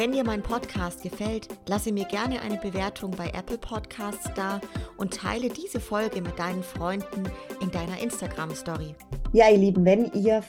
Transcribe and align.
Wenn 0.00 0.12
dir 0.12 0.24
mein 0.24 0.42
Podcast 0.42 1.02
gefällt, 1.02 1.48
lasse 1.68 1.92
mir 1.92 2.06
gerne 2.06 2.40
eine 2.40 2.56
Bewertung 2.56 3.10
bei 3.10 3.26
Apple 3.34 3.58
Podcasts 3.58 4.30
da 4.34 4.58
und 4.96 5.12
teile 5.12 5.50
diese 5.50 5.78
Folge 5.78 6.22
mit 6.22 6.38
deinen 6.38 6.62
Freunden 6.62 7.24
in 7.60 7.70
deiner 7.70 8.00
Instagram 8.00 8.54
Story. 8.54 8.94
Ja, 9.32 9.48
ihr 9.48 9.58
Lieben, 9.58 9.84
wenn 9.84 10.10
ihr 10.12 10.42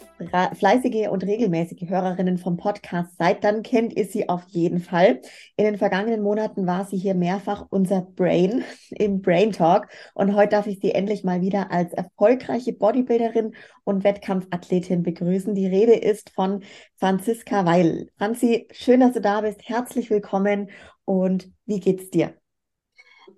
fleißige 0.57 1.09
und 1.09 1.23
regelmäßige 1.23 1.87
Hörerinnen 1.87 2.39
vom 2.39 2.57
Podcast 2.57 3.15
seid, 3.17 3.43
dann 3.43 3.61
kennt 3.61 3.95
ihr 3.95 4.05
sie 4.05 4.27
auf 4.27 4.41
jeden 4.47 4.79
Fall. 4.79 5.21
In 5.55 5.65
den 5.65 5.77
vergangenen 5.77 6.23
Monaten 6.23 6.65
war 6.65 6.85
sie 6.85 6.97
hier 6.97 7.13
mehrfach 7.13 7.67
unser 7.69 8.01
Brain 8.01 8.63
im 8.89 9.21
Brain 9.21 9.51
Talk 9.51 9.89
und 10.15 10.33
heute 10.33 10.51
darf 10.51 10.65
ich 10.65 10.79
sie 10.79 10.93
endlich 10.93 11.23
mal 11.23 11.41
wieder 11.41 11.71
als 11.71 11.93
erfolgreiche 11.93 12.73
Bodybuilderin 12.73 13.53
und 13.83 14.03
Wettkampfathletin 14.03 15.03
begrüßen. 15.03 15.53
Die 15.53 15.67
Rede 15.67 15.93
ist 15.93 16.31
von 16.31 16.63
Franziska 17.01 17.65
Weil. 17.65 18.11
Franzi, 18.19 18.67
schön, 18.71 18.99
dass 18.99 19.13
du 19.13 19.21
da 19.21 19.41
bist. 19.41 19.67
Herzlich 19.67 20.11
willkommen 20.11 20.69
und 21.03 21.51
wie 21.65 21.79
geht's 21.79 22.11
dir? 22.11 22.35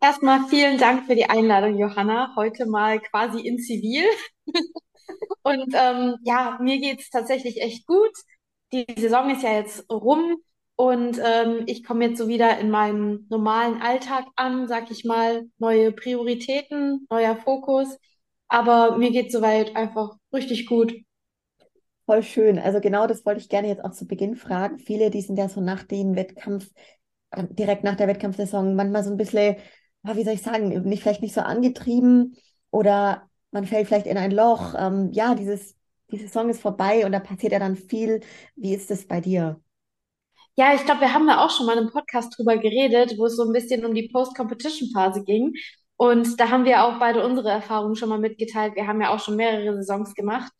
Erstmal 0.01 0.45
vielen 0.49 0.77
Dank 0.77 1.05
für 1.05 1.15
die 1.15 1.29
Einladung, 1.29 1.77
Johanna. 1.77 2.33
Heute 2.35 2.65
mal 2.65 2.99
quasi 2.99 3.39
in 3.39 3.57
Zivil. 3.59 4.03
Und 5.43 5.73
ähm, 5.75 6.15
ja, 6.23 6.57
mir 6.61 6.79
geht's 6.79 7.09
tatsächlich 7.09 7.61
echt 7.61 7.85
gut. 7.85 8.11
Die 8.71 8.85
Saison 8.97 9.29
ist 9.29 9.43
ja 9.43 9.53
jetzt 9.53 9.89
rum 9.91 10.37
und 10.75 11.19
ähm, 11.23 11.63
ich 11.65 11.83
komme 11.83 12.05
jetzt 12.05 12.17
so 12.17 12.27
wieder 12.29 12.57
in 12.59 12.69
meinem 12.71 13.27
normalen 13.29 13.81
Alltag 13.81 14.25
an, 14.37 14.67
sag 14.67 14.89
ich 14.91 15.03
mal, 15.03 15.43
neue 15.57 15.91
Prioritäten, 15.91 17.05
neuer 17.09 17.35
Fokus. 17.35 17.97
Aber 18.47 18.97
mir 18.97 19.11
geht's 19.11 19.33
soweit 19.33 19.75
einfach 19.75 20.15
richtig 20.33 20.65
gut. 20.65 20.93
Voll 22.05 22.23
schön. 22.23 22.59
Also 22.59 22.81
genau 22.81 23.07
das 23.07 23.25
wollte 23.25 23.39
ich 23.39 23.49
gerne 23.49 23.69
jetzt 23.69 23.83
auch 23.83 23.91
zu 23.91 24.05
Beginn 24.05 24.35
fragen. 24.35 24.77
Viele, 24.77 25.09
die 25.09 25.21
sind 25.21 25.37
ja 25.37 25.47
so 25.47 25.61
nach 25.61 25.83
dem 25.83 26.15
Wettkampf, 26.15 26.69
äh, 27.31 27.45
direkt 27.49 27.83
nach 27.83 27.95
der 27.95 28.07
Wettkampfsaison, 28.07 28.75
manchmal 28.75 29.03
so 29.03 29.11
ein 29.11 29.17
bisschen, 29.17 29.55
wie 30.03 30.23
soll 30.23 30.33
ich 30.33 30.41
sagen, 30.41 30.67
nicht, 30.83 31.01
vielleicht 31.01 31.21
nicht 31.21 31.33
so 31.33 31.41
angetrieben 31.41 32.35
oder 32.71 33.29
man 33.51 33.65
fällt 33.65 33.87
vielleicht 33.87 34.07
in 34.07 34.17
ein 34.17 34.31
Loch. 34.31 34.73
Ähm, 34.77 35.11
ja, 35.13 35.33
dieses, 35.35 35.77
die 36.11 36.17
Saison 36.17 36.49
ist 36.49 36.61
vorbei 36.61 37.05
und 37.05 37.13
da 37.13 37.19
passiert 37.19 37.53
ja 37.53 37.59
dann 37.59 37.77
viel. 37.77 38.19
Wie 38.55 38.73
ist 38.73 38.91
es 38.91 39.07
bei 39.07 39.21
dir? 39.21 39.61
Ja, 40.55 40.75
ich 40.75 40.85
glaube, 40.85 41.01
wir 41.01 41.13
haben 41.13 41.25
da 41.25 41.43
auch 41.43 41.49
schon 41.49 41.65
mal 41.65 41.77
einem 41.77 41.89
Podcast 41.89 42.37
drüber 42.37 42.57
geredet, 42.57 43.17
wo 43.17 43.25
es 43.25 43.35
so 43.35 43.43
ein 43.43 43.53
bisschen 43.53 43.85
um 43.85 43.93
die 43.95 44.09
Post-Competition-Phase 44.09 45.23
ging. 45.23 45.53
Und 45.95 46.39
da 46.39 46.49
haben 46.49 46.65
wir 46.65 46.83
auch 46.83 46.99
beide 46.99 47.25
unsere 47.25 47.49
Erfahrungen 47.49 47.95
schon 47.95 48.09
mal 48.09 48.19
mitgeteilt. 48.19 48.75
Wir 48.75 48.87
haben 48.87 49.01
ja 49.01 49.13
auch 49.13 49.19
schon 49.19 49.35
mehrere 49.35 49.75
Saisons 49.81 50.13
gemacht. 50.13 50.51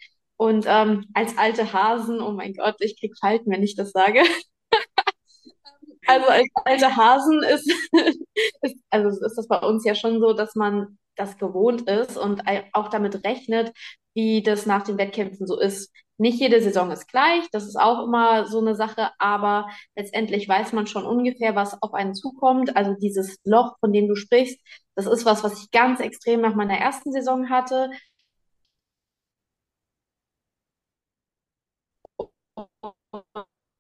Und 0.44 0.66
ähm, 0.68 1.06
als 1.14 1.38
alte 1.38 1.72
Hasen, 1.72 2.20
oh 2.20 2.34
mein 2.34 2.54
Gott, 2.54 2.76
ich 2.80 3.00
krieg 3.00 3.14
Falten, 3.18 3.50
wenn 3.50 3.64
ich 3.64 3.78
das 3.78 3.92
sage. 3.92 4.24
also 6.06 6.28
als 6.28 6.50
alte 6.66 6.94
Hasen 6.98 7.44
ist, 7.44 7.72
ist, 8.62 8.76
also 8.90 9.26
ist 9.26 9.38
das 9.38 9.48
bei 9.48 9.60
uns 9.60 9.86
ja 9.86 9.96
schon 9.96 10.20
so, 10.20 10.34
dass 10.34 10.56
man 10.56 10.98
das 11.16 11.38
gewohnt 11.38 11.90
ist 11.90 12.18
und 12.18 12.42
auch 12.74 12.90
damit 12.90 13.24
rechnet, 13.24 13.72
wie 14.16 14.44
das 14.44 14.66
nach 14.66 14.84
den 14.84 14.98
Wettkämpfen 14.98 15.48
so 15.48 15.58
ist. 15.58 15.94
Nicht 16.18 16.42
jede 16.42 16.62
Saison 16.62 16.92
ist 16.92 17.08
gleich, 17.08 17.48
das 17.54 17.64
ist 17.64 17.80
auch 17.80 18.04
immer 18.04 18.46
so 18.46 18.60
eine 18.60 18.76
Sache, 18.76 19.12
aber 19.20 19.70
letztendlich 19.96 20.50
weiß 20.50 20.74
man 20.74 20.88
schon 20.88 21.06
ungefähr, 21.06 21.56
was 21.56 21.82
auf 21.82 21.94
einen 21.94 22.16
zukommt. 22.16 22.76
Also 22.76 22.96
dieses 23.00 23.38
Loch, 23.46 23.78
von 23.80 23.94
dem 23.94 24.10
du 24.10 24.16
sprichst, 24.18 24.60
das 24.96 25.06
ist 25.06 25.26
was, 25.26 25.42
was 25.46 25.64
ich 25.64 25.72
ganz 25.72 26.02
extrem 26.02 26.42
nach 26.42 26.54
meiner 26.54 26.78
ersten 26.78 27.14
Saison 27.14 27.50
hatte. 27.50 27.92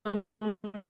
Ähm, 0.05 0.83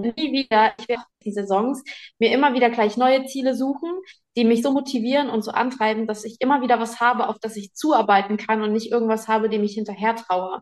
nie 0.00 0.32
wieder, 0.32 0.74
ich 0.78 0.88
werde 0.88 1.04
die 1.24 1.32
Saisons 1.32 1.82
mir 2.18 2.32
immer 2.32 2.54
wieder 2.54 2.70
gleich 2.70 2.96
neue 2.96 3.24
Ziele 3.26 3.54
suchen, 3.54 3.90
die 4.36 4.44
mich 4.44 4.62
so 4.62 4.72
motivieren 4.72 5.30
und 5.30 5.42
so 5.42 5.50
antreiben, 5.52 6.06
dass 6.06 6.24
ich 6.24 6.40
immer 6.40 6.62
wieder 6.62 6.80
was 6.80 7.00
habe, 7.00 7.28
auf 7.28 7.38
das 7.38 7.56
ich 7.56 7.74
zuarbeiten 7.74 8.36
kann 8.36 8.62
und 8.62 8.72
nicht 8.72 8.90
irgendwas 8.90 9.28
habe, 9.28 9.48
dem 9.48 9.62
ich 9.64 9.74
hinterher 9.74 10.16
traue. 10.16 10.60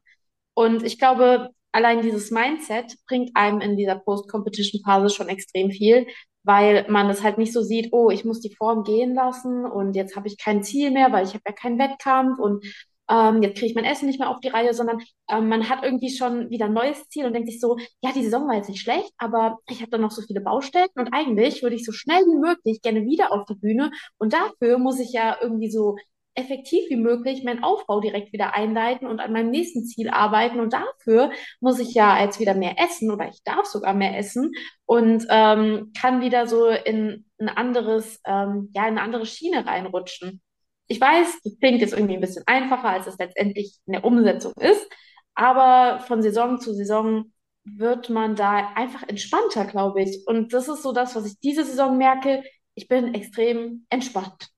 Und 0.54 0.82
ich 0.82 0.98
glaube, 0.98 1.50
allein 1.72 2.02
dieses 2.02 2.30
Mindset 2.30 2.96
bringt 3.06 3.30
einem 3.34 3.60
in 3.60 3.76
dieser 3.76 3.96
Post-Competition-Phase 3.96 5.10
schon 5.14 5.28
extrem 5.28 5.70
viel, 5.70 6.06
weil 6.42 6.86
man 6.88 7.08
das 7.08 7.22
halt 7.22 7.38
nicht 7.38 7.52
so 7.52 7.62
sieht, 7.62 7.92
oh, 7.92 8.10
ich 8.10 8.24
muss 8.24 8.40
die 8.40 8.54
Form 8.54 8.84
gehen 8.84 9.14
lassen 9.14 9.64
und 9.66 9.94
jetzt 9.94 10.16
habe 10.16 10.28
ich 10.28 10.38
kein 10.38 10.62
Ziel 10.62 10.90
mehr, 10.90 11.12
weil 11.12 11.24
ich 11.24 11.34
habe 11.34 11.42
ja 11.46 11.52
keinen 11.52 11.78
Wettkampf 11.78 12.38
und 12.38 12.64
ähm, 13.10 13.42
jetzt 13.42 13.56
kriege 13.58 13.66
ich 13.66 13.74
mein 13.74 13.84
Essen 13.84 14.06
nicht 14.06 14.20
mehr 14.20 14.30
auf 14.30 14.40
die 14.40 14.48
Reihe, 14.48 14.72
sondern 14.72 15.00
ähm, 15.28 15.48
man 15.48 15.68
hat 15.68 15.82
irgendwie 15.82 16.10
schon 16.10 16.48
wieder 16.50 16.66
ein 16.66 16.72
neues 16.72 17.08
Ziel 17.08 17.26
und 17.26 17.34
denkt 17.34 17.50
sich 17.50 17.60
so, 17.60 17.76
ja, 18.02 18.12
die 18.12 18.22
Saison 18.22 18.46
war 18.46 18.54
jetzt 18.54 18.68
nicht 18.68 18.80
schlecht, 18.82 19.12
aber 19.18 19.58
ich 19.68 19.80
habe 19.80 19.90
da 19.90 19.98
noch 19.98 20.12
so 20.12 20.22
viele 20.22 20.40
Baustellen 20.40 20.88
und 20.94 21.12
eigentlich 21.12 21.62
würde 21.62 21.76
ich 21.76 21.84
so 21.84 21.92
schnell 21.92 22.22
wie 22.24 22.38
möglich 22.38 22.80
gerne 22.82 23.04
wieder 23.04 23.32
auf 23.32 23.44
die 23.46 23.56
Bühne 23.56 23.90
und 24.18 24.32
dafür 24.32 24.78
muss 24.78 25.00
ich 25.00 25.12
ja 25.12 25.36
irgendwie 25.40 25.70
so 25.70 25.96
effektiv 26.40 26.88
wie 26.88 26.96
möglich 26.96 27.44
meinen 27.44 27.62
Aufbau 27.62 28.00
direkt 28.00 28.32
wieder 28.32 28.54
einleiten 28.54 29.06
und 29.06 29.20
an 29.20 29.32
meinem 29.32 29.50
nächsten 29.50 29.84
Ziel 29.84 30.10
arbeiten. 30.10 30.60
Und 30.60 30.72
dafür 30.72 31.30
muss 31.60 31.78
ich 31.78 31.94
ja 31.94 32.22
jetzt 32.22 32.40
wieder 32.40 32.54
mehr 32.54 32.76
essen 32.78 33.10
oder 33.10 33.28
ich 33.28 33.42
darf 33.44 33.66
sogar 33.66 33.94
mehr 33.94 34.16
essen 34.18 34.52
und 34.86 35.26
ähm, 35.30 35.92
kann 35.98 36.20
wieder 36.20 36.46
so 36.46 36.68
in 36.68 37.26
ein 37.38 37.48
anderes, 37.48 38.20
ähm, 38.26 38.70
ja, 38.74 38.82
in 38.82 38.98
eine 38.98 39.02
andere 39.02 39.26
Schiene 39.26 39.66
reinrutschen. 39.66 40.42
Ich 40.88 41.00
weiß, 41.00 41.40
das 41.44 41.58
klingt 41.60 41.80
jetzt 41.80 41.92
irgendwie 41.92 42.14
ein 42.14 42.20
bisschen 42.20 42.44
einfacher, 42.46 42.88
als 42.88 43.06
es 43.06 43.18
letztendlich 43.18 43.78
in 43.86 43.92
der 43.92 44.04
Umsetzung 44.04 44.52
ist, 44.58 44.86
aber 45.34 46.00
von 46.00 46.22
Saison 46.22 46.58
zu 46.60 46.74
Saison 46.74 47.32
wird 47.64 48.10
man 48.10 48.36
da 48.36 48.72
einfach 48.74 49.06
entspannter, 49.08 49.64
glaube 49.64 50.02
ich. 50.02 50.26
Und 50.26 50.52
das 50.52 50.68
ist 50.68 50.82
so 50.82 50.92
das, 50.92 51.14
was 51.14 51.26
ich 51.26 51.38
diese 51.40 51.64
Saison 51.64 51.96
merke. 51.96 52.42
Ich 52.74 52.88
bin 52.88 53.14
extrem 53.14 53.86
entspannt. 53.90 54.50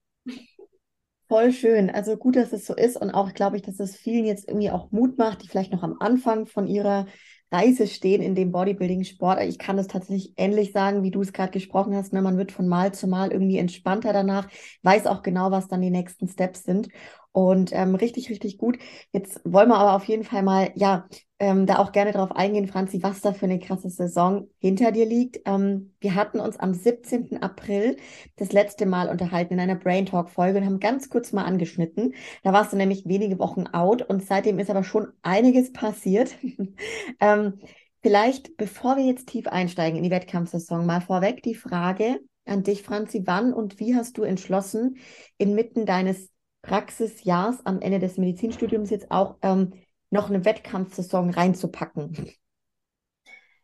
Voll 1.33 1.51
schön. 1.51 1.89
Also 1.89 2.19
gut, 2.19 2.37
dass 2.37 2.53
es 2.53 2.67
so 2.67 2.75
ist 2.75 2.99
und 2.99 3.11
auch 3.11 3.33
glaube 3.33 3.57
ich, 3.57 3.63
dass 3.63 3.81
es 3.81 3.97
vielen 3.97 4.27
jetzt 4.27 4.47
irgendwie 4.49 4.71
auch 4.71 4.93
Mut 4.93 5.17
macht, 5.17 5.43
die 5.43 5.49
vielleicht 5.49 5.73
noch 5.73 5.83
am 5.83 5.97
Anfang 5.99 6.45
von 6.45 6.67
ihrer 6.67 7.07
Reise 7.51 7.87
stehen 7.87 8.21
in 8.21 8.35
dem 8.35 8.53
Bodybuilding-Sport. 8.53 9.41
Ich 9.45 9.59
kann 9.59 9.79
es 9.79 9.87
tatsächlich 9.87 10.35
ähnlich 10.37 10.73
sagen, 10.73 11.03
wie 11.03 11.11
du 11.11 11.23
es 11.23 11.33
gerade 11.33 11.51
gesprochen 11.51 11.97
hast. 11.97 12.13
Ne? 12.13 12.21
Man 12.21 12.37
wird 12.37 12.53
von 12.53 12.69
Mal 12.69 12.93
zu 12.93 13.07
Mal 13.07 13.33
irgendwie 13.33 13.57
entspannter 13.57 14.13
danach, 14.13 14.47
weiß 14.83 15.07
auch 15.07 15.23
genau, 15.23 15.51
was 15.51 15.69
dann 15.69 15.81
die 15.81 15.89
nächsten 15.89 16.29
Steps 16.29 16.65
sind. 16.65 16.89
Und 17.33 17.71
ähm, 17.73 17.95
richtig, 17.95 18.29
richtig 18.29 18.59
gut. 18.59 18.79
Jetzt 19.11 19.41
wollen 19.45 19.71
wir 19.71 19.77
aber 19.79 19.95
auf 19.95 20.05
jeden 20.05 20.25
Fall 20.25 20.43
mal, 20.43 20.71
ja, 20.75 21.09
ähm, 21.39 21.67
da 21.67 21.79
auch 21.79 21.91
gerne 21.93 22.13
drauf 22.13 22.31
eingehen, 22.31 22.69
Franzi, 22.69 23.03
was 23.03 23.23
da 23.23 23.33
für 23.33 23.47
eine 23.47 23.59
krasse 23.59 23.89
Saison 23.89 24.49
hinter 24.59 24.93
dir 24.93 25.07
liegt. 25.07 25.41
Ähm, 25.47 25.95
wir 25.99 26.15
hatten 26.15 26.41
uns 26.41 26.59
am 26.59 26.75
17. 26.75 27.43
April 27.43 27.97
das 28.37 28.53
letzte 28.53 28.85
Mal 28.85 29.09
unterhalten 29.09 29.55
in 29.55 29.61
einer 29.61 29.77
Brain 29.77 30.05
Talk 30.07 30.29
Folge 30.29 30.59
und 30.59 30.67
haben 30.67 30.79
ganz 30.79 31.09
kurz 31.09 31.33
mal 31.33 31.45
angeschnitten. 31.45 32.15
Da 32.45 32.53
warst 32.53 32.73
du 32.73 32.77
nämlich 32.77 33.07
wenige 33.07 33.39
Wochen 33.39 33.67
out 33.67 34.03
und 34.03 34.23
seitdem 34.23 34.59
ist 34.59 34.71
aber 34.71 34.85
schon 34.85 35.09
einiges 35.23 35.73
passiert. 35.73 36.37
ähm, 37.21 37.59
vielleicht, 38.03 38.57
bevor 38.59 38.97
wir 38.99 39.05
jetzt 39.05 39.29
tief 39.29 39.47
einsteigen 39.49 39.97
in 39.97 40.05
die 40.05 40.11
Wettkampfsaison, 40.11 40.85
mal 40.85 41.01
vorweg 41.01 41.43
die 41.43 41.55
Frage 41.55 42.21
an 42.45 42.63
dich, 42.63 42.83
Franzi, 42.83 43.23
wann 43.25 43.53
und 43.53 43.81
wie 43.81 43.95
hast 43.95 44.19
du 44.19 44.23
entschlossen, 44.23 44.99
inmitten 45.39 45.87
deines 45.87 46.32
Praxisjahrs 46.63 47.65
am 47.67 47.81
Ende 47.81 47.99
des 47.99 48.19
Medizinstudiums 48.19 48.91
jetzt 48.91 49.11
auch 49.11 49.37
ähm, 49.43 49.73
noch 50.11 50.29
eine 50.29 50.45
Wettkampfsaison 50.45 51.31
reinzupacken? 51.31 52.33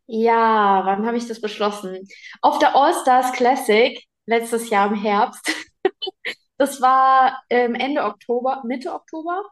Ja, 0.06 0.82
wann 0.84 1.06
habe 1.06 1.16
ich 1.16 1.28
das 1.28 1.40
beschlossen? 1.40 1.98
Auf 2.40 2.58
der 2.58 2.74
All-Stars 2.74 3.32
Classic 3.32 4.02
letztes 4.26 4.70
Jahr 4.70 4.88
im 4.88 4.94
Herbst. 4.94 5.40
Das 6.60 6.80
war 6.80 7.40
ähm, 7.50 7.76
Ende 7.76 8.02
Oktober, 8.02 8.62
Mitte 8.66 8.92
Oktober, 8.92 9.44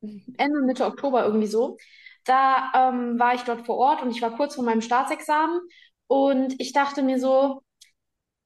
Ende 0.00 0.60
Mitte 0.62 0.84
Oktober 0.84 1.24
irgendwie 1.24 1.46
so. 1.46 1.78
Da 2.24 2.72
ähm, 2.74 3.18
war 3.18 3.34
ich 3.34 3.42
dort 3.42 3.66
vor 3.66 3.76
Ort 3.76 4.02
und 4.02 4.10
ich 4.10 4.22
war 4.22 4.36
kurz 4.36 4.54
vor 4.54 4.64
meinem 4.64 4.82
Staatsexamen 4.82 5.60
und 6.08 6.54
ich 6.60 6.72
dachte 6.72 7.02
mir 7.02 7.18
so, 7.18 7.62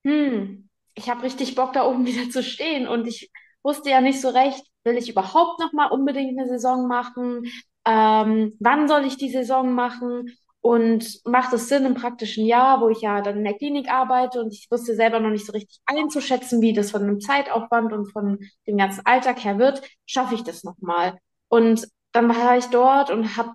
hm, 0.05 0.69
ich 0.95 1.11
habe 1.11 1.23
richtig 1.25 1.55
Bock 1.55 1.73
da 1.73 1.87
oben 1.87 2.07
wieder 2.07 2.31
zu 2.31 2.43
stehen 2.43 2.89
und 2.89 3.07
ich 3.07 3.31
wusste 3.67 3.91
ja 3.91 4.01
nicht 4.01 4.21
so 4.21 4.29
recht, 4.31 4.65
will 4.85 4.97
ich 4.97 5.11
überhaupt 5.11 5.61
noch 5.61 5.73
mal 5.73 5.89
unbedingt 5.89 6.39
eine 6.39 6.49
Saison 6.49 6.87
machen? 6.87 7.51
Ähm, 7.85 8.55
wann 8.61 8.89
soll 8.89 9.05
ich 9.05 9.17
die 9.17 9.31
Saison 9.31 9.73
machen? 9.73 10.31
Und 10.61 11.21
macht 11.25 11.53
es 11.53 11.69
Sinn 11.69 11.85
im 11.85 11.95
praktischen 11.95 12.45
Jahr, 12.45 12.81
wo 12.81 12.89
ich 12.89 13.01
ja 13.01 13.21
dann 13.21 13.39
in 13.39 13.45
der 13.45 13.55
Klinik 13.55 13.89
arbeite 13.89 14.41
und 14.41 14.53
ich 14.53 14.67
wusste 14.69 14.97
selber 14.97 15.21
noch 15.21 15.31
nicht 15.31 15.47
so 15.47 15.53
richtig 15.53 15.79
einzuschätzen, 15.87 16.61
wie 16.61 16.73
das 16.73 16.91
von 16.91 17.03
einem 17.03 17.21
Zeitaufwand 17.21 17.93
und 17.93 18.11
von 18.11 18.41
dem 18.67 18.77
ganzen 18.77 19.07
Alltag 19.07 19.45
her 19.45 19.59
wird, 19.59 19.83
schaffe 20.07 20.35
ich 20.35 20.43
das 20.43 20.65
nochmal. 20.65 21.19
Und 21.49 21.87
dann 22.11 22.29
war 22.29 22.57
ich 22.57 22.67
dort 22.67 23.11
und 23.11 23.37
habe 23.37 23.53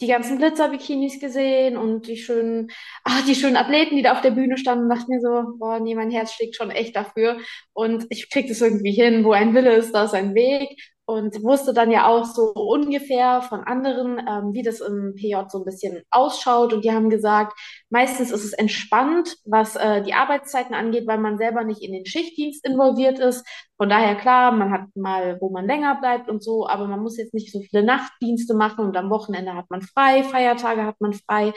die 0.00 0.06
ganzen 0.08 0.38
Glitzer-Bikinis 0.38 1.20
gesehen 1.20 1.76
und 1.76 2.08
die 2.08 2.16
schönen, 2.16 2.70
ach, 3.04 3.24
die 3.26 3.34
schönen 3.34 3.56
Athleten, 3.56 3.96
die 3.96 4.02
da 4.02 4.12
auf 4.12 4.20
der 4.20 4.32
Bühne 4.32 4.58
standen, 4.58 4.88
dachte 4.88 5.06
mir 5.08 5.20
so, 5.20 5.56
boah, 5.58 5.78
nee, 5.80 5.94
mein 5.94 6.10
Herz 6.10 6.32
schlägt 6.32 6.56
schon 6.56 6.70
echt 6.70 6.96
dafür. 6.96 7.38
Und 7.72 8.06
ich 8.10 8.28
krieg 8.30 8.48
das 8.48 8.60
irgendwie 8.60 8.92
hin, 8.92 9.24
wo 9.24 9.32
ein 9.32 9.54
Wille 9.54 9.74
ist, 9.74 9.92
da 9.92 10.04
ist 10.04 10.14
ein 10.14 10.34
Weg 10.34 10.76
und 11.06 11.42
wusste 11.42 11.74
dann 11.74 11.90
ja 11.90 12.06
auch 12.06 12.24
so 12.24 12.52
ungefähr 12.54 13.42
von 13.42 13.60
anderen, 13.60 14.18
ähm, 14.18 14.54
wie 14.54 14.62
das 14.62 14.80
im 14.80 15.14
PJ 15.14 15.36
so 15.48 15.58
ein 15.58 15.64
bisschen 15.64 16.02
ausschaut. 16.10 16.72
Und 16.72 16.84
die 16.84 16.92
haben 16.92 17.10
gesagt, 17.10 17.52
meistens 17.90 18.30
ist 18.30 18.44
es 18.44 18.54
entspannt, 18.54 19.36
was 19.44 19.76
äh, 19.76 20.02
die 20.02 20.14
Arbeitszeiten 20.14 20.74
angeht, 20.74 21.06
weil 21.06 21.18
man 21.18 21.36
selber 21.36 21.62
nicht 21.64 21.82
in 21.82 21.92
den 21.92 22.06
Schichtdienst 22.06 22.66
involviert 22.66 23.18
ist. 23.18 23.46
Von 23.76 23.90
daher 23.90 24.14
klar, 24.16 24.52
man 24.52 24.70
hat 24.72 24.86
mal, 24.94 25.38
wo 25.40 25.50
man 25.50 25.66
länger 25.66 25.96
bleibt 26.00 26.30
und 26.30 26.42
so, 26.42 26.66
aber 26.66 26.86
man 26.86 27.00
muss 27.00 27.18
jetzt 27.18 27.34
nicht 27.34 27.52
so 27.52 27.60
viele 27.60 27.82
Nachtdienste 27.82 28.54
machen 28.54 28.84
und 28.86 28.96
am 28.96 29.10
Wochenende 29.10 29.54
hat 29.54 29.68
man 29.70 29.82
frei, 29.82 30.22
Feiertage 30.22 30.84
hat 30.84 31.00
man 31.00 31.12
frei. 31.12 31.52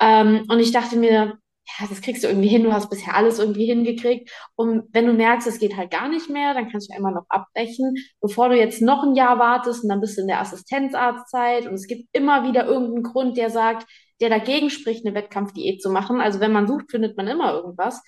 Ähm, 0.00 0.44
und 0.48 0.60
ich 0.60 0.72
dachte 0.72 0.96
mir, 0.96 1.38
ja, 1.66 1.86
das 1.88 2.00
kriegst 2.00 2.22
du 2.22 2.28
irgendwie 2.28 2.48
hin, 2.48 2.62
du 2.62 2.72
hast 2.72 2.90
bisher 2.90 3.14
alles 3.16 3.38
irgendwie 3.38 3.66
hingekriegt. 3.66 4.30
Und 4.54 4.84
wenn 4.92 5.06
du 5.06 5.12
merkst, 5.12 5.46
es 5.48 5.58
geht 5.58 5.76
halt 5.76 5.90
gar 5.90 6.08
nicht 6.08 6.30
mehr, 6.30 6.54
dann 6.54 6.70
kannst 6.70 6.90
du 6.90 6.96
immer 6.96 7.10
noch 7.10 7.24
abbrechen, 7.28 7.96
bevor 8.20 8.48
du 8.48 8.56
jetzt 8.56 8.80
noch 8.82 9.02
ein 9.02 9.14
Jahr 9.16 9.38
wartest 9.38 9.82
und 9.82 9.88
dann 9.90 10.00
bist 10.00 10.16
du 10.16 10.22
in 10.22 10.28
der 10.28 10.40
Assistenzarztzeit 10.40 11.66
und 11.66 11.74
es 11.74 11.86
gibt 11.86 12.08
immer 12.12 12.46
wieder 12.48 12.66
irgendeinen 12.66 13.02
Grund, 13.02 13.36
der 13.36 13.50
sagt, 13.50 13.86
der 14.20 14.30
dagegen 14.30 14.70
spricht, 14.70 15.04
eine 15.04 15.14
Wettkampfdiät 15.14 15.82
zu 15.82 15.90
machen. 15.90 16.20
Also 16.20 16.40
wenn 16.40 16.52
man 16.52 16.66
sucht, 16.68 16.90
findet 16.90 17.16
man 17.16 17.26
immer 17.28 17.52
irgendwas. 17.52 18.02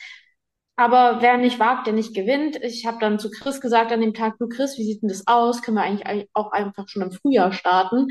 Aber 0.77 1.21
wer 1.21 1.37
nicht 1.39 1.59
wagt, 1.59 1.87
der 1.87 1.95
nicht 1.95 2.15
gewinnt. 2.15 2.57
Ich 2.63 2.87
habe 2.87 2.99
dann 3.01 3.19
zu 3.19 3.31
Chris 3.31 3.61
gesagt 3.61 3.91
an 3.93 4.01
dem 4.01 4.15
Tag, 4.15 4.39
du 4.39 4.49
Chris, 4.49 4.79
wie 4.79 4.85
sieht 4.85 5.03
denn 5.03 5.09
das 5.09 5.27
aus? 5.27 5.61
Können 5.63 5.77
wir 5.77 5.83
eigentlich 5.83 6.29
auch 6.35 6.53
einfach 6.53 6.89
schon 6.89 7.03
im 7.03 7.11
Frühjahr 7.11 7.53
starten? 7.53 8.07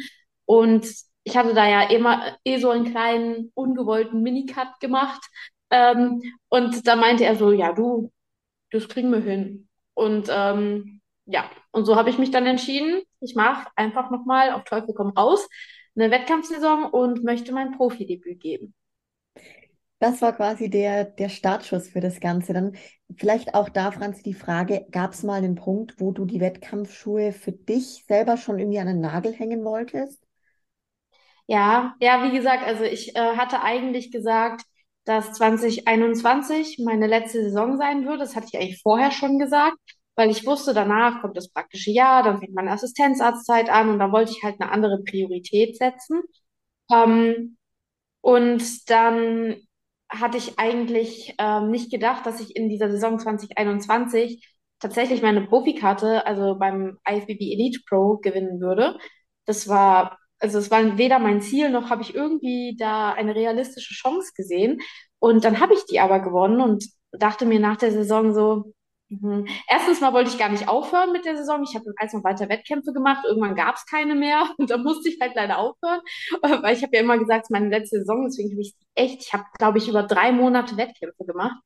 Und 0.46 0.86
ich 1.28 1.36
hatte 1.36 1.54
da 1.54 1.68
ja 1.68 1.90
immer 1.90 2.38
eh 2.46 2.58
so 2.58 2.70
einen 2.70 2.86
kleinen 2.86 3.52
ungewollten 3.54 4.22
Minicut 4.24 4.80
gemacht. 4.80 5.22
Ähm, 5.70 6.24
und 6.48 6.88
da 6.88 6.96
meinte 6.96 7.26
er 7.26 7.36
so, 7.36 7.52
ja, 7.52 7.74
du, 7.74 8.14
das 8.72 8.88
kriegen 8.88 9.12
wir 9.12 9.20
hin. 9.20 9.68
Und 9.94 10.30
ähm, 10.32 11.02
ja, 11.26 11.52
und 11.72 11.84
so 11.84 11.98
habe 11.98 12.10
ich 12.10 12.18
mich 12.18 12.32
dann 12.32 12.46
entschieden, 12.46 13.02
ich 13.20 13.36
mache 13.36 13.68
einfach 13.76 14.10
nochmal 14.10 14.52
auf 14.52 14.64
Teufel 14.64 14.94
komm 14.94 15.10
raus 15.10 15.50
eine 15.98 16.12
Wettkampfsaison 16.12 16.86
und 16.86 17.26
möchte 17.26 17.52
mein 17.52 17.72
Profidebüt 17.76 18.40
geben. 18.40 18.74
Das 20.00 20.22
war 20.22 20.32
quasi 20.32 20.70
der, 20.70 21.04
der 21.04 21.28
Startschuss 21.28 21.90
für 21.90 22.00
das 22.00 22.22
Ganze. 22.22 22.54
Dann 22.54 22.78
vielleicht 23.18 23.54
auch 23.54 23.68
da, 23.68 23.92
Franzi, 23.92 24.24
die 24.24 24.34
Frage, 24.34 24.86
gab 24.92 25.12
es 25.12 25.24
mal 25.24 25.40
einen 25.40 25.56
Punkt, 25.56 26.00
wo 26.00 26.12
du 26.12 26.24
die 26.24 26.40
Wettkampfschuhe 26.40 27.34
für 27.34 27.52
dich 27.52 28.06
selber 28.08 28.38
schon 28.38 28.60
irgendwie 28.60 28.80
an 28.80 28.88
den 28.88 29.02
Nagel 29.02 29.34
hängen 29.34 29.66
wolltest? 29.66 30.27
Ja, 31.48 31.96
ja, 32.02 32.24
wie 32.24 32.36
gesagt, 32.36 32.64
also 32.66 32.84
ich 32.84 33.16
äh, 33.16 33.20
hatte 33.38 33.62
eigentlich 33.62 34.12
gesagt, 34.12 34.64
dass 35.06 35.34
2021 35.34 36.80
meine 36.84 37.08
letzte 37.08 37.42
Saison 37.44 37.78
sein 37.78 38.06
würde. 38.06 38.20
Das 38.20 38.36
hatte 38.36 38.48
ich 38.52 38.60
eigentlich 38.60 38.82
vorher 38.82 39.12
schon 39.12 39.40
gesagt, 39.40 39.78
weil 40.16 40.30
ich 40.30 40.46
wusste, 40.46 40.74
danach 40.74 41.22
kommt 41.22 41.38
das 41.38 41.50
praktische 41.50 41.92
Jahr, 41.92 42.24
dann 42.24 42.40
fängt 42.40 42.54
meine 42.54 42.72
Assistenzarztzeit 42.72 43.70
an 43.70 43.90
und 43.90 44.00
da 44.00 44.12
wollte 44.12 44.32
ich 44.32 44.44
halt 44.44 44.60
eine 44.60 44.72
andere 44.72 45.02
Priorität 45.04 45.78
setzen. 45.78 46.22
Ähm, 46.92 47.58
und 48.22 48.90
dann 48.90 49.58
hatte 50.10 50.38
ich 50.38 50.60
eigentlich 50.60 51.36
ähm, 51.40 51.72
nicht 51.72 51.92
gedacht, 51.92 52.26
dass 52.26 52.40
ich 52.42 52.56
in 52.56 52.70
dieser 52.70 52.90
Saison 52.92 53.20
2021 53.20 54.46
tatsächlich 54.80 55.22
meine 55.22 55.42
Profikarte, 55.48 56.26
also 56.26 56.56
beim 56.60 56.98
IFBB 57.10 57.42
Elite 57.54 57.82
Pro, 57.90 58.18
gewinnen 58.18 58.62
würde. 58.62 58.98
Das 59.46 59.68
war 59.68 60.18
also 60.40 60.60
es 60.60 60.72
war 60.72 60.98
weder 60.98 61.20
mein 61.20 61.42
Ziel, 61.42 61.70
noch 61.70 61.90
habe 61.90 62.02
ich 62.04 62.16
irgendwie 62.16 62.76
da 62.78 63.12
eine 63.14 63.36
realistische 63.36 63.94
Chance 63.94 64.32
gesehen. 64.36 64.80
Und 65.20 65.44
dann 65.46 65.60
habe 65.60 65.74
ich 65.74 65.86
die 65.86 66.00
aber 66.00 66.20
gewonnen 66.20 66.62
und 66.62 66.86
dachte 67.12 67.46
mir 67.46 67.60
nach 67.60 67.78
der 67.78 67.92
Saison 67.92 68.34
so, 68.34 68.74
mh, 69.10 69.46
erstens 69.70 70.02
mal 70.02 70.14
wollte 70.14 70.30
ich 70.30 70.38
gar 70.38 70.50
nicht 70.50 70.68
aufhören 70.68 71.12
mit 71.12 71.26
der 71.26 71.38
Saison. 71.38 71.64
Ich 71.64 71.76
habe 71.76 71.86
dann 71.86 72.10
noch 72.14 72.24
weiter 72.24 72.50
Wettkämpfe 72.50 72.94
gemacht. 72.94 73.26
Irgendwann 73.28 73.56
gab 73.56 73.76
es 73.76 73.86
keine 73.86 74.16
mehr 74.16 74.48
und 74.58 74.70
da 74.70 74.78
musste 74.78 75.10
ich 75.10 75.20
halt 75.22 75.34
leider 75.36 75.58
aufhören, 75.58 76.02
weil 76.64 76.76
ich 76.76 76.84
habe 76.84 76.96
ja 76.96 77.02
immer 77.02 77.18
gesagt, 77.18 77.44
es 77.44 77.48
ist 77.48 77.52
meine 77.52 77.70
letzte 77.70 78.00
Saison, 78.00 78.26
deswegen 78.26 78.52
habe 78.52 78.62
ich 78.62 78.76
echt, 78.96 79.22
ich 79.24 79.34
habe, 79.34 79.46
glaube 79.58 79.78
ich, 79.80 79.88
über 79.88 80.04
drei 80.04 80.32
Monate 80.32 80.78
Wettkämpfe 80.78 81.26
gemacht. 81.26 81.58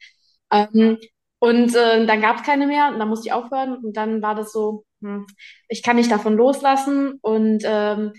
Ähm, 0.51 0.97
und 1.39 1.75
äh, 1.75 2.06
dann 2.06 2.21
gab 2.21 2.38
es 2.38 2.44
keine 2.44 2.68
mehr 2.68 2.89
und 2.89 3.00
dann 3.00 3.09
musste 3.09 3.27
ich 3.27 3.33
aufhören 3.33 3.75
und 3.83 3.97
dann 3.97 4.21
war 4.21 4.35
das 4.35 4.51
so, 4.51 4.83
hm, 5.01 5.25
ich 5.69 5.81
kann 5.83 5.95
nicht 5.95 6.12
davon 6.12 6.35
loslassen 6.35 7.18
und 7.21 7.63
ähm, 7.65 8.13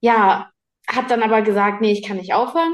ja, 0.00 0.50
hat 0.88 1.10
dann 1.10 1.22
aber 1.22 1.42
gesagt, 1.42 1.80
nee, 1.80 1.92
ich 1.92 2.02
kann 2.06 2.16
nicht 2.16 2.34
aufhören. 2.34 2.72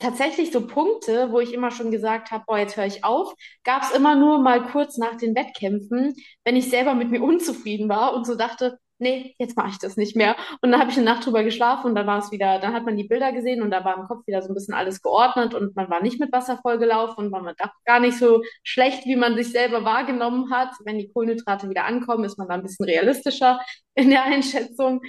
Tatsächlich 0.00 0.52
so 0.52 0.64
Punkte, 0.66 1.32
wo 1.32 1.40
ich 1.40 1.52
immer 1.52 1.72
schon 1.72 1.90
gesagt 1.90 2.30
habe, 2.30 2.44
boah, 2.46 2.58
jetzt 2.58 2.76
höre 2.76 2.86
ich 2.86 3.02
auf, 3.04 3.34
gab 3.64 3.82
es 3.82 3.90
immer 3.90 4.14
nur 4.14 4.38
mal 4.38 4.64
kurz 4.70 4.96
nach 4.96 5.16
den 5.16 5.34
Wettkämpfen, 5.34 6.14
wenn 6.44 6.54
ich 6.56 6.70
selber 6.70 6.94
mit 6.94 7.10
mir 7.10 7.20
unzufrieden 7.22 7.88
war 7.88 8.14
und 8.14 8.24
so 8.24 8.36
dachte, 8.36 8.78
nee, 8.98 9.34
jetzt 9.38 9.56
mache 9.56 9.70
ich 9.70 9.78
das 9.78 9.96
nicht 9.96 10.14
mehr. 10.16 10.36
Und 10.60 10.70
dann 10.70 10.80
habe 10.80 10.90
ich 10.90 10.96
eine 10.96 11.04
Nacht 11.06 11.26
drüber 11.26 11.42
geschlafen 11.42 11.88
und 11.88 11.94
dann 11.96 12.06
war 12.06 12.18
es 12.18 12.30
wieder, 12.30 12.60
dann 12.60 12.74
hat 12.74 12.84
man 12.84 12.96
die 12.96 13.04
Bilder 13.08 13.32
gesehen 13.32 13.60
und 13.62 13.70
da 13.72 13.84
war 13.84 13.96
im 13.96 14.06
Kopf 14.06 14.24
wieder 14.26 14.40
so 14.42 14.48
ein 14.50 14.54
bisschen 14.54 14.74
alles 14.74 15.02
geordnet 15.02 15.54
und 15.54 15.74
man 15.76 15.90
war 15.90 16.00
nicht 16.02 16.20
mit 16.20 16.32
Wasser 16.32 16.58
vollgelaufen 16.62 17.24
und 17.24 17.30
man 17.30 17.44
war 17.44 17.54
gar 17.84 18.00
nicht 18.00 18.18
so 18.18 18.42
schlecht, 18.62 19.04
wie 19.04 19.16
man 19.16 19.36
sich 19.36 19.50
selber 19.50 19.84
wahrgenommen 19.84 20.52
hat. 20.52 20.70
Wenn 20.84 20.98
die 20.98 21.08
Kohlenhydrate 21.12 21.68
wieder 21.70 21.84
ankommen, 21.84 22.24
ist 22.24 22.38
man 22.38 22.48
da 22.48 22.54
ein 22.54 22.62
bisschen 22.62 22.86
realistischer 22.86 23.60
in 23.94 24.10
der 24.10 24.24
Einschätzung. 24.24 25.00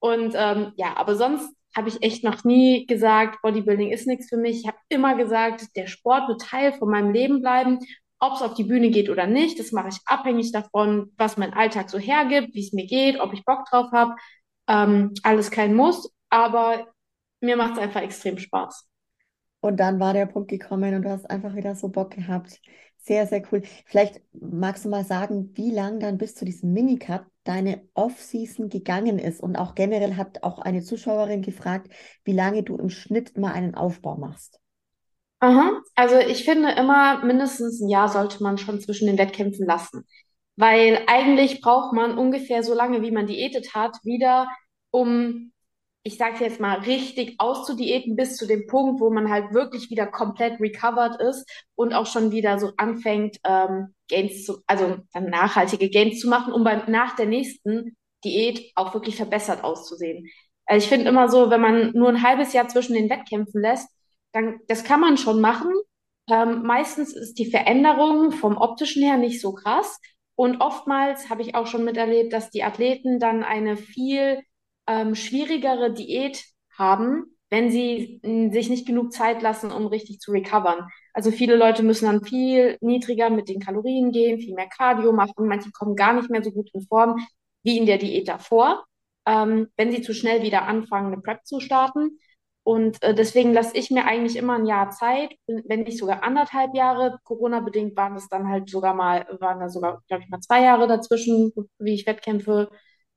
Und 0.00 0.34
ähm, 0.36 0.72
ja, 0.76 0.96
aber 0.96 1.16
sonst 1.16 1.52
habe 1.76 1.88
ich 1.88 2.02
echt 2.02 2.24
noch 2.24 2.44
nie 2.44 2.86
gesagt, 2.86 3.40
Bodybuilding 3.42 3.90
ist 3.90 4.06
nichts 4.06 4.28
für 4.28 4.36
mich. 4.36 4.60
Ich 4.60 4.66
habe 4.66 4.78
immer 4.88 5.16
gesagt, 5.16 5.76
der 5.76 5.86
Sport 5.86 6.28
wird 6.28 6.40
Teil 6.40 6.72
von 6.72 6.90
meinem 6.90 7.12
Leben 7.12 7.40
bleiben. 7.40 7.78
Ob 8.20 8.34
es 8.34 8.42
auf 8.42 8.54
die 8.54 8.64
Bühne 8.64 8.90
geht 8.90 9.10
oder 9.10 9.26
nicht, 9.26 9.60
das 9.60 9.70
mache 9.70 9.88
ich 9.88 9.98
abhängig 10.06 10.50
davon, 10.50 11.12
was 11.16 11.36
mein 11.36 11.52
Alltag 11.54 11.88
so 11.88 11.98
hergibt, 11.98 12.54
wie 12.54 12.64
es 12.66 12.72
mir 12.72 12.86
geht, 12.86 13.20
ob 13.20 13.32
ich 13.32 13.44
Bock 13.44 13.64
drauf 13.70 13.92
habe. 13.92 14.16
Ähm, 14.66 15.14
alles 15.22 15.50
kein 15.50 15.74
Muss, 15.74 16.10
aber 16.28 16.88
mir 17.40 17.56
macht 17.56 17.74
es 17.74 17.78
einfach 17.78 18.02
extrem 18.02 18.38
Spaß. 18.38 18.88
Und 19.60 19.78
dann 19.78 20.00
war 20.00 20.12
der 20.12 20.26
Punkt 20.26 20.50
gekommen 20.50 20.94
und 20.94 21.02
du 21.02 21.10
hast 21.10 21.28
einfach 21.30 21.54
wieder 21.54 21.74
so 21.74 21.88
Bock 21.88 22.10
gehabt. 22.10 22.60
Sehr, 22.98 23.26
sehr 23.26 23.42
cool. 23.50 23.62
Vielleicht 23.86 24.20
magst 24.32 24.84
du 24.84 24.88
mal 24.88 25.04
sagen, 25.04 25.50
wie 25.54 25.70
lang 25.70 25.98
dann 26.00 26.18
bis 26.18 26.34
zu 26.34 26.44
diesem 26.44 26.72
Minicut 26.72 27.22
deine 27.44 27.88
Off-Season 27.94 28.68
gegangen 28.68 29.18
ist. 29.18 29.40
Und 29.40 29.56
auch 29.56 29.74
generell 29.74 30.16
hat 30.16 30.42
auch 30.42 30.58
eine 30.58 30.82
Zuschauerin 30.82 31.40
gefragt, 31.42 31.90
wie 32.24 32.32
lange 32.32 32.62
du 32.62 32.76
im 32.76 32.90
Schnitt 32.90 33.38
mal 33.38 33.52
einen 33.52 33.74
Aufbau 33.74 34.16
machst. 34.16 34.60
Aha. 35.40 35.80
Also 35.94 36.18
ich 36.18 36.44
finde 36.44 36.72
immer, 36.72 37.24
mindestens 37.24 37.80
ein 37.80 37.88
Jahr 37.88 38.08
sollte 38.08 38.42
man 38.42 38.58
schon 38.58 38.80
zwischen 38.80 39.06
den 39.06 39.18
Wettkämpfen 39.18 39.66
lassen. 39.66 40.04
Weil 40.56 41.02
eigentlich 41.06 41.60
braucht 41.60 41.92
man 41.94 42.18
ungefähr 42.18 42.62
so 42.64 42.74
lange, 42.74 43.00
wie 43.02 43.12
man 43.12 43.26
diätet 43.26 43.74
hat, 43.74 43.96
wieder, 44.02 44.48
um 44.90 45.52
ich 46.02 46.16
sage 46.16 46.44
jetzt 46.44 46.60
mal, 46.60 46.78
richtig 46.80 47.34
auszudiäten 47.38 48.16
bis 48.16 48.36
zu 48.36 48.46
dem 48.46 48.66
Punkt, 48.66 49.00
wo 49.00 49.10
man 49.10 49.30
halt 49.30 49.52
wirklich 49.52 49.90
wieder 49.90 50.06
komplett 50.06 50.60
recovered 50.60 51.20
ist 51.20 51.46
und 51.74 51.92
auch 51.92 52.06
schon 52.06 52.32
wieder 52.32 52.58
so 52.58 52.72
anfängt, 52.76 53.38
ähm, 53.44 53.94
Gains 54.08 54.44
zu, 54.44 54.62
also 54.66 54.98
dann 55.12 55.30
nachhaltige 55.30 55.90
Gains 55.90 56.20
zu 56.20 56.28
machen, 56.28 56.52
um 56.52 56.64
beim, 56.64 56.90
nach 56.90 57.16
der 57.16 57.26
nächsten 57.26 57.96
Diät 58.24 58.72
auch 58.74 58.94
wirklich 58.94 59.16
verbessert 59.16 59.64
auszusehen. 59.64 60.26
Also 60.66 60.84
ich 60.84 60.88
finde 60.88 61.08
immer 61.08 61.28
so, 61.28 61.50
wenn 61.50 61.60
man 61.60 61.92
nur 61.92 62.08
ein 62.08 62.22
halbes 62.22 62.52
Jahr 62.52 62.68
zwischen 62.68 62.94
den 62.94 63.10
Wettkämpfen 63.10 63.60
lässt, 63.60 63.88
dann, 64.32 64.60
das 64.68 64.84
kann 64.84 65.00
man 65.00 65.16
schon 65.16 65.40
machen. 65.40 65.72
Ähm, 66.30 66.62
meistens 66.62 67.14
ist 67.14 67.38
die 67.38 67.50
Veränderung 67.50 68.32
vom 68.32 68.56
optischen 68.56 69.02
her 69.02 69.16
nicht 69.16 69.40
so 69.40 69.52
krass. 69.52 69.98
Und 70.34 70.60
oftmals 70.60 71.30
habe 71.30 71.42
ich 71.42 71.54
auch 71.54 71.66
schon 71.66 71.84
miterlebt, 71.84 72.32
dass 72.32 72.50
die 72.50 72.62
Athleten 72.62 73.18
dann 73.18 73.42
eine 73.42 73.76
viel 73.76 74.42
ähm, 74.88 75.14
schwierigere 75.14 75.92
Diät 75.92 76.44
haben, 76.76 77.36
wenn 77.50 77.70
sie 77.70 78.20
sich 78.52 78.68
nicht 78.68 78.86
genug 78.86 79.12
Zeit 79.12 79.42
lassen, 79.42 79.70
um 79.72 79.86
richtig 79.86 80.20
zu 80.20 80.32
recovern. 80.32 80.88
Also 81.14 81.30
viele 81.30 81.56
Leute 81.56 81.82
müssen 81.82 82.06
dann 82.06 82.24
viel 82.24 82.76
niedriger 82.80 83.30
mit 83.30 83.48
den 83.48 83.60
Kalorien 83.60 84.12
gehen, 84.12 84.40
viel 84.40 84.54
mehr 84.54 84.68
Cardio 84.68 85.12
machen. 85.12 85.48
Manche 85.48 85.70
kommen 85.70 85.96
gar 85.96 86.12
nicht 86.12 86.30
mehr 86.30 86.42
so 86.42 86.50
gut 86.50 86.70
in 86.74 86.86
Form 86.86 87.16
wie 87.62 87.78
in 87.78 87.86
der 87.86 87.98
Diät 87.98 88.28
davor, 88.28 88.84
ähm, 89.26 89.68
wenn 89.76 89.92
sie 89.92 90.02
zu 90.02 90.14
schnell 90.14 90.42
wieder 90.42 90.62
anfangen, 90.62 91.12
eine 91.12 91.22
Prep 91.22 91.46
zu 91.46 91.60
starten. 91.60 92.18
Und 92.62 93.02
äh, 93.02 93.14
deswegen 93.14 93.54
lasse 93.54 93.76
ich 93.76 93.90
mir 93.90 94.04
eigentlich 94.04 94.36
immer 94.36 94.56
ein 94.56 94.66
Jahr 94.66 94.90
Zeit, 94.90 95.30
wenn 95.46 95.84
nicht 95.84 95.98
sogar 95.98 96.22
anderthalb 96.22 96.74
Jahre. 96.74 97.18
Corona-bedingt 97.24 97.96
waren 97.96 98.14
es 98.16 98.28
dann 98.28 98.48
halt 98.48 98.68
sogar 98.68 98.92
mal, 98.94 99.26
waren 99.40 99.58
da 99.60 99.70
sogar, 99.70 100.02
glaube 100.06 100.22
ich, 100.22 100.28
mal 100.28 100.40
zwei 100.40 100.62
Jahre 100.62 100.86
dazwischen, 100.86 101.52
wie 101.78 101.94
ich 101.94 102.06
Wettkämpfe 102.06 102.70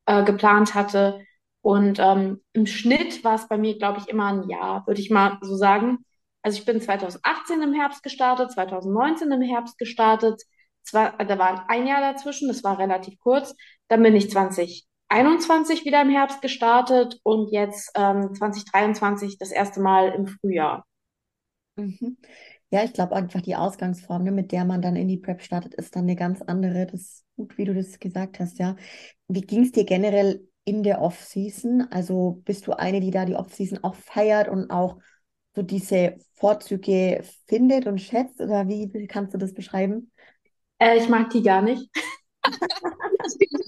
äh, 0.05 0.23
geplant 0.23 0.73
hatte. 0.73 1.19
Und 1.61 1.99
ähm, 1.99 2.41
im 2.53 2.65
Schnitt 2.65 3.23
war 3.23 3.35
es 3.35 3.47
bei 3.47 3.57
mir, 3.57 3.77
glaube 3.77 3.99
ich, 3.99 4.07
immer 4.07 4.33
ein 4.33 4.49
Jahr, 4.49 4.85
würde 4.87 4.99
ich 4.99 5.09
mal 5.09 5.37
so 5.41 5.55
sagen. 5.55 5.99
Also 6.41 6.57
ich 6.57 6.65
bin 6.65 6.81
2018 6.81 7.61
im 7.61 7.73
Herbst 7.73 8.01
gestartet, 8.01 8.51
2019 8.51 9.31
im 9.31 9.41
Herbst 9.41 9.77
gestartet. 9.77 10.41
Zwar, 10.83 11.17
da 11.17 11.37
war 11.37 11.69
ein 11.69 11.85
Jahr 11.85 12.01
dazwischen, 12.01 12.47
das 12.47 12.63
war 12.63 12.79
relativ 12.79 13.19
kurz. 13.19 13.55
Dann 13.89 14.01
bin 14.01 14.15
ich 14.15 14.31
2021 14.31 15.85
wieder 15.85 16.01
im 16.01 16.09
Herbst 16.09 16.41
gestartet 16.41 17.19
und 17.23 17.51
jetzt 17.51 17.91
ähm, 17.95 18.33
2023 18.33 19.37
das 19.37 19.51
erste 19.51 19.81
Mal 19.81 20.09
im 20.13 20.25
Frühjahr. 20.25 20.85
Mhm. 21.75 22.17
Ja, 22.71 22.83
ich 22.83 22.93
glaube 22.93 23.15
einfach 23.15 23.41
die 23.41 23.55
Ausgangsform, 23.55 24.23
ne, 24.23 24.31
mit 24.31 24.51
der 24.51 24.65
man 24.65 24.81
dann 24.81 24.95
in 24.95 25.09
die 25.09 25.17
Prep 25.17 25.41
startet, 25.41 25.75
ist 25.75 25.95
dann 25.95 26.03
eine 26.03 26.15
ganz 26.15 26.41
andere. 26.41 26.87
Das 26.87 27.01
ist 27.01 27.25
gut, 27.35 27.57
wie 27.57 27.65
du 27.65 27.75
das 27.75 27.99
gesagt 27.99 28.39
hast, 28.39 28.59
ja. 28.59 28.77
Wie 29.27 29.41
ging 29.41 29.63
es 29.63 29.73
dir 29.73 29.83
generell 29.83 30.47
in 30.65 30.83
der 30.83 31.01
Off-Season? 31.01 31.87
Also 31.91 32.41
bist 32.45 32.67
du 32.67 32.73
eine, 32.73 32.99
die 32.99 33.11
da 33.11 33.25
die 33.25 33.35
Off-Season 33.35 33.83
auch 33.83 33.95
feiert 33.95 34.47
und 34.47 34.71
auch 34.71 34.97
so 35.55 35.61
diese 35.61 36.17
Vorzüge 36.35 37.23
findet 37.47 37.87
und 37.87 37.99
schätzt? 37.99 38.39
Oder 38.39 38.67
wie, 38.67 39.07
kannst 39.07 39.33
du 39.33 39.37
das 39.37 39.53
beschreiben? 39.53 40.11
Äh, 40.79 40.97
ich 40.97 41.09
mag 41.09 41.29
die 41.29 41.43
gar 41.43 41.61
nicht. 41.61 41.89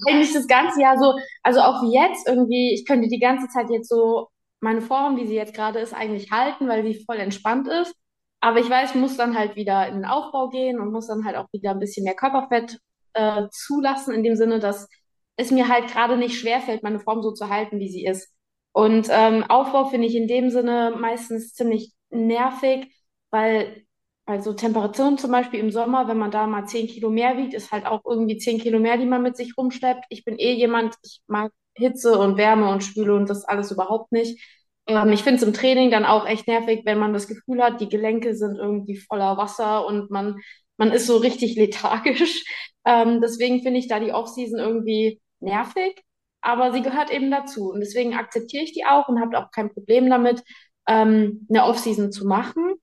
eigentlich 0.06 0.32
das 0.32 0.46
ganze 0.46 0.80
Jahr 0.80 0.98
so, 0.98 1.14
also 1.42 1.60
auch 1.60 1.82
wie 1.82 1.94
jetzt 1.94 2.28
irgendwie, 2.28 2.74
ich 2.74 2.86
könnte 2.86 3.08
die 3.08 3.18
ganze 3.18 3.48
Zeit 3.48 3.70
jetzt 3.70 3.88
so 3.88 4.28
meine 4.60 4.80
Form, 4.80 5.16
wie 5.16 5.26
sie 5.26 5.34
jetzt 5.34 5.54
gerade 5.54 5.78
ist, 5.78 5.94
eigentlich 5.94 6.30
halten, 6.30 6.68
weil 6.68 6.82
sie 6.84 7.04
voll 7.04 7.18
entspannt 7.18 7.68
ist. 7.68 7.94
Aber 8.40 8.60
ich 8.60 8.68
weiß, 8.68 8.90
ich 8.90 9.00
muss 9.00 9.16
dann 9.16 9.38
halt 9.38 9.56
wieder 9.56 9.88
in 9.88 9.94
den 9.94 10.04
Aufbau 10.04 10.48
gehen 10.48 10.80
und 10.80 10.92
muss 10.92 11.06
dann 11.06 11.24
halt 11.24 11.36
auch 11.36 11.46
wieder 11.52 11.70
ein 11.70 11.78
bisschen 11.78 12.04
mehr 12.04 12.14
Körperfett 12.14 12.78
äh, 13.14 13.48
zulassen, 13.50 14.14
in 14.14 14.22
dem 14.22 14.36
Sinne, 14.36 14.58
dass 14.58 14.88
es 15.36 15.50
mir 15.50 15.68
halt 15.68 15.88
gerade 15.88 16.16
nicht 16.16 16.38
schwerfällt, 16.38 16.82
meine 16.82 17.00
Form 17.00 17.22
so 17.22 17.32
zu 17.32 17.48
halten, 17.48 17.80
wie 17.80 17.88
sie 17.88 18.04
ist. 18.06 18.32
Und 18.72 19.08
ähm, 19.10 19.44
Aufbau 19.44 19.86
finde 19.86 20.06
ich 20.06 20.16
in 20.16 20.28
dem 20.28 20.50
Sinne 20.50 20.94
meistens 20.98 21.54
ziemlich 21.54 21.92
nervig, 22.10 22.92
weil 23.30 23.84
bei 24.26 24.40
so 24.40 24.52
Temperaturen 24.54 25.18
zum 25.18 25.30
Beispiel 25.30 25.60
im 25.60 25.70
Sommer, 25.70 26.08
wenn 26.08 26.16
man 26.18 26.30
da 26.30 26.46
mal 26.46 26.66
10 26.66 26.86
Kilo 26.86 27.10
mehr 27.10 27.36
wiegt, 27.36 27.52
ist 27.54 27.72
halt 27.72 27.84
auch 27.86 28.02
irgendwie 28.06 28.38
10 28.38 28.58
Kilo 28.58 28.78
mehr, 28.78 28.96
die 28.96 29.06
man 29.06 29.22
mit 29.22 29.36
sich 29.36 29.56
rumschleppt. 29.58 30.04
Ich 30.08 30.24
bin 30.24 30.38
eh 30.38 30.52
jemand, 30.54 30.94
ich 31.02 31.20
mag 31.26 31.52
Hitze 31.74 32.18
und 32.18 32.36
Wärme 32.38 32.70
und 32.70 32.82
Schwüle 32.82 33.14
und 33.14 33.28
das 33.28 33.44
alles 33.44 33.70
überhaupt 33.70 34.12
nicht. 34.12 34.40
Ähm, 34.86 35.12
ich 35.12 35.22
finde 35.22 35.36
es 35.36 35.42
im 35.42 35.52
Training 35.52 35.90
dann 35.90 36.04
auch 36.04 36.26
echt 36.26 36.46
nervig, 36.48 36.82
wenn 36.84 36.98
man 36.98 37.12
das 37.12 37.28
Gefühl 37.28 37.62
hat, 37.62 37.80
die 37.80 37.88
Gelenke 37.88 38.34
sind 38.34 38.56
irgendwie 38.56 38.96
voller 38.96 39.36
Wasser 39.36 39.86
und 39.86 40.10
man, 40.10 40.36
man 40.76 40.90
ist 40.92 41.06
so 41.06 41.16
richtig 41.18 41.56
lethargisch. 41.56 42.44
Ähm, 42.86 43.22
deswegen 43.22 43.62
finde 43.62 43.78
ich 43.78 43.88
da 43.88 43.98
die 43.98 44.12
Offseason 44.12 44.58
irgendwie 44.58 45.18
nervig, 45.44 46.02
aber 46.40 46.72
sie 46.72 46.82
gehört 46.82 47.10
eben 47.10 47.30
dazu. 47.30 47.70
Und 47.70 47.80
deswegen 47.80 48.14
akzeptiere 48.14 48.64
ich 48.64 48.72
die 48.72 48.84
auch 48.84 49.08
und 49.08 49.20
habe 49.20 49.38
auch 49.38 49.50
kein 49.50 49.72
Problem 49.72 50.10
damit, 50.10 50.42
ähm, 50.88 51.46
eine 51.48 51.64
Offseason 51.64 52.12
zu 52.12 52.26
machen. 52.26 52.74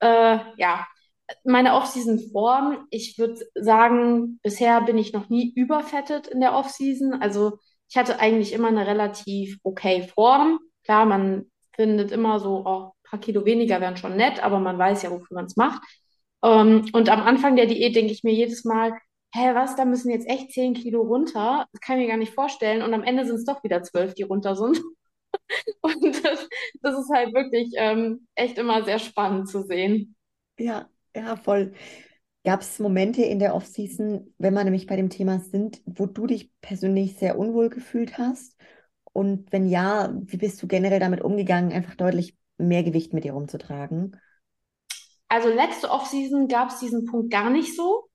Äh, 0.00 0.38
ja, 0.56 0.86
meine 1.44 1.74
Offseason-Form, 1.74 2.86
ich 2.90 3.18
würde 3.18 3.38
sagen, 3.54 4.40
bisher 4.42 4.80
bin 4.82 4.98
ich 4.98 5.12
noch 5.12 5.28
nie 5.28 5.52
überfettet 5.54 6.26
in 6.26 6.40
der 6.40 6.54
Offseason. 6.54 7.14
Also 7.14 7.58
ich 7.88 7.96
hatte 7.96 8.20
eigentlich 8.20 8.52
immer 8.52 8.68
eine 8.68 8.86
relativ 8.86 9.58
okay 9.62 10.08
Form. 10.14 10.58
Klar, 10.84 11.06
man 11.06 11.50
findet 11.74 12.12
immer 12.12 12.40
so, 12.40 12.62
oh, 12.66 12.84
ein 12.86 13.10
paar 13.10 13.20
Kilo 13.20 13.44
weniger 13.44 13.80
wären 13.80 13.96
schon 13.96 14.16
nett, 14.16 14.42
aber 14.42 14.58
man 14.58 14.78
weiß 14.78 15.02
ja, 15.02 15.10
wofür 15.10 15.34
man 15.34 15.46
es 15.46 15.56
macht. 15.56 15.82
Ähm, 16.42 16.88
und 16.92 17.08
am 17.08 17.22
Anfang 17.22 17.56
der 17.56 17.66
Diät 17.66 17.94
denke 17.96 18.12
ich 18.12 18.24
mir 18.24 18.32
jedes 18.32 18.64
Mal, 18.64 18.92
hä, 19.34 19.54
was, 19.54 19.76
da 19.76 19.84
müssen 19.84 20.10
jetzt 20.10 20.28
echt 20.28 20.52
10 20.52 20.74
Kilo 20.74 21.02
runter? 21.02 21.66
Das 21.72 21.80
kann 21.80 21.98
ich 21.98 22.04
mir 22.04 22.10
gar 22.10 22.18
nicht 22.18 22.34
vorstellen. 22.34 22.82
Und 22.82 22.94
am 22.94 23.02
Ende 23.02 23.24
sind 23.24 23.36
es 23.36 23.44
doch 23.44 23.64
wieder 23.64 23.82
12, 23.82 24.14
die 24.14 24.22
runter 24.22 24.56
sind. 24.56 24.80
Und 25.80 26.24
das, 26.24 26.48
das 26.82 26.98
ist 26.98 27.10
halt 27.10 27.34
wirklich 27.34 27.72
ähm, 27.76 28.26
echt 28.34 28.58
immer 28.58 28.84
sehr 28.84 28.98
spannend 28.98 29.48
zu 29.48 29.62
sehen. 29.62 30.14
Ja, 30.58 30.88
ja, 31.16 31.36
voll. 31.36 31.72
Gab 32.44 32.60
es 32.60 32.78
Momente 32.78 33.22
in 33.22 33.38
der 33.38 33.54
Offseason, 33.54 34.34
wenn 34.38 34.54
wir 34.54 34.64
nämlich 34.64 34.86
bei 34.86 34.96
dem 34.96 35.10
Thema 35.10 35.38
sind, 35.38 35.80
wo 35.86 36.06
du 36.06 36.26
dich 36.26 36.50
persönlich 36.60 37.16
sehr 37.16 37.38
unwohl 37.38 37.70
gefühlt 37.70 38.18
hast? 38.18 38.56
Und 39.12 39.52
wenn 39.52 39.68
ja, 39.68 40.12
wie 40.22 40.38
bist 40.38 40.62
du 40.62 40.66
generell 40.66 41.00
damit 41.00 41.20
umgegangen, 41.20 41.72
einfach 41.72 41.94
deutlich 41.94 42.36
mehr 42.58 42.82
Gewicht 42.82 43.12
mit 43.12 43.24
dir 43.24 43.32
rumzutragen? 43.32 44.18
Also 45.28 45.48
letzte 45.48 45.90
Offseason 45.90 46.48
gab 46.48 46.70
es 46.70 46.78
diesen 46.78 47.06
Punkt 47.06 47.30
gar 47.30 47.48
nicht 47.48 47.74
so, 47.76 48.08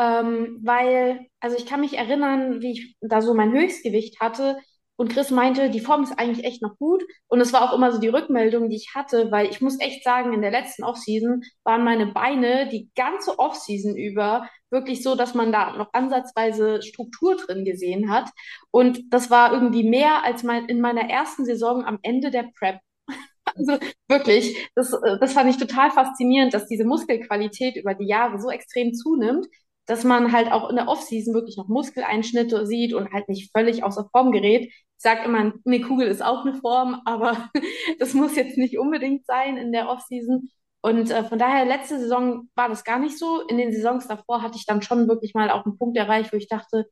ähm, 0.00 0.60
weil, 0.64 1.26
also 1.40 1.56
ich 1.58 1.66
kann 1.66 1.80
mich 1.80 1.98
erinnern, 1.98 2.62
wie 2.62 2.72
ich 2.72 2.96
da 3.02 3.20
so 3.20 3.34
mein 3.34 3.52
Höchstgewicht 3.52 4.18
hatte 4.18 4.56
und 4.96 5.12
Chris 5.12 5.30
meinte, 5.30 5.70
die 5.70 5.80
Form 5.80 6.02
ist 6.02 6.18
eigentlich 6.18 6.44
echt 6.46 6.62
noch 6.62 6.76
gut. 6.78 7.02
Und 7.26 7.40
es 7.40 7.52
war 7.52 7.62
auch 7.62 7.74
immer 7.74 7.92
so 7.92 7.98
die 7.98 8.08
Rückmeldung, 8.08 8.68
die 8.68 8.76
ich 8.76 8.94
hatte, 8.94 9.30
weil 9.30 9.48
ich 9.48 9.60
muss 9.60 9.80
echt 9.80 10.04
sagen, 10.04 10.32
in 10.32 10.42
der 10.42 10.50
letzten 10.50 10.84
Offseason 10.84 11.42
waren 11.64 11.84
meine 11.84 12.06
Beine 12.06 12.68
die 12.68 12.90
ganze 12.94 13.38
Offseason 13.38 13.96
über 13.96 14.48
wirklich 14.70 15.02
so, 15.02 15.14
dass 15.16 15.34
man 15.34 15.52
da 15.52 15.76
noch 15.76 15.92
ansatzweise 15.92 16.82
Struktur 16.82 17.36
drin 17.36 17.64
gesehen 17.64 18.10
hat. 18.10 18.28
Und 18.70 19.00
das 19.12 19.30
war 19.30 19.52
irgendwie 19.52 19.88
mehr 19.88 20.22
als 20.24 20.42
mein, 20.42 20.66
in 20.66 20.80
meiner 20.80 21.08
ersten 21.08 21.44
Saison 21.44 21.84
am 21.84 21.98
Ende 22.02 22.30
der 22.30 22.50
Prep. 22.58 22.78
Also 23.56 23.78
wirklich, 24.06 24.70
das, 24.76 24.94
das 25.20 25.32
fand 25.32 25.50
ich 25.50 25.56
total 25.56 25.90
faszinierend, 25.90 26.54
dass 26.54 26.68
diese 26.68 26.84
Muskelqualität 26.84 27.76
über 27.76 27.94
die 27.94 28.06
Jahre 28.06 28.38
so 28.40 28.48
extrem 28.50 28.94
zunimmt, 28.94 29.46
dass 29.86 30.04
man 30.04 30.32
halt 30.32 30.52
auch 30.52 30.70
in 30.70 30.76
der 30.76 30.88
Offseason 30.88 31.34
wirklich 31.34 31.56
noch 31.56 31.68
Muskeleinschnitte 31.68 32.66
sieht 32.66 32.94
und 32.94 33.12
halt 33.12 33.28
nicht 33.28 33.50
völlig 33.52 33.82
außer 33.84 34.08
Form 34.12 34.32
gerät. 34.32 34.66
Ich 34.72 35.02
sage 35.02 35.24
immer, 35.24 35.52
eine 35.64 35.80
Kugel 35.80 36.06
ist 36.08 36.22
auch 36.22 36.44
eine 36.44 36.54
Form, 36.54 37.00
aber 37.04 37.50
das 37.98 38.14
muss 38.14 38.36
jetzt 38.36 38.58
nicht 38.58 38.78
unbedingt 38.78 39.26
sein 39.26 39.56
in 39.56 39.72
der 39.72 39.88
Offseason. 39.88 40.48
Und 40.82 41.10
äh, 41.10 41.24
von 41.24 41.38
daher, 41.38 41.64
letzte 41.66 41.98
Saison 41.98 42.48
war 42.54 42.68
das 42.68 42.84
gar 42.84 42.98
nicht 42.98 43.18
so. 43.18 43.42
In 43.48 43.58
den 43.58 43.72
Saisons 43.72 44.06
davor 44.08 44.42
hatte 44.42 44.56
ich 44.56 44.66
dann 44.66 44.82
schon 44.82 45.08
wirklich 45.08 45.34
mal 45.34 45.50
auch 45.50 45.64
einen 45.66 45.78
Punkt 45.78 45.96
erreicht, 45.98 46.32
wo 46.32 46.36
ich 46.36 46.48
dachte, 46.48 46.86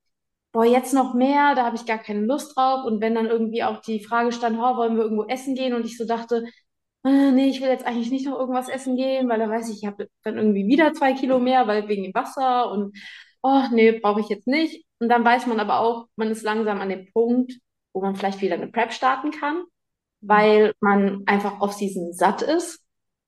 boah, 0.53 0.65
jetzt 0.65 0.95
noch 0.95 1.15
mehr, 1.15 1.55
da 1.55 1.65
habe 1.65 1.77
ich 1.77 1.87
gar 1.87 1.99
keine 1.99 2.21
Lust 2.21 2.57
drauf. 2.57 2.85
Und 2.85 3.01
wenn 3.01 3.15
dann 3.15 3.27
irgendwie 3.27 3.63
auch 3.63 3.81
die 3.81 4.05
Frage 4.05 4.33
stand, 4.33 4.59
oh, 4.59 4.77
wollen 4.77 4.97
wir 4.97 5.05
irgendwo 5.05 5.25
essen 5.25 5.55
gehen? 5.55 5.75
Und 5.75 5.87
ich 5.87 5.97
so 5.97 6.07
dachte, 6.07 6.45
äh, 7.05 7.31
nee, 7.33 7.49
ich 7.49 7.61
will 7.61 7.69
jetzt 7.69 7.87
eigentlich 7.87 8.11
nicht 8.11 8.27
noch 8.27 8.39
irgendwas 8.39 8.69
essen 8.69 8.97
gehen, 8.97 9.29
weil 9.29 9.39
da 9.39 9.49
weiß 9.49 9.69
ich, 9.71 9.79
ich 9.83 9.87
habe 9.87 10.09
dann 10.23 10.37
irgendwie 10.37 10.67
wieder 10.67 10.93
zwei 10.93 11.13
Kilo 11.15 11.39
mehr, 11.39 11.67
weil 11.67 11.89
wegen 11.89 12.03
dem 12.05 12.15
Wasser 12.15 12.71
und 12.71 12.97
oh, 13.43 13.63
nee, 13.73 13.93
brauche 13.93 14.21
ich 14.21 14.29
jetzt 14.29 14.47
nicht. 14.47 14.85
Und 14.99 15.09
dann 15.09 15.25
weiß 15.25 15.47
man 15.47 15.61
aber 15.61 15.81
auch, 15.81 16.09
man 16.17 16.31
ist 16.31 16.43
langsam 16.43 16.81
an 16.81 16.89
dem 16.89 17.11
Punkt, 17.13 17.53
wo 17.93 18.01
man 18.01 18.17
vielleicht 18.17 18.41
wieder 18.41 18.55
eine 18.55 18.69
Prep 18.69 18.93
starten 18.93 19.31
kann, 19.31 19.65
weil 20.21 20.75
man 20.81 21.23
einfach 21.27 21.61
auf 21.61 21.73
Season 21.73 22.13
satt 22.13 22.43
ist. 22.43 22.83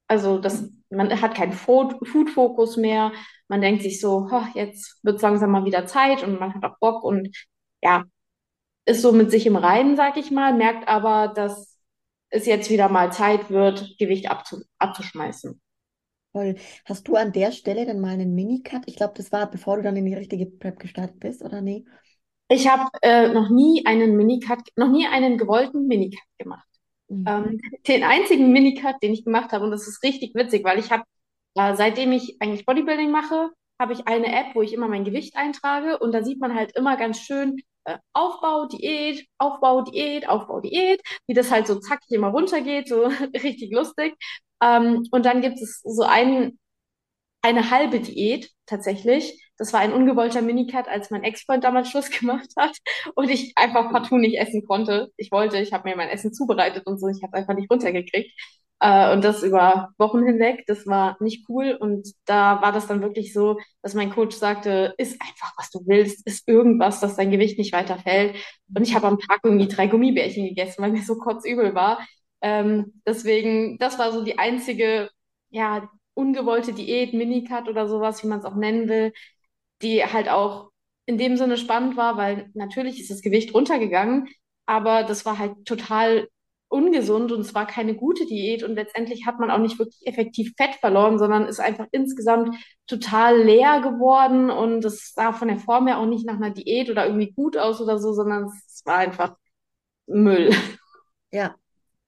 Also 0.09 0.39
das, 0.39 0.69
man 0.91 1.21
hat 1.23 1.35
keinen 1.37 1.53
Food-Fokus 1.53 2.77
mehr. 2.77 3.13
Man 3.49 3.61
denkt 3.61 3.83
sich 3.83 4.01
so, 4.01 4.29
oh, 4.31 4.45
jetzt 4.55 4.99
wird 5.05 5.17
es 5.17 5.23
langsam 5.23 5.51
mal 5.53 5.65
wieder 5.65 5.87
Zeit 5.87 6.23
und 6.25 6.39
man 6.41 6.55
hat 6.55 6.65
auch 6.65 6.79
Bock 6.81 7.05
und 7.05 7.29
ja, 7.83 8.05
ist 8.85 9.03
so 9.03 9.13
mit 9.13 9.31
sich 9.31 9.47
im 9.47 9.57
Reinen, 9.57 9.97
sag 9.97 10.17
ich 10.17 10.31
mal, 10.31 10.55
merkt 10.55 10.89
aber, 10.89 11.29
dass 11.29 11.70
es 12.31 12.47
jetzt 12.47 12.71
wieder 12.71 12.89
mal 12.89 13.13
Zeit 13.13 13.51
wird, 13.51 13.97
Gewicht 13.99 14.31
abzu 14.31 14.63
abzuschmeißen. 14.79 15.61
Voll. 16.33 16.57
Hast 16.85 17.09
du 17.09 17.17
an 17.17 17.33
der 17.33 17.51
Stelle 17.51 17.87
dann 17.87 18.01
mal 18.01 18.11
einen 18.11 18.35
Minicut? 18.35 18.83
Ich 18.87 18.97
glaube, 18.97 19.15
das 19.17 19.33
war, 19.33 19.51
bevor 19.51 19.77
du 19.77 19.83
dann 19.83 19.97
in 19.97 20.07
die 20.07 20.15
richtige 20.15 20.47
Prep 20.47 20.79
gestartet 20.79 21.19
bist, 21.19 21.43
oder 21.43 21.61
nee? 21.61 21.85
Ich 22.49 22.69
habe 22.69 22.89
äh, 23.03 23.29
noch 23.29 23.51
nie 23.51 23.85
einen 23.85 24.17
Minicut, 24.17 24.61
noch 24.77 24.91
nie 24.91 25.07
einen 25.07 25.39
gewollten 25.39 25.87
Minicut 25.87 26.23
gemacht. 26.39 26.67
Mhm. 27.09 27.25
Ähm, 27.27 27.61
den 27.87 28.05
einzigen 28.05 28.53
Minicut, 28.53 28.97
den 29.03 29.13
ich 29.13 29.25
gemacht 29.25 29.53
habe, 29.53 29.65
und 29.65 29.73
das 29.73 29.89
ist 29.89 30.03
richtig 30.05 30.35
witzig, 30.35 30.65
weil 30.65 30.79
ich 30.79 30.91
habe, 30.93 31.03
äh, 31.57 31.75
seitdem 31.75 32.13
ich 32.13 32.41
eigentlich 32.41 32.65
Bodybuilding 32.65 33.11
mache, 33.11 33.51
habe 33.81 33.93
ich 33.93 34.07
eine 34.07 34.27
App, 34.27 34.55
wo 34.55 34.63
ich 34.63 34.73
immer 34.73 34.89
mein 34.89 35.05
Gewicht 35.05 35.37
eintrage 35.37 35.99
und 35.99 36.13
da 36.13 36.23
sieht 36.23 36.39
man 36.41 36.55
halt 36.55 36.77
immer 36.77 36.97
ganz 36.97 37.19
schön, 37.19 37.57
äh, 37.95 37.99
Aufbau, 38.13 38.67
Diät, 38.67 39.27
Aufbau, 39.39 39.83
Diät, 39.83 40.29
Aufbau, 40.29 40.61
Diät, 40.61 41.01
wie 41.27 41.35
das 41.35 41.51
halt 41.51 41.67
so 41.67 41.79
zackig 41.81 42.11
immer 42.13 42.29
runtergeht, 42.29 42.89
so 42.89 43.05
richtig 43.43 43.73
lustig. 43.73 44.15
Ähm, 44.63 45.07
und 45.11 45.27
dann 45.27 45.41
gibt 45.43 45.61
es 45.61 45.81
so 45.85 46.03
ein, 46.03 46.59
eine 47.43 47.71
halbe 47.71 48.01
Diät 48.01 48.51
tatsächlich. 48.67 49.43
Das 49.59 49.73
war 49.73 49.81
ein 49.81 49.93
ungewollter 49.93 50.43
Minicut, 50.43 50.89
als 50.89 51.11
mein 51.11 51.25
Ex-Freund 51.25 51.65
damals 51.65 51.91
Schluss 51.91 52.11
gemacht 52.21 52.49
hat 52.57 52.77
und 53.15 53.31
ich 53.31 53.53
einfach 53.57 53.91
partout 53.93 54.19
nicht 54.19 54.39
essen 54.39 54.67
konnte. 54.67 55.11
Ich 55.17 55.31
wollte, 55.33 55.59
ich 55.59 55.73
habe 55.73 55.89
mir 55.89 55.97
mein 55.97 56.09
Essen 56.09 56.33
zubereitet 56.33 56.87
und 56.87 56.99
so, 57.01 57.09
ich 57.09 57.23
habe 57.23 57.37
einfach 57.37 57.55
nicht 57.55 57.71
runtergekriegt. 57.71 58.33
Äh, 58.81 59.13
und 59.13 59.23
das 59.25 59.43
über 59.43 59.91
Wochen 59.99 60.25
hinweg. 60.25 60.65
Das 60.67 60.87
war 60.87 61.17
nicht 61.21 61.49
cool. 61.49 61.77
Und 61.79 62.09
da 62.25 62.63
war 62.63 62.73
das 62.73 62.87
dann 62.87 63.03
wirklich 63.03 63.33
so, 63.33 63.59
dass 63.83 63.95
mein 63.95 64.11
Coach 64.11 64.37
sagte, 64.37 64.95
isst 64.99 65.21
einfach, 65.21 65.53
was 65.59 65.71
du 65.71 65.81
willst, 65.87 66.27
isst 66.27 66.49
irgendwas, 66.49 67.01
dass 67.01 67.17
dein 67.17 67.31
Gewicht 67.31 67.59
nicht 67.59 67.73
weiter 67.73 67.99
fällt. 67.99 68.37
Und 68.75 68.83
ich 68.83 68.95
habe 68.95 69.07
am 69.07 69.19
Tag 69.19 69.41
irgendwie 69.45 69.69
drei 69.69 69.87
Gummibärchen 69.87 70.45
gegessen, 70.47 70.83
weil 70.83 70.93
mir 70.93 71.03
so 71.03 71.17
kotzübel 71.19 71.75
war. 71.75 71.99
Ähm, 72.43 73.03
deswegen, 73.07 73.79
das 73.79 73.99
war 73.99 74.13
so 74.13 74.25
die 74.25 74.39
einzige, 74.39 75.11
ja, 75.51 75.89
ungewollte 76.15 76.73
Diät, 76.73 77.13
Minicut 77.15 77.69
oder 77.69 77.87
sowas, 77.89 78.23
wie 78.23 78.29
man 78.29 78.39
es 78.41 78.45
auch 78.45 78.55
nennen 78.57 78.89
will, 78.89 79.13
die 79.83 80.05
halt 80.05 80.29
auch 80.29 80.71
in 81.07 81.19
dem 81.19 81.37
Sinne 81.37 81.57
spannend 81.57 81.97
war, 81.97 82.17
weil 82.17 82.51
natürlich 82.55 83.01
ist 83.01 83.11
das 83.11 83.23
Gewicht 83.23 83.55
runtergegangen, 83.55 84.29
aber 84.67 85.03
das 85.05 85.25
war 85.27 85.39
halt 85.39 85.65
total 85.65 86.29
ungesund 86.71 87.33
und 87.33 87.41
es 87.41 87.55
war 87.55 87.67
keine 87.67 87.95
gute 87.95 88.25
Diät. 88.27 88.63
Und 88.63 88.75
letztendlich 88.75 89.27
hat 89.27 89.39
man 89.39 89.51
auch 89.51 89.59
nicht 89.59 89.79
wirklich 89.79 90.07
effektiv 90.07 90.55
Fett 90.57 90.77
verloren, 90.77 91.19
sondern 91.19 91.47
ist 91.47 91.61
einfach 91.61 91.87
insgesamt 91.91 92.57
total 92.87 93.43
leer 93.43 93.81
geworden. 93.81 94.51
Und 94.51 94.85
es 94.85 95.13
sah 95.13 95.33
von 95.33 95.49
der 95.49 95.59
Form 95.59 95.87
her 95.87 95.99
auch 95.99 96.07
nicht 96.07 96.27
nach 96.27 96.37
einer 96.37 96.51
Diät 96.51 96.89
oder 96.89 97.07
irgendwie 97.07 97.33
gut 97.33 97.57
aus 97.57 97.81
oder 97.81 97.99
so, 97.99 98.13
sondern 98.13 98.45
es 98.45 98.83
war 98.85 98.99
einfach 98.99 99.37
Müll. 100.07 100.51
Ja, 101.33 101.55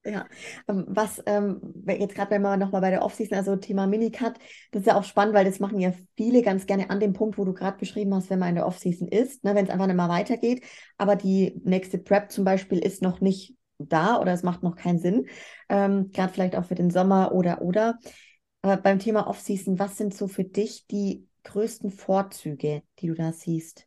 ja, 0.05 0.27
ähm, 0.67 0.85
was 0.89 1.23
ähm, 1.27 1.61
jetzt 1.87 2.17
gerade 2.17 2.33
wenn 2.33 2.43
wir 2.43 2.57
nochmal 2.57 2.81
bei 2.81 2.91
der 2.91 3.03
Offseason, 3.05 3.39
also 3.39 3.55
Thema 3.55 3.87
Minicut, 3.87 4.33
das 4.73 4.81
ist 4.81 4.87
ja 4.87 4.97
auch 4.97 5.05
spannend, 5.05 5.33
weil 5.33 5.45
das 5.45 5.61
machen 5.61 5.79
ja 5.79 5.93
viele 6.17 6.43
ganz 6.43 6.67
gerne 6.67 6.91
an 6.91 6.99
dem 6.99 7.13
Punkt, 7.13 7.39
wo 7.39 7.45
du 7.45 7.55
gerade 7.55 7.79
beschrieben 7.79 8.13
hast, 8.13 8.29
wenn 8.29 8.41
man 8.41 8.49
in 8.49 8.55
der 8.57 8.67
Offseason 8.67 9.07
ist, 9.07 9.45
ne, 9.45 9.55
wenn 9.55 9.65
es 9.65 9.71
einfach 9.71 9.87
nicht 9.87 9.95
mal 9.95 10.09
weitergeht, 10.09 10.65
aber 10.99 11.15
die 11.15 11.61
nächste 11.65 11.99
Prep 11.99 12.33
zum 12.33 12.45
Beispiel 12.45 12.81
ist 12.81 13.01
noch 13.01 13.21
nicht 13.21 13.55
da 13.89 14.21
oder 14.21 14.33
es 14.33 14.43
macht 14.43 14.63
noch 14.63 14.77
keinen 14.77 14.99
Sinn, 14.99 15.27
ähm, 15.69 16.11
gerade 16.13 16.33
vielleicht 16.33 16.57
auch 16.57 16.65
für 16.65 16.75
den 16.75 16.91
Sommer 16.91 17.33
oder 17.33 17.63
oder. 17.63 17.99
Aber 18.63 18.77
beim 18.77 18.99
Thema 18.99 19.27
Offseason, 19.27 19.79
was 19.79 19.97
sind 19.97 20.15
so 20.15 20.29
für 20.29 20.45
dich 20.45 20.87
die 20.87 21.27
größten 21.45 21.91
Vorzüge, 21.91 22.83
die 23.01 23.09
du 23.09 23.15
da 23.15 23.33
siehst? 23.33 23.87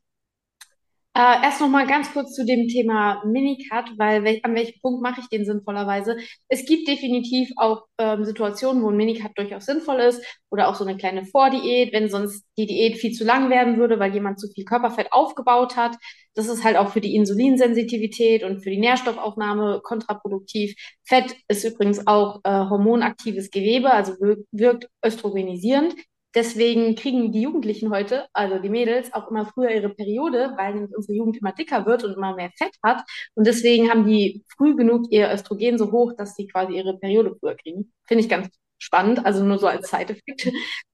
Äh, 1.17 1.43
erst 1.43 1.62
noch 1.62 1.69
mal 1.69 1.88
ganz 1.88 2.12
kurz 2.12 2.34
zu 2.34 2.45
dem 2.45 2.67
Thema 2.67 3.24
Minicut, 3.24 3.98
weil 3.98 4.25
wel 4.25 4.41
an 4.43 4.53
welchem 4.53 4.81
Punkt 4.81 5.01
mache 5.01 5.22
ich 5.22 5.29
den 5.29 5.45
sinnvollerweise? 5.45 6.17
Es 6.50 6.65
gibt 6.65 6.89
definitiv 6.89 7.51
auch 7.55 7.86
ähm, 7.98 8.25
Situationen, 8.25 8.84
wo 8.84 8.89
ein 8.89 8.98
Minicut 8.98 9.31
durchaus 9.38 9.65
sinnvoll 9.65 10.01
ist 10.01 10.22
oder 10.50 10.67
auch 10.67 10.75
so 10.75 10.84
eine 10.84 10.98
kleine 10.98 11.25
Vordiät, 11.25 11.93
wenn 11.93 12.10
sonst 12.10 12.43
die 12.57 12.65
Diät 12.65 12.98
viel 12.98 13.13
zu 13.13 13.24
lang 13.24 13.50
werden 13.50 13.77
würde, 13.77 13.98
weil 13.98 14.13
jemand 14.13 14.41
zu 14.41 14.50
viel 14.50 14.65
Körperfett 14.65 15.13
aufgebaut 15.13 15.77
hat. 15.77 15.95
Das 16.34 16.48
ist 16.50 16.65
halt 16.65 16.75
auch 16.75 16.89
für 16.89 17.00
die 17.00 17.15
Insulinsensitivität 17.15 18.43
und 18.43 18.62
für 18.62 18.69
die 18.69 18.79
Nährstoffaufnahme 18.79 19.79
kontraproduktiv. 19.84 20.75
Fett 21.05 21.34
ist 21.48 21.63
übrigens 21.63 22.05
auch 22.07 22.41
äh, 22.43 22.50
hormonaktives 22.50 23.51
Gewebe, 23.51 23.89
also 23.89 24.15
wirkt 24.51 24.89
östrogenisierend. 25.01 25.95
Deswegen 26.36 26.96
kriegen 26.96 27.32
die 27.32 27.42
Jugendlichen 27.42 27.89
heute, 27.92 28.27
also 28.34 28.60
die 28.60 28.70
Mädels, 28.70 29.13
auch 29.13 29.32
immer 29.32 29.46
früher 29.46 29.72
ihre 29.72 29.89
Periode, 29.89 30.54
weil 30.58 30.74
nämlich 30.74 30.96
unsere 30.96 31.15
Jugend 31.15 31.38
immer 31.38 31.54
dicker 31.54 31.86
wird 31.86 32.04
und 32.04 32.13
immer 32.13 32.36
mehr 32.36 32.51
Fett 32.58 32.75
hat. 32.84 33.04
Und 33.36 33.48
deswegen 33.48 33.89
haben 33.89 34.06
die 34.06 34.44
früh 34.58 34.75
genug 34.75 35.06
ihr 35.12 35.32
Östrogen 35.32 35.77
so 35.77 35.92
hoch, 35.92 36.13
dass 36.18 36.36
sie 36.36 36.48
quasi 36.48 36.74
ihre 36.74 36.98
Periode 37.00 37.36
früher 37.39 37.56
kriegen. 37.56 37.94
Finde 38.06 38.24
ich 38.24 38.30
ganz 38.30 38.50
spannend, 38.77 39.25
also 39.25 39.44
nur 39.44 39.58
so 39.58 39.68
als 39.68 39.89
Side-Effekt. 39.89 40.51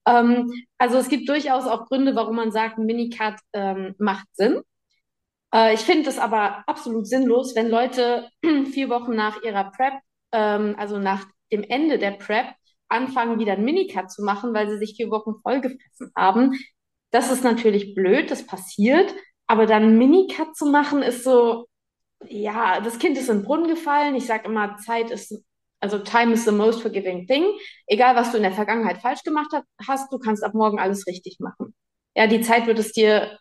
ähm, 0.07 0.51
also 0.77 0.97
es 0.97 1.09
gibt 1.09 1.27
durchaus 1.27 1.65
auch 1.65 1.87
Gründe, 1.87 2.15
warum 2.15 2.35
man 2.35 2.51
sagt, 2.51 2.77
ein 2.77 2.85
Minicut 2.85 3.35
ähm, 3.53 3.95
macht 3.97 4.27
Sinn. 4.33 4.61
Äh, 5.53 5.73
ich 5.73 5.81
finde 5.81 6.09
es 6.09 6.19
aber 6.19 6.63
absolut 6.67 7.07
sinnlos, 7.07 7.55
wenn 7.55 7.69
Leute 7.69 8.29
vier 8.71 8.89
Wochen 8.89 9.15
nach 9.15 9.41
ihrer 9.43 9.71
Prep, 9.71 9.93
ähm, 10.31 10.75
also 10.77 10.99
nach 10.99 11.25
dem 11.51 11.63
Ende 11.63 11.97
der 11.97 12.11
Prep, 12.11 12.53
anfangen, 12.91 13.39
wieder 13.39 13.53
ein 13.53 13.65
Minicut 13.65 14.11
zu 14.11 14.23
machen, 14.23 14.53
weil 14.53 14.69
sie 14.69 14.77
sich 14.77 14.95
vier 14.95 15.09
Wochen 15.09 15.41
vollgefressen 15.41 16.11
haben. 16.15 16.57
Das 17.11 17.31
ist 17.31 17.43
natürlich 17.43 17.95
blöd, 17.95 18.31
das 18.31 18.45
passiert. 18.45 19.13
Aber 19.47 19.65
dann 19.65 19.83
ein 19.83 19.97
Minicut 19.97 20.55
zu 20.55 20.65
machen, 20.65 21.01
ist 21.01 21.23
so, 21.23 21.67
ja, 22.27 22.79
das 22.81 22.99
Kind 22.99 23.17
ist 23.17 23.29
in 23.29 23.39
den 23.39 23.45
Brunnen 23.45 23.67
gefallen. 23.67 24.15
Ich 24.15 24.25
sage 24.25 24.47
immer, 24.47 24.77
Zeit 24.77 25.11
ist, 25.11 25.43
also 25.79 25.99
time 25.99 26.33
is 26.33 26.45
the 26.45 26.51
most 26.51 26.81
forgiving 26.81 27.27
thing. 27.27 27.45
Egal, 27.87 28.15
was 28.15 28.31
du 28.31 28.37
in 28.37 28.43
der 28.43 28.53
Vergangenheit 28.53 28.99
falsch 28.99 29.23
gemacht 29.23 29.51
hast, 29.87 30.13
du 30.13 30.19
kannst 30.19 30.43
ab 30.43 30.53
morgen 30.53 30.79
alles 30.79 31.07
richtig 31.07 31.39
machen. 31.39 31.73
Ja, 32.15 32.27
die 32.27 32.41
Zeit 32.41 32.67
wird 32.67 32.79
es 32.79 32.91
dir 32.93 33.37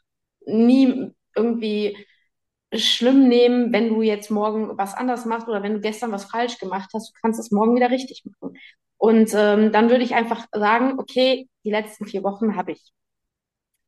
nie 0.46 1.10
irgendwie 1.36 1.96
schlimm 2.74 3.28
nehmen, 3.28 3.72
wenn 3.72 3.88
du 3.88 4.02
jetzt 4.02 4.30
morgen 4.30 4.78
was 4.78 4.94
anders 4.94 5.24
machst 5.26 5.48
oder 5.48 5.62
wenn 5.62 5.74
du 5.74 5.80
gestern 5.80 6.12
was 6.12 6.26
falsch 6.26 6.58
gemacht 6.58 6.90
hast. 6.94 7.10
Du 7.10 7.14
kannst 7.20 7.40
es 7.40 7.50
morgen 7.50 7.74
wieder 7.74 7.90
richtig 7.90 8.24
machen. 8.24 8.56
Und 9.00 9.32
ähm, 9.34 9.72
dann 9.72 9.88
würde 9.88 10.04
ich 10.04 10.14
einfach 10.14 10.46
sagen, 10.52 10.98
okay, 10.98 11.48
die 11.64 11.70
letzten 11.70 12.04
vier 12.04 12.22
Wochen 12.22 12.54
habe 12.54 12.72
ich 12.72 12.92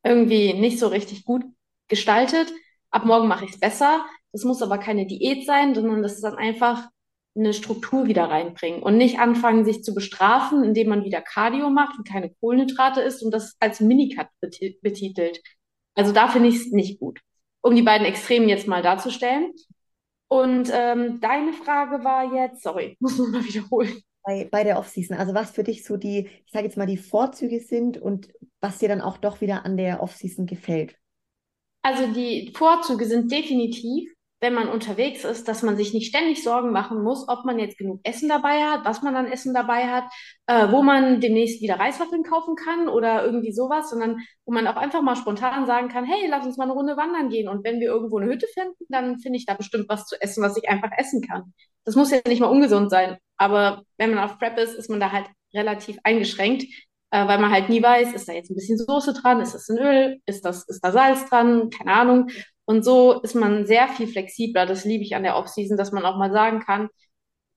irgendwie 0.02 0.54
nicht 0.54 0.78
so 0.78 0.88
richtig 0.88 1.26
gut 1.26 1.44
gestaltet. 1.88 2.50
Ab 2.90 3.04
morgen 3.04 3.28
mache 3.28 3.44
ich 3.44 3.50
es 3.50 3.60
besser. 3.60 4.06
Das 4.32 4.44
muss 4.44 4.62
aber 4.62 4.78
keine 4.78 5.06
Diät 5.06 5.44
sein, 5.44 5.74
sondern 5.74 6.02
das 6.02 6.14
ist 6.14 6.24
dann 6.24 6.36
einfach 6.36 6.88
eine 7.36 7.52
Struktur 7.52 8.06
wieder 8.06 8.24
reinbringen 8.30 8.82
und 8.82 8.96
nicht 8.96 9.18
anfangen, 9.18 9.66
sich 9.66 9.84
zu 9.84 9.94
bestrafen, 9.94 10.64
indem 10.64 10.88
man 10.88 11.04
wieder 11.04 11.20
Cardio 11.20 11.68
macht 11.68 11.98
und 11.98 12.08
keine 12.08 12.30
Kohlenhydrate 12.40 13.02
isst 13.02 13.22
und 13.22 13.32
das 13.32 13.54
als 13.60 13.80
Minicut 13.80 14.28
betitelt. 14.40 15.42
Also 15.94 16.12
da 16.12 16.28
finde 16.28 16.48
ich 16.48 16.56
es 16.56 16.72
nicht 16.72 16.98
gut. 16.98 17.20
Um 17.60 17.76
die 17.76 17.82
beiden 17.82 18.06
Extremen 18.06 18.48
jetzt 18.48 18.66
mal 18.66 18.82
darzustellen. 18.82 19.52
Und 20.28 20.70
ähm, 20.72 21.20
deine 21.20 21.52
Frage 21.52 22.02
war 22.02 22.34
jetzt, 22.34 22.62
sorry, 22.62 22.96
muss 23.00 23.18
man 23.18 23.30
mal 23.30 23.44
wiederholen 23.44 24.02
bei, 24.22 24.48
bei 24.50 24.64
der 24.64 24.78
Offseason? 24.78 25.16
Also 25.16 25.34
was 25.34 25.50
für 25.50 25.64
dich 25.64 25.84
so 25.84 25.96
die, 25.96 26.28
ich 26.46 26.52
sage 26.52 26.66
jetzt 26.66 26.76
mal, 26.76 26.86
die 26.86 26.96
Vorzüge 26.96 27.60
sind 27.60 27.98
und 27.98 28.28
was 28.60 28.78
dir 28.78 28.88
dann 28.88 29.00
auch 29.00 29.18
doch 29.18 29.40
wieder 29.40 29.64
an 29.64 29.76
der 29.76 30.02
Offseason 30.02 30.46
gefällt? 30.46 30.96
Also 31.82 32.12
die 32.12 32.52
Vorzüge 32.56 33.06
sind 33.06 33.32
definitiv, 33.32 34.11
wenn 34.42 34.54
man 34.54 34.68
unterwegs 34.68 35.24
ist, 35.24 35.46
dass 35.46 35.62
man 35.62 35.76
sich 35.76 35.94
nicht 35.94 36.08
ständig 36.08 36.42
Sorgen 36.42 36.72
machen 36.72 37.00
muss, 37.00 37.28
ob 37.28 37.44
man 37.44 37.60
jetzt 37.60 37.78
genug 37.78 38.00
Essen 38.02 38.28
dabei 38.28 38.64
hat, 38.64 38.84
was 38.84 39.00
man 39.00 39.14
an 39.14 39.30
Essen 39.30 39.54
dabei 39.54 39.86
hat, 39.86 40.04
äh, 40.48 40.72
wo 40.72 40.82
man 40.82 41.20
demnächst 41.20 41.62
wieder 41.62 41.78
Reiswaffeln 41.78 42.24
kaufen 42.24 42.56
kann 42.56 42.88
oder 42.88 43.24
irgendwie 43.24 43.52
sowas, 43.52 43.90
sondern 43.90 44.18
wo 44.44 44.52
man 44.52 44.66
auch 44.66 44.74
einfach 44.74 45.00
mal 45.00 45.14
spontan 45.14 45.64
sagen 45.64 45.88
kann, 45.88 46.04
hey, 46.04 46.26
lass 46.28 46.44
uns 46.44 46.56
mal 46.56 46.64
eine 46.64 46.72
Runde 46.72 46.96
wandern 46.96 47.28
gehen. 47.28 47.48
Und 47.48 47.62
wenn 47.62 47.78
wir 47.78 47.86
irgendwo 47.86 48.18
eine 48.18 48.32
Hütte 48.32 48.48
finden, 48.52 48.84
dann 48.88 49.20
finde 49.20 49.38
ich 49.38 49.46
da 49.46 49.54
bestimmt 49.54 49.88
was 49.88 50.06
zu 50.06 50.20
essen, 50.20 50.42
was 50.42 50.56
ich 50.56 50.68
einfach 50.68 50.90
essen 50.96 51.22
kann. 51.22 51.54
Das 51.84 51.94
muss 51.94 52.10
ja 52.10 52.18
nicht 52.26 52.40
mal 52.40 52.48
ungesund 52.48 52.90
sein. 52.90 53.18
Aber 53.36 53.84
wenn 53.96 54.12
man 54.12 54.24
auf 54.24 54.38
Prep 54.40 54.58
ist, 54.58 54.74
ist 54.74 54.90
man 54.90 54.98
da 54.98 55.12
halt 55.12 55.26
relativ 55.54 55.98
eingeschränkt, 56.02 56.64
äh, 57.12 57.28
weil 57.28 57.38
man 57.38 57.52
halt 57.52 57.68
nie 57.68 57.82
weiß, 57.82 58.12
ist 58.12 58.28
da 58.28 58.32
jetzt 58.32 58.50
ein 58.50 58.56
bisschen 58.56 58.78
Soße 58.78 59.12
dran, 59.12 59.40
ist 59.40 59.54
das 59.54 59.68
ein 59.68 59.78
Öl, 59.78 60.20
ist 60.26 60.44
das, 60.44 60.66
ist 60.68 60.80
da 60.80 60.90
Salz 60.90 61.28
dran, 61.28 61.70
keine 61.70 61.92
Ahnung. 61.92 62.28
Und 62.64 62.84
so 62.84 63.20
ist 63.22 63.34
man 63.34 63.66
sehr 63.66 63.88
viel 63.88 64.06
flexibler. 64.06 64.66
Das 64.66 64.84
liebe 64.84 65.04
ich 65.04 65.16
an 65.16 65.24
der 65.24 65.36
Offseason, 65.36 65.76
dass 65.76 65.92
man 65.92 66.04
auch 66.04 66.16
mal 66.16 66.32
sagen 66.32 66.60
kann, 66.60 66.88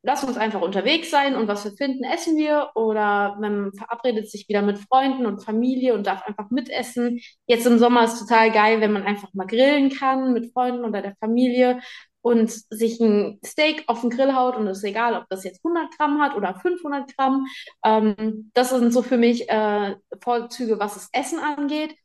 lass 0.06 0.24
uns 0.24 0.38
einfach 0.38 0.62
unterwegs 0.62 1.10
sein 1.10 1.36
und 1.36 1.48
was 1.48 1.66
wir 1.66 1.72
finden, 1.74 2.04
essen 2.04 2.38
wir. 2.38 2.70
Oder 2.76 3.38
man 3.42 3.74
verabredet 3.74 4.30
sich 4.30 4.48
wieder 4.48 4.62
mit 4.62 4.78
Freunden 4.78 5.26
und 5.26 5.44
Familie 5.44 5.94
und 5.96 6.08
darf 6.08 6.24
einfach 6.24 6.50
mitessen. 6.52 7.20
Jetzt 7.48 7.66
im 7.66 7.80
Sommer 7.80 8.06
ist 8.06 8.20
total 8.20 8.52
geil, 8.52 8.82
wenn 8.82 8.94
man 8.94 9.04
einfach 9.04 9.30
mal 9.34 9.48
grillen 9.48 9.90
kann 9.90 10.34
mit 10.34 10.54
Freunden 10.54 10.86
oder 10.86 11.02
der 11.02 11.16
Familie 11.20 11.80
und 12.22 12.50
sich 12.52 13.00
ein 13.00 13.40
Steak 13.46 13.84
auf 13.88 14.02
den 14.02 14.10
Grill 14.10 14.34
haut 14.34 14.56
und 14.56 14.68
es 14.68 14.80
ist 14.80 14.84
egal, 14.84 15.16
ob 15.16 15.26
das 15.30 15.44
jetzt 15.44 15.64
100 15.64 15.96
Gramm 15.96 16.22
hat 16.22 16.36
oder 16.36 16.56
500 16.56 17.16
Gramm. 17.16 17.46
Ähm, 17.84 18.52
das 18.54 18.72
sind 18.72 18.92
so 18.94 19.04
für 19.04 19.18
mich 19.18 19.50
äh, 19.50 19.96
Vorzüge, 20.22 20.80
was 20.80 20.96
das 20.96 21.10
Essen 21.14 21.40
angeht. 21.40 21.96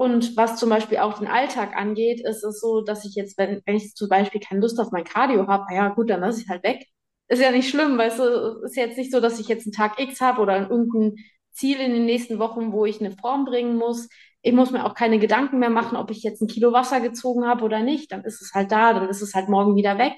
Und 0.00 0.34
was 0.34 0.56
zum 0.56 0.70
Beispiel 0.70 0.96
auch 0.96 1.18
den 1.18 1.26
Alltag 1.28 1.76
angeht, 1.76 2.22
ist 2.26 2.42
es 2.42 2.58
so, 2.58 2.80
dass 2.80 3.04
ich 3.04 3.16
jetzt, 3.16 3.36
wenn, 3.36 3.60
wenn 3.66 3.76
ich 3.76 3.94
zum 3.94 4.08
Beispiel 4.08 4.40
keine 4.40 4.62
Lust 4.62 4.80
auf 4.80 4.92
mein 4.92 5.04
Cardio 5.04 5.46
habe, 5.46 5.74
ja 5.74 5.90
gut, 5.90 6.08
dann 6.08 6.20
lasse 6.20 6.40
ich 6.40 6.48
halt 6.48 6.62
weg. 6.64 6.86
Ist 7.28 7.42
ja 7.42 7.50
nicht 7.50 7.68
schlimm, 7.68 7.98
weißt 7.98 8.18
du, 8.18 8.62
ist 8.64 8.76
jetzt 8.76 8.96
nicht 8.96 9.12
so, 9.12 9.20
dass 9.20 9.38
ich 9.38 9.48
jetzt 9.48 9.66
einen 9.66 9.72
Tag 9.74 10.00
X 10.00 10.22
habe 10.22 10.40
oder 10.40 10.70
irgendein 10.70 11.16
Ziel 11.52 11.78
in 11.80 11.92
den 11.92 12.06
nächsten 12.06 12.38
Wochen, 12.38 12.72
wo 12.72 12.86
ich 12.86 13.00
eine 13.00 13.10
Form 13.14 13.44
bringen 13.44 13.76
muss 13.76 14.08
ich 14.42 14.52
muss 14.52 14.70
mir 14.70 14.84
auch 14.86 14.94
keine 14.94 15.18
Gedanken 15.18 15.58
mehr 15.58 15.70
machen, 15.70 15.96
ob 15.96 16.10
ich 16.10 16.22
jetzt 16.22 16.40
ein 16.40 16.46
Kilo 16.48 16.72
Wasser 16.72 17.00
gezogen 17.00 17.46
habe 17.46 17.64
oder 17.64 17.80
nicht. 17.82 18.10
Dann 18.10 18.24
ist 18.24 18.40
es 18.40 18.52
halt 18.54 18.72
da, 18.72 18.94
dann 18.94 19.08
ist 19.08 19.20
es 19.20 19.34
halt 19.34 19.48
morgen 19.48 19.76
wieder 19.76 19.98
weg. 19.98 20.14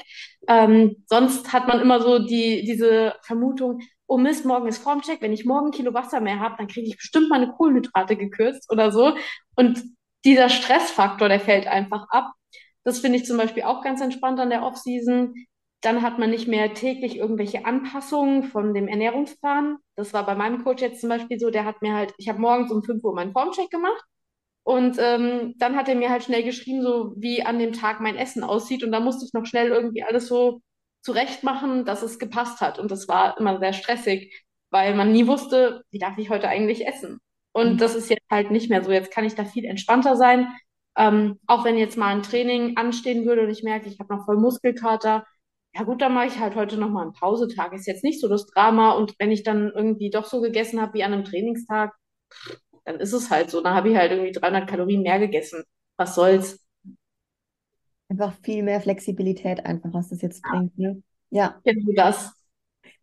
Ähm, 0.48 1.04
sonst 1.06 1.52
hat 1.52 1.66
man 1.66 1.80
immer 1.80 2.00
so 2.00 2.20
die, 2.20 2.64
diese 2.64 3.14
Vermutung, 3.22 3.80
oh 4.06 4.18
Mist, 4.18 4.44
morgen 4.44 4.68
ist 4.68 4.78
Formcheck. 4.78 5.20
Wenn 5.22 5.32
ich 5.32 5.44
morgen 5.44 5.68
ein 5.68 5.72
Kilo 5.72 5.92
Wasser 5.92 6.20
mehr 6.20 6.38
habe, 6.38 6.54
dann 6.58 6.68
kriege 6.68 6.86
ich 6.86 6.96
bestimmt 6.96 7.30
meine 7.30 7.50
Kohlenhydrate 7.50 8.16
gekürzt 8.16 8.70
oder 8.70 8.92
so. 8.92 9.16
Und 9.56 9.82
dieser 10.24 10.48
Stressfaktor, 10.48 11.28
der 11.28 11.40
fällt 11.40 11.66
einfach 11.66 12.06
ab. 12.10 12.32
Das 12.84 13.00
finde 13.00 13.18
ich 13.18 13.24
zum 13.24 13.38
Beispiel 13.38 13.64
auch 13.64 13.82
ganz 13.82 14.00
entspannt 14.00 14.38
an 14.38 14.50
der 14.50 14.62
Offseason. 14.62 15.34
Dann 15.80 16.02
hat 16.02 16.20
man 16.20 16.30
nicht 16.30 16.46
mehr 16.46 16.74
täglich 16.74 17.16
irgendwelche 17.16 17.64
Anpassungen 17.64 18.44
von 18.44 18.72
dem 18.72 18.86
Ernährungsplan. 18.86 19.78
Das 19.96 20.12
war 20.12 20.24
bei 20.24 20.36
meinem 20.36 20.62
Coach 20.62 20.80
jetzt 20.80 21.00
zum 21.00 21.08
Beispiel 21.08 21.40
so, 21.40 21.50
der 21.50 21.64
hat 21.64 21.82
mir 21.82 21.94
halt, 21.94 22.14
ich 22.18 22.28
habe 22.28 22.40
morgens 22.40 22.70
um 22.70 22.84
5 22.84 23.02
Uhr 23.02 23.14
meinen 23.14 23.32
Formcheck 23.32 23.68
gemacht 23.68 24.04
und 24.64 24.96
ähm, 25.00 25.54
dann 25.58 25.76
hat 25.76 25.88
er 25.88 25.96
mir 25.96 26.10
halt 26.10 26.22
schnell 26.22 26.44
geschrieben, 26.44 26.82
so 26.82 27.14
wie 27.16 27.42
an 27.42 27.58
dem 27.58 27.72
Tag 27.72 28.00
mein 28.00 28.16
Essen 28.16 28.44
aussieht. 28.44 28.84
Und 28.84 28.92
da 28.92 29.00
musste 29.00 29.24
ich 29.24 29.32
noch 29.32 29.44
schnell 29.44 29.68
irgendwie 29.68 30.04
alles 30.04 30.28
so 30.28 30.60
zurecht 31.02 31.42
machen, 31.42 31.84
dass 31.84 32.02
es 32.02 32.18
gepasst 32.18 32.60
hat. 32.60 32.78
Und 32.78 32.90
das 32.90 33.08
war 33.08 33.38
immer 33.38 33.58
sehr 33.58 33.72
stressig, 33.72 34.44
weil 34.70 34.94
man 34.94 35.12
nie 35.12 35.26
wusste, 35.26 35.82
wie 35.90 35.98
darf 35.98 36.16
ich 36.18 36.30
heute 36.30 36.48
eigentlich 36.48 36.86
essen. 36.86 37.18
Und 37.52 37.74
mhm. 37.74 37.78
das 37.78 37.96
ist 37.96 38.08
jetzt 38.08 38.30
halt 38.30 38.50
nicht 38.52 38.70
mehr 38.70 38.84
so. 38.84 38.92
Jetzt 38.92 39.12
kann 39.12 39.24
ich 39.24 39.34
da 39.34 39.44
viel 39.44 39.64
entspannter 39.64 40.16
sein. 40.16 40.48
Ähm, 40.96 41.40
auch 41.46 41.64
wenn 41.64 41.76
jetzt 41.76 41.96
mal 41.98 42.14
ein 42.14 42.22
Training 42.22 42.76
anstehen 42.76 43.24
würde 43.24 43.42
und 43.42 43.50
ich 43.50 43.62
merke, 43.64 43.88
ich 43.88 43.98
habe 43.98 44.14
noch 44.14 44.24
voll 44.26 44.36
Muskelkater. 44.38 45.26
Ja 45.74 45.82
gut, 45.84 46.02
dann 46.02 46.14
mache 46.14 46.26
ich 46.26 46.38
halt 46.38 46.54
heute 46.54 46.76
nochmal 46.76 47.04
einen 47.04 47.14
Pausetag. 47.14 47.72
Ist 47.72 47.86
jetzt 47.86 48.04
nicht 48.04 48.20
so 48.20 48.28
das 48.28 48.46
Drama. 48.46 48.92
Und 48.92 49.14
wenn 49.18 49.32
ich 49.32 49.42
dann 49.42 49.72
irgendwie 49.74 50.10
doch 50.10 50.26
so 50.26 50.40
gegessen 50.40 50.80
habe 50.80 50.94
wie 50.94 51.02
an 51.02 51.12
einem 51.12 51.24
Trainingstag, 51.24 51.94
dann 52.84 53.00
ist 53.00 53.12
es 53.12 53.30
halt 53.30 53.50
so. 53.50 53.60
Dann 53.60 53.74
habe 53.74 53.90
ich 53.90 53.96
halt 53.96 54.12
irgendwie 54.12 54.32
300 54.32 54.68
Kalorien 54.68 55.02
mehr 55.02 55.18
gegessen. 55.18 55.64
Was 55.96 56.14
soll's? 56.14 56.58
Einfach 58.08 58.34
viel 58.42 58.62
mehr 58.62 58.80
Flexibilität, 58.80 59.64
einfach, 59.64 59.92
was 59.92 60.08
das 60.10 60.20
jetzt 60.20 60.42
bringt. 60.42 60.76
Ne? 60.78 61.02
Ja. 61.30 61.60
Genau 61.64 61.92
das. 61.94 62.32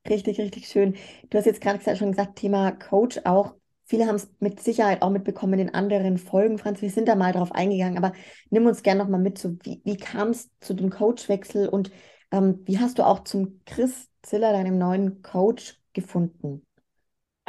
Richtig, 0.07 0.39
richtig 0.39 0.67
schön. 0.67 0.95
Du 1.29 1.37
hast 1.37 1.45
jetzt 1.45 1.61
gerade 1.61 1.95
schon 1.95 2.11
gesagt, 2.11 2.37
Thema 2.37 2.71
Coach 2.71 3.19
auch. 3.25 3.55
Viele 3.85 4.05
haben 4.05 4.15
es 4.15 4.29
mit 4.39 4.61
Sicherheit 4.61 5.01
auch 5.01 5.09
mitbekommen 5.09 5.59
in 5.59 5.73
anderen 5.73 6.19
Folgen, 6.19 6.59
Franz. 6.59 6.81
Wir 6.81 6.91
sind 6.91 7.07
da 7.07 7.15
mal 7.15 7.33
drauf 7.33 7.51
eingegangen, 7.51 7.97
aber 7.97 8.13
nimm 8.51 8.67
uns 8.67 8.83
gerne 8.83 9.01
noch 9.03 9.09
mal 9.09 9.17
mit. 9.19 9.39
So, 9.39 9.57
wie, 9.63 9.81
wie 9.83 9.97
kam 9.97 10.29
es 10.29 10.51
zu 10.59 10.75
dem 10.75 10.91
Coachwechsel 10.91 11.67
und 11.67 11.91
ähm, 12.31 12.61
wie 12.65 12.77
hast 12.79 12.99
du 12.99 13.03
auch 13.05 13.23
zum 13.23 13.61
Chris 13.65 14.07
Ziller, 14.21 14.51
deinem 14.51 14.77
neuen 14.77 15.23
Coach, 15.23 15.79
gefunden? 15.93 16.67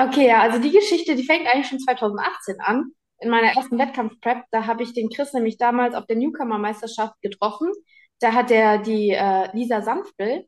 Okay, 0.01 0.29
ja, 0.29 0.41
also 0.41 0.59
die 0.59 0.71
Geschichte, 0.71 1.15
die 1.15 1.25
fängt 1.25 1.47
eigentlich 1.47 1.69
schon 1.69 1.79
2018 1.79 2.61
an. 2.61 2.93
In 3.19 3.29
meiner 3.29 3.49
ersten 3.49 3.79
Wettkampfprep, 3.79 4.45
da 4.51 4.67
habe 4.67 4.83
ich 4.83 4.95
den 4.95 5.11
Chris 5.11 5.35
nämlich 5.35 5.59
damals 5.59 5.95
auf 5.95 6.07
der 6.07 6.17
Newcomer-Meisterschaft 6.17 7.21
getroffen. 7.21 7.71
Da 8.19 8.33
hat 8.33 8.51
er 8.51 8.79
die 8.79 9.11
äh, 9.11 9.55
Lisa 9.55 9.83
Sanftel 9.83 10.47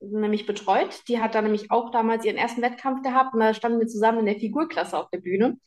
nämlich 0.00 0.46
betreut. 0.46 1.02
Die 1.08 1.20
hat 1.20 1.36
da 1.36 1.42
nämlich 1.42 1.70
auch 1.70 1.90
damals 1.90 2.24
ihren 2.24 2.36
ersten 2.36 2.62
Wettkampf 2.62 3.02
gehabt 3.02 3.34
und 3.34 3.40
da 3.40 3.54
standen 3.54 3.78
wir 3.78 3.86
zusammen 3.86 4.20
in 4.20 4.26
der 4.26 4.40
Figurklasse 4.40 4.98
auf 4.98 5.10
der 5.10 5.18
Bühne. 5.18 5.58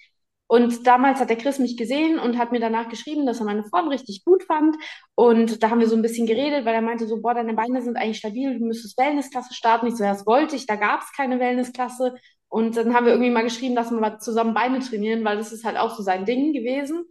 Und 0.48 0.86
damals 0.86 1.22
hat 1.22 1.30
der 1.30 1.38
Chris 1.38 1.60
mich 1.60 1.78
gesehen 1.78 2.20
und 2.20 2.38
hat 2.38 2.52
mir 2.52 2.60
danach 2.60 2.90
geschrieben, 2.90 3.26
dass 3.26 3.40
er 3.40 3.46
meine 3.46 3.64
Form 3.64 3.88
richtig 3.88 4.26
gut 4.26 4.44
fand. 4.44 4.76
Und 5.16 5.64
da 5.64 5.70
haben 5.70 5.80
wir 5.80 5.88
so 5.88 5.96
ein 5.96 6.02
bisschen 6.02 6.28
geredet, 6.28 6.66
weil 6.66 6.76
er 6.76 6.82
meinte 6.82 7.08
so, 7.08 7.22
boah, 7.22 7.34
deine 7.34 7.54
Beine 7.54 7.82
sind 7.82 7.96
eigentlich 7.96 8.18
stabil, 8.18 8.60
du 8.60 8.66
müsstest 8.66 8.98
Wellnessklasse 8.98 9.54
starten. 9.54 9.88
Ich 9.88 9.96
so, 9.96 10.04
ja, 10.04 10.12
das 10.12 10.26
wollte 10.26 10.58
ich, 10.58 10.66
da 10.66 10.76
gab 10.76 11.02
es 11.02 11.14
keine 11.14 11.40
Wellnessklasse. 11.40 12.16
Und 12.52 12.76
dann 12.76 12.94
haben 12.94 13.06
wir 13.06 13.14
irgendwie 13.14 13.32
mal 13.32 13.44
geschrieben, 13.44 13.76
dass 13.76 13.92
wir 13.92 14.00
mal 14.00 14.20
zusammen 14.20 14.54
Beine 14.54 14.80
trainieren, 14.80 15.24
weil 15.24 15.38
das 15.38 15.54
ist 15.54 15.64
halt 15.64 15.78
auch 15.78 15.96
so 15.96 16.04
sein 16.04 16.26
Ding 16.26 16.52
gewesen. 16.52 17.06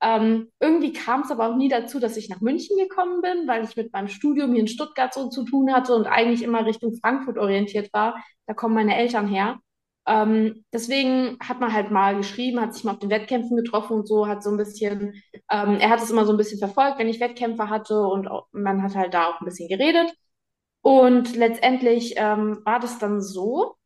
Ähm, 0.00 0.50
irgendwie 0.58 0.92
kam 0.94 1.20
es 1.22 1.30
aber 1.30 1.48
auch 1.50 1.56
nie 1.56 1.68
dazu, 1.68 2.00
dass 2.00 2.16
ich 2.16 2.30
nach 2.30 2.40
München 2.40 2.78
gekommen 2.78 3.20
bin, 3.20 3.46
weil 3.46 3.64
ich 3.64 3.76
mit 3.76 3.92
meinem 3.92 4.08
Studium 4.08 4.52
hier 4.52 4.60
in 4.60 4.68
Stuttgart 4.68 5.12
so 5.12 5.28
zu 5.28 5.44
tun 5.44 5.72
hatte 5.72 5.94
und 5.94 6.06
eigentlich 6.06 6.42
immer 6.42 6.64
Richtung 6.64 6.94
Frankfurt 6.96 7.36
orientiert 7.38 7.92
war. 7.92 8.16
Da 8.46 8.54
kommen 8.54 8.74
meine 8.74 8.96
Eltern 8.96 9.28
her. 9.28 9.58
Ähm, 10.06 10.64
deswegen 10.72 11.36
hat 11.40 11.60
man 11.60 11.72
halt 11.74 11.90
mal 11.90 12.16
geschrieben, 12.16 12.60
hat 12.60 12.72
sich 12.74 12.84
mal 12.84 12.92
auf 12.92 12.98
den 13.00 13.10
Wettkämpfen 13.10 13.56
getroffen 13.56 13.94
und 13.98 14.08
so, 14.08 14.26
hat 14.28 14.42
so 14.42 14.50
ein 14.50 14.56
bisschen, 14.56 15.14
ähm, 15.50 15.76
er 15.80 15.90
hat 15.90 16.00
es 16.02 16.10
immer 16.10 16.24
so 16.24 16.32
ein 16.32 16.38
bisschen 16.38 16.58
verfolgt, 16.58 16.98
wenn 16.98 17.08
ich 17.08 17.20
Wettkämpfe 17.20 17.68
hatte 17.68 18.00
und 18.00 18.28
auch, 18.28 18.46
man 18.52 18.82
hat 18.82 18.94
halt 18.94 19.12
da 19.14 19.26
auch 19.28 19.40
ein 19.40 19.44
bisschen 19.44 19.68
geredet. 19.68 20.10
Und 20.82 21.36
letztendlich 21.36 22.14
ähm, 22.16 22.60
war 22.64 22.80
das 22.80 22.98
dann 22.98 23.20
so, 23.20 23.76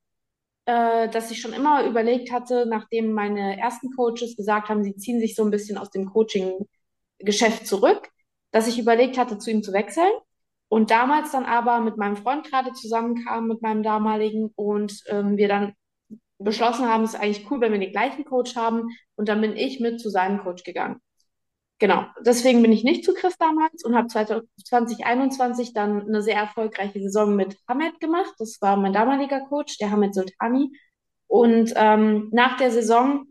äh, 0.66 1.09
dass 1.09 1.31
ich 1.31 1.40
schon 1.40 1.53
immer 1.53 1.85
überlegt 1.87 2.31
hatte, 2.33 2.66
nachdem 2.66 3.12
meine 3.12 3.59
ersten 3.59 3.90
Coaches 3.92 4.37
gesagt 4.37 4.68
haben, 4.68 4.85
sie 4.85 4.96
ziehen 4.96 5.20
sich 5.20 5.35
so 5.35 5.44
ein 5.44 5.51
bisschen 5.51 5.79
aus 5.79 5.90
dem 5.90 6.07
Coaching-Geschäft 6.07 7.66
zurück, 7.66 8.09
dass 8.51 8.68
ich 8.68 8.79
überlegt 8.79 9.18
hatte, 9.18 9.38
zu 9.38 9.51
ihm 9.51 9.62
zu 9.62 9.73
wechseln. 9.73 10.12
Und 10.68 10.92
damals 10.92 11.33
dann 11.33 11.46
aber 11.46 11.81
mit 11.81 11.96
meinem 11.96 12.16
Freund 12.16 12.49
gerade 12.49 12.73
zusammenkam, 12.73 13.49
mit 13.49 13.61
meinem 13.61 13.83
damaligen, 13.83 14.53
und 14.55 15.03
ähm, 15.09 15.37
wir 15.37 15.49
dann 15.49 15.75
beschlossen 16.38 16.87
haben, 16.87 17.05
es 17.05 17.14
ist 17.14 17.20
eigentlich 17.20 17.51
cool, 17.51 17.61
wenn 17.61 17.73
wir 17.73 17.81
den 17.81 17.90
gleichen 17.92 18.25
Coach 18.25 18.57
haben. 18.57 18.88
Und 19.16 19.29
dann 19.29 19.40
bin 19.40 19.57
ich 19.57 19.81
mit 19.81 20.01
zu 20.01 20.11
seinem 20.11 20.38
Coach 20.38 20.62
gegangen. 20.62 21.01
Genau, 21.80 22.04
deswegen 22.20 22.60
bin 22.60 22.72
ich 22.72 22.84
nicht 22.84 23.06
zu 23.06 23.14
Chris 23.14 23.38
damals 23.38 23.82
und 23.84 23.96
habe 23.96 24.06
2021 24.08 25.72
dann 25.72 26.02
eine 26.06 26.20
sehr 26.22 26.36
erfolgreiche 26.36 27.00
Saison 27.00 27.34
mit 27.34 27.56
Hamed 27.66 27.98
gemacht. 28.00 28.34
Das 28.38 28.58
war 28.60 28.76
mein 28.76 28.92
damaliger 28.92 29.40
Coach, 29.48 29.78
der 29.78 29.90
Hamed 29.90 30.14
Sultani. 30.14 30.70
Und 31.26 31.72
ähm, 31.76 32.28
nach 32.32 32.58
der 32.58 32.70
Saison 32.70 33.24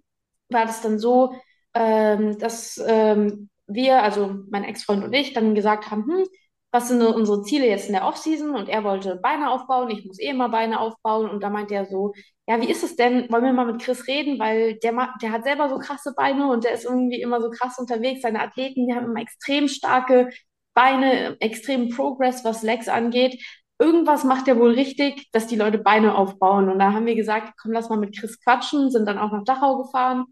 war 0.49 0.65
das 0.65 0.81
dann 0.81 0.97
so, 0.97 1.35
ähm, 1.75 2.39
dass 2.39 2.81
ähm, 2.87 3.49
wir, 3.67 4.01
also 4.01 4.37
mein 4.49 4.63
Ex-Freund 4.63 5.03
und 5.03 5.13
ich, 5.13 5.33
dann 5.33 5.53
gesagt 5.53 5.91
haben, 5.91 6.05
hm, 6.07 6.25
was 6.71 6.87
sind 6.87 7.01
unsere 7.01 7.41
Ziele 7.43 7.67
jetzt 7.67 7.87
in 7.87 7.93
der 7.93 8.05
Offseason? 8.05 8.55
Und 8.55 8.69
er 8.69 8.83
wollte 8.83 9.15
Beine 9.17 9.49
aufbauen, 9.51 9.89
ich 9.89 10.05
muss 10.05 10.19
eh 10.19 10.29
immer 10.29 10.49
Beine 10.49 10.79
aufbauen. 10.79 11.29
Und 11.29 11.41
da 11.41 11.49
meinte 11.49 11.73
er 11.75 11.85
so, 11.85 12.13
ja, 12.47 12.61
wie 12.61 12.69
ist 12.69 12.83
es 12.83 12.95
denn? 12.95 13.31
Wollen 13.31 13.43
wir 13.43 13.53
mal 13.53 13.65
mit 13.65 13.81
Chris 13.81 14.07
reden? 14.07 14.39
Weil 14.39 14.75
der, 14.79 14.93
der 15.21 15.31
hat 15.31 15.43
selber 15.43 15.69
so 15.69 15.79
krasse 15.79 16.13
Beine 16.15 16.49
und 16.51 16.63
der 16.63 16.73
ist 16.73 16.85
irgendwie 16.85 17.21
immer 17.21 17.41
so 17.41 17.49
krass 17.49 17.79
unterwegs. 17.79 18.21
Seine 18.21 18.41
Athleten, 18.41 18.87
die 18.87 18.93
haben 18.93 19.05
immer 19.05 19.21
extrem 19.21 19.67
starke 19.67 20.29
Beine, 20.73 21.37
extremen 21.39 21.89
Progress, 21.89 22.45
was 22.45 22.63
Legs 22.63 22.87
angeht. 22.87 23.43
Irgendwas 23.79 24.23
macht 24.23 24.47
er 24.47 24.59
wohl 24.59 24.71
richtig, 24.71 25.29
dass 25.31 25.47
die 25.47 25.55
Leute 25.55 25.77
Beine 25.79 26.15
aufbauen. 26.15 26.69
Und 26.69 26.79
da 26.79 26.93
haben 26.93 27.05
wir 27.05 27.15
gesagt, 27.15 27.53
komm, 27.61 27.71
lass 27.71 27.89
mal 27.89 27.97
mit 27.97 28.17
Chris 28.17 28.39
quatschen, 28.43 28.91
sind 28.91 29.07
dann 29.07 29.17
auch 29.17 29.31
nach 29.31 29.43
Dachau 29.43 29.83
gefahren 29.83 30.25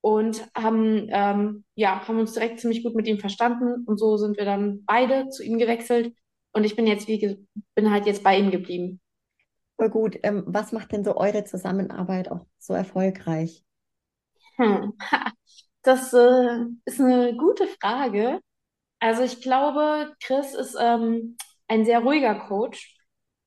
und 0.00 0.46
haben, 0.56 1.08
ähm, 1.10 1.64
ja, 1.74 2.06
haben 2.06 2.18
uns 2.18 2.32
direkt 2.32 2.60
ziemlich 2.60 2.82
gut 2.82 2.94
mit 2.94 3.06
ihm 3.06 3.18
verstanden 3.18 3.84
und 3.86 3.98
so 3.98 4.16
sind 4.16 4.36
wir 4.38 4.44
dann 4.44 4.84
beide 4.84 5.28
zu 5.28 5.42
ihm 5.42 5.58
gewechselt 5.58 6.14
und 6.52 6.64
ich 6.64 6.76
bin 6.76 6.86
jetzt, 6.86 7.08
wie 7.08 7.46
bin 7.74 7.90
halt 7.90 8.06
jetzt 8.06 8.22
bei 8.22 8.38
ihm 8.38 8.50
geblieben. 8.50 9.00
Voll 9.76 9.90
gut. 9.90 10.18
Ähm, 10.22 10.44
was 10.46 10.72
macht 10.72 10.92
denn 10.92 11.04
so 11.04 11.16
eure 11.16 11.44
Zusammenarbeit 11.44 12.30
auch 12.30 12.44
so 12.58 12.74
erfolgreich? 12.74 13.64
Hm. 14.56 14.92
Das 15.82 16.12
äh, 16.12 16.66
ist 16.84 17.00
eine 17.00 17.34
gute 17.38 17.66
Frage. 17.66 18.40
Also 18.98 19.22
ich 19.22 19.40
glaube, 19.40 20.12
Chris 20.22 20.52
ist 20.52 20.76
ähm, 20.78 21.38
ein 21.68 21.86
sehr 21.86 22.00
ruhiger 22.00 22.34
Coach, 22.34 22.98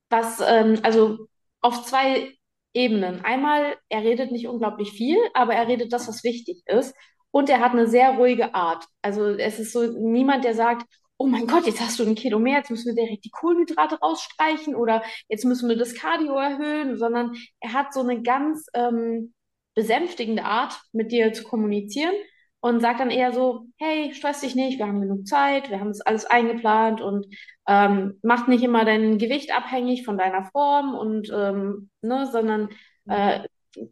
was 0.09 0.39
ähm, 0.39 0.79
also 0.81 1.27
auf 1.61 1.85
zwei 1.85 2.35
Ebenen. 2.73 3.23
Einmal, 3.23 3.77
er 3.89 4.03
redet 4.03 4.31
nicht 4.31 4.47
unglaublich 4.47 4.91
viel, 4.91 5.17
aber 5.33 5.53
er 5.53 5.67
redet 5.67 5.93
das, 5.93 6.07
was 6.07 6.23
wichtig 6.23 6.63
ist. 6.65 6.95
Und 7.31 7.49
er 7.49 7.59
hat 7.59 7.71
eine 7.71 7.87
sehr 7.87 8.11
ruhige 8.11 8.53
Art. 8.53 8.85
Also 9.01 9.25
es 9.25 9.59
ist 9.59 9.73
so 9.73 9.83
niemand, 9.83 10.43
der 10.43 10.53
sagt, 10.53 10.85
oh 11.17 11.27
mein 11.27 11.47
Gott, 11.47 11.65
jetzt 11.65 11.81
hast 11.81 11.99
du 11.99 12.03
ein 12.03 12.15
Kilo 12.15 12.39
mehr, 12.39 12.57
jetzt 12.57 12.69
müssen 12.69 12.95
wir 12.95 13.01
direkt 13.03 13.25
die 13.25 13.29
Kohlenhydrate 13.29 13.99
rausstreichen 13.99 14.75
oder 14.75 15.03
jetzt 15.29 15.45
müssen 15.45 15.69
wir 15.69 15.77
das 15.77 15.95
Cardio 15.95 16.35
erhöhen, 16.35 16.97
sondern 16.97 17.33
er 17.59 17.73
hat 17.73 17.93
so 17.93 18.01
eine 18.01 18.21
ganz 18.21 18.67
ähm, 18.73 19.33
besänftigende 19.75 20.43
Art, 20.43 20.79
mit 20.91 21.11
dir 21.11 21.33
zu 21.33 21.43
kommunizieren 21.43 22.13
und 22.59 22.81
sagt 22.81 22.99
dann 22.99 23.11
eher 23.11 23.33
so, 23.33 23.67
hey, 23.77 24.13
stress 24.13 24.41
dich 24.41 24.55
nicht, 24.55 24.79
wir 24.79 24.87
haben 24.87 25.01
genug 25.01 25.27
Zeit, 25.27 25.69
wir 25.69 25.79
haben 25.79 25.89
das 25.89 26.01
alles 26.01 26.25
eingeplant 26.25 27.01
und 27.01 27.25
ähm, 27.67 28.19
macht 28.21 28.47
nicht 28.47 28.63
immer 28.63 28.85
dein 28.85 29.17
Gewicht 29.17 29.55
abhängig 29.55 30.05
von 30.05 30.17
deiner 30.17 30.43
Form 30.45 30.95
und 30.95 31.31
ähm, 31.33 31.89
ne, 32.01 32.27
sondern 32.31 32.69
äh, 33.07 33.41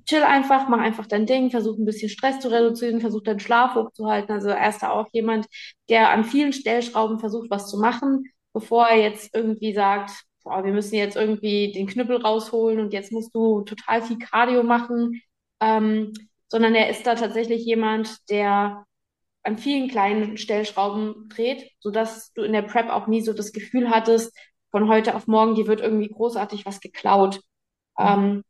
chill 0.06 0.24
einfach, 0.24 0.68
mach 0.68 0.80
einfach 0.80 1.08
dein 1.08 1.26
Ding, 1.26 1.50
versuch 1.52 1.78
ein 1.78 1.86
bisschen 1.86 2.10
Stress 2.10 2.40
zu 2.40 2.52
reduzieren, 2.52 3.02
versuch 3.02 3.24
deinen 3.24 3.40
Schlaf 3.40 3.76
hochzuhalten. 3.76 4.34
Also 4.34 4.50
er 4.50 4.70
ist 4.70 4.84
da 4.84 4.92
auch 4.92 5.08
jemand, 5.12 5.48
der 5.90 6.10
an 6.10 6.24
vielen 6.24 6.54
Stellschrauben 6.54 7.20
versucht, 7.20 7.50
was 7.50 7.70
zu 7.70 7.80
machen, 7.80 8.26
bevor 8.54 8.88
er 8.88 9.02
jetzt 9.02 9.34
irgendwie 9.36 9.74
sagt, 9.74 10.12
boah, 10.44 10.64
wir 10.64 10.74
müssen 10.74 10.96
jetzt 10.96 11.16
irgendwie 11.16 11.72
den 11.72 11.88
Knüppel 11.88 12.18
rausholen 12.18 12.80
und 12.80 12.94
jetzt 12.94 13.12
musst 13.12 13.34
du 13.36 13.62
total 13.62 14.02
viel 14.02 14.18
Cardio 14.18 14.64
machen. 14.64 15.22
Ähm, 15.62 16.14
sondern 16.52 16.76
er 16.76 16.90
ist 16.90 17.08
da 17.08 17.16
tatsächlich 17.16 17.66
jemand, 17.66 18.30
der 18.30 18.86
an 19.44 19.58
vielen 19.58 19.90
kleinen 19.90 20.38
Stellschrauben 20.38 21.30
dreht, 21.30 21.72
sodass 21.80 22.32
du 22.34 22.44
in 22.44 22.54
der 22.54 22.62
Prep 22.62 22.90
auch 22.90 23.08
nie 23.08 23.22
so 23.22 23.34
das 23.34 23.52
Gefühl 23.52 23.90
hattest, 23.90 24.36
von 24.72 24.88
heute 24.88 25.16
auf 25.16 25.28
morgen, 25.28 25.56
dir 25.56 25.68
wird 25.68 25.82
irgendwie 25.82 26.08
großartig 26.08 26.66
was 26.66 26.80
geklaut. 26.80 27.42
Mhm. 27.98 28.06
Ähm, 28.08 28.44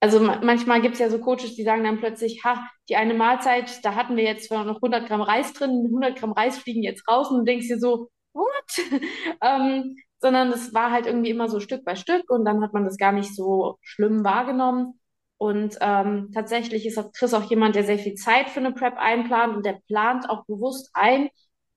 also 0.00 0.18
manchmal 0.18 0.80
gibt 0.80 0.94
es 0.94 1.00
ja 1.00 1.10
so 1.10 1.18
Coaches, 1.18 1.56
die 1.56 1.62
sagen 1.62 1.84
dann 1.84 1.98
plötzlich, 1.98 2.42
ha, 2.44 2.66
die 2.88 2.96
eine 2.96 3.12
Mahlzeit, 3.12 3.84
da 3.84 3.94
hatten 3.94 4.16
wir 4.16 4.24
jetzt 4.24 4.50
noch 4.50 4.76
100 4.76 5.06
Gramm 5.06 5.20
Reis 5.20 5.52
drin, 5.52 5.84
100 5.84 6.16
Gramm 6.16 6.32
Reis 6.32 6.58
fliegen 6.58 6.82
jetzt 6.82 7.06
raus 7.06 7.30
und 7.30 7.40
du 7.40 7.44
denkst 7.44 7.68
dir 7.68 7.78
so, 7.78 8.08
what? 8.32 8.46
ähm, 9.42 9.96
sondern 10.18 10.52
es 10.52 10.72
war 10.72 10.90
halt 10.90 11.06
irgendwie 11.06 11.30
immer 11.30 11.48
so 11.48 11.60
Stück 11.60 11.84
bei 11.84 11.96
Stück 11.96 12.30
und 12.30 12.44
dann 12.46 12.62
hat 12.62 12.72
man 12.72 12.84
das 12.84 12.96
gar 12.96 13.12
nicht 13.12 13.34
so 13.34 13.78
schlimm 13.82 14.24
wahrgenommen. 14.24 14.99
Und 15.40 15.78
ähm, 15.80 16.32
tatsächlich 16.34 16.84
ist 16.84 17.00
Chris 17.14 17.32
auch 17.32 17.48
jemand, 17.48 17.74
der 17.74 17.84
sehr 17.84 17.98
viel 17.98 18.14
Zeit 18.14 18.50
für 18.50 18.60
eine 18.60 18.72
Prep 18.72 18.98
einplant 18.98 19.56
und 19.56 19.64
der 19.64 19.80
plant 19.88 20.28
auch 20.28 20.44
bewusst 20.44 20.90
ein, 20.92 21.30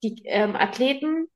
die 0.04 0.22
ähm, 0.26 0.58
Athleten 0.58 1.28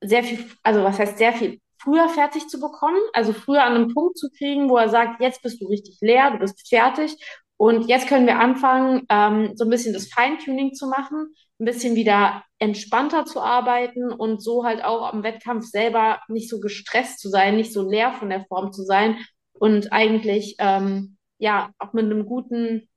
sehr 0.00 0.24
viel, 0.24 0.44
also 0.64 0.82
was 0.82 0.98
heißt 0.98 1.16
sehr 1.16 1.32
viel 1.32 1.60
früher 1.78 2.08
fertig 2.08 2.48
zu 2.48 2.58
bekommen, 2.58 2.98
also 3.12 3.32
früher 3.32 3.62
an 3.62 3.74
einen 3.74 3.94
Punkt 3.94 4.18
zu 4.18 4.30
kriegen, 4.36 4.68
wo 4.68 4.76
er 4.78 4.88
sagt, 4.88 5.20
jetzt 5.20 5.42
bist 5.42 5.62
du 5.62 5.68
richtig 5.68 5.98
leer, 6.00 6.32
du 6.32 6.38
bist 6.38 6.68
fertig. 6.68 7.16
Und 7.56 7.86
jetzt 7.86 8.08
können 8.08 8.26
wir 8.26 8.40
anfangen, 8.40 9.06
ähm, 9.08 9.52
so 9.54 9.62
ein 9.62 9.70
bisschen 9.70 9.92
das 9.92 10.08
Feintuning 10.08 10.74
zu 10.74 10.88
machen, 10.88 11.32
ein 11.60 11.66
bisschen 11.66 11.94
wieder 11.94 12.42
entspannter 12.58 13.26
zu 13.26 13.40
arbeiten 13.40 14.10
und 14.10 14.42
so 14.42 14.64
halt 14.64 14.82
auch 14.82 15.12
am 15.12 15.22
Wettkampf 15.22 15.66
selber 15.66 16.20
nicht 16.26 16.50
so 16.50 16.58
gestresst 16.58 17.20
zu 17.20 17.28
sein, 17.28 17.54
nicht 17.54 17.72
so 17.72 17.88
leer 17.88 18.12
von 18.12 18.28
der 18.28 18.44
Form 18.46 18.72
zu 18.72 18.82
sein 18.82 19.18
und 19.52 19.92
eigentlich 19.92 20.56
ähm, 20.58 21.16
ja, 21.38 21.70
auch 21.78 21.92
mit 21.92 22.04
einem 22.04 22.26
guten, 22.26 22.88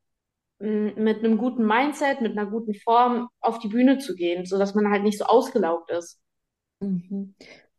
mit 0.60 1.20
einem 1.20 1.38
guten 1.38 1.66
Mindset, 1.66 2.22
mit 2.22 2.38
einer 2.38 2.50
guten 2.50 2.74
Form 2.74 3.30
auf 3.42 3.60
die 3.60 3.68
Bühne 3.68 4.00
zu 4.00 4.16
gehen, 4.16 4.46
sodass 4.46 4.74
man 4.74 4.90
halt 4.90 5.04
nicht 5.04 5.20
so 5.20 5.26
ausgelaugt 5.26 5.92
ist. 5.92 6.20
Mhm. 6.80 7.36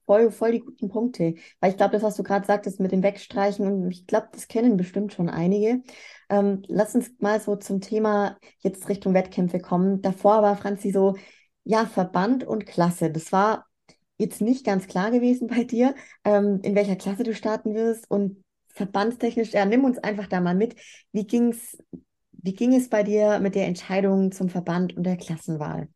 Voll, 0.07 0.31
voll 0.31 0.53
die 0.53 0.61
guten 0.61 0.89
Punkte. 0.89 1.35
Weil 1.61 1.71
ich 1.71 1.77
glaube, 1.77 1.93
das, 1.93 2.03
was 2.03 2.17
du 2.17 2.23
gerade 2.23 2.47
sagtest 2.47 2.81
mit 2.81 2.93
dem 2.93 3.03
Wegstreichen, 3.03 3.67
und 3.67 3.91
ich 3.91 4.07
glaube, 4.07 4.29
das 4.33 4.49
kennen 4.49 4.77
bestimmt 4.77 5.13
schon 5.13 5.29
einige. 5.29 5.83
Ähm, 6.31 6.63
lass 6.67 6.95
uns 6.95 7.11
mal 7.19 7.41
so 7.41 7.57
zum 7.57 7.81
Thema 7.81 8.39
jetzt 8.61 8.89
Richtung 8.89 9.13
Wettkämpfe 9.13 9.59
kommen. 9.59 10.01
Davor 10.01 10.41
war 10.43 10.57
Franzi 10.57 10.93
so, 10.93 11.17
ja, 11.65 11.85
Verband 11.85 12.45
und 12.45 12.65
Klasse. 12.65 13.11
Das 13.11 13.33
war 13.33 13.67
jetzt 14.17 14.41
nicht 14.41 14.65
ganz 14.65 14.87
klar 14.87 15.11
gewesen 15.11 15.49
bei 15.49 15.65
dir, 15.65 15.95
ähm, 16.25 16.61
in 16.63 16.75
welcher 16.75 16.97
Klasse 16.97 17.23
du 17.23 17.35
starten 17.35 17.75
wirst 17.75 18.11
und 18.11 18.43
verbandstechnisch, 18.79 19.53
ja, 19.53 19.67
nimm 19.67 19.85
uns 19.85 19.99
einfach 19.99 20.27
da 20.27 20.41
mal 20.41 20.55
mit. 20.55 20.77
Wie 21.13 21.27
ging's, 21.27 21.77
wie 22.33 22.55
ging 22.55 22.75
es 22.75 22.89
bei 22.89 23.03
dir 23.03 23.41
mit 23.41 23.55
der 23.55 23.67
Entscheidung 23.67 24.33
zum 24.33 24.49
Verband 24.49 24.97
und 24.97 25.05
der 25.05 25.17
Klassenwahl? 25.17 25.89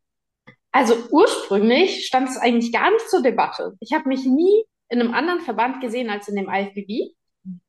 Also 0.73 0.95
ursprünglich 1.11 2.07
stand 2.07 2.29
es 2.29 2.37
eigentlich 2.37 2.73
gar 2.73 2.91
nicht 2.91 3.09
zur 3.09 3.23
Debatte. 3.23 3.75
Ich 3.81 3.93
habe 3.93 4.09
mich 4.09 4.25
nie 4.25 4.65
in 4.89 5.01
einem 5.01 5.15
anderen 5.15 5.41
Verband 5.41 5.81
gesehen 5.81 6.11
als 6.11 6.29
in 6.29 6.37
dem 6.37 6.49
IFBB, 6.51 7.15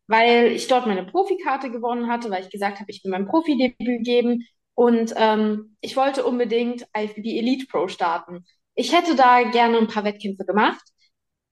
weil 0.08 0.52
ich 0.52 0.68
dort 0.68 0.88
meine 0.88 1.06
Profikarte 1.06 1.70
gewonnen 1.70 2.10
hatte, 2.10 2.30
weil 2.30 2.44
ich 2.44 2.50
gesagt 2.50 2.80
habe, 2.80 2.92
ich 2.92 3.04
will 3.04 3.12
mein 3.12 3.28
Profidebüt 3.28 4.04
geben 4.04 4.46
und 4.76 5.14
ähm, 5.18 5.76
ich 5.82 5.96
wollte 5.96 6.26
unbedingt 6.26 6.86
IFBB 6.98 7.38
Elite 7.38 7.68
Pro 7.68 7.88
starten. 7.88 8.46
Ich 8.76 8.94
hätte 8.94 9.16
da 9.16 9.44
gerne 9.44 9.78
ein 9.78 9.88
paar 9.88 10.04
Wettkämpfe 10.04 10.46
gemacht 10.46 10.84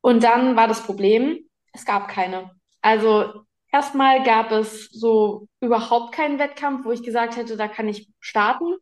und 0.02 0.24
dann 0.24 0.56
war 0.56 0.68
das 0.68 0.84
Problem, 0.84 1.40
es 1.74 1.86
gab 1.86 2.08
keine. 2.08 2.52
Also 2.82 3.46
erstmal 3.72 4.24
gab 4.24 4.52
es 4.52 4.90
so 4.92 5.48
überhaupt 5.60 6.14
keinen 6.14 6.40
Wettkampf, 6.40 6.86
wo 6.86 6.92
ich 6.92 7.04
gesagt 7.04 7.38
hätte, 7.38 7.58
da 7.58 7.68
kann 7.68 7.88
ich 7.88 8.10
starten. 8.20 8.76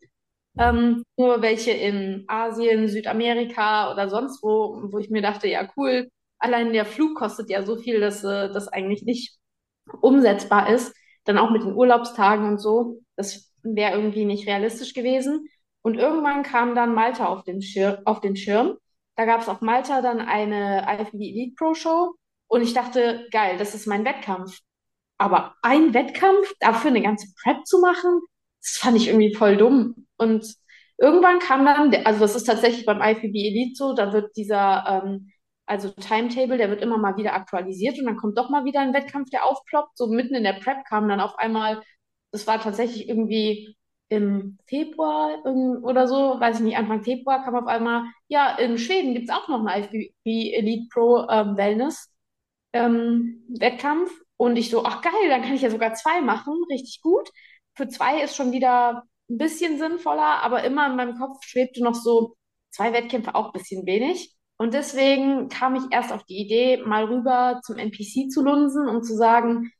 Ähm, 0.57 1.03
nur 1.17 1.41
welche 1.41 1.71
in 1.71 2.25
Asien, 2.27 2.87
Südamerika 2.87 3.91
oder 3.93 4.09
sonst 4.09 4.43
wo, 4.43 4.81
wo 4.91 4.97
ich 4.99 5.09
mir 5.09 5.21
dachte, 5.21 5.47
ja 5.47 5.69
cool, 5.77 6.09
allein 6.39 6.73
der 6.73 6.85
Flug 6.85 7.17
kostet 7.17 7.49
ja 7.49 7.63
so 7.63 7.77
viel, 7.77 7.99
dass 7.99 8.23
äh, 8.23 8.51
das 8.51 8.67
eigentlich 8.67 9.03
nicht 9.03 9.37
umsetzbar 10.01 10.69
ist. 10.69 10.93
Dann 11.25 11.37
auch 11.37 11.51
mit 11.51 11.63
den 11.63 11.75
Urlaubstagen 11.75 12.47
und 12.47 12.59
so. 12.59 13.01
Das 13.15 13.53
wäre 13.63 13.93
irgendwie 13.95 14.25
nicht 14.25 14.47
realistisch 14.47 14.93
gewesen. 14.93 15.47
Und 15.81 15.95
irgendwann 15.95 16.43
kam 16.43 16.75
dann 16.75 16.93
Malta 16.93 17.27
auf 17.27 17.43
den, 17.43 17.61
Schir 17.61 18.01
auf 18.05 18.21
den 18.21 18.35
Schirm. 18.35 18.77
Da 19.15 19.25
gab 19.25 19.41
es 19.41 19.49
auf 19.49 19.61
Malta 19.61 20.01
dann 20.01 20.19
eine 20.19 20.85
IFBB 20.89 21.21
Elite 21.21 21.55
Pro 21.55 21.73
Show. 21.73 22.15
Und 22.47 22.61
ich 22.61 22.73
dachte, 22.73 23.27
geil, 23.31 23.57
das 23.57 23.75
ist 23.75 23.85
mein 23.85 24.05
Wettkampf. 24.05 24.59
Aber 25.19 25.55
ein 25.61 25.93
Wettkampf, 25.93 26.53
dafür 26.59 26.91
eine 26.91 27.03
ganze 27.03 27.27
Prep 27.43 27.65
zu 27.67 27.79
machen, 27.81 28.21
das 28.61 28.77
fand 28.77 28.97
ich 28.97 29.07
irgendwie 29.09 29.35
voll 29.35 29.57
dumm. 29.57 30.07
Und 30.17 30.55
irgendwann 30.97 31.39
kam 31.39 31.65
dann, 31.65 31.93
also 32.05 32.21
das 32.21 32.35
ist 32.35 32.45
tatsächlich 32.45 32.85
beim 32.85 33.01
IFBB 33.01 33.35
Elite 33.35 33.75
so, 33.75 33.93
da 33.93 34.13
wird 34.13 34.35
dieser, 34.37 35.03
ähm, 35.05 35.31
also 35.65 35.89
Timetable, 35.89 36.57
der 36.57 36.69
wird 36.69 36.81
immer 36.81 36.97
mal 36.97 37.17
wieder 37.17 37.33
aktualisiert 37.33 37.99
und 37.99 38.05
dann 38.05 38.17
kommt 38.17 38.37
doch 38.37 38.49
mal 38.49 38.65
wieder 38.65 38.79
ein 38.81 38.93
Wettkampf, 38.93 39.29
der 39.29 39.45
aufploppt. 39.45 39.97
So 39.97 40.07
mitten 40.07 40.35
in 40.35 40.43
der 40.43 40.53
Prep 40.53 40.85
kam 40.87 41.07
dann 41.09 41.19
auf 41.19 41.37
einmal, 41.37 41.81
das 42.31 42.47
war 42.47 42.59
tatsächlich 42.61 43.07
irgendwie 43.09 43.75
im 44.09 44.57
Februar 44.67 45.43
oder 45.83 46.07
so, 46.07 46.39
weiß 46.39 46.57
ich 46.59 46.65
nicht, 46.65 46.77
Anfang 46.77 47.03
Februar 47.03 47.43
kam 47.43 47.55
auf 47.55 47.67
einmal, 47.67 48.05
ja, 48.27 48.57
in 48.57 48.77
Schweden 48.77 49.13
gibt 49.13 49.29
es 49.29 49.35
auch 49.35 49.47
noch 49.47 49.65
einen 49.65 49.83
IFBB 49.83 50.53
Elite 50.55 50.87
Pro 50.91 51.27
ähm, 51.29 51.57
Wellness 51.57 52.11
ähm, 52.73 53.45
Wettkampf. 53.49 54.11
Und 54.39 54.55
ich 54.55 54.69
so, 54.69 54.85
ach 54.85 55.01
geil, 55.01 55.27
dann 55.27 55.41
kann 55.41 55.53
ich 55.53 55.63
ja 55.63 55.69
sogar 55.69 55.95
zwei 55.95 56.21
machen, 56.21 56.53
richtig 56.71 57.01
gut. 57.01 57.29
Für 57.75 57.89
zwei 57.89 58.21
ist 58.23 58.37
schon 58.37 58.53
wieder 58.53 59.03
ein 59.29 59.37
bisschen 59.37 59.77
sinnvoller, 59.77 60.41
aber 60.43 60.63
immer 60.63 60.87
in 60.87 60.95
meinem 60.95 61.17
Kopf 61.17 61.43
schwebte 61.43 61.83
noch 61.83 61.93
so 61.93 62.37
zwei 62.69 62.93
Wettkämpfe 62.93 63.35
auch 63.35 63.47
ein 63.47 63.51
bisschen 63.51 63.85
wenig. 63.85 64.33
Und 64.57 64.73
deswegen 64.73 65.49
kam 65.49 65.75
ich 65.75 65.83
erst 65.91 66.13
auf 66.13 66.23
die 66.23 66.37
Idee, 66.37 66.77
mal 66.85 67.05
rüber 67.05 67.59
zum 67.65 67.77
NPC 67.77 68.31
zu 68.31 68.41
lunsen 68.41 68.87
und 68.87 69.03
zu 69.03 69.13
sagen, 69.17 69.73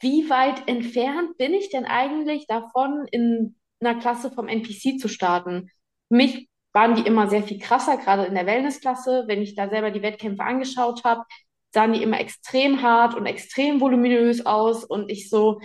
wie 0.00 0.30
weit 0.30 0.66
entfernt 0.68 1.36
bin 1.36 1.52
ich 1.52 1.68
denn 1.68 1.84
eigentlich 1.84 2.46
davon, 2.46 3.06
in 3.10 3.56
einer 3.80 4.00
Klasse 4.00 4.30
vom 4.30 4.48
NPC 4.48 4.98
zu 4.98 5.08
starten? 5.08 5.70
Für 6.08 6.16
mich 6.16 6.48
waren 6.72 6.94
die 6.94 7.06
immer 7.06 7.28
sehr 7.28 7.42
viel 7.42 7.58
krasser, 7.58 7.98
gerade 7.98 8.24
in 8.24 8.34
der 8.34 8.46
Wellnessklasse. 8.46 9.24
Wenn 9.26 9.42
ich 9.42 9.54
da 9.54 9.68
selber 9.68 9.90
die 9.90 10.02
Wettkämpfe 10.02 10.42
angeschaut 10.44 11.04
habe, 11.04 11.24
sahen 11.72 11.92
die 11.92 12.02
immer 12.02 12.20
extrem 12.20 12.82
hart 12.82 13.14
und 13.14 13.26
extrem 13.26 13.80
voluminös 13.80 14.46
aus 14.46 14.84
und 14.84 15.10
ich 15.10 15.28
so, 15.28 15.60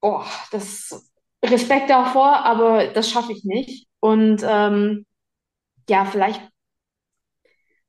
oh, 0.00 0.24
das 0.50 1.10
Respekt 1.44 1.90
davor, 1.90 2.44
aber 2.44 2.88
das 2.88 3.10
schaffe 3.10 3.32
ich 3.32 3.44
nicht. 3.44 3.88
Und 4.00 4.42
ähm, 4.44 5.06
ja, 5.88 6.04
vielleicht, 6.04 6.42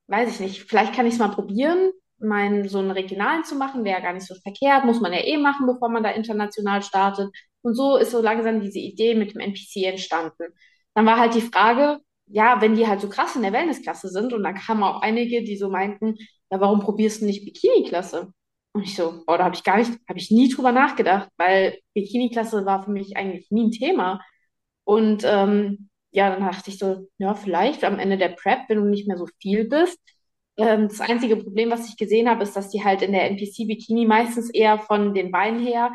weiß 0.08 0.34
ich 0.34 0.40
nicht, 0.40 0.64
vielleicht 0.64 0.94
kann 0.94 1.06
ich 1.06 1.14
es 1.14 1.20
mal 1.20 1.30
probieren, 1.30 1.92
meinen 2.20 2.68
so 2.68 2.80
einen 2.80 2.92
regionalen 2.92 3.44
zu 3.44 3.56
machen, 3.56 3.84
wäre 3.84 3.98
ja 4.00 4.04
gar 4.04 4.14
nicht 4.14 4.26
so 4.26 4.36
verkehrt, 4.36 4.86
muss 4.86 5.00
man 5.02 5.14
ja 5.14 5.20
eh 5.24 5.38
machen, 5.38 5.68
bevor 5.68 5.90
man 5.90 6.04
da 6.04 6.12
international 6.12 6.82
startet. 6.82 7.30
Und 7.62 7.76
so 7.76 7.98
ist 7.98 8.12
so 8.12 8.22
langsam 8.22 8.62
diese 8.62 8.80
Idee 8.80 9.16
mit 9.16 9.34
dem 9.34 9.42
NPC 9.42 9.84
entstanden. 9.86 10.54
Dann 10.94 11.06
war 11.06 11.20
halt 11.20 11.36
die 11.36 11.42
Frage, 11.42 12.00
ja, 12.26 12.62
wenn 12.62 12.76
die 12.76 12.88
halt 12.88 13.02
so 13.02 13.10
krass 13.10 13.36
in 13.36 13.42
der 13.44 13.54
Wellnessklasse 13.54 14.10
sind, 14.10 14.34
und 14.34 14.44
dann 14.44 14.56
kamen 14.56 14.84
auch 14.84 15.02
einige, 15.02 15.44
die 15.44 15.58
so 15.58 15.70
meinten, 15.70 16.16
ja, 16.52 16.60
warum 16.60 16.80
probierst 16.80 17.22
du 17.22 17.26
nicht 17.26 17.46
Bikini-Klasse? 17.46 18.34
Und 18.74 18.84
ich 18.84 18.96
so, 18.96 19.24
oh, 19.28 19.38
da 19.38 19.46
habe 19.46 19.56
ich 19.56 19.64
gar 19.64 19.78
nicht, 19.78 19.92
habe 20.08 20.20
ich 20.20 20.32
nie 20.32 20.50
drüber 20.50 20.72
nachgedacht, 20.72 21.30
weil 21.38 21.80
Bikini-Klasse 21.94 22.66
war 22.66 22.84
für 22.84 22.92
mich 22.92 23.18
eigentlich 23.18 23.50
nie 23.52 23.68
ein 23.68 23.72
Thema. 23.72 24.22
Und 24.84 25.24
ähm, 25.26 25.90
ja, 26.12 26.30
dann 26.30 26.42
dachte 26.42 26.70
ich 26.70 26.80
so, 26.80 27.08
ja, 27.18 27.34
vielleicht 27.34 27.84
am 27.84 28.00
Ende 28.00 28.18
der 28.18 28.30
Prep, 28.30 28.70
wenn 28.70 28.78
du 28.78 28.86
nicht 28.86 29.08
mehr 29.08 29.18
so 29.18 29.28
viel 29.42 29.66
bist. 29.68 30.00
Ähm, 30.58 30.88
das 30.88 31.02
einzige 31.02 31.38
Problem, 31.38 31.70
was 31.72 31.90
ich 31.90 31.98
gesehen 31.98 32.30
habe, 32.30 32.44
ist, 32.44 32.56
dass 32.56 32.70
die 32.70 32.84
halt 32.84 33.02
in 33.02 33.12
der 33.12 33.30
NPC-Bikini 33.32 34.06
meistens 34.06 34.50
eher 34.50 34.80
von 34.80 35.14
den 35.14 35.32
Beinen 35.32 35.60
her 35.66 35.92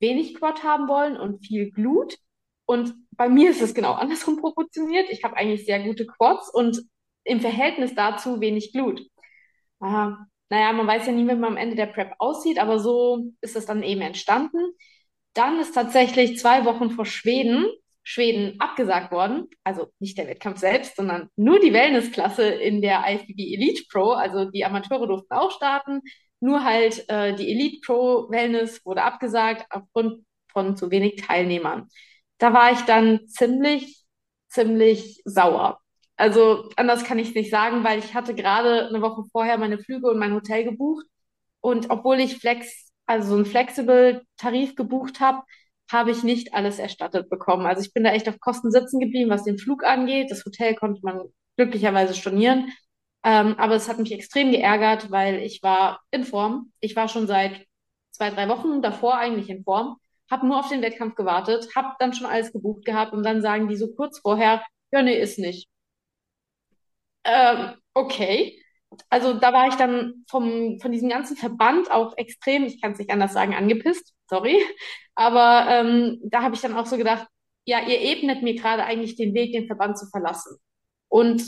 wenig 0.00 0.34
Quad 0.34 0.64
haben 0.64 0.88
wollen 0.88 1.16
und 1.16 1.46
viel 1.46 1.70
Glut. 1.70 2.16
Und 2.66 2.94
bei 3.12 3.28
mir 3.28 3.50
ist 3.50 3.62
es 3.62 3.74
genau 3.74 3.92
andersrum 3.92 4.36
proportioniert. 4.40 5.10
Ich 5.10 5.24
habe 5.24 5.36
eigentlich 5.36 5.64
sehr 5.64 5.82
gute 5.82 6.06
Quads 6.06 6.52
und 6.52 6.82
im 7.24 7.40
Verhältnis 7.40 7.94
dazu 7.94 8.40
wenig 8.40 8.72
Glut. 8.72 9.02
Ah, 9.82 10.16
naja, 10.50 10.72
man 10.72 10.86
weiß 10.86 11.06
ja 11.06 11.12
nie, 11.12 11.22
wie 11.22 11.34
man 11.34 11.44
am 11.44 11.56
Ende 11.56 11.76
der 11.76 11.86
Prep 11.86 12.14
aussieht, 12.18 12.58
aber 12.58 12.78
so 12.78 13.24
ist 13.40 13.56
es 13.56 13.66
dann 13.66 13.82
eben 13.82 14.00
entstanden. 14.00 14.58
Dann 15.34 15.58
ist 15.60 15.74
tatsächlich 15.74 16.38
zwei 16.38 16.64
Wochen 16.64 16.90
vor 16.90 17.06
Schweden 17.06 17.66
Schweden 18.04 18.60
abgesagt 18.60 19.12
worden. 19.12 19.48
Also 19.64 19.88
nicht 20.00 20.18
der 20.18 20.26
Wettkampf 20.26 20.58
selbst, 20.58 20.96
sondern 20.96 21.28
nur 21.36 21.60
die 21.60 21.72
Wellnessklasse 21.72 22.44
in 22.44 22.82
der 22.82 23.04
IFBB 23.08 23.54
Elite 23.54 23.84
Pro. 23.90 24.10
Also 24.12 24.46
die 24.50 24.64
Amateure 24.64 25.06
durften 25.06 25.32
auch 25.34 25.52
starten. 25.52 26.00
Nur 26.40 26.64
halt 26.64 27.08
äh, 27.08 27.34
die 27.36 27.50
Elite 27.50 27.80
Pro 27.86 28.28
Wellness 28.30 28.84
wurde 28.84 29.02
abgesagt 29.04 29.66
aufgrund 29.70 30.24
von 30.48 30.76
zu 30.76 30.90
wenig 30.90 31.16
Teilnehmern 31.16 31.88
da 32.42 32.52
war 32.52 32.72
ich 32.72 32.80
dann 32.82 33.28
ziemlich, 33.28 34.04
ziemlich 34.48 35.22
sauer. 35.24 35.80
Also 36.22 36.68
anders 36.76 37.02
kann 37.02 37.18
ich 37.18 37.30
es 37.30 37.34
nicht 37.34 37.50
sagen, 37.50 37.82
weil 37.82 37.98
ich 37.98 38.14
hatte 38.14 38.32
gerade 38.32 38.86
eine 38.86 39.02
Woche 39.02 39.24
vorher 39.32 39.58
meine 39.58 39.78
Flüge 39.78 40.08
und 40.08 40.20
mein 40.20 40.34
Hotel 40.34 40.62
gebucht. 40.62 41.04
Und 41.60 41.90
obwohl 41.90 42.20
ich 42.20 42.38
Flex, 42.38 42.92
also 43.06 43.30
so 43.30 43.34
einen 43.34 43.44
Flexible 43.44 44.22
Tarif 44.36 44.76
gebucht 44.76 45.18
habe, 45.18 45.42
habe 45.90 46.12
ich 46.12 46.22
nicht 46.22 46.54
alles 46.54 46.78
erstattet 46.78 47.28
bekommen. 47.28 47.66
Also 47.66 47.82
ich 47.82 47.92
bin 47.92 48.04
da 48.04 48.12
echt 48.12 48.28
auf 48.28 48.38
Kosten 48.38 48.70
sitzen 48.70 49.00
geblieben, 49.00 49.30
was 49.30 49.42
den 49.42 49.58
Flug 49.58 49.82
angeht. 49.82 50.30
Das 50.30 50.44
Hotel 50.44 50.76
konnte 50.76 51.00
man 51.02 51.22
glücklicherweise 51.56 52.14
stornieren. 52.14 52.72
Ähm, 53.24 53.56
aber 53.58 53.74
es 53.74 53.88
hat 53.88 53.98
mich 53.98 54.12
extrem 54.12 54.52
geärgert, 54.52 55.10
weil 55.10 55.40
ich 55.40 55.60
war 55.64 56.02
in 56.12 56.22
Form. 56.22 56.72
Ich 56.78 56.94
war 56.94 57.08
schon 57.08 57.26
seit 57.26 57.66
zwei, 58.12 58.30
drei 58.30 58.48
Wochen 58.48 58.80
davor 58.80 59.18
eigentlich 59.18 59.50
in 59.50 59.64
Form 59.64 59.96
habe 60.30 60.46
nur 60.46 60.60
auf 60.60 60.68
den 60.70 60.80
Wettkampf 60.82 61.14
gewartet, 61.14 61.68
habe 61.76 61.94
dann 61.98 62.14
schon 62.14 62.26
alles 62.26 62.52
gebucht 62.52 62.86
gehabt 62.86 63.12
und 63.12 63.22
dann 63.22 63.42
sagen 63.42 63.68
die 63.68 63.76
so 63.76 63.92
kurz 63.94 64.18
vorher, 64.20 64.62
ja, 64.90 65.02
nee, 65.02 65.20
ist 65.20 65.38
nicht. 65.38 65.68
Ähm, 67.24 67.74
okay. 67.94 68.58
Also 69.08 69.34
da 69.34 69.52
war 69.52 69.68
ich 69.68 69.74
dann 69.76 70.24
vom, 70.28 70.78
von 70.80 70.92
diesem 70.92 71.08
ganzen 71.08 71.36
Verband 71.36 71.90
auch 71.90 72.16
extrem, 72.16 72.64
ich 72.64 72.80
kann 72.80 72.92
es 72.92 72.98
nicht 72.98 73.10
anders 73.10 73.32
sagen, 73.32 73.54
angepisst, 73.54 74.12
sorry. 74.28 74.62
Aber 75.14 75.66
ähm, 75.68 76.20
da 76.24 76.42
habe 76.42 76.54
ich 76.54 76.60
dann 76.60 76.76
auch 76.76 76.86
so 76.86 76.96
gedacht, 76.96 77.26
ja, 77.64 77.80
ihr 77.80 78.00
ebnet 78.00 78.42
mir 78.42 78.54
gerade 78.54 78.84
eigentlich 78.84 79.16
den 79.16 79.34
Weg, 79.34 79.52
den 79.52 79.66
Verband 79.66 79.98
zu 79.98 80.06
verlassen. 80.06 80.56
Und 81.08 81.42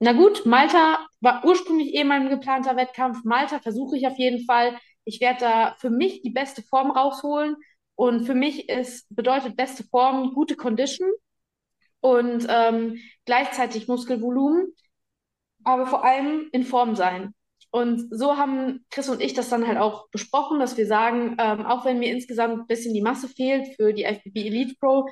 na 0.00 0.12
gut, 0.12 0.46
Malta 0.46 0.98
war 1.20 1.44
ursprünglich 1.44 1.94
eh 1.94 2.04
mein 2.04 2.28
geplanter 2.28 2.76
Wettkampf. 2.76 3.24
Malta 3.24 3.58
versuche 3.60 3.96
ich 3.96 4.06
auf 4.06 4.16
jeden 4.16 4.44
Fall. 4.46 4.78
Ich 5.04 5.20
werde 5.20 5.40
da 5.40 5.76
für 5.78 5.90
mich 5.90 6.22
die 6.22 6.30
beste 6.30 6.62
Form 6.62 6.90
rausholen. 6.90 7.56
Und 7.96 8.26
für 8.26 8.34
mich 8.34 8.68
ist, 8.68 9.06
bedeutet 9.14 9.56
beste 9.56 9.82
Form 9.82 10.32
gute 10.32 10.54
Condition 10.54 11.08
und 12.00 12.46
ähm, 12.48 13.00
gleichzeitig 13.24 13.88
Muskelvolumen, 13.88 14.72
aber 15.68 15.86
vor 15.86 16.04
allem 16.04 16.48
in 16.52 16.64
Form 16.64 16.96
sein. 16.96 17.34
Und 17.70 18.08
so 18.10 18.36
haben 18.38 18.84
Chris 18.90 19.08
und 19.08 19.20
ich 19.20 19.34
das 19.34 19.50
dann 19.50 19.66
halt 19.66 19.78
auch 19.78 20.08
besprochen, 20.10 20.58
dass 20.58 20.76
wir 20.76 20.86
sagen, 20.86 21.36
ähm, 21.38 21.66
auch 21.66 21.84
wenn 21.84 21.98
mir 21.98 22.10
insgesamt 22.10 22.60
ein 22.60 22.66
bisschen 22.66 22.94
die 22.94 23.02
Masse 23.02 23.28
fehlt 23.28 23.76
für 23.76 23.92
die 23.92 24.04
FBB 24.04 24.36
Elite 24.46 24.74
Pro, 24.80 25.06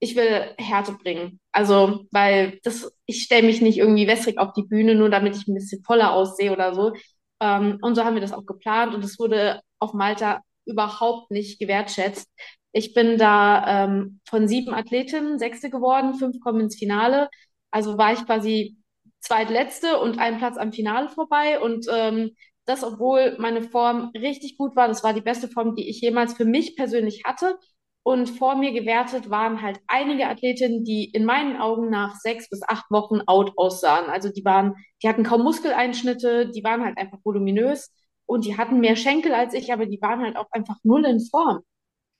ich 0.00 0.16
will 0.16 0.54
Härte 0.58 0.92
bringen. 0.92 1.40
Also, 1.52 2.04
weil 2.10 2.58
das, 2.62 2.92
ich 3.06 3.22
stelle 3.22 3.46
mich 3.46 3.62
nicht 3.62 3.78
irgendwie 3.78 4.06
wässrig 4.06 4.38
auf 4.38 4.52
die 4.52 4.64
Bühne, 4.64 4.94
nur 4.94 5.08
damit 5.08 5.36
ich 5.36 5.48
ein 5.48 5.54
bisschen 5.54 5.82
voller 5.84 6.12
aussehe 6.12 6.52
oder 6.52 6.74
so. 6.74 6.92
Ähm, 7.40 7.78
und 7.80 7.94
so 7.94 8.04
haben 8.04 8.14
wir 8.14 8.20
das 8.20 8.32
auch 8.32 8.44
geplant 8.46 8.94
und 8.94 9.04
es 9.04 9.18
wurde 9.18 9.60
auf 9.78 9.94
Malta 9.94 10.40
überhaupt 10.66 11.30
nicht 11.30 11.58
gewertschätzt. 11.58 12.28
Ich 12.72 12.92
bin 12.94 13.18
da 13.18 13.84
ähm, 13.84 14.20
von 14.28 14.48
sieben 14.48 14.74
Athletinnen 14.74 15.38
Sechste 15.38 15.70
geworden, 15.70 16.14
fünf 16.14 16.40
kommen 16.40 16.60
ins 16.60 16.76
Finale. 16.76 17.28
Also 17.70 17.96
war 17.98 18.12
ich 18.12 18.24
quasi 18.26 18.76
zweitletzte 19.24 19.98
und 19.98 20.18
einen 20.18 20.38
Platz 20.38 20.56
am 20.56 20.72
Finale 20.72 21.08
vorbei. 21.08 21.60
Und 21.60 21.86
ähm, 21.90 22.32
das, 22.66 22.84
obwohl 22.84 23.36
meine 23.38 23.62
Form 23.62 24.10
richtig 24.16 24.56
gut 24.56 24.76
war. 24.76 24.88
Das 24.88 25.04
war 25.04 25.12
die 25.12 25.20
beste 25.20 25.48
Form, 25.48 25.74
die 25.74 25.88
ich 25.88 26.00
jemals 26.00 26.34
für 26.34 26.44
mich 26.44 26.76
persönlich 26.76 27.22
hatte. 27.24 27.58
Und 28.02 28.28
vor 28.28 28.54
mir 28.56 28.72
gewertet 28.72 29.30
waren 29.30 29.62
halt 29.62 29.80
einige 29.86 30.28
Athletinnen, 30.28 30.84
die 30.84 31.06
in 31.10 31.24
meinen 31.24 31.56
Augen 31.56 31.88
nach 31.88 32.16
sechs 32.16 32.50
bis 32.50 32.62
acht 32.62 32.90
Wochen 32.90 33.22
out 33.26 33.52
aussahen. 33.56 34.10
Also 34.10 34.30
die 34.30 34.44
waren, 34.44 34.74
die 35.02 35.08
hatten 35.08 35.24
kaum 35.24 35.42
Muskeleinschnitte, 35.42 36.50
die 36.50 36.62
waren 36.62 36.84
halt 36.84 36.98
einfach 36.98 37.18
voluminös 37.24 37.90
und 38.26 38.44
die 38.44 38.58
hatten 38.58 38.80
mehr 38.80 38.96
Schenkel 38.96 39.32
als 39.32 39.54
ich, 39.54 39.72
aber 39.72 39.86
die 39.86 40.00
waren 40.02 40.20
halt 40.20 40.36
auch 40.36 40.48
einfach 40.50 40.76
null 40.82 41.04
in 41.06 41.20
Form. 41.20 41.60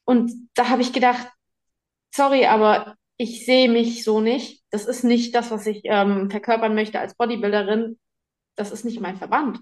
Und 0.06 0.32
da 0.54 0.70
habe 0.70 0.82
ich 0.82 0.92
gedacht, 0.94 1.28
sorry, 2.14 2.46
aber 2.46 2.96
ich 3.16 3.46
sehe 3.46 3.68
mich 3.68 4.05
so 4.05 4.20
nicht. 4.20 4.62
Das 4.70 4.87
ist 4.87 5.05
nicht 5.05 5.35
das, 5.35 5.50
was 5.50 5.66
ich 5.66 5.83
ähm, 5.85 6.31
verkörpern 6.31 6.74
möchte 6.74 7.00
als 7.00 7.14
Bodybuilderin. 7.14 7.98
Das 8.57 8.72
ist 8.72 8.85
nicht 8.85 9.00
mein 9.00 9.16
Verband. 9.16 9.61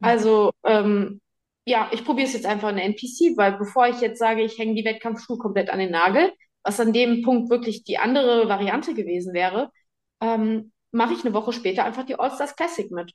Also 0.00 0.50
ähm, 0.64 1.20
ja, 1.64 1.88
ich 1.92 2.04
probiere 2.04 2.26
es 2.26 2.34
jetzt 2.34 2.46
einfach 2.46 2.70
in 2.70 2.76
der 2.76 2.86
NPC, 2.86 3.36
weil 3.36 3.56
bevor 3.56 3.86
ich 3.88 4.00
jetzt 4.00 4.18
sage, 4.18 4.42
ich 4.42 4.58
hänge 4.58 4.74
die 4.74 4.84
Wettkampfschuhe 4.84 5.38
komplett 5.38 5.70
an 5.70 5.78
den 5.78 5.92
Nagel, 5.92 6.32
was 6.64 6.80
an 6.80 6.92
dem 6.92 7.22
Punkt 7.22 7.50
wirklich 7.50 7.84
die 7.84 7.98
andere 7.98 8.48
Variante 8.48 8.94
gewesen 8.94 9.32
wäre, 9.32 9.70
ähm, 10.20 10.72
mache 10.90 11.14
ich 11.14 11.24
eine 11.24 11.34
Woche 11.34 11.52
später 11.52 11.84
einfach 11.84 12.04
die 12.04 12.18
All-Stars 12.18 12.56
Classic 12.56 12.90
mit. 12.90 13.12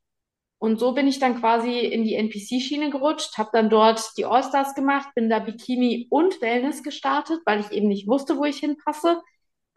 Und 0.60 0.80
so 0.80 0.94
bin 0.94 1.08
ich 1.08 1.20
dann 1.20 1.40
quasi 1.40 1.80
in 1.80 2.04
die 2.04 2.16
NPC-Schiene 2.16 2.90
gerutscht, 2.90 3.38
habe 3.38 3.50
dann 3.54 3.70
dort 3.70 4.02
die 4.18 4.26
All-Stars 4.26 4.74
gemacht, 4.74 5.10
bin 5.14 5.30
da 5.30 5.40
Bikini 5.40 6.08
und 6.10 6.42
Wellness 6.42 6.82
gestartet, 6.84 7.42
weil 7.46 7.60
ich 7.60 7.72
eben 7.72 7.88
nicht 7.88 8.08
wusste, 8.08 8.38
wo 8.38 8.46
ich 8.46 8.58
hinpasse. 8.58 9.22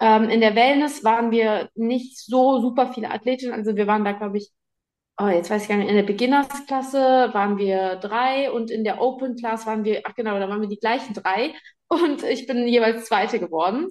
Ähm, 0.00 0.30
in 0.30 0.40
der 0.40 0.54
Wellness 0.56 1.04
waren 1.04 1.30
wir 1.30 1.70
nicht 1.74 2.18
so 2.18 2.60
super 2.60 2.92
viele 2.92 3.10
Athletinnen, 3.10 3.54
also 3.54 3.76
wir 3.76 3.86
waren 3.86 4.04
da, 4.04 4.12
glaube 4.12 4.38
ich, 4.38 4.50
oh, 5.18 5.26
jetzt 5.28 5.50
weiß 5.50 5.62
ich 5.62 5.68
gar 5.68 5.76
nicht, 5.76 5.88
in 5.90 5.96
der 5.96 6.02
Beginnersklasse 6.04 7.30
waren 7.32 7.58
wir 7.58 7.96
drei 7.96 8.50
und 8.50 8.70
in 8.70 8.84
der 8.84 9.00
Open 9.00 9.36
Class 9.36 9.66
waren 9.66 9.84
wir, 9.84 10.02
ach 10.04 10.14
genau, 10.14 10.38
da 10.38 10.48
waren 10.48 10.62
wir 10.62 10.68
die 10.68 10.78
gleichen 10.78 11.14
drei 11.14 11.54
und 11.88 12.22
ich 12.24 12.46
bin 12.46 12.66
jeweils 12.66 13.06
Zweite 13.06 13.38
geworden. 13.38 13.90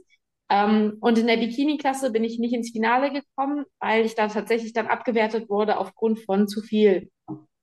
Ähm, 0.49 0.97
und 1.01 1.17
in 1.19 1.27
der 1.27 1.37
Bikini-Klasse 1.37 2.11
bin 2.11 2.23
ich 2.23 2.39
nicht 2.39 2.53
ins 2.53 2.71
Finale 2.71 3.11
gekommen, 3.13 3.65
weil 3.79 4.05
ich 4.05 4.15
da 4.15 4.27
tatsächlich 4.27 4.73
dann 4.73 4.87
abgewertet 4.87 5.47
wurde 5.49 5.77
aufgrund 5.77 6.19
von 6.21 6.47
zu 6.47 6.61
viel 6.61 7.11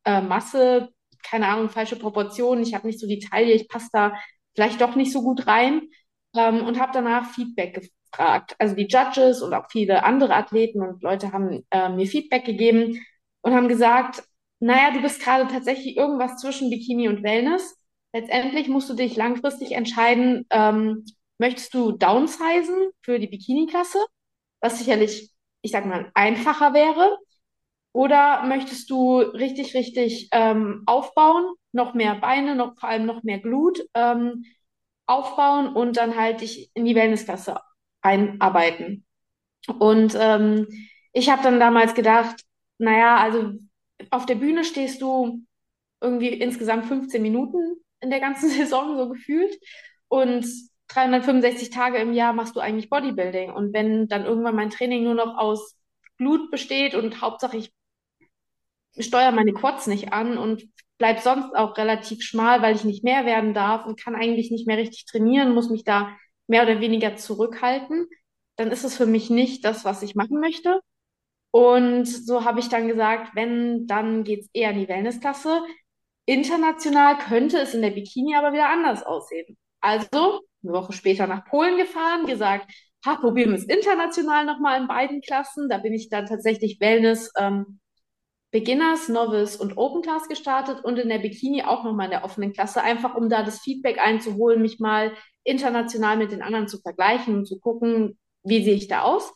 äh, 0.04 0.20
Masse, 0.20 0.90
keine 1.24 1.48
Ahnung, 1.48 1.68
falsche 1.68 1.96
Proportionen. 1.96 2.62
Ich 2.62 2.74
habe 2.74 2.86
nicht 2.86 3.00
so 3.00 3.08
die 3.08 3.18
Taille, 3.18 3.52
ich 3.54 3.68
passe 3.68 3.88
da 3.92 4.14
vielleicht 4.54 4.80
doch 4.80 4.94
nicht 4.94 5.12
so 5.12 5.22
gut 5.22 5.46
rein 5.48 5.82
ähm, 6.36 6.64
und 6.64 6.80
habe 6.80 6.92
danach 6.94 7.30
Feedback 7.30 7.90
gefragt. 8.10 8.54
Also 8.58 8.74
die 8.74 8.86
Judges 8.88 9.42
und 9.42 9.54
auch 9.54 9.70
viele 9.70 10.04
andere 10.04 10.34
Athleten 10.34 10.82
und 10.82 11.02
Leute 11.02 11.32
haben 11.32 11.66
äh, 11.70 11.88
mir 11.88 12.06
Feedback 12.06 12.44
gegeben 12.44 13.04
und 13.42 13.54
haben 13.54 13.68
gesagt, 13.68 14.22
naja, 14.60 14.90
du 14.92 15.02
bist 15.02 15.22
gerade 15.22 15.46
tatsächlich 15.48 15.96
irgendwas 15.96 16.38
zwischen 16.38 16.70
Bikini 16.70 17.08
und 17.08 17.22
Wellness. 17.22 17.76
Letztendlich 18.12 18.68
musst 18.68 18.88
du 18.88 18.94
dich 18.94 19.16
langfristig 19.16 19.72
entscheiden, 19.72 20.46
ähm, 20.50 21.04
möchtest 21.38 21.74
du 21.74 21.92
downsizen 21.92 22.90
für 23.02 23.18
die 23.18 23.26
Bikini-Klasse, 23.26 23.98
was 24.60 24.78
sicherlich, 24.78 25.30
ich 25.60 25.72
sag 25.72 25.84
mal, 25.84 26.10
einfacher 26.14 26.72
wäre, 26.72 27.18
oder 27.92 28.42
möchtest 28.44 28.90
du 28.90 29.20
richtig, 29.20 29.74
richtig 29.74 30.28
ähm, 30.32 30.82
aufbauen, 30.86 31.54
noch 31.72 31.94
mehr 31.94 32.14
Beine, 32.14 32.54
noch 32.54 32.78
vor 32.78 32.88
allem 32.90 33.06
noch 33.06 33.22
mehr 33.22 33.38
Glut 33.38 33.80
ähm, 33.94 34.44
aufbauen 35.06 35.74
und 35.74 35.96
dann 35.96 36.16
halt 36.16 36.40
dich 36.42 36.70
in 36.74 36.84
die 36.84 36.94
Wellnessklasse 36.94 37.60
einarbeiten. 38.06 39.04
Und 39.78 40.16
ähm, 40.18 40.68
ich 41.12 41.30
habe 41.30 41.42
dann 41.42 41.60
damals 41.60 41.94
gedacht, 41.94 42.42
naja, 42.78 43.16
also 43.16 43.52
auf 44.10 44.26
der 44.26 44.36
Bühne 44.36 44.64
stehst 44.64 45.02
du 45.02 45.42
irgendwie 46.00 46.28
insgesamt 46.28 46.86
15 46.86 47.20
Minuten 47.20 47.76
in 48.00 48.10
der 48.10 48.20
ganzen 48.20 48.48
Saison 48.50 48.96
so 48.96 49.08
gefühlt 49.08 49.58
und 50.08 50.46
365 50.88 51.70
Tage 51.70 51.98
im 51.98 52.12
Jahr 52.12 52.32
machst 52.32 52.54
du 52.54 52.60
eigentlich 52.60 52.90
Bodybuilding. 52.90 53.52
Und 53.52 53.72
wenn 53.74 54.06
dann 54.08 54.24
irgendwann 54.24 54.54
mein 54.54 54.70
Training 54.70 55.02
nur 55.02 55.14
noch 55.14 55.36
aus 55.36 55.76
Blut 56.16 56.50
besteht 56.50 56.94
und 56.94 57.20
Hauptsache 57.20 57.56
ich 57.56 57.72
steuere 58.98 59.32
meine 59.32 59.52
Quads 59.52 59.88
nicht 59.88 60.12
an 60.12 60.38
und 60.38 60.64
bleib 60.98 61.20
sonst 61.20 61.54
auch 61.54 61.76
relativ 61.76 62.22
schmal, 62.22 62.62
weil 62.62 62.74
ich 62.74 62.84
nicht 62.84 63.04
mehr 63.04 63.26
werden 63.26 63.52
darf 63.52 63.84
und 63.84 64.00
kann 64.00 64.14
eigentlich 64.14 64.50
nicht 64.50 64.66
mehr 64.66 64.78
richtig 64.78 65.04
trainieren, 65.06 65.54
muss 65.54 65.68
mich 65.68 65.84
da 65.84 66.16
mehr 66.46 66.62
oder 66.62 66.80
weniger 66.80 67.16
zurückhalten, 67.16 68.08
dann 68.56 68.70
ist 68.70 68.84
es 68.84 68.96
für 68.96 69.06
mich 69.06 69.30
nicht 69.30 69.64
das, 69.64 69.84
was 69.84 70.02
ich 70.02 70.14
machen 70.14 70.40
möchte. 70.40 70.80
Und 71.50 72.06
so 72.06 72.44
habe 72.44 72.60
ich 72.60 72.68
dann 72.68 72.88
gesagt, 72.88 73.34
wenn, 73.34 73.86
dann 73.86 74.24
geht 74.24 74.42
es 74.42 74.50
eher 74.52 74.70
in 74.70 74.80
die 74.80 74.88
Wellnessklasse. 74.88 75.62
International 76.26 77.18
könnte 77.18 77.58
es 77.58 77.74
in 77.74 77.82
der 77.82 77.90
Bikini 77.90 78.34
aber 78.34 78.52
wieder 78.52 78.68
anders 78.68 79.02
aussehen. 79.04 79.56
Also 79.80 80.42
eine 80.62 80.72
Woche 80.72 80.92
später 80.92 81.26
nach 81.26 81.44
Polen 81.44 81.76
gefahren, 81.76 82.26
gesagt, 82.26 82.70
ha, 83.04 83.16
probieren 83.16 83.50
wir 83.50 83.58
es 83.58 83.64
international 83.64 84.44
nochmal 84.44 84.80
in 84.80 84.88
beiden 84.88 85.20
Klassen. 85.20 85.68
Da 85.68 85.78
bin 85.78 85.94
ich 85.94 86.08
dann 86.08 86.26
tatsächlich 86.26 86.80
Wellness, 86.80 87.32
ähm, 87.38 87.80
Beginners, 88.56 89.10
Novice 89.10 89.56
und 89.56 89.76
Open 89.76 90.00
Class 90.00 90.28
gestartet 90.28 90.82
und 90.82 90.98
in 90.98 91.10
der 91.10 91.18
Bikini 91.18 91.62
auch 91.64 91.84
nochmal 91.84 92.06
in 92.06 92.12
der 92.12 92.24
offenen 92.24 92.54
Klasse, 92.54 92.82
einfach 92.82 93.14
um 93.14 93.28
da 93.28 93.42
das 93.42 93.58
Feedback 93.60 93.98
einzuholen, 93.98 94.62
mich 94.62 94.80
mal 94.80 95.12
international 95.44 96.16
mit 96.16 96.32
den 96.32 96.40
anderen 96.40 96.66
zu 96.66 96.78
vergleichen 96.80 97.34
und 97.36 97.44
zu 97.44 97.60
gucken, 97.60 98.18
wie 98.44 98.64
sehe 98.64 98.74
ich 98.74 98.88
da 98.88 99.02
aus. 99.02 99.30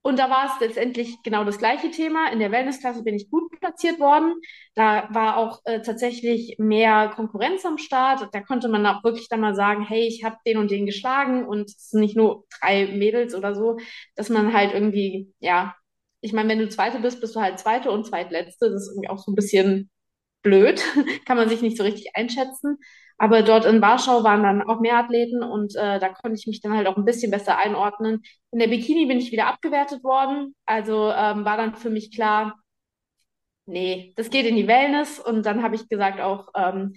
Und 0.00 0.18
da 0.18 0.30
war 0.30 0.46
es 0.46 0.58
letztendlich 0.60 1.22
genau 1.22 1.44
das 1.44 1.58
gleiche 1.58 1.90
Thema. 1.90 2.32
In 2.32 2.38
der 2.38 2.50
Wellnessklasse 2.50 3.02
bin 3.04 3.14
ich 3.14 3.30
gut 3.30 3.50
platziert 3.60 4.00
worden. 4.00 4.36
Da 4.74 5.06
war 5.12 5.36
auch 5.36 5.60
äh, 5.64 5.82
tatsächlich 5.82 6.56
mehr 6.58 7.12
Konkurrenz 7.14 7.66
am 7.66 7.76
Start. 7.76 8.26
Da 8.32 8.40
konnte 8.40 8.68
man 8.68 8.86
auch 8.86 9.04
wirklich 9.04 9.28
dann 9.28 9.40
mal 9.40 9.54
sagen, 9.54 9.84
hey, 9.86 10.06
ich 10.08 10.24
habe 10.24 10.36
den 10.46 10.56
und 10.56 10.70
den 10.70 10.86
geschlagen 10.86 11.44
und 11.44 11.68
es 11.68 11.90
sind 11.90 12.00
nicht 12.00 12.16
nur 12.16 12.44
drei 12.58 12.86
Mädels 12.86 13.34
oder 13.34 13.54
so, 13.54 13.76
dass 14.16 14.30
man 14.30 14.54
halt 14.54 14.72
irgendwie, 14.72 15.30
ja, 15.40 15.74
ich 16.22 16.32
meine, 16.32 16.48
wenn 16.48 16.58
du 16.60 16.68
Zweite 16.68 17.00
bist, 17.00 17.20
bist 17.20 17.36
du 17.36 17.40
halt 17.40 17.58
Zweite 17.58 17.90
und 17.90 18.06
Zweitletzte. 18.06 18.70
Das 18.70 18.82
ist 18.82 18.90
irgendwie 18.92 19.10
auch 19.10 19.18
so 19.18 19.32
ein 19.32 19.34
bisschen 19.34 19.90
blöd. 20.42 20.82
Kann 21.26 21.36
man 21.36 21.48
sich 21.48 21.62
nicht 21.62 21.76
so 21.76 21.82
richtig 21.82 22.16
einschätzen. 22.16 22.78
Aber 23.18 23.42
dort 23.42 23.64
in 23.66 23.82
Warschau 23.82 24.24
waren 24.24 24.42
dann 24.42 24.62
auch 24.62 24.80
mehr 24.80 24.96
Athleten 24.96 25.42
und 25.42 25.76
äh, 25.76 26.00
da 26.00 26.08
konnte 26.08 26.36
ich 26.36 26.46
mich 26.46 26.60
dann 26.60 26.76
halt 26.76 26.86
auch 26.86 26.96
ein 26.96 27.04
bisschen 27.04 27.30
besser 27.30 27.58
einordnen. 27.58 28.22
In 28.52 28.58
der 28.58 28.68
Bikini 28.68 29.06
bin 29.06 29.18
ich 29.18 29.32
wieder 29.32 29.46
abgewertet 29.46 30.02
worden. 30.02 30.54
Also 30.66 31.10
ähm, 31.10 31.44
war 31.44 31.56
dann 31.56 31.74
für 31.76 31.90
mich 31.90 32.12
klar, 32.14 32.58
nee, 33.66 34.12
das 34.16 34.30
geht 34.30 34.46
in 34.46 34.56
die 34.56 34.66
Wellness. 34.68 35.18
Und 35.18 35.44
dann 35.46 35.62
habe 35.62 35.74
ich 35.76 35.88
gesagt 35.88 36.20
auch, 36.20 36.48
ähm, 36.56 36.94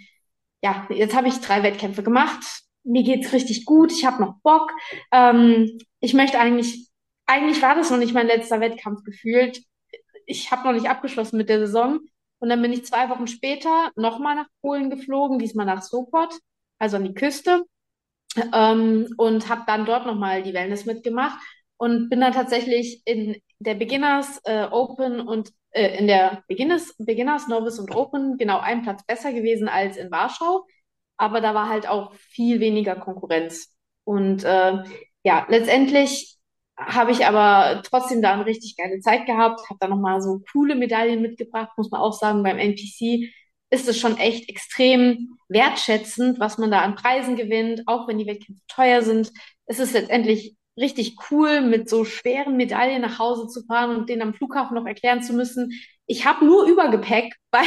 ja, 0.62 0.88
jetzt 0.90 1.16
habe 1.16 1.28
ich 1.28 1.42
drei 1.42 1.64
Wettkämpfe 1.64 2.04
gemacht. 2.04 2.44
Mir 2.84 3.04
geht's 3.04 3.34
richtig 3.34 3.66
gut. 3.66 3.92
Ich 3.92 4.06
habe 4.06 4.22
noch 4.24 4.36
Bock. 4.44 4.72
Ähm, 5.12 5.78
ich 6.00 6.14
möchte 6.14 6.40
eigentlich, 6.40 6.90
eigentlich 7.26 7.62
war 7.62 7.76
das 7.76 7.90
noch 7.90 7.98
nicht 7.98 8.14
mein 8.14 8.28
letzter 8.28 8.60
Wettkampf 8.60 9.04
gefühlt. 9.04 9.62
Ich 10.26 10.52
habe 10.52 10.64
noch 10.64 10.74
nicht 10.74 10.90
abgeschlossen 10.90 11.38
mit 11.38 11.50
der 11.50 11.60
Saison. 11.60 12.00
Und 12.40 12.50
dann 12.50 12.62
bin 12.62 12.74
ich 12.74 12.86
zwei 12.86 13.10
Wochen 13.10 13.28
später 13.28 13.92
nochmal 13.96 14.36
nach 14.36 14.48
Polen 14.62 14.90
geflogen, 14.90 15.40
diesmal 15.40 15.66
nach 15.66 15.82
Sopot, 15.82 16.34
also 16.80 16.98
an 16.98 17.06
die 17.06 17.14
Küste, 17.14 17.64
ähm, 18.54 19.08
und 19.18 19.50
habe 19.50 19.64
dann 19.66 19.86
dort 19.86 20.06
nochmal 20.06 20.44
die 20.44 20.54
Wellness 20.54 20.86
mitgemacht 20.86 21.40
und 21.78 22.10
bin 22.10 22.22
dann 22.22 22.34
tatsächlich 22.34 23.02
in 23.06 23.38
der 23.60 23.76
Beginners 23.76 24.40
äh, 24.44 24.68
Open 24.70 25.22
und 25.22 25.52
äh, 25.72 25.98
in 25.98 26.08
der 26.08 26.44
Beginners, 26.48 26.96
Beginners, 26.98 27.48
Novice 27.48 27.80
und 27.80 27.96
Open 27.96 28.38
genau 28.38 28.60
einen 28.60 28.84
Platz 28.84 29.06
besser 29.06 29.34
gewesen 29.34 29.68
als 29.68 29.98
in 29.98 30.12
Warschau. 30.12 30.66
Aber 31.18 31.42
da 31.42 31.54
war 31.54 31.70
halt 31.70 31.88
auch 31.88 32.14
viel 32.16 32.60
weniger 32.60 32.96
Konkurrenz. 32.96 33.74
Und 34.04 34.44
äh, 34.44 34.84
ja, 35.24 35.46
letztendlich 35.50 36.38
habe 36.78 37.12
ich 37.12 37.26
aber 37.26 37.82
trotzdem 37.84 38.22
da 38.22 38.34
eine 38.34 38.46
richtig 38.46 38.76
geile 38.78 39.00
Zeit 39.00 39.26
gehabt, 39.26 39.70
habe 39.70 39.80
da 39.80 39.88
nochmal 39.88 40.22
so 40.22 40.42
coole 40.52 40.76
Medaillen 40.76 41.22
mitgebracht, 41.22 41.72
muss 41.78 41.92
man 41.92 42.02
auch 42.02 42.14
sagen, 42.14 42.44
beim 42.44 42.58
NPC 42.60 43.32
ist 43.70 43.88
es 43.88 43.98
schon 44.00 44.18
echt 44.18 44.50
extrem 44.50 45.38
wertschätzend, 45.50 46.40
was 46.40 46.58
man 46.58 46.72
da 46.72 46.82
an 46.82 46.96
Preisen 46.96 47.36
gewinnt, 47.36 47.84
auch 47.88 48.08
wenn 48.08 48.18
die 48.18 48.28
Wettkämpfe 48.28 48.62
teuer 48.68 49.02
sind. 49.02 49.32
Es 49.66 49.80
ist 49.80 49.94
letztendlich 49.94 50.56
richtig 50.78 51.16
cool, 51.32 51.62
mit 51.62 51.90
so 51.90 52.04
schweren 52.06 52.58
Medaillen 52.58 53.02
nach 53.02 53.20
Hause 53.20 53.48
zu 53.48 53.66
fahren 53.66 53.96
und 53.96 54.10
denen 54.10 54.22
am 54.22 54.34
Flughafen 54.34 54.76
noch 54.76 54.86
erklären 54.86 55.24
zu 55.24 55.34
müssen, 55.34 55.72
ich 56.08 56.26
habe 56.26 56.46
nur 56.46 56.68
Übergepäck, 56.68 57.34
weil 57.52 57.66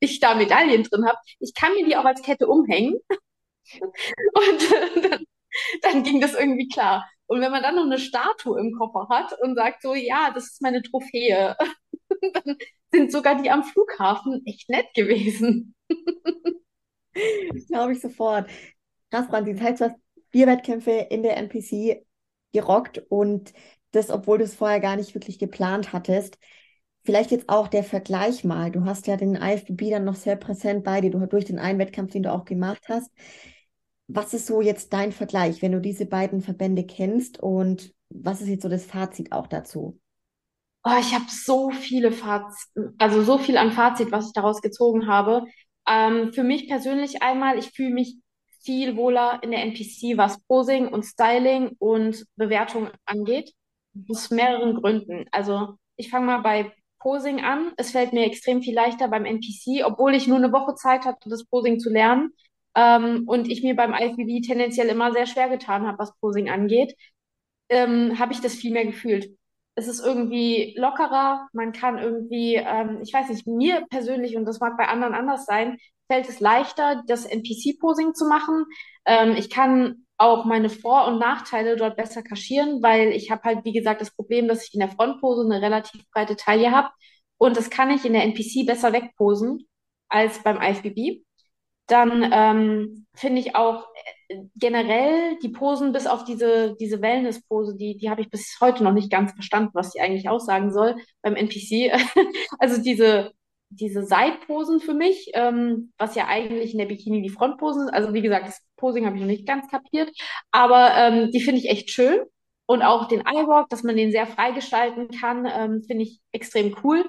ich 0.00 0.20
da 0.20 0.34
Medaillen 0.34 0.84
drin 0.84 1.06
habe. 1.06 1.18
Ich 1.40 1.54
kann 1.54 1.74
mir 1.74 1.84
die 1.84 1.96
auch 1.96 2.04
als 2.04 2.22
Kette 2.22 2.46
umhängen. 2.46 2.96
Und 4.34 5.04
dann, 5.10 5.24
dann 5.82 6.02
ging 6.02 6.20
das 6.20 6.34
irgendwie 6.34 6.68
klar. 6.68 7.08
Und 7.26 7.40
wenn 7.40 7.50
man 7.50 7.62
dann 7.62 7.76
noch 7.76 7.84
eine 7.84 7.98
Statue 7.98 8.60
im 8.60 8.72
Koffer 8.72 9.08
hat 9.08 9.32
und 9.40 9.56
sagt 9.56 9.82
so, 9.82 9.94
ja, 9.94 10.30
das 10.34 10.52
ist 10.52 10.62
meine 10.62 10.82
Trophäe, 10.82 11.56
dann 12.44 12.56
sind 12.92 13.12
sogar 13.12 13.40
die 13.40 13.50
am 13.50 13.64
Flughafen 13.64 14.42
echt 14.46 14.68
nett 14.68 14.86
gewesen. 14.94 15.74
Glaube 17.68 17.92
ich 17.92 18.00
sofort. 18.00 18.48
Krass, 19.10 19.28
Brandy. 19.28 19.54
Das 19.54 19.62
heißt, 19.62 19.80
du 19.80 19.84
hast 19.86 19.96
vier 20.30 20.46
Wettkämpfe 20.46 20.90
in 20.90 21.22
der 21.22 21.36
NPC 21.36 22.04
gerockt 22.52 22.98
und 23.08 23.52
das, 23.92 24.10
obwohl 24.10 24.38
du 24.38 24.44
es 24.44 24.54
vorher 24.54 24.80
gar 24.80 24.96
nicht 24.96 25.14
wirklich 25.14 25.38
geplant 25.38 25.92
hattest. 25.92 26.38
Vielleicht 27.04 27.30
jetzt 27.30 27.48
auch 27.48 27.68
der 27.68 27.84
Vergleich 27.84 28.44
mal. 28.44 28.70
Du 28.70 28.84
hast 28.84 29.06
ja 29.06 29.16
den 29.16 29.36
IFBB 29.36 29.90
dann 29.90 30.04
noch 30.04 30.16
sehr 30.16 30.36
präsent 30.36 30.84
bei 30.84 31.00
dir, 31.00 31.10
du 31.10 31.24
durch 31.26 31.44
den 31.44 31.58
einen 31.58 31.78
Wettkampf, 31.78 32.12
den 32.12 32.24
du 32.24 32.32
auch 32.32 32.44
gemacht 32.44 32.82
hast. 32.88 33.10
Was 34.08 34.34
ist 34.34 34.46
so 34.46 34.60
jetzt 34.60 34.92
dein 34.92 35.12
Vergleich, 35.12 35.62
wenn 35.62 35.72
du 35.72 35.80
diese 35.80 36.06
beiden 36.06 36.40
Verbände 36.40 36.84
kennst 36.84 37.42
und 37.42 37.92
was 38.08 38.40
ist 38.40 38.48
jetzt 38.48 38.62
so 38.62 38.68
das 38.68 38.84
Fazit 38.84 39.32
auch 39.32 39.46
dazu? 39.46 39.98
Oh, 40.84 40.96
ich 41.00 41.12
habe 41.14 41.24
so 41.28 41.70
viele 41.70 42.12
Fazit, 42.12 42.68
also 42.98 43.22
so 43.22 43.38
viel 43.38 43.56
an 43.56 43.72
Fazit, 43.72 44.12
was 44.12 44.28
ich 44.28 44.32
daraus 44.32 44.62
gezogen 44.62 45.08
habe. 45.08 45.44
Ähm, 45.88 46.32
für 46.32 46.44
mich 46.44 46.68
persönlich 46.68 47.22
einmal, 47.22 47.58
ich 47.58 47.72
fühle 47.72 47.90
mich 47.90 48.16
viel 48.62 48.96
wohler 48.96 49.40
in 49.42 49.50
der 49.50 49.62
NPC, 49.62 50.16
was 50.16 50.40
Posing 50.44 50.88
und 50.88 51.04
Styling 51.04 51.74
und 51.78 52.24
Bewertung 52.36 52.90
angeht. 53.04 53.52
Aus 54.08 54.30
mehreren 54.30 54.74
Gründen. 54.74 55.26
Also 55.32 55.74
ich 55.96 56.10
fange 56.10 56.26
mal 56.26 56.38
bei 56.38 56.72
Posing 57.00 57.40
an. 57.40 57.72
Es 57.76 57.92
fällt 57.92 58.12
mir 58.12 58.24
extrem 58.26 58.62
viel 58.62 58.74
leichter 58.74 59.08
beim 59.08 59.24
NPC, 59.24 59.84
obwohl 59.84 60.14
ich 60.14 60.26
nur 60.26 60.38
eine 60.38 60.52
Woche 60.52 60.74
Zeit 60.74 61.04
hatte, 61.04 61.28
das 61.28 61.44
Posing 61.44 61.80
zu 61.80 61.90
lernen. 61.90 62.32
Ähm, 62.76 63.24
und 63.26 63.48
ich 63.50 63.62
mir 63.64 63.76
beim 63.76 63.94
IFBB 63.94 64.42
tendenziell 64.46 64.88
immer 64.88 65.12
sehr 65.12 65.26
schwer 65.26 65.48
getan 65.48 65.86
habe, 65.86 65.98
was 65.98 66.16
Posing 66.20 66.50
angeht, 66.50 66.94
ähm, 67.68 68.18
habe 68.18 68.32
ich 68.32 68.40
das 68.40 68.54
viel 68.54 68.72
mehr 68.72 68.86
gefühlt. 68.86 69.28
Es 69.74 69.88
ist 69.88 70.00
irgendwie 70.04 70.74
lockerer, 70.78 71.48
man 71.52 71.72
kann 71.72 71.98
irgendwie, 71.98 72.54
ähm, 72.56 73.00
ich 73.02 73.12
weiß 73.12 73.28
nicht, 73.28 73.46
mir 73.46 73.84
persönlich, 73.90 74.36
und 74.36 74.46
das 74.46 74.60
mag 74.60 74.76
bei 74.78 74.88
anderen 74.88 75.14
anders 75.14 75.44
sein, 75.46 75.78
fällt 76.10 76.28
es 76.28 76.40
leichter, 76.40 77.02
das 77.06 77.26
NPC-Posing 77.26 78.14
zu 78.14 78.26
machen. 78.26 78.64
Ähm, 79.04 79.34
ich 79.36 79.50
kann 79.50 80.06
auch 80.18 80.44
meine 80.46 80.70
Vor- 80.70 81.06
und 81.08 81.18
Nachteile 81.18 81.76
dort 81.76 81.96
besser 81.96 82.22
kaschieren, 82.22 82.82
weil 82.82 83.08
ich 83.12 83.30
habe 83.30 83.42
halt, 83.44 83.64
wie 83.64 83.72
gesagt, 83.72 84.00
das 84.00 84.14
Problem, 84.14 84.48
dass 84.48 84.66
ich 84.66 84.72
in 84.74 84.80
der 84.80 84.88
Frontpose 84.90 85.44
eine 85.44 85.60
relativ 85.60 86.02
breite 86.10 86.36
Taille 86.36 86.70
habe 86.70 86.88
und 87.38 87.56
das 87.56 87.68
kann 87.70 87.90
ich 87.90 88.04
in 88.06 88.14
der 88.14 88.22
NPC 88.24 88.64
besser 88.66 88.92
wegposen 88.94 89.68
als 90.08 90.42
beim 90.42 90.56
IFBB. 90.60 91.25
Dann 91.86 92.28
ähm, 92.32 93.06
finde 93.14 93.40
ich 93.40 93.54
auch 93.54 93.86
äh, 94.28 94.36
generell 94.56 95.38
die 95.42 95.48
Posen 95.50 95.92
bis 95.92 96.06
auf 96.06 96.24
diese, 96.24 96.74
diese 96.80 97.00
Wellness-Pose, 97.00 97.76
die, 97.76 97.96
die 97.96 98.10
habe 98.10 98.22
ich 98.22 98.30
bis 98.30 98.56
heute 98.60 98.82
noch 98.82 98.92
nicht 98.92 99.10
ganz 99.10 99.32
verstanden, 99.32 99.70
was 99.74 99.92
die 99.92 100.00
eigentlich 100.00 100.28
aussagen 100.28 100.72
soll 100.72 100.96
beim 101.22 101.36
NPC. 101.36 101.92
also 102.58 102.82
diese, 102.82 103.32
diese 103.70 104.04
Seitposen 104.04 104.80
für 104.80 104.94
mich, 104.94 105.30
ähm, 105.34 105.92
was 105.98 106.14
ja 106.14 106.26
eigentlich 106.26 106.72
in 106.72 106.78
der 106.78 106.86
Bikini 106.86 107.22
die 107.22 107.30
Frontposen 107.30 107.86
sind. 107.86 107.94
Also 107.94 108.14
wie 108.14 108.22
gesagt, 108.22 108.48
das 108.48 108.62
Posing 108.76 109.06
habe 109.06 109.16
ich 109.16 109.22
noch 109.22 109.28
nicht 109.28 109.46
ganz 109.46 109.68
kapiert, 109.68 110.10
aber 110.50 110.94
ähm, 110.96 111.30
die 111.30 111.40
finde 111.40 111.60
ich 111.60 111.68
echt 111.68 111.90
schön. 111.90 112.20
Und 112.68 112.82
auch 112.82 113.06
den 113.06 113.24
Eyewalk, 113.24 113.68
dass 113.68 113.84
man 113.84 113.96
den 113.96 114.10
sehr 114.10 114.26
freigestalten 114.26 115.08
kann, 115.20 115.46
ähm, 115.46 115.82
finde 115.86 116.02
ich 116.02 116.20
extrem 116.32 116.76
cool. 116.82 117.04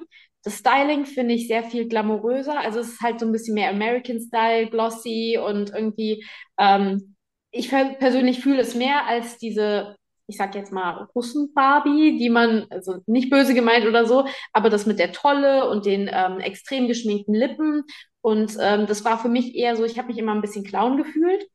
Das 0.48 0.60
Styling 0.60 1.04
finde 1.04 1.34
ich 1.34 1.46
sehr 1.46 1.62
viel 1.62 1.86
glamouröser. 1.88 2.58
Also 2.58 2.80
es 2.80 2.88
ist 2.88 3.02
halt 3.02 3.20
so 3.20 3.26
ein 3.26 3.32
bisschen 3.32 3.52
mehr 3.52 3.68
American 3.68 4.18
Style, 4.18 4.70
glossy 4.70 5.38
und 5.38 5.74
irgendwie, 5.74 6.24
ähm, 6.58 7.16
ich 7.50 7.68
persönlich 7.68 8.40
fühle 8.40 8.62
es 8.62 8.74
mehr 8.74 9.06
als 9.06 9.36
diese, 9.36 9.96
ich 10.26 10.38
sag 10.38 10.54
jetzt 10.54 10.72
mal, 10.72 11.06
Russen-Barbie, 11.14 12.16
die 12.16 12.30
man, 12.30 12.66
also 12.70 13.02
nicht 13.04 13.28
böse 13.28 13.52
gemeint 13.52 13.84
oder 13.84 14.06
so, 14.06 14.26
aber 14.54 14.70
das 14.70 14.86
mit 14.86 14.98
der 14.98 15.12
Tolle 15.12 15.68
und 15.68 15.84
den 15.84 16.08
ähm, 16.10 16.40
extrem 16.40 16.88
geschminkten 16.88 17.34
Lippen. 17.34 17.84
Und 18.22 18.56
ähm, 18.58 18.86
das 18.86 19.04
war 19.04 19.18
für 19.18 19.28
mich 19.28 19.54
eher 19.54 19.76
so, 19.76 19.84
ich 19.84 19.98
habe 19.98 20.08
mich 20.08 20.16
immer 20.16 20.32
ein 20.34 20.40
bisschen 20.40 20.64
Clown 20.64 20.96
gefühlt. 20.96 21.46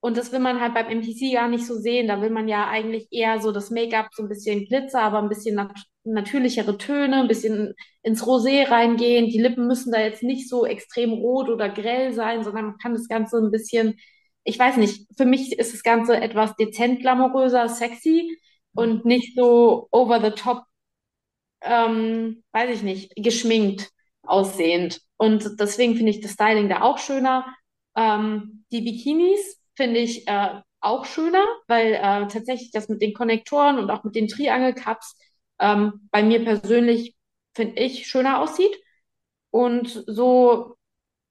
Und 0.00 0.16
das 0.16 0.32
will 0.32 0.38
man 0.38 0.58
halt 0.58 0.72
beim 0.72 0.86
MPC 0.86 1.34
gar 1.34 1.48
nicht 1.48 1.66
so 1.66 1.74
sehen. 1.74 2.08
Da 2.08 2.22
will 2.22 2.30
man 2.30 2.48
ja 2.48 2.66
eigentlich 2.66 3.08
eher 3.10 3.40
so 3.42 3.52
das 3.52 3.70
Make-up, 3.70 4.08
so 4.12 4.22
ein 4.22 4.28
bisschen 4.30 4.64
Glitzer, 4.64 5.02
aber 5.02 5.18
ein 5.18 5.28
bisschen 5.28 5.56
nat 5.56 5.72
natürlichere 6.12 6.78
Töne, 6.78 7.16
ein 7.20 7.28
bisschen 7.28 7.74
ins 8.02 8.22
Rosé 8.24 8.68
reingehen. 8.70 9.28
Die 9.28 9.40
Lippen 9.40 9.66
müssen 9.66 9.92
da 9.92 10.00
jetzt 10.00 10.22
nicht 10.22 10.48
so 10.48 10.66
extrem 10.66 11.12
rot 11.12 11.48
oder 11.48 11.68
grell 11.68 12.12
sein, 12.12 12.44
sondern 12.44 12.66
man 12.66 12.78
kann 12.78 12.92
das 12.94 13.08
Ganze 13.08 13.38
ein 13.38 13.50
bisschen, 13.50 13.98
ich 14.44 14.58
weiß 14.58 14.76
nicht, 14.78 15.06
für 15.16 15.26
mich 15.26 15.58
ist 15.58 15.74
das 15.74 15.82
Ganze 15.82 16.16
etwas 16.16 16.56
dezent 16.56 17.00
glamouröser, 17.00 17.68
sexy 17.68 18.38
und 18.74 19.04
nicht 19.04 19.34
so 19.34 19.88
over 19.90 20.20
the 20.22 20.30
top, 20.30 20.64
ähm, 21.62 22.42
weiß 22.52 22.70
ich 22.76 22.82
nicht, 22.82 23.12
geschminkt 23.16 23.90
aussehend. 24.22 25.00
Und 25.16 25.60
deswegen 25.60 25.96
finde 25.96 26.10
ich 26.10 26.20
das 26.20 26.32
Styling 26.32 26.68
da 26.68 26.82
auch 26.82 26.98
schöner. 26.98 27.46
Ähm, 27.96 28.64
die 28.70 28.82
Bikinis 28.82 29.60
finde 29.74 30.00
ich 30.00 30.26
äh, 30.28 30.60
auch 30.80 31.04
schöner, 31.04 31.44
weil 31.66 31.94
äh, 31.94 32.28
tatsächlich 32.28 32.70
das 32.70 32.88
mit 32.88 33.02
den 33.02 33.14
Konnektoren 33.14 33.78
und 33.78 33.90
auch 33.90 34.04
mit 34.04 34.14
den 34.14 34.28
Triangle-Cups 34.28 35.16
ähm, 35.60 36.08
bei 36.10 36.22
mir 36.22 36.44
persönlich, 36.44 37.16
finde 37.54 37.80
ich, 37.80 38.06
schöner 38.06 38.40
aussieht. 38.40 38.76
Und 39.50 40.04
so 40.06 40.76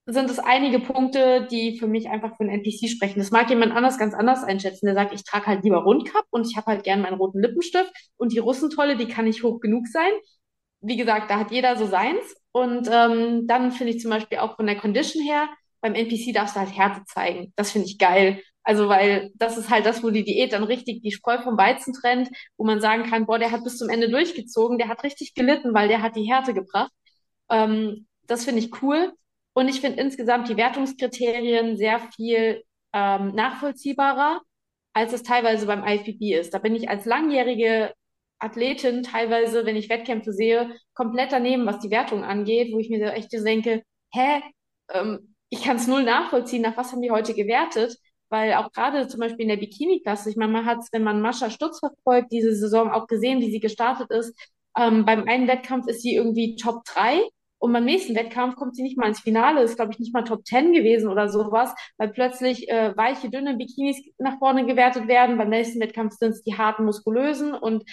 sind 0.05 0.29
es 0.29 0.39
einige 0.39 0.79
Punkte, 0.79 1.47
die 1.51 1.77
für 1.77 1.87
mich 1.87 2.09
einfach 2.09 2.37
für 2.37 2.41
einen 2.41 2.51
NPC 2.61 2.89
sprechen. 2.89 3.19
Das 3.19 3.31
mag 3.31 3.49
jemand 3.49 3.73
anders 3.73 3.97
ganz 3.99 4.13
anders 4.13 4.43
einschätzen. 4.43 4.85
Der 4.85 4.95
sagt, 4.95 5.13
ich 5.13 5.23
trage 5.23 5.47
halt 5.47 5.63
lieber 5.63 5.83
Rundcup 5.83 6.25
und 6.29 6.47
ich 6.49 6.55
habe 6.57 6.67
halt 6.67 6.83
gern 6.83 7.01
meinen 7.01 7.17
roten 7.17 7.41
Lippenstift 7.41 7.91
und 8.17 8.31
die 8.33 8.39
Russentolle, 8.39 8.95
die 8.97 9.07
kann 9.07 9.25
nicht 9.25 9.43
hoch 9.43 9.59
genug 9.59 9.87
sein. 9.87 10.11
Wie 10.81 10.97
gesagt, 10.97 11.29
da 11.29 11.39
hat 11.39 11.51
jeder 11.51 11.75
so 11.77 11.85
seins. 11.87 12.35
Und 12.51 12.87
ähm, 12.91 13.47
dann 13.47 13.71
finde 13.71 13.93
ich 13.93 14.01
zum 14.01 14.11
Beispiel 14.11 14.39
auch 14.39 14.55
von 14.55 14.65
der 14.65 14.77
Condition 14.77 15.23
her, 15.23 15.47
beim 15.81 15.93
NPC 15.95 16.33
darfst 16.33 16.55
du 16.55 16.59
halt 16.61 16.75
Härte 16.75 17.03
zeigen. 17.05 17.53
Das 17.55 17.71
finde 17.71 17.87
ich 17.87 17.97
geil. 17.99 18.41
Also, 18.67 18.89
weil 18.89 19.31
das 19.35 19.57
ist 19.57 19.69
halt 19.69 19.85
das, 19.85 20.03
wo 20.03 20.09
die 20.09 20.25
Diät 20.25 20.51
dann 20.51 20.63
richtig 20.65 21.01
die 21.01 21.11
Spreu 21.13 21.39
vom 21.41 21.57
Weizen 21.57 21.93
trennt, 21.93 22.29
wo 22.57 22.65
man 22.65 22.81
sagen 22.81 23.03
kann, 23.09 23.25
boah, 23.25 23.39
der 23.39 23.51
hat 23.51 23.63
bis 23.63 23.77
zum 23.77 23.87
Ende 23.87 24.09
durchgezogen, 24.09 24.77
der 24.77 24.89
hat 24.89 25.03
richtig 25.05 25.33
gelitten, 25.35 25.73
weil 25.73 25.87
der 25.87 26.01
hat 26.01 26.17
die 26.17 26.29
Härte 26.29 26.53
gebracht. 26.53 26.91
Ähm, 27.49 28.07
das 28.23 28.43
finde 28.43 28.59
ich 28.59 28.81
cool. 28.81 29.13
Und 29.53 29.69
ich 29.69 29.79
finde 29.79 30.01
insgesamt 30.01 30.49
die 30.49 30.57
Wertungskriterien 30.57 31.77
sehr 31.77 31.99
viel 32.15 32.61
ähm, 32.93 33.33
nachvollziehbarer, 33.35 34.41
als 34.93 35.13
es 35.13 35.23
teilweise 35.23 35.65
beim 35.65 35.85
IFBB 35.87 36.33
ist. 36.37 36.53
Da 36.53 36.59
bin 36.59 36.75
ich 36.75 36.89
als 36.89 37.05
langjährige 37.05 37.93
Athletin 38.39 39.01
teilweise, 39.03 39.65
wenn 39.65 39.77
ich 39.77 39.89
Wettkämpfe 39.89 40.33
sehe, 40.33 40.75
komplett 40.93 41.31
daneben, 41.31 41.65
was 41.65 41.79
die 41.79 41.89
Wertung 41.89 42.25
angeht, 42.25 42.73
wo 42.73 42.79
ich 42.79 42.89
mir 42.89 42.99
so 42.99 43.13
echt 43.13 43.31
denke, 43.31 43.83
hä, 44.13 44.41
ähm, 44.93 45.35
ich 45.49 45.63
kann 45.63 45.77
es 45.77 45.87
null 45.87 46.03
nachvollziehen, 46.03 46.61
nach 46.63 46.75
was 46.75 46.91
haben 46.91 47.01
die 47.01 47.11
heute 47.11 47.33
gewertet? 47.33 47.97
Weil 48.29 48.53
auch 48.53 48.71
gerade 48.71 49.07
zum 49.07 49.19
Beispiel 49.19 49.43
in 49.43 49.49
der 49.49 49.57
Bikini-Klasse, 49.57 50.29
ich 50.29 50.35
meine, 50.35 50.51
man 50.51 50.65
hat 50.65 50.79
es, 50.79 50.91
wenn 50.91 51.03
man 51.03 51.21
Mascha 51.21 51.49
Stutz 51.49 51.79
verfolgt, 51.79 52.31
diese 52.31 52.53
Saison 52.55 52.91
auch 52.91 53.07
gesehen, 53.07 53.39
wie 53.39 53.51
sie 53.51 53.59
gestartet 53.59 54.11
ist. 54.11 54.37
Ähm, 54.77 55.05
beim 55.05 55.27
einen 55.27 55.47
Wettkampf 55.47 55.87
ist 55.87 56.01
sie 56.01 56.15
irgendwie 56.15 56.55
Top 56.55 56.83
3 56.85 57.23
und 57.59 57.73
beim 57.73 57.85
nächsten 57.85 58.15
Wettkampf 58.15 58.55
kommt 58.55 58.75
sie 58.75 58.83
nicht 58.83 58.97
mal 58.97 59.07
ins 59.07 59.21
Finale, 59.21 59.63
ist, 59.63 59.77
glaube 59.77 59.91
ich, 59.91 59.99
nicht 59.99 60.13
mal 60.13 60.23
Top 60.23 60.45
10 60.45 60.73
gewesen 60.73 61.09
oder 61.09 61.27
sowas, 61.29 61.73
weil 61.97 62.09
plötzlich 62.09 62.69
äh, 62.69 62.95
weiche, 62.95 63.29
dünne 63.29 63.55
Bikinis 63.57 63.97
nach 64.19 64.37
vorne 64.37 64.65
gewertet 64.65 65.07
werden. 65.07 65.37
Beim 65.37 65.49
nächsten 65.49 65.79
Wettkampf 65.79 66.15
sind 66.17 66.31
es 66.31 66.43
die 66.43 66.57
harten, 66.57 66.85
muskulösen 66.85 67.53
und 67.53 67.83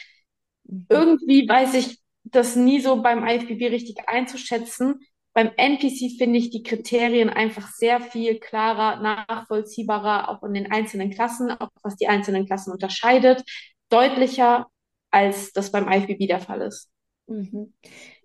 mhm. 0.64 0.86
irgendwie 0.90 1.48
weiß 1.48 1.74
ich 1.74 1.98
das 2.24 2.56
nie 2.56 2.80
so 2.80 3.00
beim 3.00 3.26
IFBB 3.26 3.70
richtig 3.70 3.96
einzuschätzen. 4.06 5.00
Beim 5.34 5.50
NPC 5.56 6.16
finde 6.16 6.38
ich 6.38 6.50
die 6.50 6.62
Kriterien 6.62 7.28
einfach 7.28 7.68
sehr 7.72 8.00
viel 8.00 8.38
klarer, 8.38 9.00
nachvollziehbarer, 9.02 10.28
auch 10.28 10.42
in 10.44 10.54
den 10.54 10.70
einzelnen 10.70 11.10
Klassen, 11.10 11.50
auch 11.50 11.70
was 11.82 11.96
die 11.96 12.06
einzelnen 12.06 12.46
Klassen 12.46 12.72
unterscheidet, 12.72 13.42
deutlicher, 13.88 14.68
als 15.10 15.52
das 15.52 15.72
beim 15.72 15.88
IFBB 15.88 16.28
der 16.28 16.40
Fall 16.40 16.62
ist. 16.62 16.88
Mhm. 17.26 17.72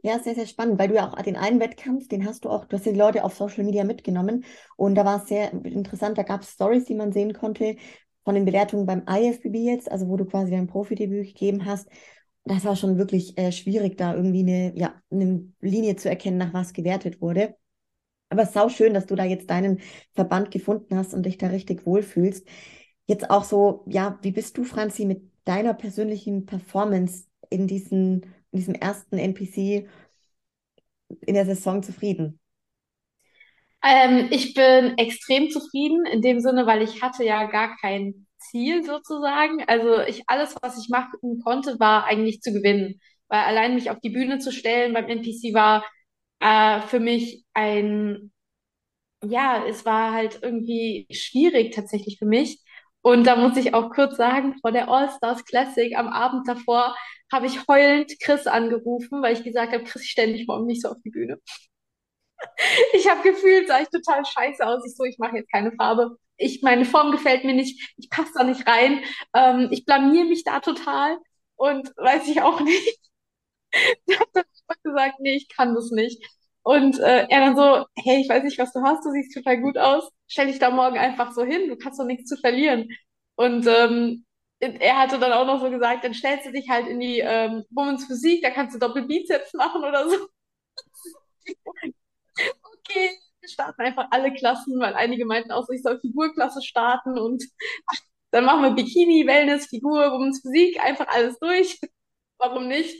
Ja, 0.02 0.20
sehr, 0.20 0.36
sehr 0.36 0.46
spannend, 0.46 0.78
weil 0.78 0.90
du 0.90 0.96
ja 0.96 1.08
auch 1.10 1.22
den 1.22 1.36
einen 1.38 1.60
Wettkampf, 1.60 2.08
den 2.08 2.26
hast 2.26 2.46
du 2.46 2.50
auch, 2.50 2.66
du 2.66 2.78
hast 2.78 2.86
die 2.86 2.92
Leute 2.92 3.24
auf 3.24 3.36
Social 3.36 3.64
Media 3.64 3.84
mitgenommen 3.84 4.46
und 4.76 4.96
da 4.96 5.06
war 5.06 5.22
es 5.22 5.28
sehr 5.30 5.52
interessant, 5.54 6.18
da 6.18 6.24
gab 6.24 6.42
es 6.42 6.52
Stories, 6.52 6.86
die 6.86 6.96
man 6.96 7.12
sehen 7.12 7.34
konnte 7.34 7.76
von 8.24 8.36
den 8.36 8.46
Bewertungen 8.46 8.86
beim 8.86 9.04
IFBB 9.10 9.56
jetzt, 9.56 9.92
also 9.92 10.08
wo 10.08 10.18
du 10.18 10.26
quasi 10.26 10.52
dein 10.52 10.68
Profidebüt 10.68 11.28
gegeben 11.28 11.66
hast 11.66 11.90
das 12.50 12.66
war 12.66 12.76
schon 12.76 12.98
wirklich 12.98 13.38
äh, 13.38 13.52
schwierig, 13.52 13.98
da 13.98 14.16
irgendwie 14.16 14.40
eine, 14.42 14.74
ja, 14.78 14.94
eine 15.12 15.48
Linie 15.62 15.96
zu 15.98 16.10
erkennen, 16.10 16.38
nach 16.38 16.54
was 16.54 16.74
gewertet 16.74 17.22
wurde. 17.22 17.56
Aber 18.30 18.44
es 18.44 18.50
ist 18.50 18.56
sau 18.56 18.70
schön, 18.70 18.94
dass 18.94 19.08
du 19.08 19.16
da 19.16 19.26
jetzt 19.26 19.50
deinen 19.50 19.82
Verband 20.14 20.52
gefunden 20.52 20.98
hast 20.98 21.14
und 21.14 21.26
dich 21.26 21.38
da 21.38 21.48
richtig 21.48 21.86
wohlfühlst. 21.86 22.48
Jetzt 23.08 23.30
auch 23.30 23.44
so, 23.44 23.86
ja, 23.88 24.20
wie 24.24 24.32
bist 24.32 24.58
du, 24.58 24.64
Franzi, 24.64 25.06
mit 25.06 25.24
deiner 25.46 25.74
persönlichen 25.74 26.46
Performance 26.46 27.26
in, 27.50 27.68
diesen, 27.68 28.24
in 28.52 28.60
diesem 28.60 28.76
ersten 28.76 29.18
NPC 29.18 29.88
in 31.26 31.36
der 31.36 31.46
Saison 31.46 31.84
zufrieden? 31.84 32.40
Ähm, 33.84 34.28
ich 34.32 34.54
bin 34.54 34.98
extrem 34.98 35.50
zufrieden 35.50 36.06
in 36.06 36.22
dem 36.22 36.40
Sinne, 36.40 36.66
weil 36.66 36.82
ich 36.82 37.02
hatte 37.02 37.24
ja 37.24 37.46
gar 37.46 37.76
kein 37.78 38.28
Ziel 38.40 38.84
sozusagen. 38.84 39.64
Also 39.68 40.00
ich 40.02 40.24
alles, 40.28 40.56
was 40.62 40.78
ich 40.84 40.90
machen 40.90 41.42
konnte, 41.44 41.80
war 41.80 42.06
eigentlich 42.06 42.42
zu 42.42 42.52
gewinnen. 42.54 43.00
Weil 43.28 43.42
allein 43.42 43.76
mich 43.76 43.90
auf 43.92 44.00
die 44.00 44.10
Bühne 44.10 44.40
zu 44.40 44.52
stellen 44.52 44.94
beim 44.94 45.08
NPC 45.08 45.54
war 45.54 45.86
äh, 46.40 46.82
für 46.82 47.00
mich 47.00 47.46
ein, 47.54 48.32
ja, 49.24 49.66
es 49.68 49.86
war 49.86 50.14
halt 50.14 50.40
irgendwie 50.44 51.08
schwierig 51.12 51.74
tatsächlich 51.76 52.18
für 52.20 52.26
mich. 52.26 52.62
Und 53.02 53.26
da 53.26 53.36
muss 53.36 53.58
ich 53.58 53.74
auch 53.74 53.92
kurz 53.92 54.18
sagen, 54.18 54.56
vor 54.62 54.72
der 54.72 54.90
All-Stars 54.90 55.46
Classic 55.46 55.96
am 55.98 56.08
Abend 56.10 56.48
davor 56.48 56.96
habe 57.32 57.46
ich 57.48 57.68
heulend 57.68 58.14
Chris 58.22 58.48
angerufen, 58.48 59.22
weil 59.22 59.34
ich 59.34 59.44
gesagt 59.44 59.74
habe, 59.74 59.84
Chris, 59.84 60.04
ich 60.04 60.12
stelle 60.12 60.34
mich 60.34 60.48
morgen 60.48 60.66
nicht 60.66 60.82
so 60.82 60.90
auf 60.90 60.98
die 61.04 61.12
Bühne. 61.12 61.40
Ich 62.94 63.10
habe 63.10 63.22
gefühlt, 63.24 63.68
sah 63.68 63.82
ich 63.82 63.90
total 63.90 64.26
scheiße 64.26 64.66
aus. 64.66 64.86
Ich 64.86 64.96
so, 64.96 65.04
ich 65.04 65.18
mache 65.20 65.38
jetzt 65.38 65.52
keine 65.52 65.72
Farbe. 65.74 66.18
Ich, 66.40 66.62
meine 66.64 66.86
Form 66.86 67.12
gefällt 67.12 67.44
mir 67.46 67.54
nicht. 67.54 67.94
Ich 67.98 68.10
passe 68.10 68.32
da 68.36 68.44
nicht 68.44 68.68
rein. 68.68 69.02
Ähm, 69.36 69.70
ich 69.72 69.86
blamier 69.86 70.26
mich 70.26 70.44
da 70.44 70.60
total. 70.62 71.18
Und 71.56 71.90
weiß 71.98 72.28
ich 72.30 72.42
auch 72.42 72.62
nicht. 72.62 73.00
Ich 74.06 74.20
habe 74.20 74.30
dann 74.34 74.44
gesagt, 74.84 75.20
nee, 75.20 75.36
ich 75.36 75.48
kann 75.50 75.76
das 75.76 75.92
nicht. 75.92 76.24
Und 76.64 77.00
äh, 77.00 77.26
er 77.30 77.40
dann 77.40 77.56
so, 77.56 77.86
hey, 77.96 78.22
ich 78.22 78.30
weiß 78.30 78.44
nicht, 78.44 78.60
was 78.60 78.74
du 78.74 78.82
hast, 78.84 79.06
du 79.06 79.12
siehst 79.12 79.34
total 79.34 79.60
gut 79.62 79.78
aus. 79.78 80.10
Stell 80.28 80.48
dich 80.48 80.60
da 80.60 80.70
morgen 80.70 80.98
einfach 80.98 81.32
so 81.34 81.44
hin, 81.44 81.68
du 81.70 81.78
kannst 81.78 82.00
doch 82.00 82.06
nichts 82.06 82.30
zu 82.30 82.38
verlieren. 82.38 82.90
Und 83.36 83.66
ähm, 83.68 84.26
er 84.60 84.98
hatte 85.00 85.20
dann 85.20 85.32
auch 85.32 85.46
noch 85.46 85.62
so 85.62 85.70
gesagt, 85.72 86.04
dann 86.04 86.14
stellst 86.14 86.46
du 86.48 86.52
dich 86.52 86.70
halt 86.70 86.88
in 86.88 87.00
die 87.00 87.20
ähm, 87.20 87.64
Women's 87.72 88.06
Physik, 88.06 88.42
da 88.44 88.50
kannst 88.52 88.76
du 88.76 88.80
Doppelbizeps 88.80 89.54
machen 89.54 89.84
oder 89.84 90.10
so. 90.10 90.18
okay, 92.74 93.10
starten 93.48 93.82
einfach 93.82 94.08
alle 94.12 94.34
Klassen, 94.34 94.80
weil 94.80 94.94
einige 94.94 95.26
meinten 95.26 95.52
auch 95.52 95.68
ich 95.70 95.82
soll 95.82 96.00
Figurklasse 96.00 96.62
starten 96.62 97.18
und 97.18 97.44
dann 98.32 98.46
machen 98.46 98.64
wir 98.64 98.72
Bikini, 98.72 99.26
Wellness, 99.28 99.68
Figur, 99.68 100.12
Women's 100.12 100.42
Physik, 100.42 100.80
einfach 100.84 101.08
alles 101.08 101.40
durch. 101.40 101.80
Warum 102.38 102.68
nicht? 102.68 102.96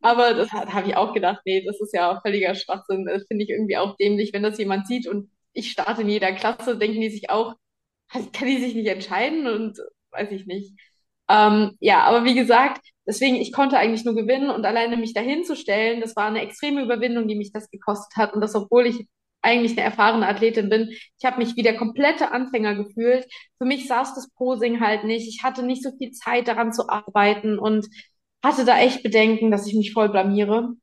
Aber 0.00 0.34
das 0.34 0.52
habe 0.52 0.88
ich 0.88 0.96
auch 0.96 1.12
gedacht, 1.12 1.40
nee, 1.44 1.64
das 1.64 1.80
ist 1.80 1.92
ja 1.92 2.20
völliger 2.20 2.54
Schwachsinn. 2.54 3.04
Das 3.04 3.24
finde 3.26 3.44
ich 3.44 3.50
irgendwie 3.50 3.76
auch 3.76 3.96
dämlich, 3.96 4.32
wenn 4.32 4.44
das 4.44 4.58
jemand 4.58 4.86
sieht 4.86 5.08
und 5.08 5.30
ich 5.52 5.70
starte 5.72 6.02
in 6.02 6.08
jeder 6.08 6.32
Klasse, 6.32 6.78
denken 6.78 7.00
die 7.00 7.10
sich 7.10 7.30
auch, 7.30 7.54
kann 8.10 8.48
die 8.48 8.58
sich 8.58 8.74
nicht 8.74 8.88
entscheiden 8.88 9.46
und 9.46 9.78
weiß 10.12 10.30
ich 10.30 10.46
nicht. 10.46 10.74
Ähm, 11.28 11.76
ja, 11.80 12.04
aber 12.04 12.24
wie 12.24 12.34
gesagt, 12.34 12.86
deswegen, 13.06 13.36
ich 13.36 13.52
konnte 13.52 13.78
eigentlich 13.78 14.04
nur 14.04 14.14
gewinnen 14.14 14.50
und 14.50 14.64
alleine 14.64 14.96
mich 14.96 15.14
dahin 15.14 15.44
zu 15.44 15.56
stellen, 15.56 16.00
das 16.00 16.14
war 16.14 16.26
eine 16.26 16.42
extreme 16.42 16.82
Überwindung, 16.82 17.26
die 17.28 17.34
mich 17.36 17.52
das 17.52 17.68
gekostet 17.70 18.16
hat. 18.16 18.34
Und 18.34 18.40
das, 18.40 18.54
obwohl 18.54 18.86
ich 18.86 19.06
eigentlich 19.46 19.72
eine 19.72 19.82
erfahrene 19.82 20.28
Athletin 20.28 20.68
bin. 20.68 20.90
Ich 21.18 21.24
habe 21.24 21.38
mich 21.38 21.56
wie 21.56 21.62
der 21.62 21.76
komplette 21.76 22.32
Anfänger 22.32 22.74
gefühlt. 22.74 23.26
Für 23.58 23.64
mich 23.64 23.88
saß 23.88 24.14
das 24.14 24.28
Posing 24.34 24.80
halt 24.80 25.04
nicht. 25.04 25.28
Ich 25.28 25.42
hatte 25.42 25.62
nicht 25.64 25.82
so 25.82 25.90
viel 25.96 26.10
Zeit 26.12 26.48
daran 26.48 26.72
zu 26.72 26.88
arbeiten 26.88 27.58
und 27.58 27.86
hatte 28.44 28.64
da 28.64 28.78
echt 28.78 29.02
Bedenken, 29.02 29.50
dass 29.50 29.66
ich 29.66 29.74
mich 29.74 29.92
voll 29.92 30.10
blamiere. 30.10 30.74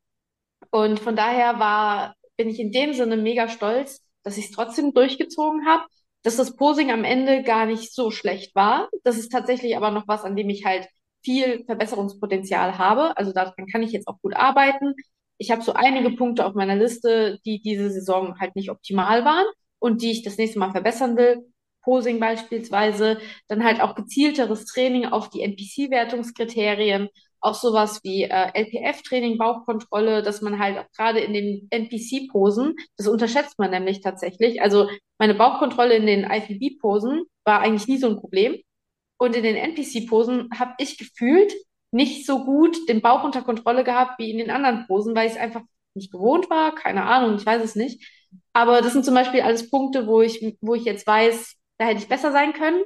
Und 0.72 1.00
von 1.00 1.16
daher 1.16 1.60
war, 1.60 2.16
bin 2.38 2.50
ich 2.50 2.60
in 2.60 2.72
dem 2.72 2.94
Sinne 2.94 3.18
mega 3.18 3.48
stolz, 3.48 4.02
dass 4.24 4.38
ich 4.38 4.46
es 4.46 4.52
trotzdem 4.52 4.94
durchgezogen 4.94 5.68
habe 5.68 5.84
dass 6.24 6.38
das 6.38 6.56
Posing 6.56 6.92
am 6.92 7.04
Ende 7.04 7.44
gar 7.44 7.66
nicht 7.66 7.94
so 7.94 8.10
schlecht 8.10 8.56
war. 8.56 8.90
Das 9.04 9.18
ist 9.18 9.32
tatsächlich 9.32 9.78
aber 9.78 9.92
noch 9.92 10.08
was, 10.08 10.24
an 10.24 10.36
dem 10.36 10.50
ich 10.50 10.66
halt 10.66 10.88
viel 11.24 11.64
Verbesserungspotenzial 11.66 12.78
habe. 12.78 13.16
Also 13.18 13.34
daran 13.34 13.68
kann 13.68 13.84
ich 13.84 13.92
jetzt 13.92 14.08
auch 14.08 14.20
gut 14.22 14.36
arbeiten. 14.36 14.96
Ich 15.38 15.52
habe 15.52 15.62
so 15.62 15.74
einige 15.74 16.12
Punkte 16.12 16.46
auf 16.46 16.54
meiner 16.54 16.76
Liste, 16.76 17.40
die 17.46 17.62
diese 17.62 17.90
Saison 17.90 18.40
halt 18.40 18.56
nicht 18.56 18.70
optimal 18.70 19.26
waren 19.26 19.46
und 19.80 20.02
die 20.02 20.12
ich 20.12 20.24
das 20.24 20.38
nächste 20.38 20.60
Mal 20.60 20.72
verbessern 20.72 21.18
will. 21.18 21.46
Posing 21.84 22.20
beispielsweise, 22.20 23.20
dann 23.50 23.64
halt 23.64 23.82
auch 23.82 23.96
gezielteres 23.96 24.66
Training 24.66 25.06
auf 25.06 25.30
die 25.30 25.42
NPC-Wertungskriterien, 25.42 27.10
auch 27.42 27.56
sowas 27.56 28.00
wie 28.04 28.24
äh, 28.24 28.52
LPF-Training, 28.54 29.38
Bauchkontrolle, 29.38 30.24
dass 30.24 30.42
man 30.42 30.60
halt 30.60 30.78
auch 30.78 30.90
gerade 30.96 31.20
in 31.20 31.34
den 31.34 31.68
NPC-Posen, 31.72 32.76
das 32.96 33.08
unterschätzt 33.08 33.60
man 33.60 33.72
nämlich 33.72 34.00
tatsächlich. 34.00 34.62
Also 34.62 34.88
meine 35.20 35.36
Bauchkontrolle 35.36 35.96
in 35.96 36.06
den 36.06 36.24
IFBB-Posen 36.24 37.24
war 37.44 37.60
eigentlich 37.60 37.88
nie 37.88 37.98
so 37.98 38.08
ein 38.08 38.18
Problem. 38.18 38.58
Und 39.18 39.36
in 39.36 39.44
den 39.44 39.58
NPC-Posen 39.58 40.50
habe 40.58 40.74
ich 40.80 40.98
gefühlt 40.98 41.54
nicht 41.94 42.26
so 42.26 42.44
gut 42.44 42.90
den 42.90 43.02
Bauch 43.02 43.24
unter 43.24 43.42
Kontrolle 43.42 43.84
gehabt 43.84 44.20
wie 44.20 44.32
in 44.32 44.38
den 44.38 44.50
anderen 44.52 44.88
Posen, 44.88 45.16
weil 45.16 45.28
ich 45.28 45.34
es 45.34 45.40
einfach 45.40 45.62
nicht 45.94 46.12
gewohnt 46.12 46.50
war. 46.50 46.76
Keine 46.76 47.04
Ahnung, 47.06 47.36
ich 47.38 47.46
weiß 47.46 47.64
es 47.64 47.76
nicht. 47.76 48.04
Aber 48.54 48.82
das 48.82 48.94
sind 48.94 49.06
zum 49.06 49.14
Beispiel 49.14 49.42
alles 49.42 49.70
Punkte, 49.70 50.08
wo 50.08 50.22
ich, 50.22 50.58
wo 50.62 50.76
ich 50.76 50.86
jetzt 50.86 51.06
weiß, 51.06 51.56
da 51.78 51.86
hätte 51.86 52.00
ich 52.00 52.08
besser 52.10 52.32
sein 52.32 52.54
können, 52.54 52.84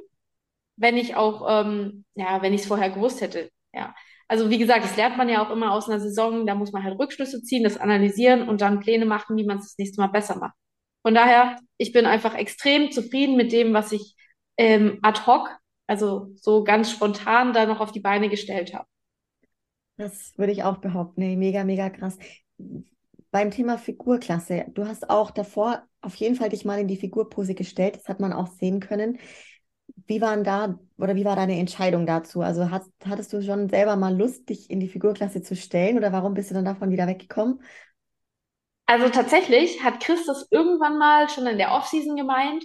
wenn 0.76 0.96
ich 0.96 1.16
auch, 1.16 1.46
ähm, 1.48 2.04
ja, 2.14 2.42
wenn 2.42 2.54
ich 2.54 2.62
es 2.62 2.66
vorher 2.66 2.90
gewusst 2.90 3.20
hätte. 3.20 3.50
Ja. 3.72 3.94
Also 4.28 4.50
wie 4.50 4.58
gesagt, 4.58 4.84
das 4.84 4.96
lernt 4.96 5.16
man 5.16 5.28
ja 5.28 5.44
auch 5.44 5.50
immer 5.50 5.72
aus 5.72 5.88
einer 5.88 6.00
Saison. 6.00 6.46
Da 6.46 6.54
muss 6.54 6.72
man 6.72 6.84
halt 6.84 6.98
Rückschlüsse 6.98 7.42
ziehen, 7.42 7.64
das 7.64 7.78
analysieren 7.78 8.48
und 8.48 8.60
dann 8.60 8.80
Pläne 8.80 9.06
machen, 9.06 9.36
wie 9.36 9.44
man 9.44 9.58
es 9.58 9.64
das 9.64 9.78
nächste 9.78 10.00
Mal 10.00 10.08
besser 10.08 10.36
macht. 10.36 10.54
Von 11.02 11.14
daher, 11.14 11.56
ich 11.78 11.92
bin 11.92 12.06
einfach 12.06 12.34
extrem 12.34 12.90
zufrieden 12.90 13.36
mit 13.36 13.52
dem, 13.52 13.72
was 13.72 13.92
ich 13.92 14.14
ähm, 14.58 14.98
ad 15.02 15.22
hoc, 15.26 15.48
also 15.86 16.28
so 16.34 16.64
ganz 16.64 16.90
spontan 16.90 17.52
da 17.52 17.64
noch 17.66 17.80
auf 17.80 17.92
die 17.92 18.00
Beine 18.00 18.28
gestellt 18.28 18.74
habe. 18.74 18.86
Das 19.98 20.32
würde 20.38 20.52
ich 20.52 20.62
auch 20.62 20.78
behaupten. 20.78 21.20
Nee, 21.20 21.36
mega, 21.36 21.64
mega 21.64 21.90
krass. 21.90 22.16
Beim 23.30 23.50
Thema 23.50 23.76
Figurklasse, 23.78 24.66
du 24.72 24.86
hast 24.86 25.10
auch 25.10 25.30
davor 25.32 25.82
auf 26.00 26.14
jeden 26.14 26.36
Fall 26.36 26.48
dich 26.48 26.64
mal 26.64 26.78
in 26.78 26.88
die 26.88 26.96
Figurpose 26.96 27.54
gestellt. 27.54 27.96
Das 27.96 28.08
hat 28.08 28.20
man 28.20 28.32
auch 28.32 28.46
sehen 28.46 28.80
können. 28.80 29.18
Wie 30.06 30.20
waren 30.20 30.44
da 30.44 30.78
oder 30.98 31.16
wie 31.16 31.24
war 31.24 31.34
deine 31.34 31.58
Entscheidung 31.58 32.06
dazu? 32.06 32.40
Also 32.42 32.70
hast, 32.70 32.90
hattest 33.04 33.32
du 33.32 33.42
schon 33.42 33.68
selber 33.68 33.96
mal 33.96 34.16
Lust, 34.16 34.48
dich 34.48 34.70
in 34.70 34.80
die 34.80 34.88
Figurklasse 34.88 35.42
zu 35.42 35.56
stellen 35.56 35.98
oder 35.98 36.12
warum 36.12 36.34
bist 36.34 36.50
du 36.50 36.54
dann 36.54 36.64
davon 36.64 36.90
wieder 36.90 37.08
weggekommen? 37.08 37.60
Also 38.86 39.08
tatsächlich 39.08 39.82
hat 39.82 40.00
Chris 40.00 40.24
das 40.26 40.46
irgendwann 40.50 40.96
mal 40.96 41.28
schon 41.28 41.46
in 41.46 41.58
der 41.58 41.72
Offseason 41.72 42.16
gemeint. 42.16 42.64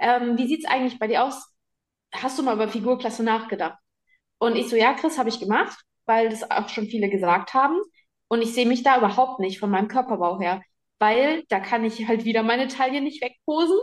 Ähm, 0.00 0.36
wie 0.36 0.48
sieht's 0.48 0.66
eigentlich 0.66 0.98
bei 0.98 1.06
dir 1.06 1.22
aus? 1.24 1.54
Hast 2.12 2.38
du 2.38 2.42
mal 2.42 2.54
über 2.54 2.68
Figurklasse 2.68 3.22
nachgedacht? 3.22 3.78
Und 4.38 4.56
ich 4.56 4.68
so, 4.68 4.76
ja, 4.76 4.92
Chris, 4.94 5.16
habe 5.16 5.28
ich 5.28 5.38
gemacht, 5.38 5.78
weil 6.12 6.28
das 6.28 6.50
auch 6.50 6.68
schon 6.68 6.88
viele 6.88 7.08
gesagt 7.08 7.54
haben. 7.54 7.80
Und 8.28 8.42
ich 8.42 8.52
sehe 8.52 8.66
mich 8.66 8.82
da 8.82 8.98
überhaupt 8.98 9.40
nicht 9.40 9.58
von 9.58 9.70
meinem 9.70 9.88
Körperbau 9.88 10.38
her, 10.38 10.62
weil 10.98 11.44
da 11.48 11.58
kann 11.58 11.84
ich 11.84 12.06
halt 12.06 12.24
wieder 12.26 12.42
meine 12.42 12.68
Taille 12.68 13.00
nicht 13.00 13.22
wegposen. 13.22 13.78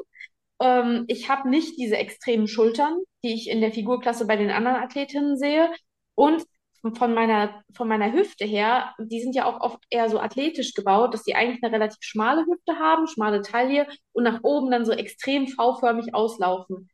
Ähm, 0.61 1.05
ich 1.07 1.27
habe 1.29 1.49
nicht 1.49 1.79
diese 1.79 1.97
extremen 1.97 2.47
Schultern, 2.47 2.97
die 3.23 3.33
ich 3.33 3.49
in 3.49 3.61
der 3.61 3.71
Figurklasse 3.71 4.27
bei 4.27 4.35
den 4.35 4.51
anderen 4.51 4.77
Athletinnen 4.77 5.37
sehe. 5.37 5.71
Und 6.13 6.45
von 6.95 7.13
meiner, 7.15 7.63
von 7.75 7.87
meiner 7.87 8.13
Hüfte 8.13 8.45
her, 8.45 8.93
die 8.99 9.21
sind 9.21 9.35
ja 9.35 9.45
auch 9.45 9.59
oft 9.61 9.79
eher 9.89 10.09
so 10.09 10.19
athletisch 10.19 10.75
gebaut, 10.75 11.13
dass 11.15 11.23
die 11.23 11.35
eigentlich 11.35 11.63
eine 11.63 11.73
relativ 11.73 11.97
schmale 12.01 12.45
Hüfte 12.45 12.77
haben, 12.77 13.07
schmale 13.07 13.41
Taille 13.41 13.87
und 14.13 14.23
nach 14.23 14.39
oben 14.43 14.69
dann 14.69 14.85
so 14.85 14.91
extrem 14.91 15.47
V-förmig 15.47 16.13
auslaufen. 16.13 16.89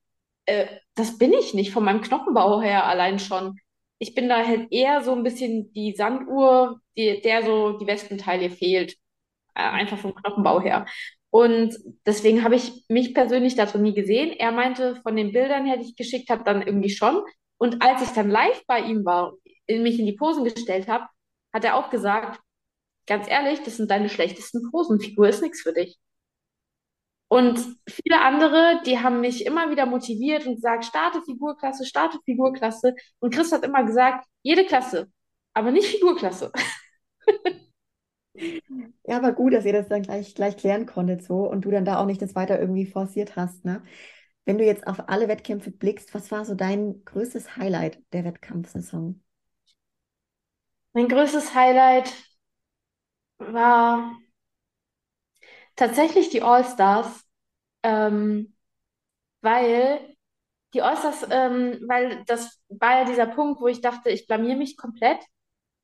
Äh, 0.45 0.67
das 0.95 1.17
bin 1.17 1.33
ich 1.33 1.53
nicht, 1.53 1.71
von 1.71 1.83
meinem 1.83 2.01
Knochenbau 2.01 2.61
her 2.61 2.85
allein 2.85 3.19
schon. 3.19 3.59
Ich 3.99 4.15
bin 4.15 4.29
da 4.29 4.45
halt 4.45 4.67
eher 4.71 5.03
so 5.03 5.13
ein 5.13 5.23
bisschen 5.23 5.71
die 5.73 5.93
Sanduhr, 5.95 6.79
die, 6.97 7.21
der 7.21 7.43
so 7.43 7.77
die 7.77 7.87
Wespentaille 7.87 8.49
fehlt. 8.49 8.95
Äh, 9.55 9.61
einfach 9.61 9.97
vom 9.97 10.13
Knochenbau 10.15 10.61
her. 10.61 10.85
Und 11.29 11.77
deswegen 12.05 12.43
habe 12.43 12.55
ich 12.55 12.85
mich 12.89 13.13
persönlich 13.13 13.55
dazu 13.55 13.77
nie 13.77 13.93
gesehen. 13.93 14.31
Er 14.37 14.51
meinte, 14.51 14.95
von 15.01 15.15
den 15.15 15.31
Bildern 15.33 15.65
her, 15.65 15.77
die 15.77 15.85
ich 15.85 15.95
geschickt 15.95 16.29
habe, 16.29 16.43
dann 16.43 16.61
irgendwie 16.61 16.89
schon. 16.89 17.23
Und 17.57 17.81
als 17.81 18.01
ich 18.01 18.09
dann 18.09 18.29
live 18.29 18.63
bei 18.67 18.79
ihm 18.81 19.05
war, 19.05 19.33
mich 19.67 19.99
in 19.99 20.05
die 20.05 20.13
Posen 20.13 20.43
gestellt 20.43 20.87
habe, 20.87 21.07
hat 21.53 21.63
er 21.65 21.75
auch 21.75 21.89
gesagt, 21.89 22.39
ganz 23.07 23.29
ehrlich, 23.29 23.61
das 23.63 23.77
sind 23.77 23.91
deine 23.91 24.09
schlechtesten 24.09 24.69
Posen. 24.71 24.99
Figur 24.99 25.27
ist 25.29 25.41
nichts 25.41 25.61
für 25.61 25.73
dich. 25.73 25.97
Und 27.35 27.59
viele 27.85 28.21
andere, 28.21 28.81
die 28.85 28.99
haben 28.99 29.19
mich 29.19 29.45
immer 29.45 29.69
wieder 29.69 29.85
motiviert 29.85 30.45
und 30.45 30.55
gesagt, 30.55 30.85
starte 30.85 31.21
Figurklasse, 31.21 31.85
starte 31.85 32.17
Figurklasse. 32.23 32.95
Und 33.19 33.33
Chris 33.33 33.51
hat 33.51 33.65
immer 33.65 33.83
gesagt, 33.83 34.25
jede 34.41 34.63
Klasse, 34.65 35.11
aber 35.53 35.71
nicht 35.71 35.85
Figurklasse. 35.85 36.49
Ja, 39.03 39.17
aber 39.17 39.33
gut, 39.33 39.53
dass 39.53 39.65
ihr 39.65 39.73
das 39.73 39.89
dann 39.89 40.03
gleich, 40.03 40.33
gleich 40.33 40.55
klären 40.55 40.85
konntet 40.85 41.25
so 41.25 41.49
und 41.49 41.65
du 41.65 41.71
dann 41.71 41.83
da 41.83 41.99
auch 41.99 42.05
nicht 42.05 42.21
das 42.21 42.35
weiter 42.35 42.57
irgendwie 42.57 42.85
forciert 42.85 43.35
hast, 43.35 43.65
ne? 43.65 43.83
Wenn 44.45 44.57
du 44.57 44.63
jetzt 44.63 44.87
auf 44.87 45.09
alle 45.09 45.27
Wettkämpfe 45.27 45.71
blickst, 45.71 46.13
was 46.13 46.31
war 46.31 46.45
so 46.45 46.55
dein 46.55 47.03
größtes 47.03 47.57
Highlight 47.57 48.01
der 48.13 48.23
Wettkampfsaison? 48.23 49.21
Mein 50.93 51.09
größtes 51.09 51.53
Highlight 51.53 52.13
war 53.39 54.17
tatsächlich 55.75 56.29
die 56.29 56.41
All-Stars, 56.41 57.24
ähm, 57.85 58.55
weil 59.41 60.15
die 60.73 60.81
All-Stars, 60.81 61.27
ähm, 61.31 61.79
weil 61.87 62.23
das 62.27 62.61
war 62.69 62.99
ja 63.01 63.05
dieser 63.05 63.27
Punkt, 63.27 63.61
wo 63.61 63.67
ich 63.67 63.81
dachte, 63.81 64.09
ich 64.11 64.27
blamier 64.27 64.55
mich 64.57 64.77
komplett. 64.77 65.19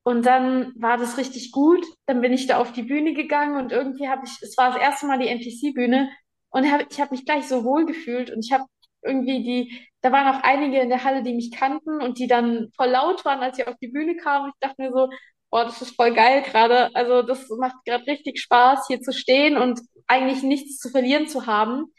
Und 0.04 0.26
dann 0.26 0.74
war 0.78 0.98
das 0.98 1.18
richtig 1.18 1.52
gut. 1.52 1.86
Dann 2.08 2.22
bin 2.22 2.34
ich 2.34 2.48
da 2.48 2.58
auf 2.60 2.74
die 2.74 2.84
Bühne 2.84 3.14
gegangen 3.14 3.58
und 3.58 3.72
irgendwie 3.72 4.10
habe 4.10 4.24
ich, 4.26 4.32
es 4.42 4.58
war 4.58 4.72
das 4.74 4.82
erste 4.82 5.06
Mal 5.08 5.20
die 5.20 5.28
NPC-Bühne 5.30 6.10
und 6.50 6.72
hab, 6.72 6.92
ich 6.92 7.00
habe 7.02 7.12
mich 7.12 7.26
gleich 7.26 7.48
so 7.48 7.64
wohl 7.64 7.86
gefühlt 7.86 8.32
und 8.32 8.46
ich 8.46 8.52
habe 8.54 8.66
irgendwie 9.04 9.44
die, 9.44 9.88
da 10.02 10.12
waren 10.12 10.36
auch 10.36 10.44
einige 10.44 10.80
in 10.80 10.90
der 10.90 11.04
Halle, 11.04 11.24
die 11.24 11.34
mich 11.36 11.52
kannten 11.52 12.02
und 12.02 12.20
die 12.20 12.28
dann 12.28 12.70
voll 12.76 12.90
laut 12.90 13.26
waren, 13.26 13.42
als 13.42 13.60
ich 13.60 13.68
auf 13.68 13.78
die 13.82 13.90
Bühne 13.90 14.16
kam. 14.18 14.50
Ich 14.50 14.56
dachte 14.60 14.82
mir 14.82 14.92
so, 14.92 15.10
boah, 15.52 15.66
das 15.66 15.82
ist 15.82 15.96
voll 15.96 16.14
geil 16.14 16.42
gerade. 16.44 16.96
Also 16.96 17.22
das 17.24 17.48
macht 17.50 17.76
gerade 17.86 18.08
richtig 18.08 18.40
Spaß, 18.42 18.88
hier 18.88 19.02
zu 19.02 19.14
stehen 19.14 19.58
und 19.58 19.82
eigentlich 20.08 20.44
nichts 20.44 20.80
zu 20.80 20.90
verlieren 20.90 21.28
zu 21.28 21.46
haben. 21.46 21.94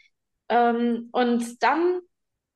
Ähm, 0.49 1.09
und 1.13 1.63
dann 1.63 2.01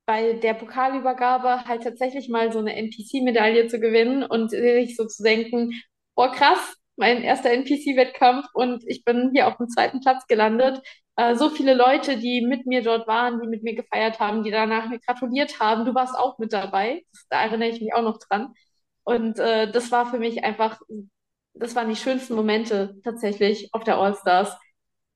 bei 0.05 0.33
der 0.33 0.53
Pokalübergabe 0.55 1.65
halt 1.65 1.83
tatsächlich 1.83 2.29
mal 2.29 2.51
so 2.51 2.59
eine 2.59 2.75
NPC-Medaille 2.75 3.67
zu 3.67 3.79
gewinnen 3.79 4.23
und 4.23 4.51
sich 4.51 4.95
so 4.95 5.05
zu 5.05 5.23
denken, 5.23 5.71
boah, 6.15 6.31
krass, 6.31 6.75
mein 6.95 7.21
erster 7.23 7.51
NPC-Wettkampf 7.51 8.47
und 8.53 8.83
ich 8.87 9.03
bin 9.03 9.31
hier 9.33 9.47
auf 9.47 9.57
dem 9.57 9.67
zweiten 9.69 9.99
Platz 10.01 10.25
gelandet. 10.27 10.81
Äh, 11.17 11.35
so 11.35 11.49
viele 11.49 11.73
Leute, 11.73 12.17
die 12.17 12.41
mit 12.41 12.65
mir 12.65 12.83
dort 12.83 13.07
waren, 13.07 13.41
die 13.41 13.47
mit 13.47 13.63
mir 13.63 13.75
gefeiert 13.75 14.19
haben, 14.19 14.43
die 14.43 14.51
danach 14.51 14.89
mir 14.89 14.99
gratuliert 14.99 15.59
haben. 15.59 15.85
Du 15.85 15.93
warst 15.93 16.15
auch 16.15 16.37
mit 16.39 16.53
dabei. 16.53 17.03
Da 17.29 17.41
erinnere 17.43 17.69
ich 17.69 17.81
mich 17.81 17.93
auch 17.93 18.01
noch 18.03 18.19
dran. 18.19 18.53
Und 19.07 19.39
äh, 19.39 19.71
das 19.71 19.89
war 19.89 20.11
für 20.11 20.19
mich 20.19 20.43
einfach, 20.43 20.81
das 21.53 21.75
waren 21.75 21.87
die 21.87 21.95
schönsten 21.95 22.35
Momente 22.35 22.99
tatsächlich 23.05 23.69
auf 23.73 23.85
der 23.85 23.97
All-Stars. 23.99 24.57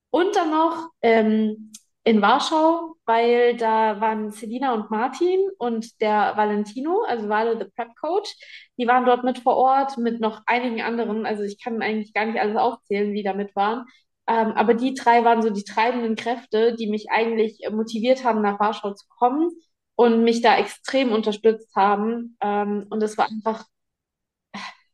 Und 0.08 0.34
dann 0.34 0.50
noch 0.50 0.88
ähm, 1.02 1.72
in 2.02 2.22
Warschau, 2.22 2.94
weil 3.04 3.54
da 3.54 4.00
waren 4.00 4.30
Selina 4.30 4.72
und 4.72 4.90
Martin 4.90 5.40
und 5.58 6.00
der 6.00 6.32
Valentino, 6.36 7.02
also 7.06 7.28
Vale 7.28 7.58
the 7.58 7.66
Prep 7.76 7.94
Coach, 8.00 8.34
die 8.78 8.86
waren 8.86 9.04
dort 9.04 9.24
mit 9.24 9.40
vor 9.40 9.56
Ort 9.58 9.98
mit 9.98 10.20
noch 10.20 10.40
einigen 10.46 10.80
anderen. 10.80 11.26
Also 11.26 11.42
ich 11.42 11.62
kann 11.62 11.82
eigentlich 11.82 12.14
gar 12.14 12.24
nicht 12.24 12.40
alles 12.40 12.56
aufzählen, 12.56 13.12
die 13.12 13.22
da 13.22 13.34
mit 13.34 13.54
waren. 13.54 13.84
Ähm, 14.26 14.52
aber 14.52 14.72
die 14.72 14.94
drei 14.94 15.22
waren 15.24 15.42
so 15.42 15.50
die 15.50 15.64
treibenden 15.64 16.16
Kräfte, 16.16 16.74
die 16.76 16.88
mich 16.88 17.10
eigentlich 17.10 17.60
motiviert 17.70 18.24
haben, 18.24 18.40
nach 18.40 18.58
Warschau 18.58 18.94
zu 18.94 19.04
kommen 19.18 19.50
und 19.96 20.24
mich 20.24 20.40
da 20.40 20.56
extrem 20.56 21.12
unterstützt 21.12 21.76
haben. 21.76 22.38
Ähm, 22.40 22.86
und 22.88 23.02
es 23.02 23.18
war 23.18 23.26
einfach, 23.28 23.66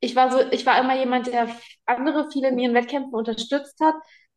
ich 0.00 0.16
war 0.16 0.30
so, 0.30 0.40
ich 0.50 0.64
war 0.66 0.80
immer 0.80 0.96
jemand, 0.96 1.26
der 1.28 1.48
andere 1.86 2.30
viele 2.30 2.48
in 2.48 2.58
ihren 2.58 2.74
Wettkämpfen 2.74 3.14
unterstützt 3.14 3.80
hat, 3.80 3.94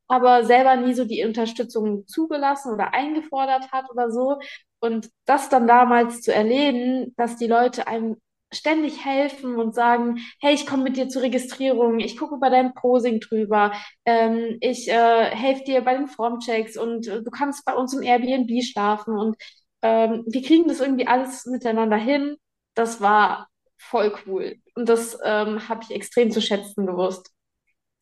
aber 0.07 0.43
selber 0.43 0.75
nie 0.75 0.93
so 0.93 1.05
die 1.05 1.23
Unterstützung 1.25 2.05
zugelassen 2.07 2.73
oder 2.73 2.93
eingefordert 2.93 3.71
hat 3.71 3.89
oder 3.91 4.11
so. 4.11 4.39
Und 4.79 5.09
das 5.25 5.49
dann 5.49 5.67
damals 5.67 6.21
zu 6.21 6.33
erleben, 6.33 7.13
dass 7.17 7.37
die 7.37 7.47
Leute 7.47 7.87
einem 7.87 8.17
ständig 8.53 9.05
helfen 9.05 9.55
und 9.55 9.73
sagen, 9.73 10.17
hey, 10.41 10.53
ich 10.53 10.65
komme 10.65 10.83
mit 10.83 10.97
dir 10.97 11.07
zur 11.07 11.21
Registrierung, 11.21 11.99
ich 11.99 12.17
gucke 12.17 12.37
bei 12.37 12.49
deinem 12.49 12.73
Posing 12.73 13.19
drüber, 13.21 13.71
ähm, 14.05 14.57
ich 14.59 14.89
äh, 14.89 15.25
helfe 15.35 15.63
dir 15.63 15.81
bei 15.81 15.95
den 15.95 16.07
Formchecks 16.07 16.77
und 16.77 17.07
äh, 17.07 17.23
du 17.23 17.31
kannst 17.31 17.63
bei 17.65 17.73
uns 17.73 17.93
im 17.93 18.01
Airbnb 18.03 18.61
schlafen 18.63 19.17
und 19.17 19.37
ähm, 19.81 20.23
wir 20.27 20.41
kriegen 20.41 20.67
das 20.67 20.81
irgendwie 20.81 21.07
alles 21.07 21.45
miteinander 21.45 21.97
hin. 21.97 22.35
Das 22.75 23.01
war 23.01 23.47
voll 23.81 24.13
cool 24.25 24.55
und 24.75 24.87
das 24.87 25.17
ähm, 25.23 25.67
habe 25.67 25.81
ich 25.83 25.95
extrem 25.95 26.31
zu 26.31 26.41
schätzen 26.41 26.85
gewusst. 26.85 27.31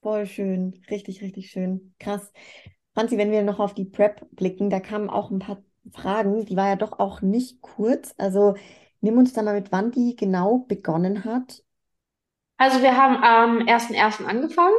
Voll 0.02 0.26
schön, 0.28 0.82
richtig, 0.90 1.22
richtig 1.22 1.50
schön. 1.50 1.94
Krass. 2.00 2.32
Franzi, 2.94 3.18
wenn 3.18 3.32
wir 3.32 3.44
noch 3.44 3.60
auf 3.60 3.74
die 3.74 3.86
Prep 3.86 4.28
blicken, 4.32 4.70
da 4.70 4.80
kamen 4.80 5.10
auch 5.10 5.32
ein 5.32 5.40
paar 5.40 5.64
Fragen, 5.94 6.46
die 6.46 6.56
war 6.56 6.68
ja 6.68 6.76
doch 6.76 7.00
auch 7.00 7.22
nicht 7.22 7.62
kurz. 7.62 8.14
Also 8.18 8.56
nimm 9.02 9.18
uns 9.18 9.34
da 9.34 9.42
mal 9.42 9.56
mit, 9.56 9.72
wann 9.72 9.92
die 9.92 10.16
genau 10.16 10.60
begonnen 10.68 11.26
hat. 11.26 11.64
Also 12.58 12.82
wir 12.82 12.98
haben 12.98 13.24
am 13.24 13.68
1.1. 13.68 14.26
angefangen. 14.26 14.76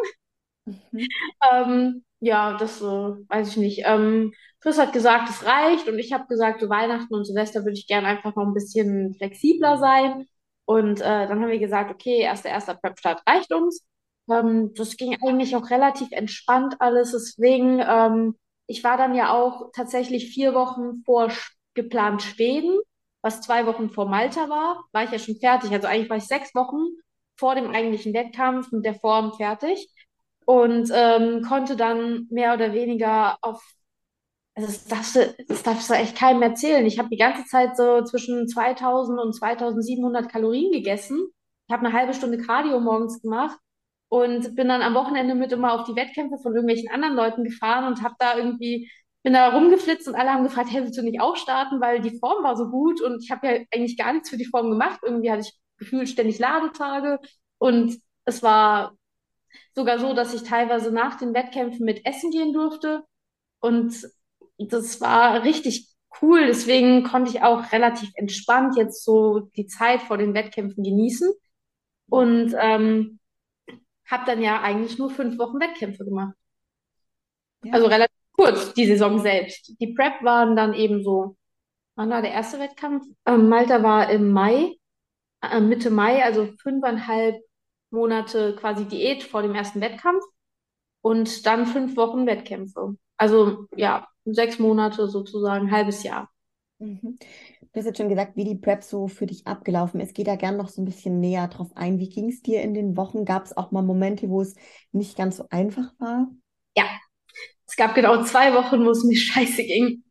Mhm. 0.93 1.07
Ähm, 1.51 2.05
ja, 2.21 2.57
das 2.59 2.81
äh, 2.81 2.85
weiß 2.85 3.49
ich 3.49 3.57
nicht. 3.57 3.83
Ähm, 3.87 4.33
Chris 4.61 4.79
hat 4.79 4.93
gesagt, 4.93 5.31
es 5.31 5.47
reicht 5.47 5.89
und 5.89 5.99
ich 5.99 6.13
habe 6.13 6.27
gesagt, 6.27 6.61
zu 6.61 6.69
Weihnachten 6.69 7.15
und 7.15 7.25
Silvester 7.25 7.61
würde 7.65 7.79
ich 7.79 7.87
gerne 7.87 8.07
einfach 8.07 8.37
noch 8.37 8.47
ein 8.47 8.55
bisschen 8.55 9.15
flexibler 9.15 9.79
sein. 9.79 10.27
Und 10.71 11.01
äh, 11.01 11.27
dann 11.27 11.43
haben 11.43 11.49
wir 11.49 11.59
gesagt, 11.59 11.91
okay, 11.91 12.21
erster 12.21 12.49
erster 12.49 12.75
Prep-Start 12.75 13.23
reicht 13.29 13.53
uns. 13.53 13.85
Ähm, 14.31 14.73
das 14.77 14.97
ging 14.97 15.17
eigentlich 15.21 15.57
auch 15.57 15.69
relativ 15.69 16.13
entspannt 16.13 16.77
alles. 16.79 17.11
Deswegen, 17.11 17.81
ähm, 17.81 18.37
ich 18.69 18.85
war 18.85 18.97
dann 18.97 19.17
ja 19.17 19.33
auch 19.33 19.73
tatsächlich 19.75 20.33
vier 20.33 20.55
Wochen 20.55 21.03
vor 21.05 21.33
geplant 21.75 22.23
Schweden, 22.23 22.79
was 23.21 23.41
zwei 23.41 23.67
Wochen 23.67 23.91
vor 23.91 24.09
Malta 24.09 24.49
war, 24.49 24.85
war 24.93 25.03
ich 25.03 25.11
ja 25.11 25.19
schon 25.19 25.41
fertig. 25.41 25.73
Also 25.73 25.89
eigentlich 25.89 26.09
war 26.09 26.19
ich 26.19 26.29
sechs 26.29 26.55
Wochen 26.55 26.87
vor 27.37 27.57
dem 27.57 27.73
eigentlichen 27.75 28.15
Wettkampf 28.15 28.71
mit 28.71 28.85
der 28.85 28.95
Form 28.95 29.33
fertig 29.33 29.89
und 30.45 30.89
ähm, 30.95 31.43
konnte 31.43 31.75
dann 31.75 32.29
mehr 32.31 32.55
oder 32.55 32.73
weniger 32.75 33.39
auf 33.43 33.61
also 34.61 34.73
das 34.73 34.85
darfst 34.87 35.17
du, 35.17 35.35
das 35.49 35.63
darfst 35.63 35.89
du 35.91 35.95
echt 35.95 36.17
keinem 36.17 36.43
erzählen. 36.43 36.85
Ich 36.85 36.99
habe 36.99 37.09
die 37.09 37.17
ganze 37.17 37.45
Zeit 37.47 37.77
so 37.77 38.03
zwischen 38.05 38.47
2000 38.47 39.19
und 39.19 39.33
2700 39.35 40.31
Kalorien 40.31 40.71
gegessen. 40.73 41.29
Ich 41.67 41.73
habe 41.73 41.87
eine 41.87 41.95
halbe 41.97 42.15
Stunde 42.15 42.39
Cardio 42.39 42.81
morgens 42.81 43.23
gemacht 43.23 43.59
und 44.09 44.55
bin 44.57 44.69
dann 44.69 44.83
am 44.83 44.95
Wochenende 44.95 45.35
mit 45.35 45.53
immer 45.53 45.73
auf 45.73 45.85
die 45.85 45.97
Wettkämpfe 45.97 46.39
von 46.39 46.55
irgendwelchen 46.55 46.91
anderen 46.91 47.15
Leuten 47.15 47.45
gefahren 47.45 47.87
und 47.87 48.03
habe 48.03 48.15
da 48.19 48.37
irgendwie 48.37 48.91
bin 49.23 49.35
da 49.35 49.51
rumgeflitzt 49.51 50.09
und 50.09 50.15
alle 50.15 50.31
haben 50.31 50.45
gefragt, 50.45 50.71
hey, 50.71 50.83
willst 50.83 50.99
du 50.99 51.03
nicht 51.03 51.21
auch 51.21 51.37
starten, 51.37 51.81
weil 51.81 52.01
die 52.01 52.19
Form 52.19 52.43
war 52.43 52.57
so 52.57 52.71
gut 52.71 53.03
und 53.03 53.23
ich 53.23 53.31
habe 53.31 53.47
ja 53.47 53.53
eigentlich 53.73 53.99
gar 53.99 54.13
nichts 54.13 54.31
für 54.31 54.39
die 54.39 54.47
Form 54.47 54.71
gemacht. 54.71 55.01
Irgendwie 55.03 55.31
hatte 55.31 55.43
ich 55.43 55.53
gefühlt 55.79 56.09
ständig 56.09 56.39
Ladetage 56.39 57.19
und 57.59 57.99
es 58.25 58.43
war 58.43 58.95
sogar 59.75 59.99
so, 59.99 60.15
dass 60.15 60.35
ich 60.35 60.43
teilweise 60.43 60.91
nach 60.91 61.17
den 61.19 61.35
Wettkämpfen 61.35 61.85
mit 61.85 62.07
essen 62.07 62.31
gehen 62.31 62.53
durfte 62.53 63.05
und 63.61 63.95
das 64.69 65.01
war 65.01 65.43
richtig 65.45 65.89
cool. 66.21 66.47
Deswegen 66.47 67.05
konnte 67.05 67.31
ich 67.31 67.43
auch 67.43 67.73
relativ 67.73 68.11
entspannt 68.15 68.77
jetzt 68.77 69.05
so 69.05 69.41
die 69.57 69.67
Zeit 69.67 70.03
vor 70.03 70.19
den 70.19 70.35
Wettkämpfen 70.35 70.85
genießen 70.85 71.33
und 72.09 72.55
ähm, 72.59 73.19
habe 74.07 74.25
dann 74.27 74.43
ja 74.43 74.61
eigentlich 74.61 74.99
nur 74.99 75.11
fünf 75.11 75.39
Wochen 75.39 75.61
Wettkämpfe 75.61 76.05
gemacht. 76.05 76.35
Ja. 77.63 77.75
Also 77.75 77.87
relativ 77.87 78.17
kurz, 78.33 78.75
die 78.75 78.87
Saison 78.87 79.19
selbst. 79.19 79.75
Die 79.81 79.95
Prep 79.95 80.23
waren 80.23 80.57
dann 80.57 80.75
eben 80.75 81.03
so, 81.03 81.37
wann 81.95 82.11
war 82.11 82.23
der 82.23 82.33
erste 82.33 82.59
Wettkampf? 82.59 83.05
Ähm, 83.27 83.49
Malta 83.49 83.83
war 83.83 84.11
im 84.11 84.33
Mai, 84.33 84.77
äh, 85.43 85.61
Mitte 85.61 85.91
Mai, 85.91 86.25
also 86.25 86.49
fünfeinhalb 86.63 87.37
Monate 87.91 88.57
quasi 88.57 88.87
Diät 88.87 89.23
vor 89.23 89.43
dem 89.43 89.55
ersten 89.55 89.81
Wettkampf 89.81 90.25
und 91.03 91.47
dann 91.47 91.67
fünf 91.67 91.97
Wochen 91.97 92.27
Wettkämpfe. 92.27 92.97
Also 93.17 93.67
ja, 93.77 94.09
sechs 94.25 94.59
Monate 94.59 95.09
sozusagen, 95.09 95.67
ein 95.67 95.73
halbes 95.73 96.03
Jahr. 96.03 96.31
Mhm. 96.79 97.19
Du 97.73 97.79
hast 97.79 97.87
jetzt 97.87 97.99
schon 97.99 98.09
gesagt, 98.09 98.37
wie 98.37 98.45
die 98.45 98.57
Prep 98.57 98.83
so 98.83 99.07
für 99.07 99.27
dich 99.27 99.47
abgelaufen 99.47 100.01
ist. 100.01 100.15
Geh 100.15 100.25
da 100.25 100.37
gern 100.37 100.57
noch 100.57 100.69
so 100.69 100.83
ein 100.83 100.87
bisschen 100.87 101.21
näher 101.21 101.47
drauf 101.49 101.69
ein. 101.77 101.99
Wie 101.99 102.09
ging 102.09 102.31
es 102.31 102.43
dir 102.43 102.63
in 102.63 102.75
den 102.75 102.97
Wochen? 102.97 103.25
Gab 103.25 103.45
es 103.45 103.57
auch 103.57 103.71
mal 103.71 103.83
Momente, 103.83 104.29
wo 104.29 104.41
es 104.41 104.55
nicht 104.93 105.17
ganz 105.17 105.37
so 105.37 105.45
einfach 105.51 105.93
war? 105.99 106.29
Ja, 106.77 106.87
es 107.67 107.77
gab 107.77 107.95
genau 107.95 108.25
zwei 108.25 108.55
Wochen, 108.55 108.85
wo 108.85 108.91
es 108.91 109.05
mir 109.05 109.17
scheiße 109.17 109.63
ging. 109.63 110.05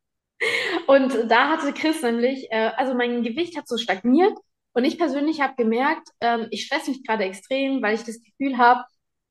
Und 0.87 1.29
da 1.29 1.49
hatte 1.49 1.73
Chris 1.73 2.01
nämlich, 2.01 2.47
äh, 2.51 2.71
also 2.77 2.93
mein 2.93 3.23
Gewicht 3.23 3.57
hat 3.57 3.67
so 3.67 3.77
stagniert 3.77 4.37
und 4.73 4.85
ich 4.85 4.97
persönlich 4.97 5.41
habe 5.41 5.55
gemerkt, 5.57 6.07
ähm, 6.21 6.47
ich 6.51 6.65
stresse 6.65 6.91
mich 6.91 7.03
gerade 7.03 7.25
extrem, 7.25 7.81
weil 7.81 7.95
ich 7.95 8.03
das 8.03 8.21
Gefühl 8.21 8.57
habe, 8.57 8.85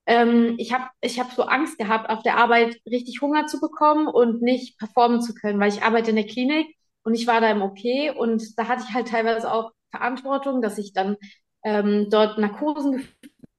ähm, 0.09 0.57
ich 0.59 0.73
habe 0.73 0.87
ich 1.03 1.21
hab 1.21 1.31
so 1.33 1.45
Angst 1.45 1.79
gehabt, 1.79 2.11
auf 2.11 2.23
der 2.25 2.39
Arbeit 2.39 2.81
richtig 2.91 3.21
Hunger 3.23 3.47
zu 3.47 3.61
bekommen 3.61 4.09
und 4.09 4.43
nicht 4.43 4.79
performen 4.79 5.23
zu 5.23 5.35
können, 5.35 5.61
weil 5.61 5.71
ich 5.73 5.83
arbeite 5.85 6.11
in 6.11 6.17
der 6.17 6.27
Klinik 6.27 6.77
und 7.05 7.15
ich 7.15 7.27
war 7.29 7.41
da 7.43 7.51
im 7.51 7.63
OP 7.63 8.11
und 8.11 8.59
da 8.59 8.69
hatte 8.69 8.85
ich 8.89 8.95
halt 8.95 9.09
teilweise 9.09 9.53
auch 9.53 9.73
Verantwortung, 9.93 10.63
dass 10.63 10.79
ich 10.79 10.93
dann 10.95 11.17
ähm, 11.65 12.09
dort 12.11 12.39
Narkosen 12.39 12.93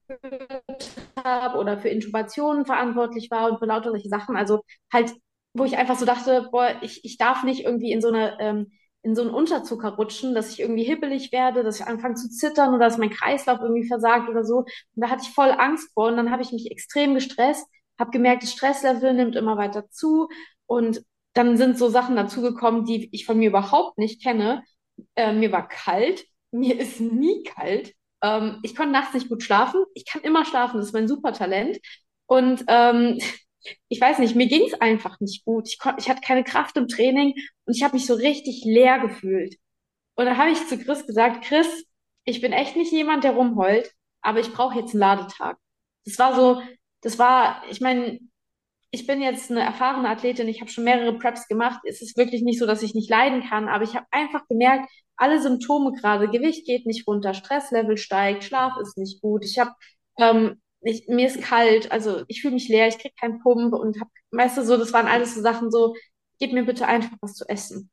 geführt 0.08 0.64
habe 1.24 1.58
oder 1.60 1.78
für 1.80 1.90
Intubationen 1.90 2.66
verantwortlich 2.66 3.30
war 3.32 3.50
und 3.52 3.60
für 3.60 3.66
lauter 3.66 3.92
solche 3.92 4.10
Sachen. 4.10 4.36
Also 4.36 4.62
halt, 4.92 5.14
wo 5.54 5.66
ich 5.66 5.78
einfach 5.78 5.98
so 5.98 6.06
dachte, 6.06 6.48
boah, 6.52 6.76
ich, 6.82 7.04
ich 7.06 7.18
darf 7.18 7.44
nicht 7.44 7.64
irgendwie 7.66 7.92
in 7.92 8.02
so 8.02 8.10
eine 8.10 8.40
ähm, 8.40 8.72
in 9.02 9.16
so 9.16 9.22
einen 9.22 9.32
Unterzucker 9.32 9.90
rutschen, 9.96 10.36
dass 10.36 10.52
ich 10.52 10.60
irgendwie 10.60 10.84
hibbelig 10.84 11.32
werde, 11.32 11.64
dass 11.64 11.80
ich 11.80 11.86
anfange 11.88 12.16
zu 12.16 12.30
zittern 12.30 12.74
oder 12.74 12.86
dass 12.86 12.98
mein 12.98 13.10
Kreislauf 13.10 13.60
irgendwie 13.62 13.88
versagt 13.88 14.30
oder 14.30 14.44
so. 14.44 14.58
Und 14.60 14.68
da 14.96 15.10
hatte 15.10 15.24
ich 15.24 15.34
voll 15.34 15.52
Angst 15.52 15.90
vor 15.94 16.08
und 16.08 16.18
dann 16.18 16.32
habe 16.32 16.42
ich 16.42 16.52
mich 16.52 16.70
extrem 16.72 17.16
gestresst, 17.16 17.66
habe 17.98 18.12
gemerkt, 18.12 18.44
das 18.44 18.52
Stresslevel 18.52 19.14
nimmt 19.14 19.36
immer 19.36 19.58
weiter 19.58 19.90
zu 19.90 20.30
und 20.66 21.04
dann 21.34 21.58
sind 21.58 21.78
so 21.78 21.90
Sachen 21.90 22.16
dazugekommen, 22.16 22.86
die 22.86 23.10
ich 23.14 23.26
von 23.26 23.38
mir 23.38 23.50
überhaupt 23.50 23.98
nicht 23.98 24.22
kenne. 24.22 24.64
Äh, 25.16 25.34
mir 25.34 25.52
war 25.52 25.68
kalt, 25.68 26.26
mir 26.52 26.80
ist 26.80 27.00
nie 27.00 27.44
kalt. 27.44 27.94
Ähm, 28.22 28.60
ich 28.64 28.76
konnte 28.76 28.92
nachts 28.92 29.14
nicht 29.14 29.30
gut 29.30 29.44
schlafen. 29.44 29.84
Ich 29.94 30.06
kann 30.06 30.22
immer 30.24 30.46
schlafen, 30.46 30.78
das 30.78 30.88
ist 30.88 30.94
mein 30.94 31.08
Supertalent. 31.08 31.80
Und 32.26 32.64
ähm, 32.68 33.20
ich 33.88 34.00
weiß 34.00 34.20
nicht, 34.20 34.36
mir 34.36 34.48
ging 34.48 34.64
es 34.66 34.80
einfach 34.80 35.20
nicht 35.20 35.46
gut. 35.46 35.68
Ich, 35.68 35.78
ich 35.98 36.10
hatte 36.10 36.22
keine 36.22 36.44
Kraft 36.44 36.78
im 36.78 36.88
Training 36.88 37.34
und 37.66 37.76
ich 37.76 37.84
habe 37.84 37.96
mich 37.96 38.06
so 38.06 38.14
richtig 38.14 38.64
leer 38.66 39.00
gefühlt. 39.00 39.56
Und 40.16 40.26
da 40.26 40.38
habe 40.38 40.52
ich 40.52 40.68
zu 40.68 40.78
Chris 40.78 41.06
gesagt, 41.06 41.46
Chris, 41.46 41.86
ich 42.26 42.42
bin 42.42 42.54
echt 42.54 42.76
nicht 42.76 42.92
jemand, 42.92 43.24
der 43.24 43.32
rumheult, 43.32 43.92
aber 44.22 44.40
ich 44.40 44.52
brauche 44.52 44.78
jetzt 44.78 44.92
einen 44.92 45.00
Ladetag. 45.00 45.58
Das 46.06 46.20
war 46.20 46.36
so, 46.36 46.62
das 47.02 47.18
war, 47.20 47.64
ich 47.70 47.82
meine, 47.82 48.20
ich 48.92 49.06
bin 49.06 49.22
jetzt 49.22 49.52
eine 49.52 49.62
erfahrene 49.62 50.10
Athletin, 50.10 50.48
ich 50.48 50.62
habe 50.62 50.72
schon 50.72 50.84
mehrere 50.84 51.18
Preps 51.18 51.48
gemacht. 51.48 51.82
Es 51.86 52.02
ist 52.02 52.18
wirklich 52.18 52.42
nicht 52.42 52.60
so, 52.60 52.66
dass 52.66 52.82
ich 52.82 52.96
nicht 52.96 53.10
leiden 53.10 53.44
kann, 53.44 53.68
aber 53.68 53.84
ich 53.84 53.96
habe 53.96 54.08
einfach 54.12 54.48
gemerkt, 54.48 54.90
alle 55.16 55.42
Symptome 55.42 55.92
gerade, 55.94 56.30
Gewicht 56.30 56.66
geht 56.66 56.86
nicht 56.86 57.08
runter, 57.08 57.34
Stresslevel 57.34 57.98
steigt, 57.98 58.44
Schlaf 58.44 58.74
ist 58.82 58.98
nicht 58.98 59.22
gut. 59.22 59.46
Ich 59.46 59.60
habe, 59.60 59.72
ähm, 60.18 60.62
ich, 60.82 61.08
mir 61.08 61.28
ist 61.28 61.42
kalt, 61.42 61.92
also 61.92 62.24
ich 62.28 62.42
fühle 62.42 62.54
mich 62.56 62.70
leer, 62.70 62.88
ich 62.88 62.98
krieg 63.00 63.16
keinen 63.20 63.42
Pump 63.42 63.74
und 63.74 64.00
habe, 64.00 64.10
weißt 64.32 64.58
du, 64.58 64.64
so, 64.64 64.78
das 64.78 64.94
waren 64.94 65.08
alles 65.08 65.36
so 65.36 65.42
Sachen 65.42 65.72
so, 65.72 65.96
gib 66.40 66.54
mir 66.54 66.64
bitte 66.66 66.88
einfach 66.88 67.12
was 67.22 67.36
zu 67.36 67.48
essen. 67.50 67.92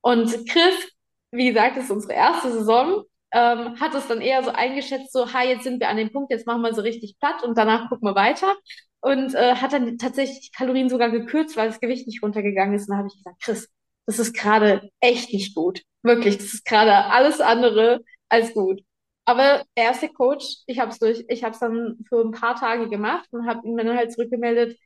Und 0.00 0.30
Chris 0.48 0.92
wie 1.32 1.48
gesagt, 1.48 1.76
ist 1.76 1.90
unsere 1.90 2.12
erste 2.12 2.52
Saison, 2.52 3.04
ähm, 3.32 3.80
hat 3.80 3.94
es 3.94 4.06
dann 4.06 4.20
eher 4.20 4.44
so 4.44 4.50
eingeschätzt, 4.50 5.12
so, 5.12 5.32
ha, 5.32 5.42
jetzt 5.42 5.64
sind 5.64 5.80
wir 5.80 5.88
an 5.88 5.96
dem 5.96 6.12
Punkt, 6.12 6.30
jetzt 6.30 6.46
machen 6.46 6.62
wir 6.62 6.74
so 6.74 6.82
richtig 6.82 7.16
platt 7.18 7.42
und 7.42 7.56
danach 7.56 7.88
gucken 7.88 8.08
wir 8.08 8.14
weiter. 8.14 8.54
Und 9.00 9.34
äh, 9.34 9.56
hat 9.56 9.72
dann 9.72 9.98
tatsächlich 9.98 10.40
die 10.40 10.50
Kalorien 10.56 10.88
sogar 10.88 11.10
gekürzt, 11.10 11.56
weil 11.56 11.68
das 11.68 11.80
Gewicht 11.80 12.06
nicht 12.06 12.22
runtergegangen 12.22 12.74
ist. 12.74 12.82
Und 12.82 12.90
dann 12.90 12.98
habe 12.98 13.08
ich 13.08 13.16
gesagt, 13.16 13.42
Chris, 13.42 13.68
das 14.06 14.18
ist 14.20 14.34
gerade 14.34 14.90
echt 15.00 15.32
nicht 15.32 15.54
gut. 15.56 15.82
Wirklich, 16.02 16.36
das 16.38 16.54
ist 16.54 16.64
gerade 16.64 17.06
alles 17.06 17.40
andere 17.40 18.02
als 18.28 18.54
gut. 18.54 18.82
Aber 19.24 19.64
er 19.74 19.92
ist 19.92 20.02
der 20.02 20.08
Coach. 20.12 20.44
Ich 20.66 20.78
habe 20.80 20.90
es 20.90 20.98
durch, 20.98 21.24
ich 21.28 21.44
habe 21.44 21.54
es 21.54 21.60
dann 21.60 21.98
für 22.08 22.20
ein 22.22 22.32
paar 22.32 22.56
Tage 22.56 22.88
gemacht 22.88 23.28
und 23.32 23.46
habe 23.46 23.66
ihm 23.66 23.76
dann 23.76 23.96
halt 23.96 24.12
zurückgemeldet. 24.12 24.78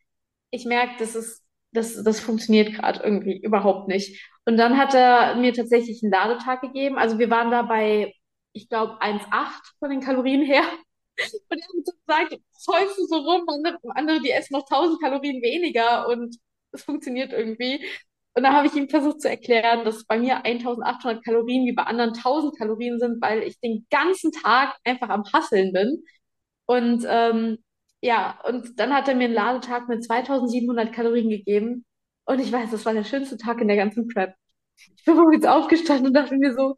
Ich 0.51 0.65
merke, 0.67 0.95
das 0.99 1.15
ist, 1.17 1.43
das, 1.73 2.03
das 2.05 2.21
funktioniert 2.21 2.75
gerade 2.75 3.03
irgendwie 3.03 3.39
überhaupt 3.43 3.89
nicht. 3.89 4.23
Und 4.45 4.57
dann 4.59 4.77
hat 4.79 4.95
er 4.95 5.37
mir 5.37 5.53
tatsächlich 5.55 6.03
einen 6.03 6.13
Ladetag 6.13 6.61
gegeben. 6.61 6.99
Also 6.99 7.19
wir 7.19 7.31
waren 7.31 7.51
da 7.51 7.63
bei, 7.63 8.15
ich 8.53 8.69
glaube, 8.69 9.01
1,8 9.01 9.75
von 9.79 9.91
den 9.91 10.01
Kalorien 10.01 10.43
her. 10.43 10.63
Und 11.51 11.59
er 11.59 11.67
hat 12.19 12.29
gesagt, 12.31 12.43
zeugst 12.53 12.99
du 12.99 13.07
so 13.07 13.17
rum, 13.17 13.45
andere, 13.49 13.79
andere, 13.95 14.21
die 14.21 14.31
essen 14.31 14.55
noch 14.55 14.67
1000 14.67 15.01
Kalorien 15.01 15.41
weniger 15.43 16.09
und 16.09 16.37
es 16.73 16.85
funktioniert 16.85 17.33
irgendwie. 17.33 17.85
Und 18.37 18.43
da 18.43 18.53
habe 18.53 18.67
ich 18.67 18.75
ihm 18.75 18.89
versucht 18.91 19.23
zu 19.23 19.31
erklären, 19.31 19.85
dass 19.87 20.05
bei 20.05 20.19
mir 20.19 20.45
1800 20.45 21.25
Kalorien 21.25 21.65
wie 21.67 21.73
bei 21.73 21.85
anderen 21.85 22.13
1000 22.15 22.57
Kalorien 22.59 22.99
sind, 22.99 23.23
weil 23.23 23.43
ich 23.43 23.59
den 23.61 23.87
ganzen 23.91 24.31
Tag 24.31 24.77
einfach 24.85 25.09
am 25.09 25.25
Hasseln 25.33 25.73
bin. 25.73 26.05
Und 26.67 27.07
ähm, 27.09 27.59
ja, 28.03 28.39
und 28.47 28.79
dann 28.79 28.95
hat 28.95 29.09
er 29.09 29.15
mir 29.15 29.25
einen 29.25 29.35
Ladetag 29.35 29.89
mit 29.89 30.05
2700 30.05 30.93
Kalorien 30.93 31.31
gegeben. 31.31 31.87
Und 32.27 32.41
ich 32.41 32.53
weiß, 32.53 32.71
das 32.71 32.85
war 32.85 32.93
der 32.95 33.05
schönste 33.05 33.39
Tag 33.39 33.61
in 33.63 33.69
der 33.69 33.77
ganzen 33.79 34.09
Prep. 34.09 34.35
Ich 34.77 35.05
bin 35.05 35.17
morgens 35.17 35.47
aufgestanden 35.47 36.09
und 36.09 36.15
dachte 36.15 36.37
mir 36.37 36.55
so, 36.55 36.77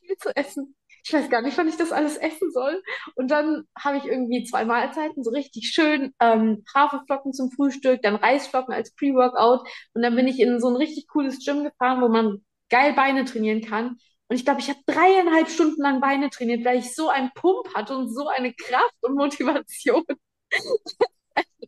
viel 0.00 0.16
zu 0.16 0.34
essen 0.36 0.74
ich 1.04 1.12
weiß 1.12 1.30
gar 1.30 1.42
nicht, 1.42 1.56
wann 1.58 1.68
ich 1.68 1.76
das 1.76 1.92
alles 1.92 2.16
essen 2.16 2.50
soll. 2.52 2.82
Und 3.14 3.30
dann 3.30 3.64
habe 3.78 3.96
ich 3.98 4.04
irgendwie 4.04 4.44
zwei 4.44 4.64
Mahlzeiten, 4.64 5.22
so 5.22 5.30
richtig 5.30 5.70
schön 5.72 6.14
ähm, 6.20 6.64
Haferflocken 6.74 7.32
zum 7.32 7.50
Frühstück, 7.50 8.02
dann 8.02 8.16
Reisflocken 8.16 8.74
als 8.74 8.94
Pre-Workout. 8.94 9.68
Und 9.94 10.02
dann 10.02 10.14
bin 10.16 10.26
ich 10.28 10.40
in 10.40 10.60
so 10.60 10.68
ein 10.68 10.76
richtig 10.76 11.06
cooles 11.08 11.44
Gym 11.44 11.64
gefahren, 11.64 12.02
wo 12.02 12.08
man 12.08 12.44
geil 12.70 12.92
Beine 12.94 13.24
trainieren 13.24 13.62
kann. 13.62 13.98
Und 14.28 14.36
ich 14.36 14.44
glaube, 14.44 14.60
ich 14.60 14.68
habe 14.68 14.80
dreieinhalb 14.86 15.48
Stunden 15.48 15.80
lang 15.80 16.00
Beine 16.00 16.28
trainiert, 16.30 16.64
weil 16.64 16.78
ich 16.78 16.94
so 16.94 17.08
einen 17.08 17.30
Pump 17.34 17.74
hatte 17.74 17.96
und 17.96 18.14
so 18.14 18.28
eine 18.28 18.52
Kraft 18.52 18.96
und 19.02 19.14
Motivation. 19.14 20.04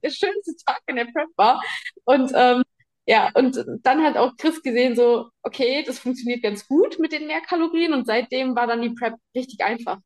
der 0.02 0.10
schönste 0.10 0.52
Tag 0.66 0.80
in 0.86 0.96
der 0.96 1.06
Prep 1.06 1.28
war. 1.36 1.60
Und 2.04 2.32
ähm, 2.34 2.62
ja, 3.10 3.28
und 3.34 3.64
dann 3.82 4.02
hat 4.04 4.16
auch 4.16 4.36
Chris 4.36 4.62
gesehen, 4.62 4.94
so, 4.94 5.30
okay, 5.42 5.82
das 5.84 5.98
funktioniert 5.98 6.42
ganz 6.44 6.68
gut 6.68 7.00
mit 7.00 7.10
den 7.12 7.26
Mehrkalorien 7.26 7.92
und 7.92 8.06
seitdem 8.06 8.54
war 8.54 8.68
dann 8.68 8.82
die 8.82 8.90
Prep 8.90 9.14
richtig 9.34 9.62
einfach, 9.64 9.98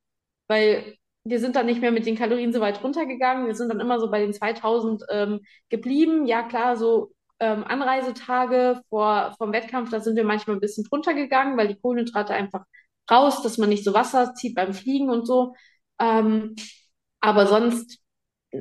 weil 0.49 0.97
wir 1.25 1.39
sind 1.41 1.55
dann 1.57 1.67
nicht 1.67 1.83
mehr 1.83 1.93
mit 1.93 2.07
den 2.07 2.17
Kalorien 2.17 2.53
so 2.55 2.61
weit 2.61 2.83
runtergegangen, 2.83 3.47
wir 3.47 3.55
sind 3.55 3.69
dann 3.69 3.81
immer 3.81 4.01
so 4.01 4.11
bei 4.11 4.21
den 4.21 4.33
2000 4.33 5.05
ähm, 5.11 5.41
geblieben. 5.71 6.27
Ja, 6.27 6.45
klar, 6.45 6.77
so 6.79 7.13
ähm, 7.41 7.65
Anreisetage 7.65 8.81
vor, 8.89 9.35
vom 9.39 9.53
Wettkampf, 9.53 9.91
da 9.91 10.01
sind 10.01 10.17
wir 10.17 10.25
manchmal 10.25 10.57
ein 10.57 10.61
bisschen 10.61 10.85
drunter 10.85 11.13
gegangen, 11.15 11.59
weil 11.59 11.69
die 11.69 11.77
Kohlenhydrate 11.81 12.33
einfach 12.35 12.65
raus, 13.11 13.43
dass 13.43 13.59
man 13.59 13.69
nicht 13.69 13.85
so 13.85 13.93
Wasser 13.95 14.35
zieht 14.35 14.55
beim 14.55 14.73
Fliegen 14.75 15.11
und 15.11 15.27
so. 15.27 15.55
Ähm, 16.01 16.57
aber 17.21 17.47
sonst 17.47 17.99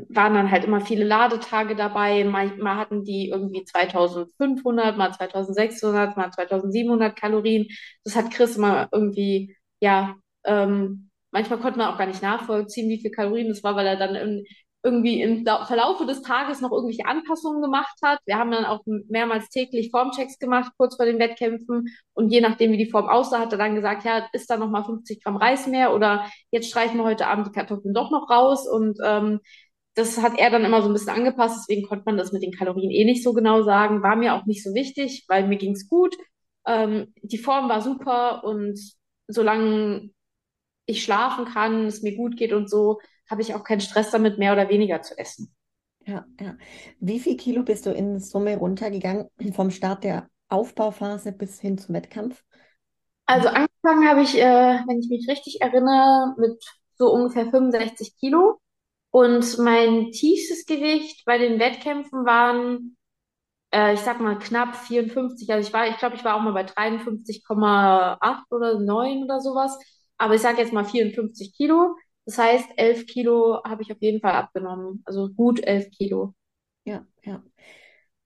waren 0.09 0.33
dann 0.33 0.51
halt 0.51 0.65
immer 0.65 0.81
viele 0.81 1.05
Ladetage 1.05 1.75
dabei. 1.75 2.23
Mal, 2.23 2.55
mal 2.57 2.77
hatten 2.77 3.03
die 3.03 3.29
irgendwie 3.29 3.63
2500, 3.63 4.97
mal 4.97 5.13
2600, 5.13 6.17
mal 6.17 6.31
2700 6.31 7.15
Kalorien. 7.15 7.67
Das 8.03 8.15
hat 8.15 8.31
Chris 8.31 8.57
immer 8.57 8.89
irgendwie, 8.91 9.55
ja, 9.81 10.15
ähm, 10.45 11.09
manchmal 11.31 11.59
konnte 11.59 11.79
man 11.79 11.93
auch 11.93 11.97
gar 11.97 12.07
nicht 12.07 12.21
nachvollziehen, 12.21 12.89
wie 12.89 12.99
viel 12.99 13.11
Kalorien 13.11 13.49
das 13.49 13.63
war, 13.63 13.75
weil 13.75 13.87
er 13.87 13.97
dann 13.97 14.15
in, 14.15 14.45
irgendwie 14.83 15.21
im 15.21 15.45
Verlaufe 15.45 16.05
des 16.05 16.21
Tages 16.23 16.59
noch 16.59 16.71
irgendwelche 16.71 17.05
Anpassungen 17.05 17.61
gemacht 17.61 17.95
hat. 18.03 18.19
Wir 18.25 18.37
haben 18.37 18.51
dann 18.51 18.65
auch 18.65 18.81
mehrmals 18.85 19.47
täglich 19.49 19.91
Formchecks 19.91 20.39
gemacht, 20.39 20.73
kurz 20.77 20.97
vor 20.97 21.05
den 21.05 21.19
Wettkämpfen. 21.19 21.87
Und 22.13 22.29
je 22.31 22.41
nachdem, 22.41 22.73
wie 22.73 22.77
die 22.77 22.89
Form 22.89 23.07
aussah, 23.07 23.39
hat 23.39 23.53
er 23.53 23.57
dann 23.57 23.75
gesagt, 23.75 24.03
ja, 24.03 24.27
ist 24.33 24.49
da 24.49 24.57
noch 24.57 24.69
mal 24.69 24.83
50 24.83 25.23
Gramm 25.23 25.37
Reis 25.37 25.67
mehr 25.67 25.93
oder 25.93 26.29
jetzt 26.51 26.69
streichen 26.69 26.97
wir 26.97 27.05
heute 27.05 27.27
Abend 27.27 27.47
die 27.47 27.51
Kartoffeln 27.51 27.93
doch 27.93 28.11
noch 28.11 28.29
raus. 28.29 28.67
Und 28.67 28.99
ähm, 29.05 29.39
das 29.95 30.21
hat 30.21 30.37
er 30.37 30.49
dann 30.49 30.65
immer 30.65 30.81
so 30.81 30.89
ein 30.89 30.93
bisschen 30.93 31.09
angepasst, 31.09 31.57
deswegen 31.61 31.87
konnte 31.87 32.03
man 32.05 32.17
das 32.17 32.31
mit 32.31 32.41
den 32.41 32.51
Kalorien 32.51 32.91
eh 32.91 33.05
nicht 33.05 33.23
so 33.23 33.33
genau 33.33 33.63
sagen. 33.63 34.01
War 34.01 34.15
mir 34.15 34.33
auch 34.33 34.45
nicht 34.45 34.63
so 34.63 34.73
wichtig, 34.73 35.25
weil 35.27 35.47
mir 35.47 35.57
ging's 35.57 35.87
gut. 35.87 36.15
Ähm, 36.65 37.13
die 37.21 37.37
Form 37.37 37.69
war 37.69 37.81
super 37.81 38.43
und 38.43 38.79
solange 39.27 40.09
ich 40.85 41.03
schlafen 41.03 41.45
kann, 41.45 41.85
es 41.85 42.01
mir 42.01 42.15
gut 42.15 42.37
geht 42.37 42.53
und 42.53 42.69
so, 42.69 42.99
habe 43.29 43.41
ich 43.41 43.55
auch 43.55 43.63
keinen 43.63 43.81
Stress 43.81 44.11
damit, 44.11 44.37
mehr 44.37 44.53
oder 44.53 44.69
weniger 44.69 45.01
zu 45.01 45.17
essen. 45.17 45.53
Ja, 46.05 46.25
ja. 46.39 46.57
Wie 46.99 47.19
viel 47.19 47.37
Kilo 47.37 47.63
bist 47.63 47.85
du 47.85 47.91
in 47.91 48.19
Summe 48.19 48.57
runtergegangen 48.57 49.29
vom 49.53 49.71
Start 49.71 50.03
der 50.03 50.29
Aufbauphase 50.49 51.31
bis 51.31 51.59
hin 51.59 51.77
zum 51.77 51.95
Wettkampf? 51.95 52.43
Also 53.25 53.47
angefangen 53.47 54.07
habe 54.07 54.21
ich, 54.21 54.37
äh, 54.37 54.79
wenn 54.87 54.99
ich 54.99 55.09
mich 55.09 55.27
richtig 55.29 55.61
erinnere, 55.61 56.35
mit 56.37 56.61
so 56.97 57.11
ungefähr 57.11 57.49
65 57.49 58.17
Kilo. 58.17 58.59
Und 59.13 59.59
mein 59.59 60.11
tiefstes 60.11 60.65
Gewicht 60.65 61.23
bei 61.25 61.37
den 61.37 61.59
Wettkämpfen 61.59 62.25
waren, 62.25 62.97
äh, 63.71 63.93
ich 63.93 63.99
sag 64.01 64.19
mal, 64.19 64.39
knapp 64.39 64.75
54. 64.75 65.51
Also 65.53 65.67
ich 65.67 65.73
war, 65.73 65.87
ich 65.87 65.97
glaube, 65.97 66.15
ich 66.15 66.25
war 66.25 66.35
auch 66.35 66.41
mal 66.41 66.53
bei 66.53 66.63
53,8 66.63 68.51
oder 68.51 68.79
9 68.79 69.23
oder 69.23 69.39
sowas. 69.39 69.77
Aber 70.17 70.35
ich 70.35 70.41
sage 70.41 70.61
jetzt 70.61 70.73
mal 70.73 70.85
54 70.85 71.55
Kilo. 71.55 71.95
Das 72.25 72.39
heißt, 72.39 72.69
11 72.77 73.05
Kilo 73.05 73.61
habe 73.63 73.83
ich 73.83 73.91
auf 73.91 74.01
jeden 74.01 74.19
Fall 74.19 74.33
abgenommen. 74.33 75.03
Also 75.05 75.29
gut 75.29 75.61
11 75.63 75.91
Kilo. 75.91 76.33
Ja, 76.85 77.05
ja. 77.23 77.43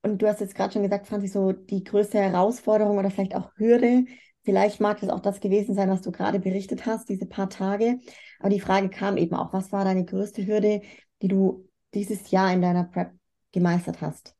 Und 0.03 0.21
du 0.21 0.27
hast 0.27 0.41
jetzt 0.41 0.55
gerade 0.55 0.73
schon 0.73 0.83
gesagt, 0.83 1.07
Franzi, 1.07 1.27
so 1.27 1.51
die 1.51 1.83
größte 1.83 2.19
Herausforderung 2.19 2.97
oder 2.97 3.11
vielleicht 3.11 3.35
auch 3.35 3.51
Hürde, 3.57 4.05
vielleicht 4.47 4.79
mag 4.79 5.03
es 5.03 5.09
auch 5.09 5.19
das 5.19 5.41
gewesen 5.41 5.75
sein, 5.75 5.89
was 5.89 6.01
du 6.01 6.09
gerade 6.13 6.39
berichtet 6.39 6.85
hast, 6.85 7.09
diese 7.09 7.25
paar 7.25 7.49
Tage. 7.49 7.99
Aber 8.39 8.47
die 8.49 8.61
Frage 8.61 8.89
kam 8.89 9.17
eben 9.17 9.35
auch, 9.35 9.51
was 9.51 9.73
war 9.73 9.83
deine 9.83 10.05
größte 10.05 10.47
Hürde, 10.47 10.81
die 11.21 11.27
du 11.27 11.67
dieses 11.93 12.31
Jahr 12.31 12.53
in 12.53 12.61
deiner 12.61 12.85
Prep 12.85 13.11
gemeistert 13.51 13.99
hast? 13.99 14.37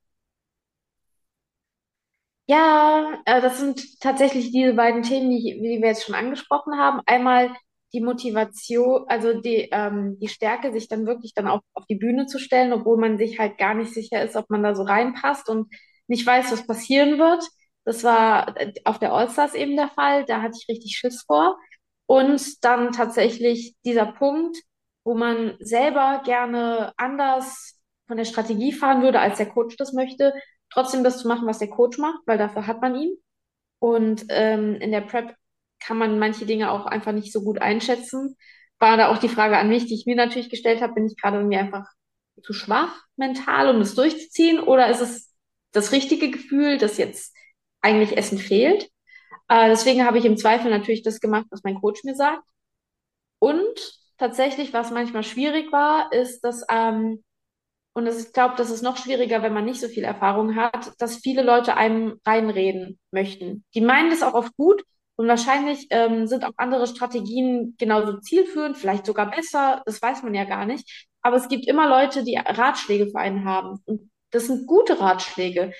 Ja, 2.46 3.22
äh, 3.26 3.42
das 3.42 3.60
sind 3.60 4.00
tatsächlich 4.00 4.52
diese 4.52 4.74
beiden 4.76 5.04
Themen, 5.04 5.30
die, 5.30 5.60
die 5.62 5.82
wir 5.82 5.90
jetzt 5.90 6.06
schon 6.06 6.16
angesprochen 6.16 6.78
haben. 6.78 7.02
Einmal 7.06 7.54
die 7.92 8.00
Motivation, 8.00 9.04
also 9.10 9.42
die, 9.42 9.68
ähm, 9.74 10.18
die 10.22 10.30
Stärke, 10.30 10.72
sich 10.72 10.88
dann 10.88 11.06
wirklich 11.06 11.34
dann 11.34 11.50
auch 11.50 11.60
auf 11.74 11.86
die 11.88 11.96
Bühne 11.96 12.28
zu 12.28 12.40
stellen, 12.40 12.72
obwohl 12.72 12.98
man 12.98 13.18
sich 13.18 13.40
halt 13.40 13.58
gar 13.58 13.74
nicht 13.74 13.94
sicher 13.94 14.24
ist, 14.24 14.38
ob 14.38 14.50
man 14.50 14.64
da 14.64 14.74
so 14.74 14.84
reinpasst 14.84 15.50
und 15.50 15.68
nicht 16.08 16.26
weiß, 16.26 16.54
was 16.54 16.66
passieren 16.66 17.20
wird. 17.20 17.44
Das 17.88 18.04
war 18.04 18.54
auf 18.84 19.00
der 19.00 19.14
Allstars 19.14 19.54
eben 19.54 19.78
der 19.78 19.88
Fall. 19.88 20.26
Da 20.26 20.42
hatte 20.42 20.58
ich 20.62 20.68
richtig 20.68 20.98
Schiss 20.98 21.24
vor. 21.26 21.58
Und 22.06 22.62
dann 22.66 22.92
tatsächlich 22.92 23.76
dieser 23.86 24.08
Punkt, 24.08 24.58
wo 25.06 25.14
man 25.16 25.56
selber 25.62 26.22
gerne 26.26 26.92
anders 26.98 27.80
von 28.06 28.18
der 28.18 28.26
Strategie 28.26 28.74
fahren 28.74 29.04
würde, 29.04 29.22
als 29.22 29.38
der 29.38 29.46
Coach 29.46 29.78
das 29.78 29.94
möchte, 29.94 30.34
trotzdem 30.70 31.02
das 31.06 31.20
zu 31.20 31.30
machen, 31.30 31.48
was 31.48 31.60
der 31.60 31.70
Coach 31.70 31.98
macht, 31.98 32.20
weil 32.26 32.38
dafür 32.38 32.68
hat 32.68 32.82
man 32.82 32.94
ihn. 32.94 33.16
Und 33.80 34.26
ähm, 34.32 34.76
in 34.76 34.92
der 34.92 35.02
Prep 35.02 35.34
kann 35.80 35.98
man 35.98 36.20
manche 36.20 36.46
Dinge 36.46 36.72
auch 36.72 36.88
einfach 36.88 37.14
nicht 37.14 37.32
so 37.32 37.42
gut 37.42 37.62
einschätzen. 37.62 38.36
War 38.80 38.98
da 38.98 39.08
auch 39.08 39.20
die 39.20 39.30
Frage 39.30 39.58
an 39.58 39.70
mich, 39.70 39.86
die 39.86 39.96
ich 39.96 40.06
mir 40.06 40.18
natürlich 40.18 40.50
gestellt 40.50 40.82
habe, 40.82 40.96
bin 40.96 41.08
ich 41.08 41.16
gerade 41.16 41.38
irgendwie 41.38 41.58
einfach 41.58 41.88
zu 42.44 42.52
schwach 42.52 43.06
mental, 43.16 43.74
um 43.74 43.80
das 43.80 43.96
durchzuziehen? 43.96 44.60
Oder 44.60 44.90
ist 44.90 45.00
es 45.00 45.34
das 45.72 45.94
richtige 45.94 46.30
Gefühl, 46.32 46.80
dass 46.80 46.98
jetzt 46.98 47.34
eigentlich 47.82 48.18
Essen 48.18 48.38
fehlt? 48.38 48.90
Äh, 49.50 49.70
deswegen 49.70 50.06
habe 50.06 50.18
ich 50.18 50.26
im 50.26 50.38
Zweifel 50.38 50.72
natürlich 50.72 51.04
das 51.04 51.20
gemacht, 51.20 51.46
was 51.50 51.64
mein 51.64 51.80
Coach 51.80 52.04
mir 52.04 52.16
sagt. 52.16 52.44
Und 53.40 54.00
tatsächlich, 54.18 54.74
was 54.74 54.92
manchmal 54.92 55.24
schwierig 55.24 55.72
war, 55.72 56.12
ist, 56.12 56.42
dass, 56.42 56.66
ähm, 56.70 57.24
und 57.94 58.06
das, 58.06 58.28
ich 58.28 58.34
glaube, 58.34 58.56
das 58.58 58.70
ist 58.70 58.82
noch 58.84 58.98
schwieriger, 58.98 59.42
wenn 59.42 59.54
man 59.54 59.66
nicht 59.66 59.82
so 59.82 59.88
viel 59.88 60.04
Erfahrung 60.04 60.56
hat, 60.56 60.94
dass 61.00 61.18
viele 61.18 61.44
Leute 61.44 61.78
einem 61.78 62.20
reinreden 62.26 63.00
möchten. 63.12 63.66
Die 63.74 63.82
meinen 63.82 64.10
das 64.10 64.24
auch 64.24 64.34
oft 64.34 64.56
gut 64.56 64.84
und 65.16 65.28
wahrscheinlich 65.28 65.88
ähm, 65.90 66.28
sind 66.28 66.46
auch 66.46 66.54
andere 66.58 66.86
Strategien 66.88 67.76
genauso 67.80 68.20
zielführend, 68.20 68.78
vielleicht 68.78 69.06
sogar 69.06 69.32
besser, 69.32 69.82
das 69.86 70.02
weiß 70.02 70.22
man 70.24 70.36
ja 70.36 70.44
gar 70.46 70.66
nicht. 70.66 71.08
Aber 71.22 71.38
es 71.38 71.50
gibt 71.50 71.68
immer 71.68 71.90
Leute, 71.90 72.24
die 72.24 72.38
Ratschläge 72.38 73.10
für 73.10 73.18
einen 73.18 73.46
haben. 73.46 73.82
Und 73.86 74.12
das 74.32 74.48
sind 74.48 74.68
gute 74.68 75.00
Ratschläge. 75.00 75.74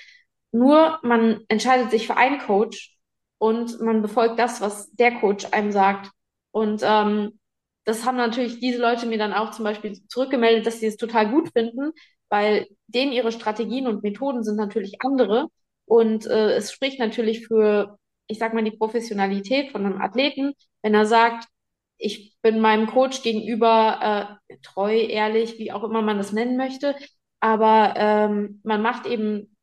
Nur 0.52 0.98
man 1.02 1.44
entscheidet 1.48 1.90
sich 1.90 2.06
für 2.06 2.16
einen 2.16 2.38
Coach 2.38 2.96
und 3.38 3.80
man 3.80 4.02
befolgt 4.02 4.38
das, 4.38 4.60
was 4.60 4.90
der 4.92 5.20
Coach 5.20 5.46
einem 5.52 5.72
sagt. 5.72 6.10
Und 6.50 6.82
ähm, 6.84 7.38
das 7.84 8.04
haben 8.04 8.16
natürlich 8.16 8.60
diese 8.60 8.80
Leute 8.80 9.06
mir 9.06 9.18
dann 9.18 9.32
auch 9.32 9.50
zum 9.50 9.64
Beispiel 9.64 9.98
zurückgemeldet, 10.08 10.66
dass 10.66 10.80
sie 10.80 10.86
es 10.86 10.96
total 10.96 11.30
gut 11.30 11.50
finden, 11.52 11.92
weil 12.28 12.66
denen 12.86 13.12
ihre 13.12 13.32
Strategien 13.32 13.86
und 13.86 14.02
Methoden 14.02 14.42
sind 14.42 14.56
natürlich 14.56 14.96
andere. 15.02 15.48
Und 15.86 16.26
äh, 16.26 16.54
es 16.56 16.72
spricht 16.72 16.98
natürlich 16.98 17.46
für 17.46 17.98
ich 18.28 18.38
sag 18.38 18.54
mal, 18.54 18.62
die 18.62 18.70
Professionalität 18.70 19.72
von 19.72 19.84
einem 19.84 20.00
Athleten, 20.00 20.52
wenn 20.82 20.94
er 20.94 21.06
sagt, 21.06 21.48
ich 21.96 22.36
bin 22.42 22.60
meinem 22.60 22.86
Coach 22.86 23.22
gegenüber 23.22 24.38
äh, 24.48 24.56
treu, 24.62 24.94
ehrlich, 24.94 25.58
wie 25.58 25.72
auch 25.72 25.82
immer 25.82 26.02
man 26.02 26.18
das 26.18 26.32
nennen 26.32 26.56
möchte, 26.56 26.94
aber 27.40 27.94
ähm, 27.96 28.60
man 28.62 28.82
macht 28.82 29.06
eben 29.06 29.56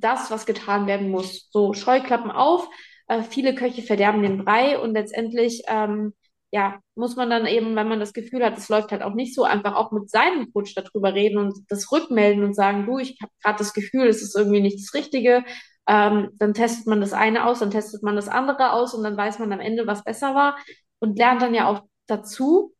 das, 0.00 0.30
was 0.30 0.46
getan 0.46 0.86
werden 0.86 1.10
muss. 1.10 1.48
So 1.50 1.72
Scheuklappen 1.74 2.30
auf, 2.30 2.68
äh, 3.08 3.22
viele 3.22 3.54
Köche 3.54 3.82
verderben 3.82 4.22
den 4.22 4.44
Brei 4.44 4.78
und 4.78 4.92
letztendlich 4.92 5.62
ähm, 5.68 6.14
ja, 6.52 6.80
muss 6.96 7.16
man 7.16 7.30
dann 7.30 7.46
eben, 7.46 7.76
wenn 7.76 7.88
man 7.88 8.00
das 8.00 8.12
Gefühl 8.12 8.44
hat, 8.44 8.58
es 8.58 8.68
läuft 8.68 8.90
halt 8.90 9.02
auch 9.02 9.14
nicht 9.14 9.34
so, 9.34 9.44
einfach 9.44 9.74
auch 9.76 9.92
mit 9.92 10.10
seinem 10.10 10.52
Coach 10.52 10.74
darüber 10.74 11.14
reden 11.14 11.38
und 11.38 11.54
das 11.68 11.90
rückmelden 11.92 12.42
und 12.44 12.54
sagen, 12.54 12.86
du, 12.86 12.98
ich 12.98 13.16
habe 13.22 13.32
gerade 13.42 13.58
das 13.58 13.72
Gefühl, 13.72 14.08
es 14.08 14.22
ist 14.22 14.36
irgendwie 14.36 14.60
nicht 14.60 14.78
das 14.80 14.94
Richtige. 14.94 15.44
Ähm, 15.86 16.30
dann 16.38 16.54
testet 16.54 16.86
man 16.86 17.00
das 17.00 17.12
eine 17.12 17.46
aus, 17.46 17.60
dann 17.60 17.70
testet 17.70 18.02
man 18.02 18.16
das 18.16 18.28
andere 18.28 18.72
aus 18.72 18.94
und 18.94 19.04
dann 19.04 19.16
weiß 19.16 19.38
man 19.38 19.52
am 19.52 19.60
Ende, 19.60 19.86
was 19.86 20.04
besser 20.04 20.34
war 20.34 20.56
und 20.98 21.18
lernt 21.18 21.42
dann 21.42 21.54
ja 21.54 21.68
auch 21.68 21.82
dazu. 22.06 22.74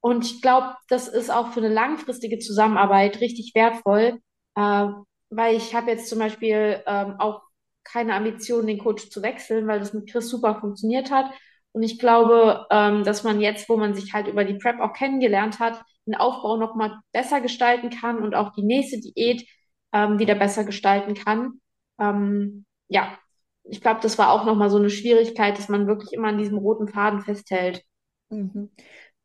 Und 0.00 0.24
ich 0.24 0.40
glaube, 0.40 0.74
das 0.88 1.08
ist 1.08 1.30
auch 1.30 1.52
für 1.52 1.60
eine 1.60 1.72
langfristige 1.72 2.38
Zusammenarbeit 2.38 3.20
richtig 3.20 3.52
wertvoll, 3.54 4.20
äh, 4.56 4.86
weil 5.30 5.56
ich 5.56 5.74
habe 5.74 5.90
jetzt 5.90 6.08
zum 6.08 6.18
Beispiel 6.18 6.82
ähm, 6.86 7.16
auch 7.18 7.42
keine 7.84 8.14
Ambition, 8.14 8.66
den 8.66 8.78
Coach 8.78 9.10
zu 9.10 9.22
wechseln, 9.22 9.66
weil 9.66 9.80
das 9.80 9.92
mit 9.94 10.10
Chris 10.10 10.28
super 10.28 10.56
funktioniert 10.60 11.10
hat. 11.10 11.30
Und 11.72 11.82
ich 11.82 11.98
glaube, 11.98 12.66
ähm, 12.70 13.04
dass 13.04 13.22
man 13.24 13.40
jetzt, 13.40 13.68
wo 13.68 13.76
man 13.76 13.94
sich 13.94 14.12
halt 14.12 14.26
über 14.26 14.44
die 14.44 14.54
Prep 14.58 14.80
auch 14.80 14.92
kennengelernt 14.92 15.60
hat, 15.60 15.82
den 16.06 16.14
Aufbau 16.16 16.56
nochmal 16.56 16.98
besser 17.12 17.40
gestalten 17.40 17.90
kann 17.90 18.22
und 18.22 18.34
auch 18.34 18.52
die 18.52 18.64
nächste 18.64 18.98
Diät 19.00 19.46
ähm, 19.92 20.18
wieder 20.18 20.34
besser 20.34 20.64
gestalten 20.64 21.14
kann. 21.14 21.60
Ähm, 21.98 22.64
ja, 22.88 23.16
ich 23.64 23.80
glaube, 23.80 24.00
das 24.02 24.18
war 24.18 24.32
auch 24.32 24.44
nochmal 24.44 24.70
so 24.70 24.78
eine 24.78 24.90
Schwierigkeit, 24.90 25.58
dass 25.58 25.68
man 25.68 25.86
wirklich 25.86 26.12
immer 26.12 26.28
an 26.28 26.38
diesem 26.38 26.58
roten 26.58 26.88
Faden 26.88 27.20
festhält. 27.20 27.84
Mhm. 28.30 28.70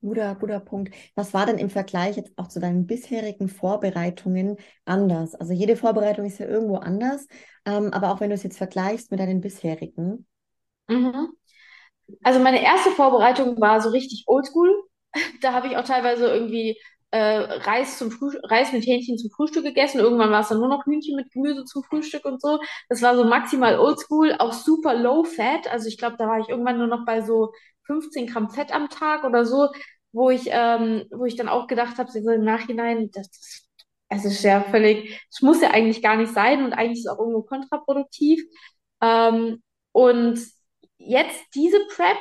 Guter, 0.02 0.36
guter 0.36 0.60
Punkt. 0.60 0.94
Was 1.16 1.34
war 1.34 1.48
denn 1.48 1.58
im 1.58 1.70
Vergleich 1.72 2.16
jetzt 2.16 2.32
auch 2.38 2.48
zu 2.48 2.60
deinen 2.60 2.86
bisherigen 2.86 3.50
Vorbereitungen 3.50 4.58
anders? 4.86 5.34
Also 5.34 5.52
jede 5.54 5.76
Vorbereitung 5.78 6.26
ist 6.26 6.38
ja 6.38 6.46
irgendwo 6.46 6.78
anders, 6.78 7.28
ähm, 7.66 7.92
aber 7.92 8.12
auch 8.12 8.20
wenn 8.20 8.30
du 8.30 8.36
es 8.36 8.44
jetzt 8.44 8.58
vergleichst 8.58 9.10
mit 9.10 9.20
deinen 9.20 9.42
bisherigen. 9.42 10.28
Mhm. 10.88 11.30
Also 12.24 12.40
meine 12.40 12.64
erste 12.64 12.92
Vorbereitung 12.92 13.60
war 13.62 13.82
so 13.82 13.90
richtig 13.90 14.26
oldschool. 14.28 14.72
Da 15.42 15.54
habe 15.54 15.68
ich 15.68 15.78
auch 15.78 15.86
teilweise 15.86 16.28
irgendwie 16.28 16.78
äh, 17.12 17.38
Reis 17.40 17.98
zum 17.98 18.12
Reis 18.44 18.74
mit 18.74 18.86
Hähnchen 18.86 19.18
zum 19.18 19.32
Frühstück 19.32 19.64
gegessen. 19.64 20.00
Irgendwann 20.00 20.32
war 20.32 20.42
es 20.42 20.50
dann 20.50 20.60
nur 20.60 20.68
noch 20.70 20.86
Hühnchen 20.86 21.16
mit 21.16 21.32
Gemüse 21.32 21.64
zum 21.66 21.84
Frühstück 21.84 22.26
und 22.26 22.42
so. 22.42 22.60
Das 22.90 23.02
war 23.02 23.16
so 23.16 23.24
maximal 23.24 23.80
oldschool, 23.80 24.36
auch 24.40 24.54
super 24.54 24.96
low 24.96 25.24
fat. 25.24 25.72
Also 25.72 25.88
ich 25.88 25.98
glaube, 25.98 26.18
da 26.18 26.28
war 26.28 26.40
ich 26.40 26.50
irgendwann 26.50 26.78
nur 26.78 26.88
noch 26.88 27.06
bei 27.06 27.22
so 27.22 27.52
15 27.86 28.28
Gramm 28.28 28.50
Fett 28.50 28.74
am 28.74 28.90
Tag 28.90 29.24
oder 29.24 29.46
so, 29.46 29.70
wo 30.12 30.30
ich, 30.30 30.48
ähm, 30.50 31.06
wo 31.12 31.26
ich 31.26 31.36
dann 31.36 31.50
auch 31.50 31.68
gedacht 31.68 31.98
habe, 31.98 32.12
so 32.12 32.30
im 32.30 32.44
Nachhinein, 32.44 33.10
das, 33.12 33.30
das, 33.32 33.70
es 34.10 34.26
ist 34.26 34.44
ja 34.44 34.62
völlig, 34.64 35.22
es 35.32 35.42
muss 35.42 35.62
ja 35.62 35.72
eigentlich 35.72 36.02
gar 36.02 36.16
nicht 36.18 36.34
sein 36.34 36.64
und 36.64 36.74
eigentlich 36.74 37.00
ist 37.00 37.06
es 37.08 37.12
auch 37.12 37.20
irgendwo 37.20 37.44
kontraproduktiv. 37.44 38.42
Ähm, 39.02 39.62
und 39.92 40.40
jetzt 40.98 41.44
diese 41.56 41.80
Prep 41.96 42.18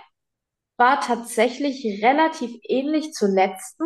war 0.76 1.00
tatsächlich 1.00 2.02
relativ 2.02 2.58
ähnlich 2.64 3.12
zur 3.12 3.28
letzten, 3.28 3.84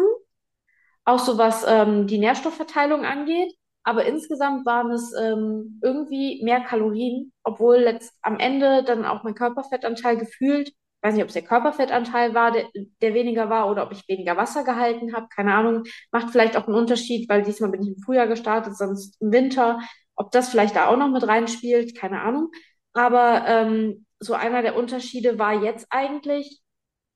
auch 1.05 1.18
so 1.18 1.39
was 1.39 1.64
ähm, 1.66 2.07
die 2.07 2.18
Nährstoffverteilung 2.18 3.05
angeht. 3.05 3.55
Aber 3.83 4.05
insgesamt 4.05 4.66
waren 4.66 4.91
es 4.91 5.14
ähm, 5.14 5.81
irgendwie 5.83 6.43
mehr 6.45 6.61
Kalorien, 6.61 7.33
obwohl 7.43 7.79
letzt, 7.79 8.12
am 8.22 8.39
Ende 8.39 8.85
dann 8.85 9.07
auch 9.07 9.22
mein 9.24 9.35
Körperfettanteil 9.35 10.18
gefühlt, 10.18 10.72
weiß 11.03 11.15
nicht, 11.15 11.23
ob 11.23 11.29
es 11.29 11.35
der 11.35 11.43
Körperfettanteil 11.43 12.35
war, 12.35 12.53
der, 12.53 12.67
der 13.01 13.15
weniger 13.15 13.49
war, 13.51 13.71
oder 13.71 13.85
ob 13.85 13.93
ich 13.93 14.09
weniger 14.09 14.37
Wasser 14.37 14.65
gehalten 14.65 15.15
habe, 15.15 15.29
keine 15.29 15.55
Ahnung. 15.55 15.85
Macht 16.11 16.31
vielleicht 16.31 16.57
auch 16.57 16.67
einen 16.67 16.77
Unterschied, 16.77 17.29
weil 17.29 17.43
diesmal 17.43 17.71
bin 17.71 17.83
ich 17.83 17.89
im 17.89 18.03
Frühjahr 18.03 18.27
gestartet, 18.27 18.77
sonst 18.77 19.21
im 19.21 19.33
Winter. 19.33 19.81
Ob 20.17 20.33
das 20.33 20.49
vielleicht 20.49 20.77
da 20.77 20.89
auch 20.89 20.97
noch 20.97 21.09
mit 21.11 21.27
reinspielt, 21.27 21.97
keine 21.97 22.23
Ahnung. 22.23 22.51
Aber 22.93 23.45
ähm, 23.47 24.07
so 24.19 24.35
einer 24.35 24.63
der 24.63 24.77
Unterschiede 24.77 25.39
war 25.39 25.63
jetzt 25.63 25.87
eigentlich, 25.91 26.61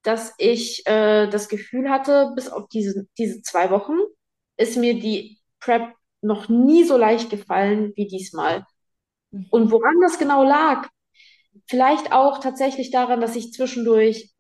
dass 0.03 0.35
ich 0.39 0.87
äh, 0.87 1.29
das 1.29 1.49
Gefühl 1.49 1.91
hatte, 1.91 2.33
bis 2.35 2.49
auf 2.49 2.69
diese, 2.69 3.07
diese 3.19 3.43
zwei 3.43 3.71
Wochen 3.71 3.95
ist 4.57 4.77
mir 4.77 4.95
die 4.95 5.39
Prep 5.61 5.95
noch 6.21 6.49
nie 6.49 6.85
so 6.85 6.97
leicht 6.97 7.31
gefallen 7.31 7.93
wie 7.97 8.07
diesmal. 8.07 8.65
Mhm. 9.31 9.47
Und 9.51 9.71
woran 9.71 10.01
das 10.01 10.19
genau 10.19 10.45
lag, 10.45 10.89
vielleicht 11.69 12.13
auch 12.13 12.39
tatsächlich 12.39 12.91
daran, 12.91 13.21
dass 13.21 13.37
ich 13.37 13.53
zwischendurch 13.53 14.33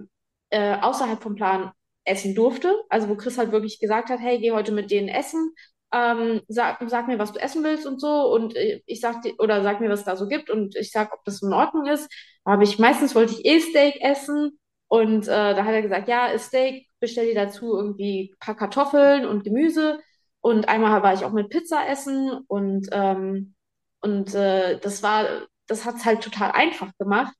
äh, 0.50 0.76
außerhalb 0.80 1.22
vom 1.22 1.34
Plan 1.34 1.72
essen 2.04 2.34
durfte. 2.34 2.74
Also 2.88 3.08
wo 3.08 3.16
Chris 3.16 3.38
halt 3.38 3.52
wirklich 3.52 3.80
gesagt 3.80 4.10
hat, 4.10 4.20
hey, 4.20 4.38
geh 4.40 4.52
heute 4.52 4.72
mit 4.72 4.90
denen 4.90 5.08
essen. 5.08 5.54
Ähm, 5.94 6.40
sag, 6.48 6.78
sag 6.88 7.06
mir, 7.06 7.18
was 7.18 7.32
du 7.32 7.40
essen 7.40 7.62
willst 7.64 7.86
und 7.86 8.00
so. 8.00 8.32
Und 8.32 8.56
äh, 8.56 8.82
ich 8.86 9.00
sag 9.00 9.22
dir, 9.22 9.34
oder 9.38 9.62
sag 9.62 9.80
mir, 9.80 9.90
was 9.90 10.00
es 10.00 10.06
da 10.06 10.16
so 10.16 10.26
gibt. 10.28 10.50
Und 10.50 10.76
ich 10.76 10.90
sag, 10.90 11.12
ob 11.12 11.24
das 11.24 11.42
in 11.42 11.52
Ordnung 11.52 11.86
ist. 11.86 12.10
Aber 12.44 12.62
ich, 12.62 12.78
meistens 12.78 13.14
wollte 13.14 13.34
ich 13.34 13.44
eh 13.44 13.60
Steak 13.60 14.00
essen. 14.00 14.58
Und 14.88 15.26
äh, 15.28 15.54
da 15.54 15.64
hat 15.64 15.72
er 15.74 15.82
gesagt, 15.82 16.08
ja, 16.08 16.36
Steak, 16.38 16.86
bestell 17.00 17.26
dir 17.26 17.34
dazu 17.34 17.76
irgendwie 17.76 18.34
paar 18.40 18.56
Kartoffeln 18.56 19.26
und 19.26 19.44
Gemüse. 19.44 20.00
Und 20.40 20.68
einmal 20.68 21.02
war 21.02 21.14
ich 21.14 21.24
auch 21.24 21.32
mit 21.32 21.50
Pizza 21.50 21.88
essen. 21.88 22.30
Und, 22.48 22.88
ähm, 22.92 23.54
und 24.00 24.34
äh, 24.34 24.78
das 24.80 25.02
war, 25.02 25.26
das 25.72 25.84
hat's 25.84 26.04
halt 26.04 26.22
total 26.22 26.52
einfach 26.52 26.92
gemacht. 26.98 27.34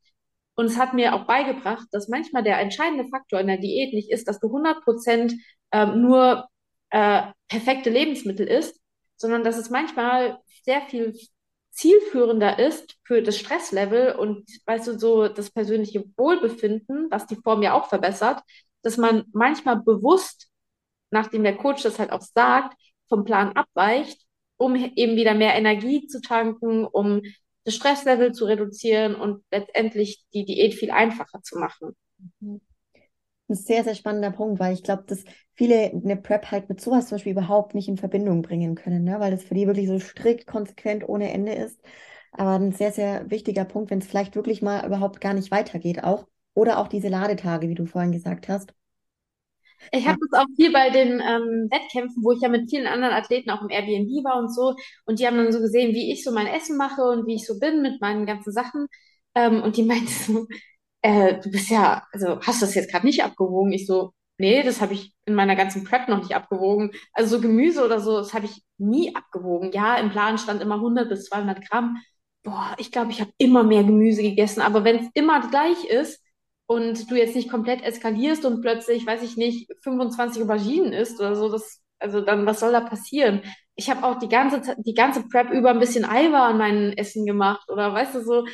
Und 0.55 0.67
es 0.67 0.77
hat 0.77 0.95
mir 0.95 1.15
auch 1.15 1.27
beigebracht, 1.27 1.87
dass 1.93 2.09
manchmal 2.09 2.43
der 2.43 2.59
entscheidende 2.61 3.09
Faktor 3.09 3.41
in 3.41 3.47
der 3.47 3.59
Diät 3.59 3.95
nicht 3.95 4.11
ist, 4.11 4.29
dass 4.29 4.41
du 4.41 4.49
100 4.49 4.83
Prozent 4.83 5.35
ähm, 5.71 6.03
nur 6.03 6.47
äh, 6.91 7.23
perfekte 7.49 7.91
Lebensmittel 7.91 8.47
ist, 8.47 8.79
sondern 9.17 9.45
dass 9.45 9.57
es 9.57 9.71
manchmal 9.71 10.39
sehr 10.65 10.83
viel 10.83 11.15
zielführender 11.71 12.59
ist 12.59 12.97
für 13.05 13.23
das 13.23 13.39
Stresslevel 13.39 14.15
und, 14.17 14.47
weißt 14.67 14.89
du, 14.89 14.99
so 14.99 15.29
das 15.29 15.51
persönliche 15.51 16.05
Wohlbefinden, 16.17 17.09
was 17.11 17.27
die 17.27 17.37
Form 17.37 17.63
ja 17.63 17.73
auch 17.73 17.89
verbessert, 17.89 18.43
dass 18.83 18.99
man 18.99 19.25
manchmal 19.33 19.81
bewusst, 19.81 20.49
nachdem 21.11 21.45
der 21.45 21.57
Coach 21.57 21.83
das 21.83 21.99
halt 21.99 22.13
auch 22.13 22.21
sagt, 22.21 22.77
vom 23.09 23.25
Plan 23.25 23.53
abweicht, 23.53 24.21
um 24.59 24.75
eben 24.75 25.17
wieder 25.17 25.35
mehr 25.35 25.55
Energie 25.55 26.07
zu 26.07 26.21
tanken, 26.21 26.85
um 26.85 27.23
das 27.65 27.75
Stresslevel 27.75 28.33
zu 28.33 28.45
reduzieren 28.45 29.15
und 29.15 29.45
letztendlich 29.51 30.25
die 30.35 30.45
Diät 30.45 30.75
viel 30.75 30.91
einfacher 30.91 31.43
zu 31.43 31.59
machen. 31.59 31.97
Mhm 32.41 32.61
ein 33.53 33.57
sehr, 33.57 33.85
sehr 33.85 33.95
spannender 33.95 34.31
Punkt, 34.31 34.61
weil 34.61 34.75
ich 34.75 34.83
glaube, 34.83 35.05
dass 35.07 35.25
viele 35.55 35.91
eine 35.91 36.17
Prep 36.17 36.51
halt 36.51 36.69
mit 36.69 36.81
sowas 36.81 37.09
zum 37.09 37.17
Beispiel 37.17 37.33
überhaupt 37.33 37.75
nicht 37.75 37.89
in 37.89 37.97
Verbindung 37.99 38.43
bringen 38.43 38.75
können, 38.75 39.05
ne? 39.05 39.21
weil 39.21 39.31
das 39.31 39.45
für 39.45 39.55
die 39.55 39.67
wirklich 39.67 39.89
so 39.89 39.99
strikt, 39.99 40.47
konsequent, 40.47 41.09
ohne 41.09 41.33
Ende 41.33 41.53
ist. 41.53 41.81
Aber 42.33 42.53
ein 42.53 42.73
sehr, 42.73 42.93
sehr 42.93 43.31
wichtiger 43.31 43.65
Punkt, 43.65 43.91
wenn 43.91 43.99
es 43.99 44.07
vielleicht 44.07 44.35
wirklich 44.37 44.63
mal 44.63 44.87
überhaupt 44.87 45.21
gar 45.21 45.35
nicht 45.35 45.51
weitergeht, 45.51 46.03
auch. 46.03 46.27
Oder 46.55 46.79
auch 46.79 46.89
diese 46.89 47.09
Ladetage, 47.09 47.69
wie 47.69 47.75
du 47.75 47.87
vorhin 47.87 48.13
gesagt 48.13 48.49
hast. 48.49 48.75
Ich 49.91 50.07
habe 50.07 50.19
das 50.31 50.41
auch 50.41 50.47
viel 50.57 50.73
bei 50.73 50.91
den 50.91 51.21
ähm, 51.21 51.69
Wettkämpfen, 51.71 52.23
wo 52.25 52.33
ich 52.33 52.41
ja 52.41 52.49
mit 52.49 52.71
vielen 52.71 52.87
anderen 52.87 53.15
Athleten 53.15 53.51
auch 53.51 53.63
im 53.63 53.71
Airbnb 53.71 54.25
war 54.25 54.39
und 54.39 54.55
so. 54.55 54.75
Und 55.05 55.19
die 55.19 55.27
haben 55.27 55.37
dann 55.37 55.53
so 55.53 55.61
gesehen, 55.61 55.95
wie 55.95 56.13
ich 56.13 56.25
so 56.25 56.33
mein 56.33 56.47
Essen 56.47 56.77
mache 56.77 57.03
und 57.03 57.27
wie 57.27 57.35
ich 57.35 57.47
so 57.47 57.59
bin 57.59 57.83
mit 57.83 58.01
meinen 58.01 58.27
ganzen 58.27 58.53
Sachen. 58.53 58.87
Ähm, 59.35 59.63
und 59.63 59.77
die 59.77 59.83
meinten 59.83 60.07
so, 60.09 60.47
äh, 61.03 61.41
du 61.41 61.51
bist 61.51 61.71
ja, 61.71 62.05
also 62.13 62.41
hast 62.43 62.63
du 62.63 62.67
das 62.67 62.75
jetzt 62.75 62.91
gerade 62.91 63.07
nicht 63.07 63.25
abgewogen? 63.25 63.73
Ich 63.73 63.87
so, 63.87 64.13
nee, 64.39 64.63
das 64.63 64.81
habe 64.81 64.95
ich 64.95 65.13
in 65.27 65.35
meiner 65.35 65.57
ganzen 65.57 65.85
Prep 65.85 66.09
noch 66.09 66.19
nicht 66.23 66.35
abgewogen. 66.35 66.93
Also 67.13 67.37
so 67.37 67.43
Gemüse 67.43 67.85
oder 67.85 68.01
so, 68.01 68.19
das 68.19 68.35
habe 68.35 68.47
ich 68.47 68.63
nie 68.79 69.15
abgewogen. 69.15 69.73
Ja, 69.73 69.97
im 69.97 70.11
Plan 70.11 70.39
stand 70.39 70.63
immer 70.63 70.81
100 70.81 71.09
bis 71.09 71.25
200 71.27 71.67
Gramm. 71.69 71.97
Boah, 72.45 72.75
ich 72.79 72.91
glaube, 72.93 73.11
ich 73.13 73.21
habe 73.21 73.33
immer 73.39 73.63
mehr 73.65 73.85
Gemüse 73.85 74.23
gegessen. 74.23 74.61
Aber 74.63 74.85
wenn 74.85 74.97
es 74.99 75.09
immer 75.15 75.41
gleich 75.49 75.85
ist 75.85 76.22
und 76.73 77.11
du 77.11 77.17
jetzt 77.17 77.37
nicht 77.37 77.51
komplett 77.51 77.83
eskalierst 77.83 78.45
und 78.45 78.63
plötzlich, 78.63 79.07
weiß 79.07 79.23
ich 79.23 79.37
nicht, 79.37 79.71
25 79.83 80.43
Auberginen 80.43 80.93
isst 80.93 81.21
oder 81.21 81.35
so, 81.37 81.51
das, 81.51 81.83
also 81.99 82.21
dann, 82.21 82.47
was 82.47 82.61
soll 82.61 82.73
da 82.73 82.81
passieren? 82.81 83.43
Ich 83.75 83.91
habe 83.91 84.05
auch 84.05 84.19
die 84.19 84.29
ganze, 84.29 84.75
die 84.79 84.95
ganze 84.95 85.29
Prep 85.29 85.51
über 85.51 85.71
ein 85.71 85.81
bisschen 85.81 86.05
Eiweiß 86.05 86.51
an 86.51 86.59
meinem 86.59 86.93
Essen 86.93 87.27
gemacht 87.27 87.69
oder 87.71 87.93
weißt 87.93 88.15
du 88.15 88.23
so, 88.23 88.47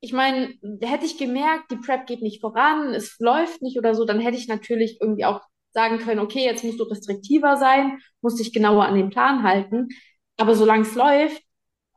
ich 0.00 0.12
meine, 0.12 0.54
hätte 0.82 1.06
ich 1.06 1.18
gemerkt, 1.18 1.70
die 1.70 1.76
Prep 1.76 2.06
geht 2.06 2.22
nicht 2.22 2.40
voran, 2.40 2.94
es 2.94 3.16
läuft 3.20 3.62
nicht 3.62 3.78
oder 3.78 3.94
so, 3.94 4.04
dann 4.04 4.20
hätte 4.20 4.38
ich 4.38 4.48
natürlich 4.48 4.98
irgendwie 5.00 5.24
auch 5.24 5.40
sagen 5.72 5.98
können, 5.98 6.20
okay, 6.20 6.44
jetzt 6.44 6.64
musst 6.64 6.80
du 6.80 6.84
restriktiver 6.84 7.56
sein, 7.56 8.00
musst 8.20 8.40
dich 8.40 8.52
genauer 8.52 8.86
an 8.86 8.96
den 8.96 9.10
Plan 9.10 9.42
halten. 9.44 9.88
Aber 10.36 10.54
solange 10.54 10.82
es 10.82 10.94
läuft, 10.94 11.42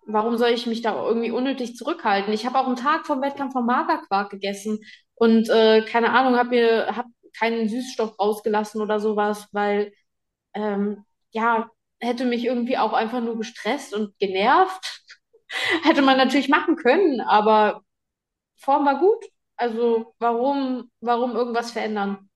warum 0.06 0.38
soll 0.38 0.50
ich 0.50 0.68
mich 0.68 0.82
da 0.82 0.94
irgendwie 1.08 1.32
unnötig 1.32 1.76
zurückhalten? 1.76 2.34
Ich 2.34 2.46
habe 2.46 2.60
auch 2.60 2.68
einen 2.68 2.76
Tag 2.76 3.08
vom 3.08 3.22
Wettkampf 3.22 3.54
vom 3.54 3.66
Magerquark 3.66 4.30
gegessen 4.30 4.80
und 5.16 5.50
äh, 5.50 5.84
keine 5.86 6.12
Ahnung, 6.14 6.38
habe 6.38 6.50
mir 6.50 6.96
hab 6.96 7.08
keinen 7.38 7.70
Süßstoff 7.70 8.20
rausgelassen 8.20 8.82
oder 8.82 9.00
sowas, 9.00 9.48
weil 9.52 9.94
ähm, 10.54 11.06
ja 11.32 11.70
hätte 12.02 12.26
mich 12.26 12.46
irgendwie 12.46 12.78
auch 12.78 12.94
einfach 12.94 13.22
nur 13.22 13.38
gestresst 13.38 13.94
und 13.96 14.18
genervt. 14.20 15.02
hätte 15.84 16.02
man 16.02 16.18
natürlich 16.18 16.50
machen 16.50 16.76
können, 16.78 17.22
aber 17.22 17.84
Form 18.58 18.86
war 18.86 19.00
gut 19.00 19.26
Also 19.58 20.16
warum, 20.20 20.92
warum 21.02 21.36
irgendwas 21.36 21.72
verändern? 21.72 22.30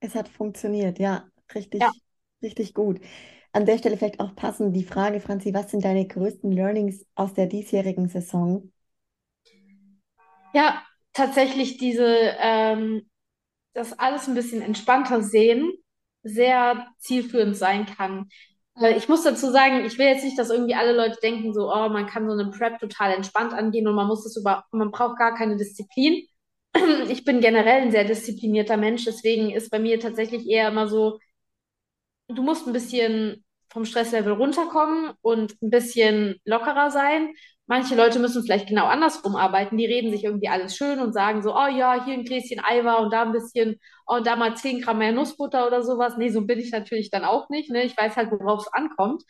Es 0.00 0.14
hat 0.14 0.28
funktioniert, 0.28 0.98
ja, 0.98 1.28
richtig, 1.54 1.86
Ja. 1.86 1.92
richtig 2.42 2.72
gut. 2.74 3.00
An 3.52 3.66
der 3.66 3.78
Stelle 3.78 3.96
vielleicht 3.96 4.20
auch 4.20 4.34
passend 4.36 4.74
die 4.76 4.84
Frage, 4.84 5.20
Franzi, 5.20 5.52
was 5.54 5.70
sind 5.70 5.84
deine 5.84 6.06
größten 6.06 6.50
Learnings 6.52 7.06
aus 7.14 7.34
der 7.34 7.46
diesjährigen 7.46 8.08
Saison? 8.08 8.72
Ja, 10.52 10.86
tatsächlich 11.16 11.78
diese, 11.78 12.06
ähm, 12.40 13.08
das 13.74 13.98
alles 13.98 14.28
ein 14.28 14.34
bisschen 14.34 14.62
entspannter 14.62 15.22
sehen, 15.22 15.72
sehr 16.22 16.88
zielführend 16.98 17.56
sein 17.56 17.86
kann. 17.86 18.28
Äh, 18.80 18.96
ich 18.96 19.08
muss 19.08 19.24
dazu 19.24 19.50
sagen, 19.50 19.84
ich 19.86 19.98
will 19.98 20.06
jetzt 20.06 20.24
nicht, 20.24 20.38
dass 20.38 20.50
irgendwie 20.50 20.74
alle 20.74 20.92
Leute 20.92 21.18
denken, 21.22 21.54
so, 21.54 21.72
oh, 21.72 21.88
man 21.88 22.06
kann 22.06 22.26
so 22.28 22.32
eine 22.32 22.50
Prep 22.50 22.78
total 22.80 23.12
entspannt 23.14 23.52
angehen 23.54 23.88
und 23.88 23.94
man 23.94 24.08
muss 24.08 24.24
das 24.24 24.36
über, 24.36 24.64
man 24.72 24.90
braucht 24.90 25.18
gar 25.18 25.34
keine 25.36 25.56
Disziplin. 25.56 26.26
Ich 27.08 27.24
bin 27.24 27.40
generell 27.40 27.82
ein 27.82 27.90
sehr 27.92 28.04
disziplinierter 28.04 28.76
Mensch, 28.76 29.04
deswegen 29.06 29.50
ist 29.50 29.70
bei 29.70 29.78
mir 29.78 29.98
tatsächlich 30.00 30.46
eher 30.48 30.68
immer 30.68 30.88
so, 30.88 31.18
du 32.28 32.42
musst 32.42 32.66
ein 32.66 32.72
bisschen 32.72 33.44
vom 33.68 33.84
Stresslevel 33.84 34.32
runterkommen 34.32 35.12
und 35.22 35.60
ein 35.62 35.70
bisschen 35.70 36.40
lockerer 36.44 36.90
sein. 36.90 37.34
Manche 37.66 37.96
Leute 37.96 38.18
müssen 38.20 38.42
vielleicht 38.44 38.68
genau 38.68 38.86
andersrum 38.86 39.34
arbeiten. 39.36 39.76
Die 39.76 39.86
reden 39.86 40.10
sich 40.12 40.24
irgendwie 40.24 40.48
alles 40.48 40.76
schön 40.76 41.00
und 41.00 41.12
sagen 41.12 41.42
so, 41.42 41.54
oh 41.54 41.66
ja, 41.66 42.04
hier 42.04 42.14
ein 42.14 42.24
Gläschen 42.24 42.60
Eiweiß 42.64 43.00
und 43.00 43.12
da 43.12 43.22
ein 43.22 43.32
bisschen, 43.32 43.80
oh, 44.06 44.20
da 44.20 44.36
mal 44.36 44.56
10 44.56 44.80
Gramm 44.82 44.98
mehr 44.98 45.12
Nussbutter 45.12 45.66
oder 45.66 45.82
sowas. 45.82 46.16
Nee, 46.16 46.28
so 46.30 46.42
bin 46.46 46.60
ich 46.60 46.70
natürlich 46.70 47.10
dann 47.10 47.24
auch 47.24 47.48
nicht. 47.48 47.70
Ne? 47.70 47.82
Ich 47.84 47.96
weiß 47.96 48.16
halt, 48.16 48.30
worauf 48.30 48.60
es 48.66 48.72
ankommt. 48.72 49.22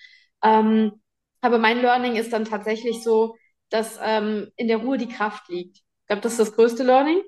Ähm, 0.43 0.93
aber 1.41 1.59
mein 1.59 1.81
Learning 1.81 2.17
ist 2.17 2.33
dann 2.33 2.45
tatsächlich 2.45 3.03
so, 3.03 3.37
dass 3.71 3.99
ähm, 4.03 4.51
in 4.57 4.69
der 4.69 4.79
Ruhe 4.79 4.99
die 4.99 5.09
Kraft 5.09 5.49
liegt. 5.49 5.79
Ich 5.79 6.07
glaube, 6.09 6.23
das 6.23 6.33
ist 6.33 6.41
das 6.41 6.55
größte 6.55 6.83
Learning. 6.83 7.23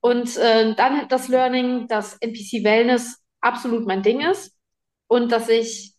Und 0.00 0.36
äh, 0.36 0.74
dann 0.74 1.08
das 1.08 1.28
Learning, 1.28 1.88
dass 1.88 2.16
NPC 2.20 2.64
Wellness 2.64 3.22
absolut 3.40 3.86
mein 3.86 4.02
Ding 4.02 4.20
ist 4.20 4.56
und 5.08 5.32
dass 5.32 5.48
ich 5.48 5.95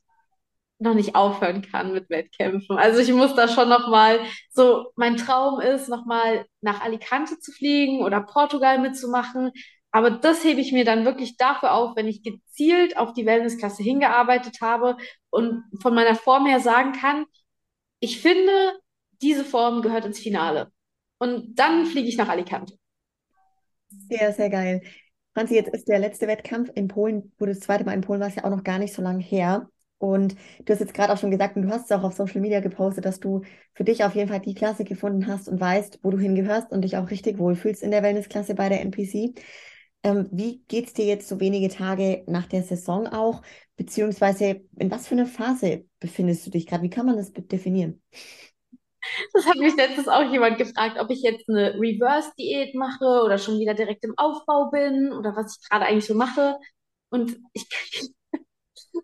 noch 0.79 0.93
nicht 0.93 1.15
aufhören 1.15 1.61
kann 1.61 1.93
mit 1.93 2.09
Wettkämpfen. 2.09 2.77
Also 2.77 2.99
ich 2.99 3.11
muss 3.11 3.35
da 3.35 3.47
schon 3.47 3.69
noch 3.69 3.87
mal 3.89 4.19
so 4.51 4.91
mein 4.95 5.17
Traum 5.17 5.59
ist 5.59 5.89
noch 5.89 6.05
mal 6.05 6.45
nach 6.61 6.81
Alicante 6.81 7.39
zu 7.39 7.51
fliegen 7.51 8.03
oder 8.03 8.21
Portugal 8.21 8.79
mitzumachen, 8.79 9.51
aber 9.91 10.11
das 10.11 10.43
hebe 10.43 10.61
ich 10.61 10.71
mir 10.71 10.85
dann 10.85 11.05
wirklich 11.05 11.37
dafür 11.37 11.73
auf, 11.73 11.95
wenn 11.95 12.07
ich 12.07 12.21
gezielt 12.21 12.97
auf 12.97 13.13
die 13.13 13.25
Wellnessklasse 13.25 13.81
hingearbeitet 13.81 14.61
habe 14.61 14.97
und 15.29 15.63
von 15.81 15.95
meiner 15.95 16.15
Form 16.15 16.45
her 16.45 16.59
sagen 16.59 16.91
kann, 16.91 17.25
ich 17.99 18.21
finde, 18.21 18.79
diese 19.21 19.43
Form 19.43 19.81
gehört 19.81 20.05
ins 20.05 20.19
Finale. 20.19 20.71
Und 21.17 21.55
dann 21.57 21.85
fliege 21.87 22.07
ich 22.07 22.17
nach 22.17 22.29
Alicante. 22.29 22.75
Sehr, 23.89 24.33
sehr 24.33 24.49
geil. 24.51 24.83
Franzi, 25.33 25.55
jetzt 25.55 25.73
ist 25.73 25.87
der 25.87 25.99
letzte 25.99 26.27
Wettkampf 26.27 26.69
in 26.75 26.87
Polen, 26.87 27.31
wo 27.37 27.45
du 27.45 27.53
das 27.53 27.61
zweite 27.61 27.85
Mal 27.85 27.93
in 27.93 28.01
Polen 28.01 28.19
warst, 28.19 28.37
ja 28.37 28.43
auch 28.43 28.49
noch 28.49 28.63
gar 28.63 28.79
nicht 28.79 28.93
so 28.93 29.01
lange 29.01 29.23
her. 29.23 29.69
Und 29.99 30.35
du 30.65 30.73
hast 30.73 30.79
jetzt 30.79 30.93
gerade 30.93 31.11
auch 31.13 31.17
schon 31.17 31.31
gesagt, 31.31 31.55
und 31.55 31.63
du 31.63 31.69
hast 31.69 31.85
es 31.85 31.91
auch 31.91 32.03
auf 32.03 32.13
Social 32.13 32.41
Media 32.41 32.59
gepostet, 32.59 33.05
dass 33.05 33.19
du 33.19 33.41
für 33.73 33.83
dich 33.83 34.03
auf 34.03 34.15
jeden 34.15 34.29
Fall 34.29 34.39
die 34.39 34.53
Klasse 34.53 34.83
gefunden 34.83 35.27
hast 35.27 35.49
und 35.49 35.59
weißt, 35.59 35.99
wo 36.03 36.11
du 36.11 36.19
hingehörst 36.19 36.71
und 36.71 36.81
dich 36.81 36.97
auch 36.97 37.09
richtig 37.09 37.39
wohlfühlst 37.39 37.81
in 37.83 37.91
der 37.91 38.03
Wellnessklasse 38.03 38.53
bei 38.55 38.69
der 38.69 38.81
NPC. 38.81 39.33
Ähm, 40.03 40.27
wie 40.31 40.63
geht 40.67 40.87
es 40.87 40.93
dir 40.93 41.05
jetzt 41.05 41.27
so 41.27 41.39
wenige 41.39 41.69
Tage 41.69 42.23
nach 42.27 42.45
der 42.45 42.63
Saison 42.63 43.07
auch? 43.07 43.41
Beziehungsweise 43.75 44.61
in 44.77 44.91
was 44.91 45.07
für 45.07 45.15
einer 45.15 45.25
Phase 45.25 45.85
befindest 45.99 46.45
du 46.45 46.51
dich 46.51 46.67
gerade? 46.67 46.83
Wie 46.83 46.89
kann 46.89 47.05
man 47.05 47.17
das 47.17 47.33
definieren? 47.33 48.01
Das 49.33 49.45
hat 49.45 49.55
mich 49.57 49.75
letztens 49.75 50.07
auch 50.07 50.31
jemand 50.31 50.57
gefragt, 50.57 50.97
ob 50.99 51.09
ich 51.09 51.21
jetzt 51.21 51.49
eine 51.49 51.73
Reverse-Diät 51.75 52.75
mache 52.75 53.05
oder 53.23 53.37
schon 53.37 53.59
wieder 53.59 53.73
direkt 53.73 54.03
im 54.03 54.13
Aufbau 54.17 54.69
bin 54.69 55.11
oder 55.13 55.35
was 55.35 55.57
ich 55.61 55.69
gerade 55.69 55.85
eigentlich 55.85 56.05
so 56.05 56.15
mache. 56.15 56.57
Und 57.09 57.37
ich, 57.53 57.67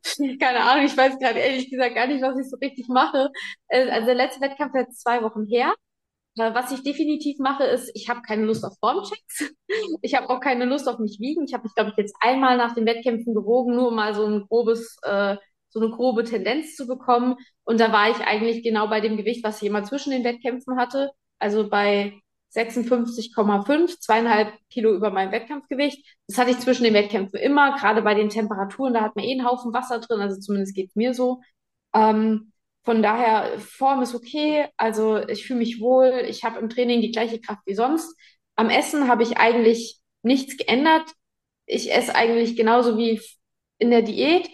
keine 0.39 0.59
Ahnung, 0.61 0.85
ich 0.85 0.95
weiß 0.97 1.17
gerade 1.19 1.39
ehrlich 1.39 1.69
gesagt 1.69 1.95
gar 1.95 2.07
nicht, 2.07 2.21
was 2.21 2.37
ich 2.39 2.49
so 2.49 2.57
richtig 2.57 2.87
mache. 2.87 3.29
Äh, 3.67 3.89
Also 3.89 4.07
der 4.07 4.15
letzte 4.15 4.41
Wettkampf 4.41 4.73
ist 4.75 4.81
jetzt 4.87 5.01
zwei 5.01 5.21
Wochen 5.23 5.45
her. 5.47 5.73
Äh, 6.37 6.53
Was 6.55 6.71
ich 6.71 6.83
definitiv 6.83 7.39
mache, 7.39 7.65
ist, 7.65 7.91
ich 7.95 8.09
habe 8.09 8.21
keine 8.23 8.45
Lust 8.45 8.65
auf 8.65 8.73
Formchecks. 8.79 9.45
Ich 10.03 10.15
habe 10.15 10.29
auch 10.29 10.41
keine 10.41 10.65
Lust 10.65 10.87
auf 10.89 10.99
mich 10.99 11.19
wiegen. 11.21 11.45
Ich 11.45 11.53
habe 11.53 11.63
mich, 11.65 11.75
glaube 11.75 11.91
ich, 11.91 11.97
jetzt 11.97 12.15
einmal 12.21 12.57
nach 12.57 12.75
den 12.75 12.85
Wettkämpfen 12.87 13.33
gewogen, 13.35 13.75
nur 13.75 13.89
um 13.89 13.95
mal 13.95 14.15
so 14.15 14.25
ein 14.25 14.43
grobes, 14.47 14.97
äh, 15.03 15.37
so 15.69 15.81
eine 15.81 15.91
grobe 15.91 16.23
Tendenz 16.25 16.75
zu 16.77 16.87
bekommen. 16.87 17.35
Und 17.65 17.79
da 17.81 17.91
war 17.93 18.09
ich 18.11 18.17
eigentlich 18.19 18.63
genau 18.63 18.87
bei 18.89 19.01
dem 19.01 19.17
Gewicht, 19.17 19.43
was 19.45 19.61
ich 19.61 19.69
immer 19.69 19.83
zwischen 19.85 20.11
den 20.11 20.23
Wettkämpfen 20.25 20.77
hatte. 20.79 21.11
Also 21.39 21.69
bei 21.69 22.21
56,5, 22.53 23.99
zweieinhalb 23.99 24.53
Kilo 24.69 24.93
über 24.93 25.09
meinem 25.11 25.31
Wettkampfgewicht. 25.31 26.05
Das 26.27 26.37
hatte 26.37 26.51
ich 26.51 26.59
zwischen 26.59 26.83
den 26.83 26.93
Wettkämpfen 26.93 27.39
immer, 27.39 27.75
gerade 27.77 28.01
bei 28.01 28.13
den 28.13 28.29
Temperaturen, 28.29 28.93
da 28.93 29.01
hat 29.01 29.15
man 29.15 29.25
eh 29.25 29.31
einen 29.31 29.45
Haufen 29.45 29.73
Wasser 29.73 29.99
drin, 29.99 30.21
also 30.21 30.39
zumindest 30.39 30.75
geht's 30.75 30.95
mir 30.95 31.13
so. 31.13 31.41
Ähm, 31.93 32.53
von 32.83 33.01
daher, 33.01 33.59
Form 33.59 34.01
ist 34.01 34.13
okay. 34.13 34.67
Also 34.77 35.17
ich 35.27 35.45
fühle 35.47 35.59
mich 35.59 35.79
wohl. 35.79 36.25
Ich 36.27 36.43
habe 36.43 36.59
im 36.59 36.69
Training 36.69 37.01
die 37.01 37.11
gleiche 37.11 37.39
Kraft 37.39 37.61
wie 37.65 37.75
sonst. 37.75 38.15
Am 38.55 38.69
Essen 38.69 39.07
habe 39.07 39.23
ich 39.23 39.37
eigentlich 39.37 39.99
nichts 40.21 40.57
geändert. 40.57 41.09
Ich 41.65 41.93
esse 41.93 42.15
eigentlich 42.15 42.55
genauso 42.57 42.97
wie 42.97 43.21
in 43.77 43.89
der 43.89 44.01
Diät. 44.01 44.49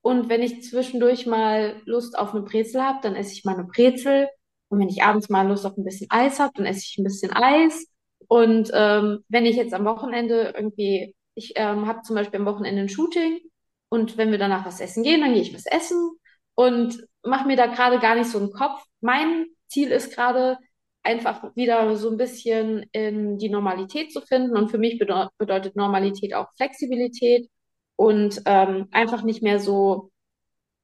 Und 0.00 0.28
wenn 0.28 0.42
ich 0.42 0.62
zwischendurch 0.62 1.26
mal 1.26 1.80
Lust 1.84 2.18
auf 2.18 2.34
eine 2.34 2.42
Brezel 2.42 2.82
habe, 2.82 3.00
dann 3.02 3.16
esse 3.16 3.32
ich 3.32 3.44
mal 3.44 3.54
eine 3.54 3.64
Brezel. 3.64 4.28
Und 4.74 4.80
wenn 4.80 4.88
ich 4.88 5.02
abends 5.02 5.28
mal 5.28 5.46
Lust 5.46 5.64
auf 5.64 5.76
ein 5.76 5.84
bisschen 5.84 6.10
Eis 6.10 6.40
habe, 6.40 6.52
dann 6.56 6.66
esse 6.66 6.80
ich 6.80 6.98
ein 6.98 7.04
bisschen 7.04 7.32
Eis. 7.32 7.86
Und 8.26 8.70
ähm, 8.74 9.24
wenn 9.28 9.46
ich 9.46 9.56
jetzt 9.56 9.72
am 9.74 9.84
Wochenende 9.84 10.52
irgendwie, 10.56 11.14
ich 11.34 11.52
ähm, 11.56 11.86
habe 11.86 12.02
zum 12.02 12.16
Beispiel 12.16 12.40
am 12.40 12.46
Wochenende 12.46 12.82
ein 12.82 12.88
Shooting 12.88 13.38
und 13.88 14.16
wenn 14.16 14.30
wir 14.30 14.38
danach 14.38 14.66
was 14.66 14.80
essen 14.80 15.04
gehen, 15.04 15.20
dann 15.20 15.34
gehe 15.34 15.42
ich 15.42 15.54
was 15.54 15.66
essen 15.66 16.16
und 16.54 17.06
mache 17.22 17.46
mir 17.46 17.56
da 17.56 17.66
gerade 17.66 18.00
gar 18.00 18.16
nicht 18.16 18.30
so 18.30 18.38
einen 18.38 18.52
Kopf. 18.52 18.82
Mein 19.00 19.46
Ziel 19.68 19.90
ist 19.90 20.12
gerade 20.14 20.58
einfach 21.04 21.54
wieder 21.54 21.96
so 21.96 22.10
ein 22.10 22.16
bisschen 22.16 22.86
in 22.92 23.38
die 23.38 23.50
Normalität 23.50 24.12
zu 24.12 24.20
finden. 24.20 24.56
Und 24.56 24.70
für 24.70 24.78
mich 24.78 24.98
bedeu 24.98 25.26
bedeutet 25.38 25.76
Normalität 25.76 26.34
auch 26.34 26.48
Flexibilität 26.56 27.48
und 27.96 28.42
ähm, 28.46 28.88
einfach 28.90 29.22
nicht 29.22 29.42
mehr 29.42 29.60
so 29.60 30.10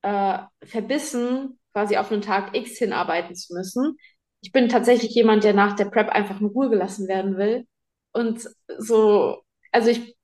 äh, 0.02 0.38
verbissen 0.62 1.59
quasi 1.72 1.96
auf 1.96 2.10
einen 2.10 2.22
Tag 2.22 2.56
X 2.56 2.78
hinarbeiten 2.78 3.34
zu 3.34 3.54
müssen. 3.54 3.96
Ich 4.42 4.52
bin 4.52 4.68
tatsächlich 4.68 5.14
jemand, 5.14 5.44
der 5.44 5.54
nach 5.54 5.76
der 5.76 5.86
Prep 5.86 6.08
einfach 6.08 6.40
in 6.40 6.46
Ruhe 6.48 6.70
gelassen 6.70 7.08
werden 7.08 7.36
will. 7.36 7.66
Und 8.12 8.48
so, 8.78 9.42
also 9.72 9.90
ich, 9.90 10.16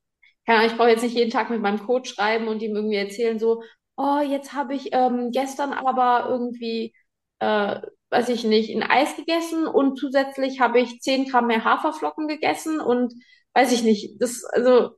keine 0.47 0.61
Ahnung, 0.61 0.71
ich 0.71 0.77
brauche 0.77 0.89
jetzt 0.91 1.03
nicht 1.03 1.17
jeden 1.17 1.31
Tag 1.31 1.51
mit 1.51 1.61
meinem 1.61 1.85
Coach 1.87 2.15
schreiben 2.15 2.49
und 2.49 2.63
ihm 2.63 2.75
irgendwie 2.75 2.97
erzählen, 2.97 3.39
so, 3.39 3.63
oh, 3.97 4.21
jetzt 4.21 4.53
habe 4.53 4.75
ich 4.75 4.91
ähm, 4.93 5.31
gestern 5.33 5.73
aber 5.73 6.29
irgendwie, 6.31 6.95
äh, 7.41 7.81
weiß 8.11 8.29
ich 8.31 8.45
nicht, 8.45 8.75
ein 8.75 8.83
Eis 8.83 9.17
gegessen 9.17 9.67
und 9.67 9.99
zusätzlich 9.99 10.61
habe 10.61 10.81
ich 10.81 11.01
10 11.01 11.27
Gramm 11.29 11.49
mehr 11.49 11.65
Haferflocken 11.65 12.29
gegessen 12.29 12.81
und 12.81 13.13
weiß 13.55 13.73
ich 13.73 13.83
nicht, 13.83 14.21
das, 14.21 14.45
also, 14.45 14.91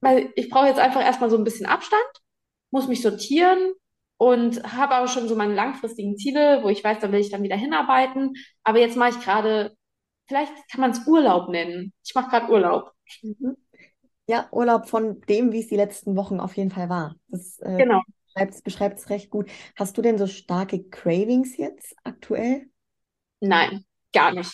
weil 0.00 0.32
ich 0.36 0.50
brauche 0.50 0.66
jetzt 0.66 0.80
einfach 0.80 1.02
erstmal 1.02 1.30
so 1.30 1.36
ein 1.38 1.44
bisschen 1.44 1.66
Abstand, 1.66 2.02
muss 2.70 2.88
mich 2.88 3.02
sortieren 3.02 3.72
und 4.18 4.62
habe 4.76 4.94
aber 4.94 5.08
schon 5.08 5.28
so 5.28 5.36
meine 5.36 5.54
langfristigen 5.54 6.16
Ziele, 6.16 6.62
wo 6.62 6.68
ich 6.68 6.82
weiß, 6.84 7.00
da 7.00 7.12
will 7.12 7.20
ich 7.20 7.30
dann 7.30 7.42
wieder 7.42 7.56
hinarbeiten. 7.56 8.34
Aber 8.64 8.78
jetzt 8.78 8.96
mache 8.96 9.10
ich 9.10 9.20
gerade, 9.20 9.76
vielleicht 10.28 10.52
kann 10.70 10.80
man 10.80 10.92
es 10.92 11.06
Urlaub 11.06 11.48
nennen. 11.50 11.92
Ich 12.04 12.14
mache 12.14 12.30
gerade 12.30 12.52
Urlaub. 12.52 12.92
Mhm. 13.22 13.56
Ja, 14.28 14.48
Urlaub 14.52 14.88
von 14.88 15.20
dem, 15.22 15.52
wie 15.52 15.60
es 15.60 15.68
die 15.68 15.76
letzten 15.76 16.16
Wochen 16.16 16.40
auf 16.40 16.56
jeden 16.56 16.70
Fall 16.70 16.88
war. 16.88 17.16
Das 17.28 17.58
äh, 17.60 17.84
Genau. 17.84 18.02
beschreibt 18.64 18.98
es 18.98 19.10
recht 19.10 19.30
gut. 19.30 19.50
Hast 19.76 19.96
du 19.96 20.02
denn 20.02 20.18
so 20.18 20.26
starke 20.26 20.82
Cravings 20.88 21.56
jetzt 21.56 21.94
aktuell? 22.04 22.68
Nein, 23.40 23.84
gar 24.12 24.32
nicht. 24.32 24.52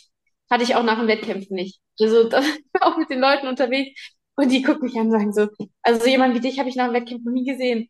Hatte 0.51 0.65
ich 0.65 0.75
auch 0.75 0.83
nach 0.83 0.99
den 0.99 1.09
Wettkämpfen 1.09 1.55
nicht. 1.55 1.81
Also 2.01 2.29
da 2.29 2.43
auch 2.81 2.97
mit 2.97 3.11
den 3.11 3.21
Leuten 3.21 3.47
unterwegs 3.49 4.15
und 4.37 4.51
die 4.51 4.63
gucken 4.63 4.85
mich 4.87 4.97
an 4.99 5.07
und 5.07 5.13
sagen 5.13 5.33
so, 5.33 5.49
also 5.83 6.01
so 6.01 6.07
jemand 6.07 6.35
wie 6.35 6.41
dich 6.41 6.59
habe 6.59 6.69
ich 6.69 6.77
nach 6.77 6.87
dem 6.87 6.95
Wettkampf 6.95 7.23
noch 7.25 7.33
nie 7.33 7.45
gesehen. 7.45 7.89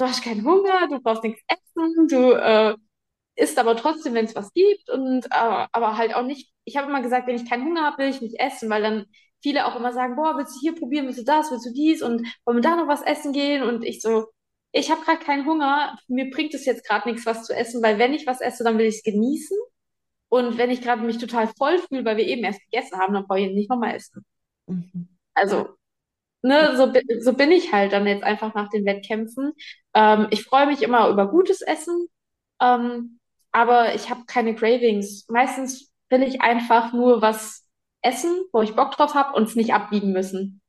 Du 0.00 0.06
hast 0.06 0.22
keinen 0.22 0.46
Hunger, 0.46 0.88
du 0.88 0.98
brauchst 0.98 1.22
nichts 1.24 1.42
essen, 1.46 2.08
du 2.08 2.32
äh, 2.32 2.74
isst 3.36 3.58
aber 3.58 3.76
trotzdem, 3.76 4.14
wenn 4.14 4.24
es 4.24 4.34
was 4.34 4.50
gibt 4.54 4.88
und 4.88 5.26
äh, 5.26 5.28
aber 5.72 5.98
halt 5.98 6.14
auch 6.14 6.22
nicht. 6.24 6.50
Ich 6.64 6.78
habe 6.78 6.88
immer 6.88 7.02
gesagt, 7.02 7.26
wenn 7.26 7.36
ich 7.36 7.46
keinen 7.46 7.66
Hunger 7.66 7.84
habe, 7.84 7.98
will 7.98 8.08
ich 8.08 8.22
nicht 8.22 8.40
essen, 8.40 8.70
weil 8.70 8.80
dann 8.82 9.04
viele 9.42 9.66
auch 9.66 9.76
immer 9.76 9.92
sagen, 9.92 10.16
boah, 10.16 10.38
willst 10.38 10.56
du 10.56 10.60
hier 10.60 10.74
probieren, 10.74 11.04
willst 11.04 11.18
du 11.18 11.24
das, 11.24 11.50
willst 11.50 11.66
du 11.66 11.72
dies 11.74 12.02
und 12.02 12.26
wollen 12.46 12.56
wir 12.56 12.62
da 12.62 12.76
noch 12.76 12.88
was 12.88 13.02
essen 13.02 13.34
gehen? 13.34 13.62
Und 13.62 13.84
ich 13.84 14.00
so, 14.00 14.28
ich 14.72 14.90
habe 14.90 15.02
gerade 15.02 15.22
keinen 15.22 15.44
Hunger, 15.44 15.98
mir 16.08 16.30
bringt 16.30 16.54
es 16.54 16.64
jetzt 16.64 16.86
gerade 16.86 17.06
nichts, 17.06 17.26
was 17.26 17.44
zu 17.44 17.54
essen, 17.54 17.82
weil 17.82 17.98
wenn 17.98 18.14
ich 18.14 18.26
was 18.26 18.40
esse, 18.40 18.64
dann 18.64 18.78
will 18.78 18.86
ich 18.86 18.96
es 18.96 19.02
genießen. 19.02 19.58
Und 20.30 20.56
wenn 20.56 20.70
ich 20.70 20.80
gerade 20.80 21.02
mich 21.02 21.18
total 21.18 21.48
voll 21.58 21.78
fühle, 21.78 22.06
weil 22.06 22.16
wir 22.16 22.26
eben 22.26 22.44
erst 22.44 22.60
gegessen 22.70 22.98
haben, 22.98 23.12
dann 23.12 23.26
brauche 23.26 23.40
ich 23.40 23.52
nicht 23.52 23.68
nochmal 23.68 23.96
essen. 23.96 24.24
Mhm. 24.66 25.08
Also, 25.34 25.68
ne, 26.42 26.76
so, 26.76 26.92
so 27.20 27.32
bin 27.34 27.52
ich 27.52 27.72
halt 27.72 27.92
dann 27.92 28.06
jetzt 28.06 28.24
einfach 28.24 28.54
nach 28.54 28.68
den 28.68 28.84
Wettkämpfen. 28.84 29.52
Ähm, 29.94 30.28
ich 30.30 30.44
freue 30.44 30.66
mich 30.66 30.82
immer 30.82 31.08
über 31.08 31.28
gutes 31.30 31.62
Essen, 31.62 32.08
ähm, 32.60 33.18
aber 33.52 33.94
ich 33.94 34.10
habe 34.10 34.24
keine 34.26 34.54
Cravings. 34.54 35.26
Meistens 35.28 35.90
will 36.08 36.22
ich 36.22 36.40
einfach 36.40 36.92
nur 36.92 37.22
was 37.22 37.66
essen, 38.02 38.30
wo 38.52 38.62
ich 38.62 38.74
Bock 38.74 38.92
drauf 38.92 39.14
habe 39.14 39.34
und 39.36 39.44
es 39.48 39.56
nicht 39.56 39.74
abbiegen 39.74 40.12
müssen. 40.12 40.60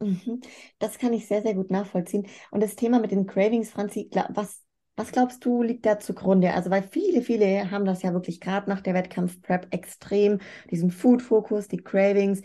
Mhm. 0.00 0.40
Das 0.78 0.98
kann 0.98 1.12
ich 1.12 1.26
sehr, 1.28 1.42
sehr 1.42 1.54
gut 1.54 1.70
nachvollziehen. 1.70 2.26
Und 2.50 2.60
das 2.62 2.76
Thema 2.76 2.98
mit 2.98 3.12
den 3.12 3.26
Cravings, 3.26 3.70
Franzi, 3.70 4.10
was, 4.30 4.60
was 4.96 5.12
glaubst 5.12 5.44
du, 5.44 5.62
liegt 5.62 5.86
da 5.86 5.98
zugrunde? 5.98 6.52
Also, 6.52 6.70
weil 6.70 6.82
viele, 6.82 7.22
viele 7.22 7.70
haben 7.70 7.84
das 7.84 8.02
ja 8.02 8.12
wirklich 8.12 8.40
gerade 8.40 8.68
nach 8.68 8.80
der 8.80 8.94
Wettkampf-Prep 8.94 9.68
extrem, 9.72 10.40
diesen 10.70 10.90
Food-Fokus, 10.90 11.68
die 11.68 11.78
Cravings. 11.78 12.42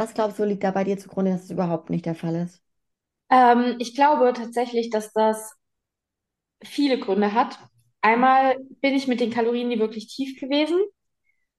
Was 0.00 0.14
glaubst 0.14 0.38
du, 0.38 0.44
liegt 0.44 0.64
da 0.64 0.70
bei 0.70 0.82
dir 0.82 0.96
zugrunde, 0.96 1.32
dass 1.32 1.44
es 1.44 1.50
überhaupt 1.50 1.90
nicht 1.90 2.06
der 2.06 2.14
Fall 2.14 2.34
ist? 2.34 2.62
Ähm, 3.28 3.76
ich 3.78 3.94
glaube 3.94 4.32
tatsächlich, 4.32 4.88
dass 4.88 5.12
das 5.12 5.52
viele 6.64 6.98
Gründe 6.98 7.34
hat. 7.34 7.58
Einmal 8.00 8.56
bin 8.80 8.94
ich 8.94 9.08
mit 9.08 9.20
den 9.20 9.30
Kalorien 9.30 9.68
nie 9.68 9.78
wirklich 9.78 10.06
tief 10.06 10.40
gewesen. 10.40 10.78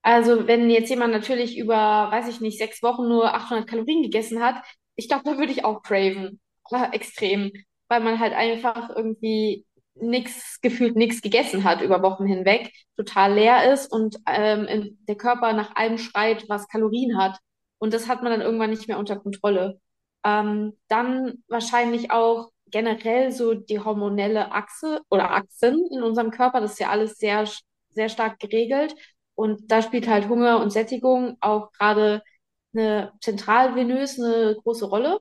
Also 0.01 0.47
wenn 0.47 0.71
jetzt 0.71 0.89
jemand 0.89 1.13
natürlich 1.13 1.55
über, 1.55 1.75
weiß 2.11 2.29
ich 2.29 2.41
nicht, 2.41 2.57
sechs 2.57 2.81
Wochen 2.81 3.07
nur 3.07 3.31
800 3.35 3.67
Kalorien 3.67 4.01
gegessen 4.01 4.41
hat, 4.41 4.55
ich 4.95 5.07
glaube, 5.07 5.23
da 5.25 5.37
würde 5.37 5.51
ich 5.51 5.63
auch 5.63 5.83
craven. 5.83 6.39
Extrem. 6.93 7.51
Weil 7.89 8.01
man 8.01 8.19
halt 8.19 8.33
einfach 8.33 8.89
irgendwie 8.95 9.67
nichts, 9.93 10.59
gefühlt 10.61 10.95
nichts 10.95 11.21
gegessen 11.21 11.63
hat 11.63 11.81
über 11.81 12.01
Wochen 12.01 12.25
hinweg, 12.25 12.71
total 12.95 13.35
leer 13.35 13.71
ist 13.71 13.91
und 13.91 14.17
ähm, 14.25 14.97
der 15.07 15.15
Körper 15.15 15.53
nach 15.53 15.75
allem 15.75 15.99
schreit, 15.99 16.45
was 16.47 16.67
Kalorien 16.69 17.19
hat. 17.19 17.37
Und 17.81 17.93
das 17.93 18.07
hat 18.07 18.21
man 18.21 18.31
dann 18.31 18.41
irgendwann 18.41 18.69
nicht 18.69 18.87
mehr 18.87 18.99
unter 18.99 19.17
Kontrolle. 19.17 19.79
Ähm, 20.23 20.77
dann 20.87 21.43
wahrscheinlich 21.47 22.11
auch 22.11 22.51
generell 22.67 23.31
so 23.31 23.55
die 23.55 23.79
hormonelle 23.79 24.51
Achse 24.51 25.01
oder 25.09 25.31
Achsen 25.31 25.87
in 25.91 26.03
unserem 26.03 26.31
Körper. 26.31 26.61
Das 26.61 26.73
ist 26.73 26.79
ja 26.79 26.89
alles 26.89 27.17
sehr, 27.17 27.47
sehr 27.89 28.09
stark 28.09 28.39
geregelt. 28.39 28.95
Und 29.35 29.71
da 29.71 29.81
spielt 29.81 30.07
halt 30.07 30.29
Hunger 30.29 30.61
und 30.61 30.69
Sättigung 30.71 31.37
auch 31.41 31.71
gerade 31.71 32.21
eine 32.73 33.13
zentralvenös 33.21 34.19
eine 34.19 34.55
große 34.61 34.85
Rolle. 34.85 35.19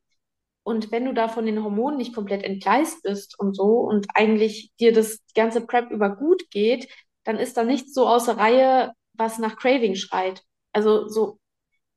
Und 0.63 0.93
wenn 0.93 1.07
du 1.07 1.15
da 1.15 1.29
von 1.29 1.47
den 1.47 1.65
Hormonen 1.65 1.99
nicht 1.99 2.15
komplett 2.15 2.45
entgleist 2.45 3.03
bist 3.03 3.39
und 3.39 3.57
so 3.57 3.81
und 3.81 4.07
eigentlich 4.15 4.73
dir 4.79 4.93
das 4.93 5.21
ganze 5.35 5.63
Prep 5.67 5.91
über 5.91 6.15
gut 6.15 6.51
geht, 6.51 6.89
dann 7.25 7.39
ist 7.39 7.57
da 7.57 7.65
nichts 7.65 7.95
so 7.95 8.07
außer 8.07 8.37
Reihe, 8.37 8.93
was 9.15 9.39
nach 9.39 9.57
Craving 9.57 9.95
schreit. 9.95 10.43
Also 10.73 11.09
so, 11.09 11.39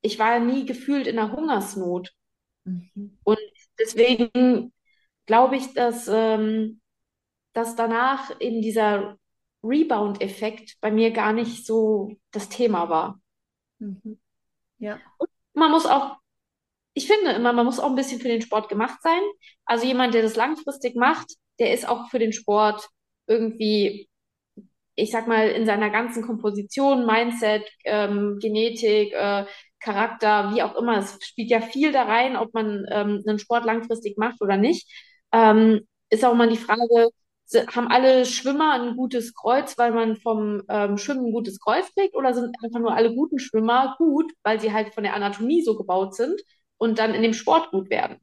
ich 0.03 0.19
war 0.19 0.39
nie 0.39 0.65
gefühlt 0.65 1.07
in 1.07 1.17
einer 1.17 1.31
Hungersnot. 1.31 2.13
Mhm. 2.65 3.17
Und 3.23 3.39
deswegen 3.79 4.71
glaube 5.25 5.55
ich, 5.55 5.73
dass, 5.73 6.07
ähm, 6.07 6.81
dass 7.53 7.75
danach 7.75 8.37
in 8.39 8.61
dieser 8.61 9.17
Rebound-Effekt 9.63 10.75
bei 10.81 10.91
mir 10.91 11.11
gar 11.11 11.33
nicht 11.33 11.65
so 11.65 12.17
das 12.31 12.49
Thema 12.49 12.89
war. 12.89 13.21
Mhm. 13.79 14.19
Ja. 14.77 14.99
Und 15.17 15.29
man 15.53 15.71
muss 15.71 15.85
auch, 15.85 16.17
ich 16.93 17.07
finde 17.07 17.31
immer, 17.31 17.53
man 17.53 17.65
muss 17.65 17.79
auch 17.79 17.89
ein 17.89 17.95
bisschen 17.95 18.19
für 18.19 18.27
den 18.27 18.41
Sport 18.41 18.67
gemacht 18.67 19.01
sein. 19.01 19.21
Also 19.65 19.85
jemand, 19.85 20.13
der 20.13 20.21
das 20.21 20.35
langfristig 20.35 20.95
macht, 20.95 21.33
der 21.59 21.73
ist 21.73 21.87
auch 21.87 22.09
für 22.09 22.19
den 22.19 22.33
Sport 22.33 22.89
irgendwie, 23.25 24.09
ich 24.95 25.11
sag 25.11 25.27
mal, 25.27 25.47
in 25.47 25.65
seiner 25.65 25.89
ganzen 25.89 26.23
Komposition, 26.23 27.05
Mindset, 27.05 27.63
ähm, 27.85 28.39
Genetik, 28.41 29.13
äh, 29.13 29.45
Charakter, 29.83 30.53
wie 30.53 30.63
auch 30.63 30.75
immer. 30.75 30.97
Es 30.97 31.17
spielt 31.21 31.49
ja 31.51 31.61
viel 31.61 31.91
da 31.91 32.03
rein, 32.03 32.35
ob 32.37 32.53
man 32.53 32.85
ähm, 32.89 33.23
einen 33.27 33.39
Sport 33.39 33.65
langfristig 33.65 34.17
macht 34.17 34.41
oder 34.41 34.57
nicht. 34.57 34.89
Ähm, 35.31 35.81
ist 36.09 36.23
auch 36.25 36.35
mal 36.35 36.49
die 36.49 36.57
Frage, 36.57 37.09
haben 37.75 37.87
alle 37.87 38.25
Schwimmer 38.25 38.73
ein 38.73 38.95
gutes 38.95 39.33
Kreuz, 39.35 39.77
weil 39.77 39.91
man 39.91 40.15
vom 40.15 40.63
ähm, 40.69 40.97
Schwimmen 40.97 41.27
ein 41.27 41.33
gutes 41.33 41.59
Kreuz 41.59 41.93
kriegt, 41.93 42.15
oder 42.15 42.33
sind 42.33 42.55
einfach 42.63 42.79
nur 42.79 42.95
alle 42.95 43.13
guten 43.13 43.37
Schwimmer 43.39 43.95
gut, 43.97 44.31
weil 44.43 44.59
sie 44.59 44.71
halt 44.73 44.93
von 44.93 45.03
der 45.03 45.13
Anatomie 45.15 45.61
so 45.61 45.75
gebaut 45.75 46.15
sind 46.15 46.41
und 46.77 46.99
dann 46.99 47.13
in 47.13 47.21
dem 47.21 47.33
Sport 47.33 47.69
gut 47.71 47.89
werden? 47.89 48.17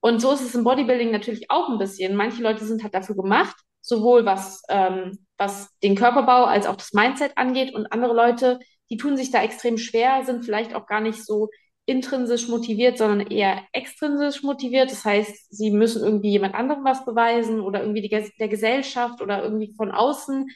Und 0.00 0.20
so 0.20 0.32
ist 0.32 0.40
es 0.42 0.54
im 0.54 0.64
Bodybuilding 0.64 1.10
natürlich 1.12 1.50
auch 1.50 1.68
ein 1.68 1.78
bisschen. 1.78 2.16
Manche 2.16 2.42
Leute 2.42 2.64
sind 2.64 2.82
halt 2.82 2.94
dafür 2.94 3.14
gemacht, 3.14 3.54
sowohl 3.82 4.24
was, 4.24 4.62
ähm, 4.68 5.26
was 5.36 5.68
den 5.80 5.94
Körperbau 5.94 6.44
als 6.44 6.66
auch 6.66 6.76
das 6.76 6.92
Mindset 6.92 7.36
angeht, 7.36 7.74
und 7.74 7.92
andere 7.92 8.14
Leute, 8.14 8.58
die 8.92 8.98
tun 8.98 9.16
sich 9.16 9.30
da 9.30 9.42
extrem 9.42 9.78
schwer, 9.78 10.22
sind 10.26 10.44
vielleicht 10.44 10.74
auch 10.74 10.86
gar 10.86 11.00
nicht 11.00 11.24
so 11.24 11.48
intrinsisch 11.86 12.46
motiviert, 12.48 12.98
sondern 12.98 13.26
eher 13.26 13.62
extrinsisch 13.72 14.42
motiviert. 14.42 14.90
Das 14.90 15.02
heißt, 15.02 15.48
sie 15.50 15.70
müssen 15.70 16.04
irgendwie 16.04 16.28
jemand 16.30 16.54
anderem 16.54 16.84
was 16.84 17.06
beweisen 17.06 17.62
oder 17.62 17.80
irgendwie 17.80 18.02
die, 18.02 18.30
der 18.38 18.48
Gesellschaft 18.48 19.22
oder 19.22 19.42
irgendwie 19.42 19.72
von 19.78 19.90
außen 19.92 20.46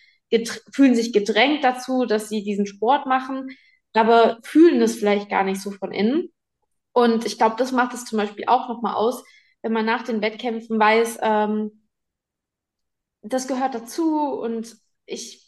fühlen 0.71 0.95
sich 0.95 1.15
gedrängt 1.15 1.65
dazu, 1.65 2.05
dass 2.05 2.29
sie 2.29 2.43
diesen 2.43 2.67
Sport 2.67 3.07
machen, 3.07 3.49
aber 3.95 4.39
fühlen 4.43 4.83
es 4.83 4.97
vielleicht 4.97 5.31
gar 5.31 5.45
nicht 5.45 5.63
so 5.63 5.71
von 5.71 5.93
innen. 5.93 6.29
Und 6.93 7.25
ich 7.25 7.39
glaube, 7.39 7.57
das 7.59 7.73
macht 7.73 7.95
es 7.95 8.05
zum 8.05 8.19
Beispiel 8.19 8.45
auch 8.49 8.69
nochmal 8.69 8.97
aus, 8.97 9.25
wenn 9.63 9.73
man 9.73 9.87
nach 9.87 10.03
den 10.03 10.21
Wettkämpfen 10.21 10.79
weiß, 10.79 11.21
ähm, 11.23 11.87
das 13.23 13.49
gehört 13.49 13.75
dazu 13.75 14.31
und 14.31 14.77
ich 15.07 15.46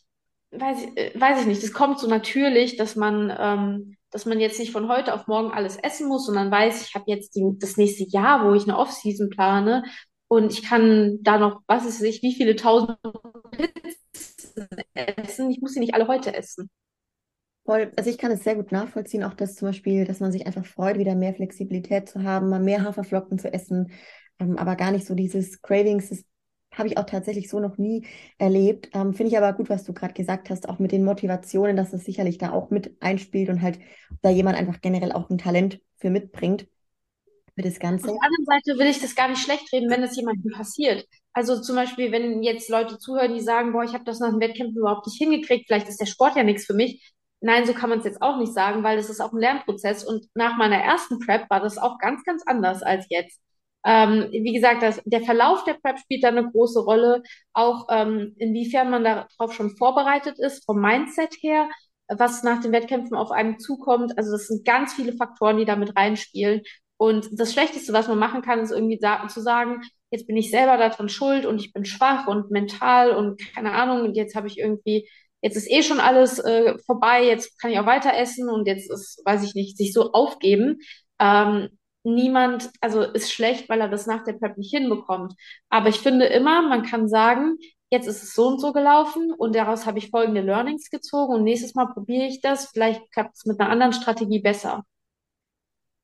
weiß, 0.51 0.78
äh, 0.96 1.20
weiß 1.20 1.40
ich 1.42 1.46
nicht, 1.46 1.62
es 1.62 1.72
kommt 1.72 1.99
so 1.99 2.09
natürlich, 2.09 2.76
dass 2.76 2.96
man 2.96 3.32
ähm, 3.38 3.96
dass 4.11 4.26
man 4.26 4.40
jetzt 4.40 4.59
nicht 4.59 4.72
von 4.72 4.88
heute 4.88 5.14
auf 5.14 5.26
morgen 5.26 5.51
alles 5.51 5.76
essen 5.76 6.09
muss, 6.09 6.26
sondern 6.26 6.51
weiß, 6.51 6.86
ich 6.86 6.94
habe 6.94 7.05
jetzt 7.09 7.34
die, 7.34 7.44
das 7.59 7.76
nächste 7.76 8.05
Jahr, 8.05 8.46
wo 8.49 8.55
ich 8.55 8.64
eine 8.64 8.78
Off-Season 8.78 9.28
plane 9.28 9.84
und 10.28 10.53
ich 10.53 10.62
kann 10.62 11.18
da 11.22 11.38
noch, 11.38 11.61
was 11.66 11.86
ist 11.86 12.03
ich, 12.03 12.22
wie 12.22 12.34
viele 12.34 12.57
tausend 12.57 12.96
Pizzen 13.51 14.68
essen. 14.94 15.51
Ich 15.51 15.61
muss 15.61 15.74
sie 15.74 15.80
nicht 15.80 15.94
alle 15.94 16.09
heute 16.09 16.34
essen. 16.34 16.70
Voll, 17.64 17.92
also 17.96 18.09
ich 18.09 18.16
kann 18.16 18.30
es 18.30 18.44
sehr 18.44 18.57
gut 18.57 18.72
nachvollziehen, 18.72 19.24
auch 19.24 19.34
das 19.34 19.55
zum 19.55 19.68
Beispiel, 19.68 20.07
dass 20.07 20.20
man 20.20 20.32
sich 20.32 20.46
einfach 20.46 20.64
freut, 20.64 20.96
wieder 20.96 21.14
mehr 21.14 21.34
Flexibilität 21.34 22.09
zu 22.09 22.22
haben, 22.22 22.49
mal 22.49 22.61
mehr 22.61 22.82
Haferflocken 22.82 23.38
zu 23.38 23.53
essen, 23.53 23.92
ähm, 24.38 24.57
aber 24.57 24.74
gar 24.74 24.90
nicht 24.90 25.07
so 25.07 25.14
dieses 25.14 25.61
Cravings, 25.61 26.09
das 26.09 26.24
habe 26.79 26.89
ich 26.89 26.99
auch 26.99 27.05
tatsächlich 27.05 27.49
so 27.51 27.61
noch 27.61 27.79
nie 27.79 28.07
erlebt. 28.39 28.91
Ähm, 28.95 29.14
Finde 29.14 29.31
ich 29.31 29.39
aber 29.39 29.53
gut, 29.53 29.68
was 29.68 29.85
du 29.85 29.93
gerade 29.93 30.14
gesagt 30.14 30.51
hast, 30.51 30.68
auch 30.68 30.79
mit 30.79 30.93
den 30.93 31.05
Motivationen, 31.05 31.76
dass 31.76 31.91
das 31.91 32.05
sicherlich 32.05 32.39
da 32.39 32.53
auch 32.53 32.70
mit 32.70 32.97
einspielt 33.01 33.49
und 33.49 33.62
halt 33.62 33.79
da 34.22 34.31
jemand 34.31 34.57
einfach 34.57 34.81
generell 34.81 35.12
auch 35.12 35.29
ein 35.31 35.39
Talent 35.39 35.81
für 35.97 36.11
mitbringt 36.11 36.68
für 37.55 37.62
das 37.62 37.81
Ganze. 37.81 38.09
Auf 38.09 38.14
der 38.14 38.24
anderen 38.24 38.45
Seite 38.45 38.79
will 38.79 38.87
ich 38.87 39.01
das 39.01 39.16
gar 39.16 39.29
nicht 39.29 39.43
schlecht 39.43 39.72
reden, 39.72 39.91
wenn 39.91 40.03
es 40.03 40.16
jemandem 40.16 40.53
passiert. 40.53 41.05
Also 41.33 41.61
zum 41.61 41.74
Beispiel, 41.74 42.12
wenn 42.12 42.43
jetzt 42.43 42.68
Leute 42.68 42.99
zuhören, 42.99 43.35
die 43.35 43.41
sagen, 43.41 43.72
boah, 43.72 43.83
ich 43.83 43.95
habe 43.95 44.05
das 44.05 44.20
nach 44.20 44.31
dem 44.31 44.41
Wettkämpfen 44.41 44.76
überhaupt 44.79 45.07
nicht 45.07 45.18
hingekriegt, 45.18 45.66
vielleicht 45.66 45.89
ist 45.89 46.01
der 46.01 46.07
Sport 46.07 46.37
ja 46.37 46.45
nichts 46.45 46.66
für 46.66 46.74
mich. 46.74 47.12
Nein, 47.41 47.66
so 47.66 47.72
kann 47.72 47.91
man 47.91 47.99
es 47.99 48.05
jetzt 48.05 48.22
auch 48.22 48.39
nicht 48.39 48.53
sagen, 48.53 48.83
weil 48.83 48.97
das 48.97 49.11
ist 49.11 49.20
auch 49.20 49.33
ein 49.33 49.39
Lernprozess. 49.39 50.05
Und 50.05 50.26
nach 50.35 50.57
meiner 50.57 50.76
ersten 50.76 51.18
Prep 51.20 51.49
war 51.51 51.61
das 51.61 51.79
auch 51.79 51.99
ganz, 51.99 52.24
ganz 52.24 52.43
anders 52.47 52.83
als 52.83 53.07
jetzt. 53.09 53.41
Ähm, 53.85 54.29
wie 54.33 54.53
gesagt, 54.53 54.83
das, 54.83 55.01
der 55.05 55.22
Verlauf 55.22 55.64
der 55.64 55.74
Prep 55.74 55.99
spielt 55.99 56.24
da 56.24 56.29
eine 56.29 56.51
große 56.51 56.81
Rolle, 56.81 57.22
auch 57.53 57.87
ähm, 57.91 58.35
inwiefern 58.39 58.91
man 58.91 59.05
darauf 59.05 59.53
schon 59.55 59.76
vorbereitet 59.76 60.39
ist, 60.39 60.64
vom 60.64 60.81
Mindset 60.81 61.34
her, 61.42 61.68
was 62.09 62.42
nach 62.42 62.61
den 62.61 62.72
Wettkämpfen 62.72 63.17
auf 63.17 63.30
einem 63.30 63.59
zukommt. 63.59 64.17
Also 64.18 64.33
das 64.33 64.49
sind 64.49 64.64
ganz 64.64 64.95
viele 64.95 65.13
Faktoren, 65.14 65.59
die 65.59 65.64
da 65.64 65.76
mit 65.76 65.96
reinspielen. 65.96 66.63
Und 66.96 67.29
das 67.33 67.53
Schlechteste, 67.53 67.92
was 67.92 68.09
man 68.09 68.18
machen 68.18 68.42
kann, 68.42 68.61
ist 68.61 68.72
irgendwie 68.72 68.99
sagen, 68.99 69.29
zu 69.29 69.41
sagen, 69.41 69.83
jetzt 70.11 70.26
bin 70.26 70.37
ich 70.37 70.50
selber 70.50 70.76
daran 70.76 71.09
schuld 71.09 71.46
und 71.46 71.61
ich 71.61 71.72
bin 71.72 71.84
schwach 71.84 72.26
und 72.26 72.50
mental 72.50 73.13
und 73.13 73.41
keine 73.55 73.72
Ahnung, 73.72 74.03
und 74.03 74.17
jetzt 74.17 74.34
habe 74.34 74.49
ich 74.49 74.59
irgendwie, 74.59 75.09
jetzt 75.41 75.57
ist 75.57 75.71
eh 75.71 75.83
schon 75.83 76.00
alles 76.00 76.38
äh, 76.41 76.76
vorbei, 76.87 77.25
jetzt 77.25 77.61
kann 77.61 77.71
ich 77.71 77.79
auch 77.79 77.87
weiter 77.87 78.14
essen 78.17 78.49
und 78.49 78.67
jetzt 78.67 78.91
ist, 78.91 79.22
weiß 79.25 79.45
ich 79.45 79.55
nicht, 79.55 79.76
sich 79.76 79.92
so 79.92 80.13
aufgeben. 80.13 80.79
Ähm, 81.21 81.68
niemand, 82.14 82.71
also 82.80 83.03
ist 83.03 83.33
schlecht, 83.33 83.68
weil 83.68 83.80
er 83.80 83.89
das 83.89 84.07
nach 84.07 84.25
der 84.25 84.35
Prep 84.35 84.57
nicht 84.59 84.71
hinbekommt. 84.71 85.35
Aber 85.68 85.89
ich 85.89 86.01
finde 86.01 86.26
immer, 86.26 86.63
man 86.63 86.83
kann 86.83 87.09
sagen, 87.09 87.59
jetzt 87.91 88.07
ist 88.07 88.22
es 88.22 88.35
so 88.35 88.49
und 88.49 88.61
so 88.61 88.72
gelaufen 88.72 89.33
und 89.33 89.55
daraus 89.55 89.87
habe 89.87 89.99
ich 89.99 90.11
folgende 90.11 90.41
Learnings 90.43 90.91
gezogen 90.91 91.35
und 91.35 91.45
nächstes 91.45 91.75
Mal 91.75 91.87
probiere 91.87 92.26
ich 92.26 92.41
das. 92.41 92.67
Vielleicht 92.67 93.11
klappt 93.13 93.37
es 93.37 93.47
mit 93.47 93.61
einer 93.61 93.71
anderen 93.71 93.93
Strategie 93.93 94.41
besser. 94.41 94.85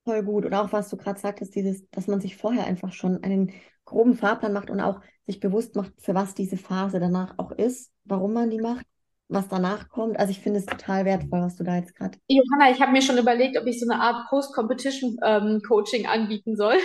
Voll 0.04 0.22
gut. 0.22 0.44
Und 0.44 0.54
auch 0.54 0.72
was 0.72 0.88
du 0.90 0.96
gerade 0.96 1.18
sagtest, 1.18 1.54
dieses, 1.54 1.88
dass 1.90 2.06
man 2.06 2.20
sich 2.20 2.36
vorher 2.36 2.66
einfach 2.66 2.92
schon 2.92 3.22
einen 3.22 3.52
groben 3.84 4.14
Fahrplan 4.14 4.52
macht 4.52 4.70
und 4.70 4.80
auch 4.80 5.00
sich 5.26 5.40
bewusst 5.40 5.76
macht, 5.76 5.92
für 5.98 6.14
was 6.14 6.34
diese 6.34 6.56
Phase 6.56 7.00
danach 7.00 7.34
auch 7.38 7.52
ist, 7.52 7.90
warum 8.04 8.34
man 8.34 8.50
die 8.50 8.60
macht 8.60 8.86
was 9.34 9.48
danach 9.48 9.88
kommt. 9.88 10.18
Also 10.18 10.30
ich 10.30 10.40
finde 10.40 10.60
es 10.60 10.66
total 10.66 11.04
wertvoll, 11.04 11.42
was 11.42 11.56
du 11.56 11.64
da 11.64 11.76
jetzt 11.76 11.94
gerade. 11.94 12.18
Johanna, 12.28 12.70
ich 12.70 12.80
habe 12.80 12.92
mir 12.92 13.02
schon 13.02 13.18
überlegt, 13.18 13.58
ob 13.58 13.66
ich 13.66 13.78
so 13.78 13.88
eine 13.88 14.00
Art 14.00 14.28
Post-Competition-Coaching 14.30 16.04
ähm, 16.04 16.10
anbieten 16.10 16.56
soll. 16.56 16.76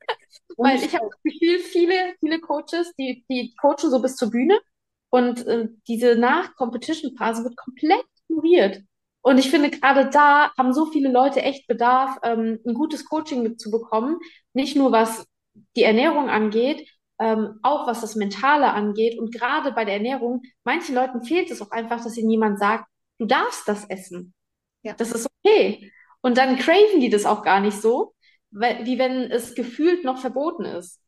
Weil 0.56 0.76
ich 0.76 0.94
habe 0.94 1.08
das 1.10 1.34
viele, 1.72 2.14
viele 2.20 2.40
Coaches, 2.40 2.92
die, 2.98 3.24
die 3.28 3.54
coachen 3.60 3.90
so 3.90 4.00
bis 4.00 4.16
zur 4.16 4.30
Bühne 4.30 4.58
und 5.10 5.46
äh, 5.46 5.68
diese 5.88 6.16
Nach-Competition-Phase 6.16 7.44
wird 7.44 7.56
komplett 7.56 8.04
ignoriert. 8.28 8.82
Und 9.22 9.38
ich 9.38 9.50
finde, 9.50 9.70
gerade 9.70 10.08
da 10.08 10.52
haben 10.56 10.72
so 10.72 10.86
viele 10.86 11.10
Leute 11.10 11.42
echt 11.42 11.66
Bedarf, 11.66 12.18
ähm, 12.22 12.60
ein 12.64 12.74
gutes 12.74 13.04
Coaching 13.04 13.58
zu 13.58 13.70
bekommen. 13.70 14.18
Nicht 14.54 14.76
nur 14.76 14.92
was 14.92 15.26
die 15.74 15.82
Ernährung 15.82 16.28
angeht, 16.28 16.88
ähm, 17.18 17.58
auch 17.62 17.86
was 17.86 18.00
das 18.00 18.16
Mentale 18.16 18.72
angeht. 18.72 19.18
Und 19.18 19.32
gerade 19.32 19.72
bei 19.72 19.84
der 19.84 19.94
Ernährung, 19.94 20.42
manchen 20.64 20.94
Leuten 20.94 21.22
fehlt 21.22 21.50
es 21.50 21.62
auch 21.62 21.70
einfach, 21.70 22.02
dass 22.02 22.16
ihnen 22.16 22.30
jemand 22.30 22.58
sagt, 22.58 22.84
du 23.18 23.26
darfst 23.26 23.66
das 23.66 23.84
essen. 23.88 24.34
Ja. 24.82 24.94
Das 24.94 25.12
ist 25.12 25.28
okay. 25.44 25.92
Und 26.20 26.38
dann 26.38 26.56
craven 26.56 27.00
die 27.00 27.10
das 27.10 27.24
auch 27.24 27.42
gar 27.42 27.60
nicht 27.60 27.80
so, 27.80 28.14
weil, 28.50 28.84
wie 28.84 28.98
wenn 28.98 29.30
es 29.30 29.54
gefühlt 29.54 30.04
noch 30.04 30.18
verboten 30.18 30.64
ist. 30.64 31.00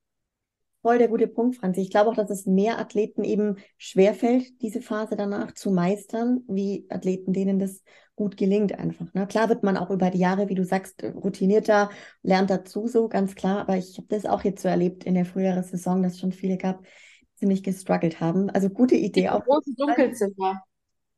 Voll 0.82 0.98
der 0.98 1.08
gute 1.08 1.26
Punkt, 1.26 1.56
Franzi. 1.56 1.80
Ich 1.80 1.90
glaube 1.90 2.10
auch, 2.10 2.14
dass 2.14 2.30
es 2.30 2.46
mehr 2.46 2.78
Athleten 2.78 3.24
eben 3.24 3.56
schwerfällt, 3.78 4.62
diese 4.62 4.80
Phase 4.80 5.16
danach 5.16 5.52
zu 5.52 5.70
meistern, 5.70 6.44
wie 6.46 6.86
Athleten, 6.88 7.32
denen 7.32 7.58
das 7.58 7.82
gut 8.18 8.36
gelingt 8.36 8.76
einfach. 8.76 9.14
Ne? 9.14 9.28
Klar 9.28 9.48
wird 9.48 9.62
man 9.62 9.76
auch 9.76 9.90
über 9.90 10.10
die 10.10 10.18
Jahre, 10.18 10.48
wie 10.48 10.56
du 10.56 10.64
sagst, 10.64 11.04
routinierter, 11.04 11.88
lernt 12.22 12.50
dazu 12.50 12.88
so, 12.88 13.08
ganz 13.08 13.36
klar. 13.36 13.60
Aber 13.60 13.76
ich 13.76 13.96
habe 13.96 14.08
das 14.08 14.26
auch 14.26 14.42
jetzt 14.42 14.60
so 14.60 14.68
erlebt 14.68 15.04
in 15.04 15.14
der 15.14 15.24
früheren 15.24 15.62
Saison, 15.62 16.02
dass 16.02 16.14
es 16.14 16.20
schon 16.20 16.32
viele 16.32 16.58
gab, 16.58 16.82
die 16.82 17.36
ziemlich 17.36 17.62
gestruggelt 17.62 18.18
haben. 18.18 18.50
Also 18.50 18.70
gute 18.70 18.96
Idee. 18.96 19.20
Die 19.20 19.28
auch. 19.30 19.44
große 19.44 19.72
Dunkelziffer. 19.76 20.60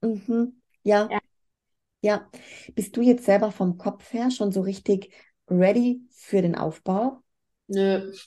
Mhm. 0.03 0.61
Ja. 0.83 1.09
ja. 1.11 1.19
Ja. 2.03 2.31
Bist 2.75 2.97
du 2.99 3.01
jetzt 3.01 3.25
selber 3.25 3.51
vom 3.51 3.79
Kopf 3.79 4.13
her 4.13 4.31
schon 4.31 4.53
so 4.53 4.61
richtig 4.61 5.11
ready 5.49 6.03
für 6.11 6.43
den 6.43 6.55
Aufbau? 6.55 7.23
Nö. 7.67 8.13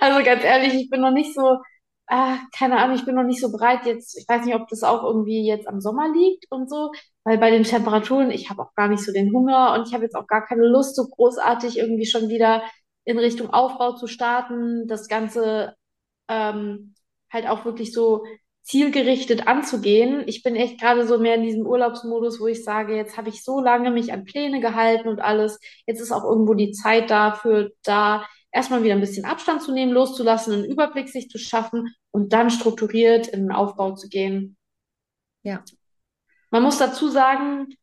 Also 0.00 0.24
ganz 0.24 0.42
ehrlich, 0.42 0.74
ich 0.74 0.90
bin 0.90 1.00
noch 1.00 1.12
nicht 1.12 1.32
so, 1.32 1.58
ah, 2.06 2.38
keine 2.56 2.78
Ahnung, 2.78 2.96
ich 2.96 3.04
bin 3.04 3.14
noch 3.14 3.24
nicht 3.24 3.40
so 3.40 3.50
bereit 3.50 3.86
jetzt. 3.86 4.16
Ich 4.18 4.28
weiß 4.28 4.44
nicht, 4.44 4.54
ob 4.54 4.68
das 4.68 4.82
auch 4.82 5.02
irgendwie 5.04 5.46
jetzt 5.46 5.68
am 5.68 5.80
Sommer 5.80 6.08
liegt 6.12 6.46
und 6.50 6.68
so, 6.70 6.92
weil 7.24 7.38
bei 7.38 7.50
den 7.50 7.64
Temperaturen, 7.64 8.30
ich 8.30 8.50
habe 8.50 8.62
auch 8.62 8.74
gar 8.74 8.88
nicht 8.88 9.02
so 9.04 9.12
den 9.12 9.32
Hunger 9.32 9.74
und 9.74 9.88
ich 9.88 9.94
habe 9.94 10.04
jetzt 10.04 10.16
auch 10.16 10.26
gar 10.26 10.44
keine 10.46 10.66
Lust, 10.66 10.96
so 10.96 11.06
großartig 11.08 11.78
irgendwie 11.78 12.06
schon 12.06 12.28
wieder 12.28 12.62
in 13.04 13.18
Richtung 13.18 13.50
Aufbau 13.50 13.92
zu 13.94 14.06
starten, 14.06 14.86
das 14.88 15.08
Ganze 15.08 15.74
ähm, 16.28 16.94
halt 17.30 17.48
auch 17.48 17.64
wirklich 17.64 17.92
so 17.92 18.24
zielgerichtet 18.62 19.46
anzugehen. 19.46 20.22
Ich 20.26 20.42
bin 20.42 20.56
echt 20.56 20.80
gerade 20.80 21.06
so 21.06 21.18
mehr 21.18 21.34
in 21.34 21.42
diesem 21.42 21.66
Urlaubsmodus, 21.66 22.40
wo 22.40 22.46
ich 22.46 22.64
sage, 22.64 22.96
jetzt 22.96 23.16
habe 23.18 23.28
ich 23.28 23.44
so 23.44 23.60
lange 23.60 23.90
mich 23.90 24.12
an 24.12 24.24
Pläne 24.24 24.60
gehalten 24.60 25.08
und 25.08 25.20
alles. 25.20 25.58
Jetzt 25.86 26.00
ist 26.00 26.12
auch 26.12 26.24
irgendwo 26.24 26.54
die 26.54 26.72
Zeit 26.72 27.10
dafür 27.10 27.72
da, 27.82 28.24
erstmal 28.54 28.84
wieder 28.84 28.94
ein 28.94 29.00
bisschen 29.00 29.24
Abstand 29.24 29.62
zu 29.62 29.72
nehmen, 29.72 29.92
loszulassen, 29.92 30.54
einen 30.54 30.64
Überblick 30.64 31.08
sich 31.08 31.28
zu 31.28 31.38
schaffen 31.38 31.94
und 32.12 32.32
dann 32.32 32.50
strukturiert 32.50 33.26
in 33.26 33.40
den 33.40 33.52
Aufbau 33.52 33.94
zu 33.94 34.08
gehen. 34.08 34.56
Ja. 35.42 35.62
Man 36.50 36.62
muss 36.62 36.78
dazu 36.78 37.08
sagen, 37.08 37.74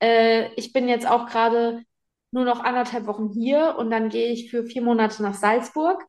äh, 0.00 0.52
ich 0.54 0.72
bin 0.72 0.88
jetzt 0.88 1.08
auch 1.08 1.26
gerade 1.26 1.82
nur 2.30 2.44
noch 2.44 2.62
anderthalb 2.62 3.06
Wochen 3.06 3.30
hier 3.32 3.76
und 3.78 3.90
dann 3.90 4.10
gehe 4.10 4.30
ich 4.30 4.50
für 4.50 4.64
vier 4.64 4.82
Monate 4.82 5.22
nach 5.22 5.34
Salzburg 5.34 6.04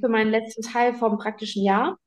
für 0.00 0.08
meinen 0.08 0.30
letzten 0.30 0.62
Teil 0.62 0.94
vom 0.94 1.18
praktischen 1.18 1.64
Jahr. 1.64 1.98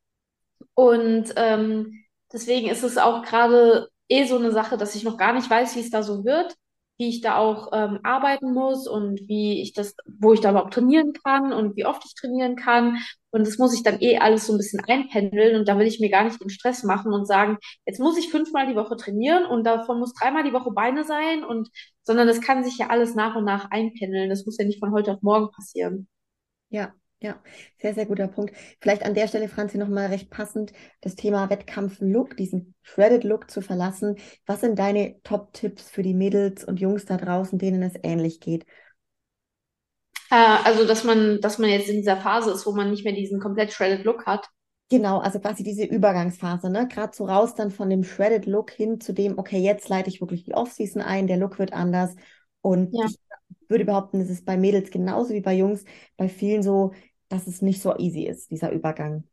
Und 0.74 1.34
ähm, 1.36 2.06
deswegen 2.32 2.70
ist 2.70 2.84
es 2.84 2.98
auch 2.98 3.24
gerade 3.24 3.90
eh 4.08 4.24
so 4.24 4.38
eine 4.38 4.54
Sache, 4.54 4.78
dass 4.78 4.96
ich 4.96 5.04
noch 5.04 5.18
gar 5.18 5.34
nicht 5.34 5.50
weiß, 5.50 5.76
wie 5.76 5.82
es 5.82 5.90
da 5.90 6.02
so 6.02 6.24
wird 6.24 6.56
wie 6.98 7.10
ich 7.10 7.22
da 7.22 7.38
auch 7.38 7.70
ähm, 7.74 8.00
arbeiten 8.04 8.54
muss 8.54 8.88
und 8.88 9.20
wie 9.28 9.62
ich 9.62 9.74
das, 9.74 9.96
wo 10.20 10.34
ich 10.34 10.40
da 10.40 10.52
überhaupt 10.52 10.74
trainieren 10.74 11.14
kann 11.14 11.52
und 11.52 11.76
wie 11.76 11.86
oft 11.86 12.04
ich 12.06 12.14
trainieren 12.16 12.56
kann. 12.56 12.98
Und 13.32 13.48
das 13.48 13.58
muss 13.58 13.74
ich 13.74 13.84
dann 13.84 14.02
eh 14.02 14.18
alles 14.18 14.46
so 14.46 14.54
ein 14.54 14.58
bisschen 14.58 14.82
einpendeln 14.88 15.56
und 15.56 15.68
da 15.68 15.80
will 15.80 15.88
ich 15.88 16.00
mir 16.00 16.10
gar 16.10 16.24
nicht 16.24 16.42
den 16.42 16.50
Stress 16.50 16.84
machen 16.84 17.14
und 17.14 17.26
sagen, 17.26 17.58
jetzt 17.86 18.00
muss 18.00 18.18
ich 18.18 18.30
fünfmal 18.30 18.68
die 18.68 18.76
Woche 18.76 18.98
trainieren 18.98 19.46
und 19.46 19.64
davon 19.64 20.00
muss 20.00 20.14
dreimal 20.14 20.44
die 20.44 20.54
Woche 20.54 20.72
Beine 20.72 21.04
sein 21.04 21.44
und, 21.44 21.70
sondern 22.04 22.28
das 22.28 22.42
kann 22.42 22.64
sich 22.64 22.78
ja 22.78 22.88
alles 22.90 23.16
nach 23.16 23.36
und 23.36 23.46
nach 23.46 23.72
einpendeln. 23.72 24.30
Das 24.30 24.46
muss 24.46 24.58
ja 24.58 24.66
nicht 24.66 24.80
von 24.80 24.92
heute 24.92 25.14
auf 25.14 25.22
morgen 25.22 25.50
passieren. 25.52 26.08
Ja, 26.70 26.94
ja, 27.22 27.40
sehr, 27.80 27.94
sehr 27.94 28.06
guter 28.08 28.28
Punkt. 28.28 28.56
Vielleicht 28.80 29.04
an 29.04 29.14
der 29.14 29.28
Stelle, 29.28 29.48
Franzi, 29.48 29.78
nochmal 29.78 30.08
recht 30.08 30.32
passend, 30.32 30.74
das 31.02 31.16
Thema 31.16 31.50
Wettkampf-Look, 31.50 32.36
diesen 32.36 32.74
Shredded-Look 32.82 33.50
zu 33.52 33.62
verlassen. 33.62 34.16
Was 34.48 34.62
sind 34.62 34.80
deine 34.80 35.22
Top-Tipps 35.22 35.90
für 35.90 36.02
die 36.02 36.16
Mädels 36.16 36.64
und 36.64 36.80
Jungs 36.80 37.06
da 37.06 37.18
draußen, 37.18 37.60
denen 37.60 37.84
es 37.84 37.94
ähnlich 38.02 38.40
geht? 38.40 38.66
Äh, 40.32 40.36
also, 40.64 40.88
dass 40.88 41.04
man, 41.04 41.40
dass 41.42 41.60
man 41.60 41.70
jetzt 41.70 41.90
in 41.90 41.98
dieser 41.98 42.18
Phase 42.18 42.52
ist, 42.52 42.66
wo 42.66 42.72
man 42.72 42.90
nicht 42.90 43.04
mehr 43.04 43.14
diesen 43.14 43.40
komplett 43.40 43.72
Shredded 43.72 44.04
Look 44.04 44.26
hat. 44.26 44.50
Genau, 44.90 45.20
also 45.20 45.40
quasi 45.40 45.64
diese 45.64 45.86
Übergangsphase, 45.86 46.70
ne? 46.70 46.88
Gerade 46.88 47.16
so 47.16 47.26
raus 47.26 47.54
dann 47.54 47.72
von 47.72 47.90
dem 47.90 48.04
Shredded 48.04 48.46
Look 48.46 48.72
hin 48.72 49.00
zu 49.00 49.14
dem, 49.14 49.38
okay, 49.38 49.60
jetzt 49.60 49.88
leite 49.90 50.10
ich 50.10 50.20
wirklich 50.22 50.44
die 50.44 50.54
Off-Season 50.54 51.02
ein, 51.02 51.28
der 51.28 51.38
Look 51.38 51.60
wird 51.60 51.72
anders. 51.72 52.16
Und 52.62 52.94
ja. 52.94 53.06
ich 53.06 53.18
würde 53.70 53.86
behaupten, 53.86 54.20
es 54.20 54.30
ist 54.30 54.46
bei 54.46 54.58
Mädels 54.58 54.92
genauso 54.92 55.34
wie 55.34 55.42
bei 55.42 55.54
Jungs, 55.54 55.86
bei 56.18 56.28
vielen 56.28 56.62
so, 56.62 56.92
dass 57.32 57.48
es 57.48 57.62
nicht 57.62 57.82
so 57.82 57.98
easy 57.98 58.26
ist, 58.26 58.52
dieser 58.52 58.72
Übergang. 58.72 59.24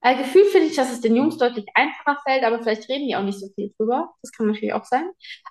Äh, 0.00 0.16
Gefühl 0.16 0.44
finde 0.46 0.68
ich, 0.68 0.76
dass 0.76 0.92
es 0.92 1.00
den 1.00 1.16
Jungs 1.16 1.38
deutlich 1.38 1.66
einfacher 1.74 2.18
fällt, 2.24 2.44
aber 2.44 2.60
vielleicht 2.60 2.88
reden 2.88 3.08
die 3.08 3.16
auch 3.16 3.22
nicht 3.22 3.40
so 3.40 3.48
viel 3.54 3.72
drüber. 3.76 4.14
Das 4.22 4.32
kann 4.32 4.46
natürlich 4.46 4.72
auch 4.72 4.84
sein. 4.84 5.10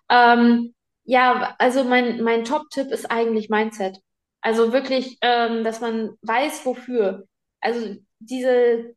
Ähm, 0.10 0.74
ja, 1.04 1.56
also 1.60 1.84
mein, 1.84 2.22
mein 2.22 2.44
Top-Tipp 2.46 2.92
ist 2.92 3.12
eigentlich 3.12 3.50
Mindset. 3.50 4.00
Also 4.42 4.72
wirklich, 4.72 5.18
ähm, 5.22 5.64
dass 5.64 5.82
man 5.82 6.12
weiß, 6.22 6.66
wofür. 6.66 7.26
Also 7.60 7.96
diese 8.20 8.96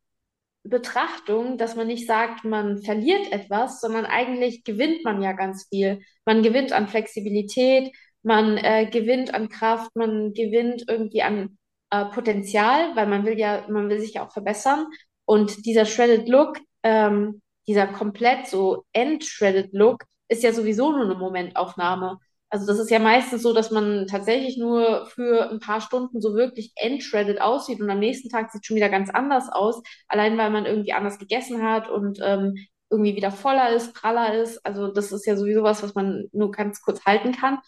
Betrachtung, 0.63 1.57
dass 1.59 1.75
man 1.77 1.87
nicht 1.87 2.07
sagt, 2.07 2.45
man 2.45 2.83
verliert 2.83 3.33
etwas, 3.33 3.81
sondern 3.81 4.05
eigentlich 4.07 4.65
gewinnt 4.65 5.05
man 5.05 5.23
ja 5.23 5.33
ganz 5.33 5.67
viel. 5.69 6.01
Man 6.25 6.43
gewinnt 6.43 6.73
an 6.73 6.89
Flexibilität, 6.89 7.93
man 8.23 8.59
äh, 8.59 8.87
gewinnt 8.91 9.33
an 9.35 9.49
Kraft, 9.49 9.95
man 9.97 10.35
gewinnt 10.35 10.85
irgendwie 10.89 11.23
an 11.23 11.59
äh, 11.91 12.07
Potenzial, 12.07 12.95
weil 12.97 13.07
man 13.07 13.25
will 13.25 13.39
ja, 13.39 13.65
man 13.69 13.89
will 13.89 14.01
sich 14.01 14.15
ja 14.15 14.27
auch 14.27 14.33
verbessern. 14.33 14.87
Und 15.25 15.65
dieser 15.67 15.85
Shredded 15.87 16.29
Look, 16.29 16.59
ähm, 16.83 17.43
dieser 17.67 17.87
komplett 17.87 18.47
so 18.47 18.85
end-Shredded 18.93 19.73
Look, 19.73 20.05
ist 20.29 20.43
ja 20.43 20.53
sowieso 20.53 20.93
nur 20.93 21.05
eine 21.05 21.15
Momentaufnahme. 21.15 22.19
Also 22.49 22.67
das 22.67 22.81
ist 22.81 22.91
ja 22.91 22.99
meistens 22.99 23.43
so, 23.43 23.53
dass 23.53 23.71
man 23.71 24.07
tatsächlich 24.09 24.59
nur 24.59 25.07
für 25.07 25.51
ein 25.51 25.61
paar 25.61 25.81
Stunden 25.81 26.21
so 26.21 26.35
wirklich 26.35 26.73
entshredded 26.75 27.41
aussieht 27.41 27.81
und 27.81 27.89
am 27.91 28.01
nächsten 28.01 28.29
Tag 28.29 28.51
sieht 28.51 28.67
schon 28.67 28.77
wieder 28.77 28.89
ganz 28.89 29.09
anders 29.11 29.49
aus, 29.53 29.81
allein 30.09 30.37
weil 30.37 30.51
man 30.51 30.67
irgendwie 30.67 30.93
anders 30.93 31.19
gegessen 31.19 31.63
hat 31.63 31.89
und 31.89 32.19
ähm, 32.23 32.57
irgendwie 32.91 33.15
wieder 33.15 33.31
voller 33.31 33.71
ist, 33.71 33.95
praller 33.95 34.35
ist. 34.35 34.65
Also 34.67 34.89
das 34.89 35.13
ist 35.13 35.27
ja 35.27 35.37
sowieso 35.37 35.63
was, 35.63 35.83
was 35.83 35.95
man 35.95 36.29
nur 36.33 36.51
ganz 36.51 36.83
kurz 36.83 37.05
halten 37.05 37.33
kann. 37.33 37.59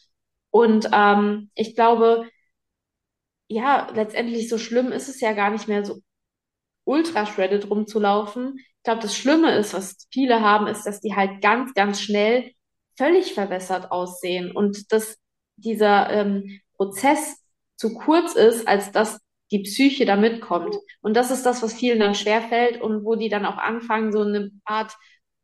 Und 0.51 0.89
ähm, 0.93 1.51
ich 1.55 1.77
glaube, 1.77 2.25
ja, 3.53 3.89
letztendlich 3.95 4.49
so 4.49 4.59
schlimm 4.59 4.93
ist 4.93 5.09
es 5.09 5.21
ja 5.21 5.33
gar 5.33 5.51
nicht 5.51 5.69
mehr 5.69 5.85
so 5.85 6.01
ultra 6.85 7.27
shredded 7.27 7.71
rumzulaufen. 7.71 8.59
Ich 8.59 8.83
glaube, 8.85 9.03
das 9.03 9.17
Schlimme 9.17 9.57
ist, 9.57 9.75
was 9.75 10.09
viele 10.11 10.41
haben, 10.41 10.67
ist, 10.67 10.85
dass 10.85 11.01
die 11.01 11.15
halt 11.15 11.41
ganz, 11.41 11.75
ganz 11.75 12.01
schnell 12.01 12.53
völlig 12.97 13.35
verwässert 13.35 13.91
aussehen 13.91 14.51
und 14.51 14.93
dass 14.93 15.19
dieser 15.57 16.11
ähm, 16.11 16.61
Prozess 16.77 17.37
zu 17.77 17.95
kurz 17.95 18.35
ist, 18.35 18.67
als 18.67 18.93
dass 18.93 19.21
die 19.51 19.61
Psyche 19.61 20.05
da 20.07 20.17
mitkommt. 20.17 20.77
Und 21.01 21.15
das 21.15 21.31
ist 21.31 21.45
das, 21.45 21.63
was 21.63 21.75
vielen 21.75 22.01
dann 22.01 22.15
schwerfällt 22.15 22.81
und 22.81 23.05
wo 23.05 23.15
die 23.17 23.29
dann 23.29 23.47
auch 23.47 23.59
anfangen, 23.59 24.13
so 24.13 24.23
eine 24.23 24.51
Art 24.65 24.93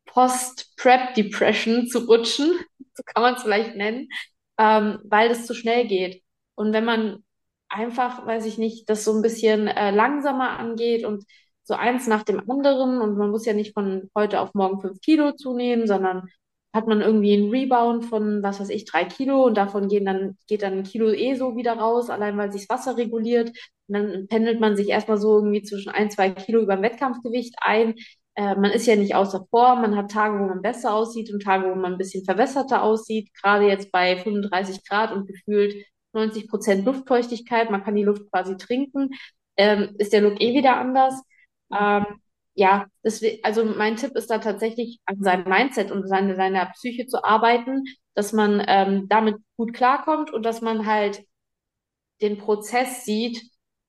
Post-Prep-Depression 0.07 1.87
zu 1.87 1.99
rutschen, 1.99 2.51
so 2.93 3.03
kann 3.05 3.21
man 3.21 3.35
es 3.35 3.43
vielleicht 3.43 3.75
nennen, 3.75 4.09
ähm, 4.57 4.99
weil 5.03 5.29
das 5.29 5.45
zu 5.45 5.53
schnell 5.53 5.87
geht. 5.87 6.23
Und 6.55 6.73
wenn 6.73 6.85
man 6.85 7.23
einfach, 7.69 8.25
weiß 8.25 8.45
ich 8.45 8.57
nicht, 8.57 8.89
das 8.89 9.03
so 9.05 9.13
ein 9.13 9.21
bisschen 9.21 9.67
äh, 9.67 9.91
langsamer 9.91 10.59
angeht 10.59 11.05
und 11.05 11.25
so 11.63 11.75
eins 11.75 12.07
nach 12.07 12.23
dem 12.23 12.39
anderen 12.49 13.01
und 13.01 13.17
man 13.17 13.29
muss 13.29 13.45
ja 13.45 13.53
nicht 13.53 13.73
von 13.73 14.09
heute 14.15 14.41
auf 14.41 14.53
morgen 14.55 14.81
fünf 14.81 14.99
Kilo 15.01 15.33
zunehmen, 15.33 15.87
sondern 15.87 16.29
hat 16.73 16.87
man 16.87 17.01
irgendwie 17.01 17.33
einen 17.33 17.49
Rebound 17.49 18.05
von, 18.05 18.43
was 18.43 18.59
weiß 18.59 18.69
ich, 18.69 18.85
drei 18.85 19.05
Kilo 19.05 19.45
und 19.45 19.57
davon 19.57 19.87
gehen 19.87 20.05
dann, 20.05 20.37
geht 20.47 20.61
dann 20.61 20.73
ein 20.73 20.83
Kilo 20.83 21.09
eh 21.11 21.35
so 21.35 21.55
wieder 21.55 21.73
raus, 21.73 22.09
allein 22.09 22.37
weil 22.37 22.51
sich 22.51 22.67
das 22.67 22.77
Wasser 22.79 22.97
reguliert. 22.97 23.49
Und 23.87 23.93
dann 23.95 24.27
pendelt 24.27 24.59
man 24.59 24.75
sich 24.75 24.89
erstmal 24.89 25.17
so 25.17 25.37
irgendwie 25.37 25.63
zwischen 25.63 25.89
ein, 25.89 26.11
zwei 26.11 26.29
Kilo 26.31 26.61
über 26.61 26.81
Wettkampfgewicht 26.81 27.55
ein. 27.61 27.95
Äh, 28.35 28.55
man 28.55 28.71
ist 28.71 28.85
ja 28.85 28.95
nicht 28.95 29.15
außer 29.15 29.45
Form, 29.49 29.81
man 29.81 29.95
hat 29.95 30.11
Tage, 30.11 30.39
wo 30.39 30.45
man 30.45 30.61
besser 30.61 30.93
aussieht 30.93 31.31
und 31.33 31.41
Tage, 31.43 31.69
wo 31.71 31.75
man 31.75 31.93
ein 31.93 31.97
bisschen 31.97 32.23
verwässerter 32.23 32.83
aussieht. 32.83 33.29
Gerade 33.41 33.65
jetzt 33.67 33.91
bei 33.91 34.17
35 34.17 34.87
Grad 34.87 35.11
und 35.11 35.27
gefühlt 35.27 35.73
90 36.13 36.47
Prozent 36.49 36.85
Luftfeuchtigkeit, 36.85 37.69
man 37.71 37.83
kann 37.83 37.95
die 37.95 38.03
Luft 38.03 38.29
quasi 38.31 38.57
trinken, 38.57 39.11
ähm, 39.57 39.95
ist 39.97 40.13
der 40.13 40.21
Look 40.21 40.41
eh 40.41 40.53
wieder 40.53 40.77
anders. 40.77 41.21
Ähm, 41.77 42.05
ja, 42.55 42.87
deswegen, 43.03 43.43
also 43.43 43.63
mein 43.63 43.95
Tipp 43.95 44.15
ist 44.15 44.29
da 44.29 44.39
tatsächlich 44.39 44.99
an 45.05 45.21
seinem 45.21 45.47
Mindset 45.47 45.91
und 45.91 46.07
seine, 46.07 46.35
seiner 46.35 46.65
Psyche 46.67 47.07
zu 47.07 47.23
arbeiten, 47.23 47.83
dass 48.15 48.33
man 48.33 48.63
ähm, 48.67 49.07
damit 49.07 49.37
gut 49.55 49.73
klarkommt 49.73 50.31
und 50.31 50.43
dass 50.43 50.61
man 50.61 50.85
halt 50.85 51.23
den 52.21 52.37
Prozess 52.37 53.05
sieht 53.05 53.41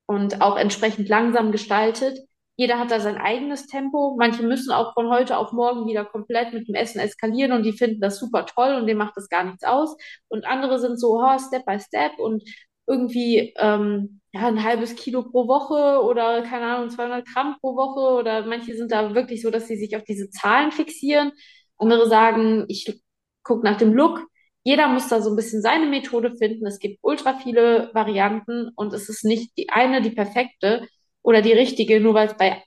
und 0.06 0.40
auch 0.40 0.56
entsprechend 0.56 1.08
langsam 1.08 1.52
gestaltet, 1.52 2.18
jeder 2.60 2.78
hat 2.78 2.90
da 2.90 3.00
sein 3.00 3.16
eigenes 3.16 3.66
Tempo. 3.66 4.16
Manche 4.18 4.42
müssen 4.42 4.70
auch 4.70 4.92
von 4.92 5.08
heute 5.08 5.38
auf 5.38 5.50
morgen 5.52 5.86
wieder 5.86 6.04
komplett 6.04 6.52
mit 6.52 6.68
dem 6.68 6.74
Essen 6.74 7.00
eskalieren 7.00 7.52
und 7.52 7.62
die 7.62 7.72
finden 7.72 8.02
das 8.02 8.18
super 8.18 8.44
toll 8.44 8.74
und 8.74 8.86
dem 8.86 8.98
macht 8.98 9.16
das 9.16 9.30
gar 9.30 9.44
nichts 9.44 9.64
aus. 9.64 9.96
Und 10.28 10.44
andere 10.44 10.78
sind 10.78 11.00
so, 11.00 11.18
oh, 11.18 11.38
Step 11.38 11.64
by 11.64 11.80
Step 11.80 12.18
und 12.18 12.42
irgendwie 12.86 13.54
ähm, 13.56 14.20
ja, 14.32 14.46
ein 14.46 14.62
halbes 14.62 14.94
Kilo 14.94 15.22
pro 15.22 15.48
Woche 15.48 16.04
oder 16.04 16.42
keine 16.42 16.66
Ahnung, 16.66 16.90
200 16.90 17.26
Gramm 17.26 17.56
pro 17.62 17.76
Woche 17.76 18.20
oder 18.20 18.44
manche 18.44 18.76
sind 18.76 18.92
da 18.92 19.14
wirklich 19.14 19.40
so, 19.40 19.50
dass 19.50 19.66
sie 19.66 19.76
sich 19.76 19.96
auf 19.96 20.04
diese 20.04 20.28
Zahlen 20.28 20.70
fixieren. 20.70 21.32
Andere 21.78 22.10
sagen, 22.10 22.66
ich 22.68 23.00
gucke 23.42 23.64
nach 23.64 23.78
dem 23.78 23.94
Look. 23.94 24.20
jeder 24.64 24.86
muss 24.88 25.08
da 25.08 25.22
so 25.22 25.30
ein 25.30 25.36
bisschen 25.36 25.62
seine 25.62 25.86
Methode 25.86 26.36
finden. 26.36 26.66
Es 26.66 26.78
gibt 26.78 26.98
ultra 27.00 27.38
viele 27.38 27.90
Varianten 27.94 28.68
und 28.76 28.92
es 28.92 29.08
ist 29.08 29.24
nicht 29.24 29.56
die 29.56 29.70
eine, 29.70 30.02
die 30.02 30.10
perfekte 30.10 30.86
oder 31.22 31.42
die 31.42 31.52
richtige, 31.52 32.00
nur 32.00 32.14
weil 32.14 32.28
es 32.28 32.36
bei, 32.36 32.62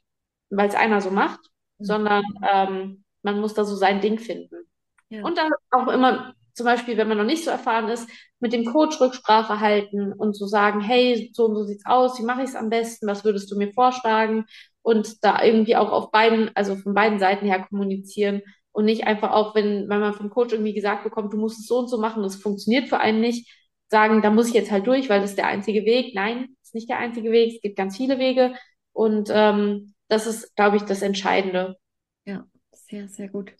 weil 0.50 0.70
es 0.70 0.76
einer 0.76 1.02
so 1.02 1.12
macht, 1.12 1.40
mhm. 1.80 1.86
sondern 1.86 2.24
ähm, 2.52 3.04
man 3.22 3.40
muss 3.40 3.54
da 3.54 3.66
so 3.66 3.76
sein 3.76 4.02
Ding 4.02 4.20
finden. 4.20 4.66
Ja. 5.10 5.24
Und 5.24 5.38
dann 5.38 5.52
auch 5.72 5.88
immer, 5.88 6.34
zum 6.54 6.66
Beispiel, 6.66 6.98
wenn 6.98 7.08
man 7.08 7.18
noch 7.18 7.26
nicht 7.26 7.44
so 7.44 7.52
erfahren 7.52 7.90
ist, 7.90 8.10
mit 8.40 8.54
dem 8.54 8.66
Coach 8.66 9.00
Rücksprache 9.00 9.60
halten 9.60 10.14
und 10.14 10.36
so 10.36 10.46
sagen, 10.46 10.82
hey, 10.82 11.32
so 11.34 11.46
und 11.46 11.56
so 11.56 11.64
sieht's 11.64 11.86
aus, 11.86 12.20
wie 12.20 12.26
mache 12.26 12.44
ich 12.44 12.50
es 12.50 12.56
am 12.56 12.70
besten, 12.70 13.08
was 13.08 13.24
würdest 13.24 13.50
du 13.52 13.58
mir 13.58 13.72
vorschlagen? 13.72 14.46
Und 14.82 15.24
da 15.24 15.42
irgendwie 15.44 15.78
auch 15.78 15.92
auf 15.92 16.12
beiden, 16.12 16.52
also 16.56 16.76
von 16.76 16.94
beiden 16.94 17.18
Seiten 17.20 17.46
her 17.46 17.66
kommunizieren 17.68 18.42
und 18.72 18.86
nicht 18.86 19.08
einfach 19.08 19.32
auch, 19.32 19.56
wenn, 19.56 19.88
wenn 19.88 20.00
man 20.00 20.14
vom 20.14 20.30
Coach 20.30 20.52
irgendwie 20.52 20.74
gesagt 20.74 21.04
bekommt, 21.04 21.32
du 21.32 21.38
musst 21.38 21.60
es 21.60 21.68
so 21.68 21.80
und 21.80 21.88
so 21.88 22.00
machen, 22.00 22.22
das 22.22 22.36
funktioniert 22.36 22.90
für 22.90 23.00
einen 23.00 23.22
nicht, 23.22 23.50
sagen, 23.90 24.22
da 24.24 24.32
muss 24.32 24.48
ich 24.48 24.56
jetzt 24.56 24.72
halt 24.72 24.88
durch, 24.88 25.08
weil 25.10 25.22
das 25.22 25.32
ist 25.32 25.38
der 25.38 25.48
einzige 25.48 25.86
Weg. 25.86 26.16
Nein, 26.16 26.58
ist 26.74 26.76
nicht 26.76 26.90
der 26.90 26.98
einzige 26.98 27.32
Weg, 27.32 27.56
es 27.56 27.62
gibt 27.62 27.78
ganz 27.78 27.98
viele 27.98 28.18
Wege 28.18 28.56
und 28.94 29.30
ähm, 29.32 29.94
das 30.08 30.28
ist, 30.28 30.56
glaube 30.56 30.78
ich, 30.78 30.84
das 30.84 31.02
Entscheidende. 31.02 31.78
Ja, 32.26 32.48
sehr, 32.72 33.08
sehr 33.08 33.30
gut. 33.30 33.54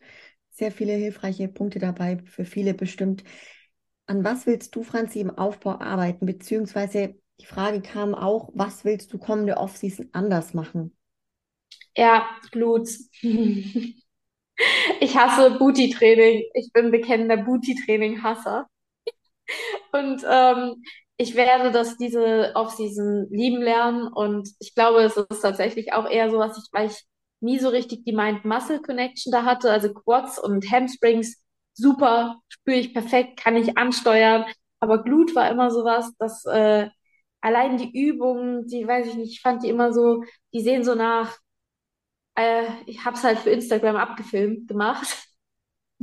Sehr 0.50 0.72
viele 0.72 0.94
hilfreiche 0.94 1.48
Punkte 1.48 1.80
dabei, 1.80 2.20
für 2.26 2.46
viele 2.46 2.74
bestimmt. 2.74 3.24
An 4.06 4.24
was 4.24 4.46
willst 4.46 4.76
du, 4.76 4.84
Franzi, 4.84 5.20
im 5.20 5.30
Aufbau 5.38 5.80
arbeiten? 5.80 6.26
Beziehungsweise 6.26 7.16
die 7.40 7.46
Frage 7.46 7.82
kam 7.82 8.14
auch, 8.16 8.50
was 8.54 8.84
willst 8.84 9.14
du 9.14 9.18
kommende 9.18 9.58
Offseason 9.58 10.10
anders 10.12 10.54
machen? 10.54 10.96
Ja, 11.96 12.28
Glutes. 12.52 13.10
Ich 15.00 15.18
hasse 15.18 15.58
Booty-Training. 15.58 16.44
Ich 16.54 16.72
bin 16.72 16.92
bekennender 16.92 17.38
Booty-Training-Hasser. 17.38 18.68
Und 19.92 20.24
ähm, 20.28 20.84
ich 21.18 21.36
werde 21.36 21.72
das 21.72 21.98
diese 21.98 22.52
Offseason 22.56 23.28
lieben 23.30 23.62
lernen. 23.62 24.08
Und 24.08 24.50
ich 24.60 24.74
glaube, 24.76 25.02
es 25.04 25.18
ist 25.18 25.42
tatsächlich 25.42 25.94
auch 25.94 26.10
eher 26.10 26.30
so, 26.30 26.38
was 26.40 26.58
ich, 26.58 26.66
weil 26.72 26.88
ich 26.90 27.06
nie 27.40 27.60
so 27.60 27.70
richtig 27.70 28.04
die 28.06 28.14
Mind-Muscle-Connection 28.14 29.32
da 29.32 29.44
hatte. 29.46 29.72
Also 29.72 29.94
Quads 29.94 30.40
und 30.40 30.70
Hamstrings, 30.72 31.42
super, 31.74 32.40
spüre 32.50 32.78
ich 32.78 32.94
perfekt, 32.94 33.40
kann 33.40 33.56
ich 33.58 33.78
ansteuern. 33.78 34.46
Aber 34.80 35.04
Glut 35.04 35.36
war 35.36 35.50
immer 35.52 35.72
sowas, 35.72 36.12
dass 36.20 36.46
äh, 36.46 36.90
allein 37.42 37.78
die 37.78 37.92
Übungen, 38.08 38.68
die 38.68 38.88
weiß 38.88 39.08
ich 39.08 39.16
nicht, 39.16 39.32
ich 39.34 39.42
fand 39.42 39.64
die 39.64 39.70
immer 39.70 39.94
so, 39.94 40.24
die 40.54 40.62
sehen 40.62 40.84
so 40.84 40.96
nach 40.96 41.38
äh, 42.36 42.66
ich 42.86 43.06
habe 43.06 43.16
es 43.18 43.24
halt 43.24 43.40
für 43.40 43.50
Instagram 43.52 43.96
abgefilmt 43.96 44.68
gemacht. 44.68 45.23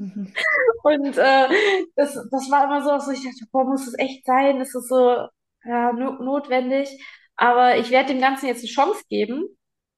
Und 0.83 1.19
äh, 1.19 1.49
das, 1.97 2.15
das 2.15 2.51
war 2.51 2.65
immer 2.65 2.83
so, 2.83 2.91
dass 2.91 3.09
ich 3.09 3.25
dachte, 3.25 3.47
boah, 3.53 3.65
muss 3.65 3.87
es 3.87 3.99
echt 3.99 4.25
sein? 4.25 4.61
Ist 4.61 4.75
es 4.75 4.89
so 4.89 5.27
ja, 5.65 5.93
no 5.93 6.13
notwendig? 6.23 6.89
Aber 7.37 7.77
ich 7.79 7.91
werde 7.91 8.13
dem 8.13 8.21
Ganzen 8.21 8.47
jetzt 8.47 8.61
eine 8.61 8.69
Chance 8.69 9.03
geben 9.09 9.45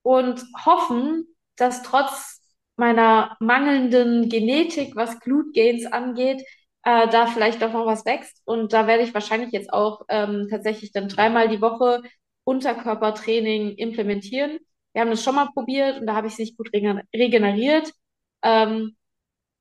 und 0.02 0.44
hoffen, 0.64 1.26
dass 1.56 1.82
trotz 1.82 2.40
meiner 2.76 3.36
mangelnden 3.40 4.28
Genetik, 4.28 4.96
was 4.96 5.20
Glute 5.20 5.50
Gains 5.52 5.86
angeht, 5.86 6.42
äh, 6.84 7.08
da 7.08 7.26
vielleicht 7.26 7.62
doch 7.62 7.72
noch 7.72 7.86
was 7.86 8.04
wächst. 8.04 8.42
Und 8.44 8.72
da 8.72 8.86
werde 8.86 9.04
ich 9.04 9.14
wahrscheinlich 9.14 9.52
jetzt 9.52 9.72
auch 9.72 10.02
ähm, 10.08 10.48
tatsächlich 10.50 10.92
dann 10.92 11.08
dreimal 11.08 11.48
die 11.48 11.60
Woche 11.60 12.02
Unterkörpertraining 12.44 13.76
implementieren. 13.76 14.58
Wir 14.92 15.02
haben 15.02 15.10
das 15.10 15.22
schon 15.22 15.36
mal 15.36 15.48
probiert 15.54 16.00
und 16.00 16.06
da 16.06 16.14
habe 16.14 16.26
ich 16.26 16.34
es 16.34 16.38
nicht 16.40 16.56
gut 16.56 16.70
regeneriert. 16.72 17.92
Ähm, 18.42 18.96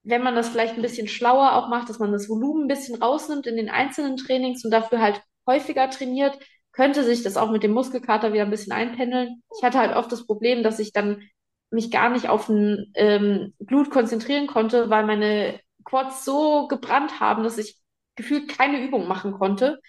wenn 0.04 0.24
man 0.24 0.36
das 0.36 0.50
vielleicht 0.50 0.76
ein 0.76 0.82
bisschen 0.82 1.08
schlauer 1.08 1.54
auch 1.56 1.70
macht, 1.70 1.90
dass 1.90 2.00
man 2.00 2.12
das 2.12 2.30
Volumen 2.30 2.64
ein 2.66 2.68
bisschen 2.68 3.02
rausnimmt 3.02 3.48
in 3.48 3.56
den 3.58 3.70
einzelnen 3.70 4.18
Trainings 4.18 4.66
und 4.66 4.72
dafür 4.72 5.02
halt 5.02 5.22
häufiger 5.48 5.90
trainiert, 5.90 6.38
könnte 6.72 7.04
sich 7.04 7.24
das 7.24 7.38
auch 7.38 7.52
mit 7.52 7.64
dem 7.64 7.72
Muskelkater 7.72 8.34
wieder 8.34 8.44
ein 8.44 8.50
bisschen 8.50 8.74
einpendeln. 8.74 9.44
Ich 9.58 9.64
hatte 9.64 9.80
halt 9.80 9.96
oft 9.96 10.12
das 10.12 10.26
Problem, 10.26 10.64
dass 10.64 10.80
ich 10.80 10.94
dann 10.94 11.22
mich 11.70 11.92
gar 11.92 12.10
nicht 12.10 12.30
auf 12.30 12.50
ein 12.50 12.92
ähm, 12.96 13.54
Blut 13.60 13.92
konzentrieren 13.92 14.48
konnte, 14.48 14.90
weil 14.90 15.06
meine 15.06 15.60
Quads 15.86 16.26
so 16.26 16.68
gebrannt 16.68 17.20
haben, 17.20 17.44
dass 17.44 17.58
ich 17.58 17.78
gefühlt 18.16 18.50
keine 18.50 18.84
Übung 18.84 19.08
machen 19.08 19.34
konnte 19.34 19.80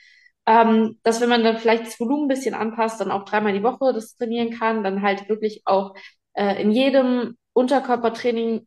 ähm, 0.47 0.99
dass 1.03 1.21
wenn 1.21 1.29
man 1.29 1.45
dann 1.45 1.59
vielleicht 1.59 1.87
das 1.87 2.01
Volumen 2.01 2.25
ein 2.25 2.29
bisschen 2.29 2.55
anpasst, 2.55 3.01
dann 3.01 3.11
auch 3.11 3.25
dreimal 3.25 3.53
die 3.53 3.63
Woche 3.63 3.93
das 3.93 4.17
trainieren 4.17 4.51
kann, 4.51 4.83
dann 4.83 5.03
halt 5.03 5.29
wirklich 5.29 5.63
auch 5.67 5.95
äh, 6.35 6.61
in 6.61 6.71
jedem 6.73 7.37
Unterkörpertraining 7.53 8.67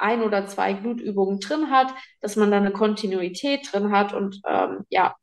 ein 0.00 0.22
oder 0.22 0.46
zwei 0.46 0.72
Glutübungen 0.72 1.40
drin 1.40 1.70
hat, 1.70 1.92
dass 2.20 2.36
man 2.36 2.50
dann 2.50 2.64
eine 2.64 2.72
Kontinuität 2.72 3.72
drin 3.72 3.92
hat 3.92 4.12
und 4.14 4.40
ähm, 4.48 4.84
ja, 4.88 5.14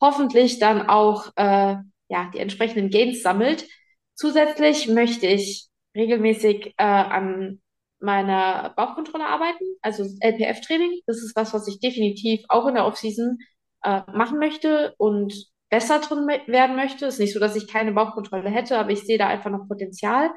hoffentlich 0.00 0.58
dann 0.58 0.88
auch 0.88 1.32
äh, 1.36 1.76
ja, 2.08 2.30
die 2.32 2.38
entsprechenden 2.38 2.90
Gains 2.90 3.22
sammelt. 3.22 3.66
Zusätzlich 4.14 4.88
möchte 4.88 5.26
ich 5.26 5.68
regelmäßig 5.96 6.74
äh, 6.76 6.84
an 6.84 7.60
meiner 8.00 8.74
Bauchkontrolle 8.76 9.26
arbeiten, 9.26 9.64
also 9.82 10.04
LPF-Training. 10.20 11.00
Das 11.06 11.18
ist 11.18 11.34
was, 11.36 11.54
was 11.54 11.66
ich 11.68 11.80
definitiv 11.80 12.42
auch 12.48 12.66
in 12.66 12.74
der 12.74 12.86
Offseason 12.86 13.38
äh, 13.82 14.02
machen 14.12 14.38
möchte 14.38 14.94
und 14.98 15.32
besser 15.70 16.00
drin 16.00 16.26
werden 16.46 16.76
möchte. 16.76 17.06
Es 17.06 17.14
ist 17.14 17.20
nicht 17.20 17.32
so, 17.32 17.40
dass 17.40 17.56
ich 17.56 17.66
keine 17.66 17.92
Bauchkontrolle 17.92 18.50
hätte, 18.50 18.78
aber 18.78 18.90
ich 18.90 19.00
sehe 19.02 19.18
da 19.18 19.28
einfach 19.28 19.50
noch 19.50 19.66
Potenzial. 19.66 20.30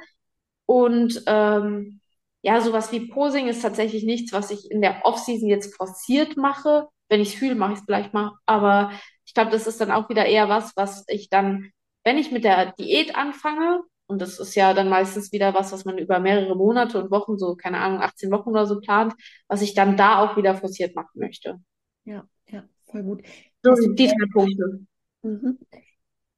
Und 0.66 1.22
ähm, 1.28 2.02
ja, 2.48 2.62
sowas 2.62 2.94
wie 2.94 3.10
Posing 3.10 3.48
ist 3.48 3.62
tatsächlich 3.62 4.06
nichts, 4.06 4.32
was 4.32 4.52
ich 4.52 4.72
in 4.72 4.82
der 4.82 5.02
Offseason 5.04 5.50
jetzt 5.50 5.76
forciert 5.76 6.38
mache. 6.38 6.88
Wenn 7.10 7.20
ich 7.20 7.34
es 7.34 7.36
fühle, 7.36 7.56
mache 7.56 7.74
ich 7.74 7.80
es 7.80 7.86
vielleicht 7.86 8.14
mal. 8.14 8.38
Aber 8.46 8.90
ich 9.26 9.34
glaube, 9.34 9.52
das 9.52 9.68
ist 9.68 9.82
dann 9.82 9.92
auch 9.92 10.08
wieder 10.08 10.26
eher 10.26 10.48
was, 10.48 10.72
was 10.78 11.04
ich 11.10 11.30
dann, 11.30 11.72
wenn 12.06 12.18
ich 12.18 12.32
mit 12.32 12.46
der 12.46 12.72
Diät 12.80 13.18
anfange, 13.18 13.82
und 14.06 14.22
das 14.22 14.40
ist 14.40 14.56
ja 14.56 14.74
dann 14.74 14.88
meistens 14.88 15.34
wieder 15.34 15.54
was, 15.56 15.74
was 15.74 15.84
man 15.84 15.98
über 15.98 16.20
mehrere 16.20 16.56
Monate 16.56 17.04
und 17.04 17.12
Wochen, 17.12 17.38
so 17.38 17.58
keine 17.58 17.80
Ahnung, 17.80 18.02
18 18.02 18.32
Wochen 18.32 18.52
oder 18.52 18.66
so 18.66 18.80
plant, 18.80 19.14
was 19.50 19.62
ich 19.62 19.74
dann 19.74 19.98
da 19.98 20.20
auch 20.20 20.38
wieder 20.38 20.56
forciert 20.56 20.96
machen 20.96 21.20
möchte. 21.20 21.60
Ja, 22.06 22.24
ja. 22.48 22.64
Voll 22.86 23.04
gut. 23.04 23.24
So 23.62 23.76
sind 23.76 24.00
die 24.00 24.08
drei 24.08 24.26
Punkte. 24.32 24.86
Mhm. 25.22 25.60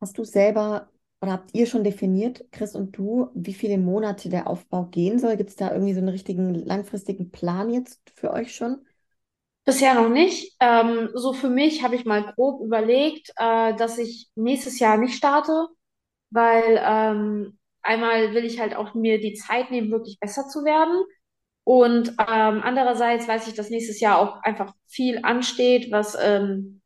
Hast 0.02 0.18
du 0.18 0.24
selber 0.24 0.90
oder 1.22 1.34
habt 1.34 1.54
ihr 1.54 1.66
schon 1.68 1.84
definiert, 1.84 2.46
Chris 2.52 2.76
und 2.76 2.98
du, 2.98 3.30
wie 3.34 3.54
viele 3.54 3.78
Monate 3.78 4.30
der 4.30 4.48
Aufbau 4.48 4.86
gehen 4.86 5.20
soll? 5.20 5.38
Gibt 5.38 5.50
es 5.50 5.56
da 5.58 5.72
irgendwie 5.72 5.94
so 5.94 6.00
einen 6.00 6.10
richtigen 6.10 6.54
langfristigen 6.56 7.32
Plan 7.32 7.70
jetzt 7.70 8.02
für 8.16 8.32
euch 8.32 8.56
schon? 8.56 8.86
Bisher 9.66 9.94
noch 9.94 10.10
nicht. 10.10 10.56
Ähm, 10.60 11.10
so 11.14 11.34
für 11.34 11.50
mich 11.50 11.84
habe 11.84 11.96
ich 11.96 12.06
mal 12.06 12.24
grob 12.34 12.62
überlegt, 12.64 13.30
äh, 13.38 13.76
dass 13.76 13.98
ich 14.00 14.30
nächstes 14.36 14.80
Jahr 14.80 14.98
nicht 14.98 15.16
starte, 15.16 15.68
weil 16.32 16.82
ähm, 16.84 17.60
einmal 17.84 18.34
will 18.34 18.46
ich 18.46 18.60
halt 18.60 18.76
auch 18.76 18.96
mir 18.96 19.20
die 19.20 19.34
Zeit 19.36 19.72
nehmen, 19.72 19.92
wirklich 19.92 20.20
besser 20.20 20.48
zu 20.48 20.66
werden. 20.66 21.04
Und 21.66 22.10
ähm, 22.20 22.62
andererseits 22.64 23.28
weiß 23.28 23.48
ich, 23.48 23.56
dass 23.56 23.70
nächstes 23.70 24.00
Jahr 24.00 24.20
auch 24.20 24.42
einfach 24.44 24.74
viel 24.88 25.20
ansteht, 25.24 25.92
was 25.92 26.18
ähm, 26.22 26.82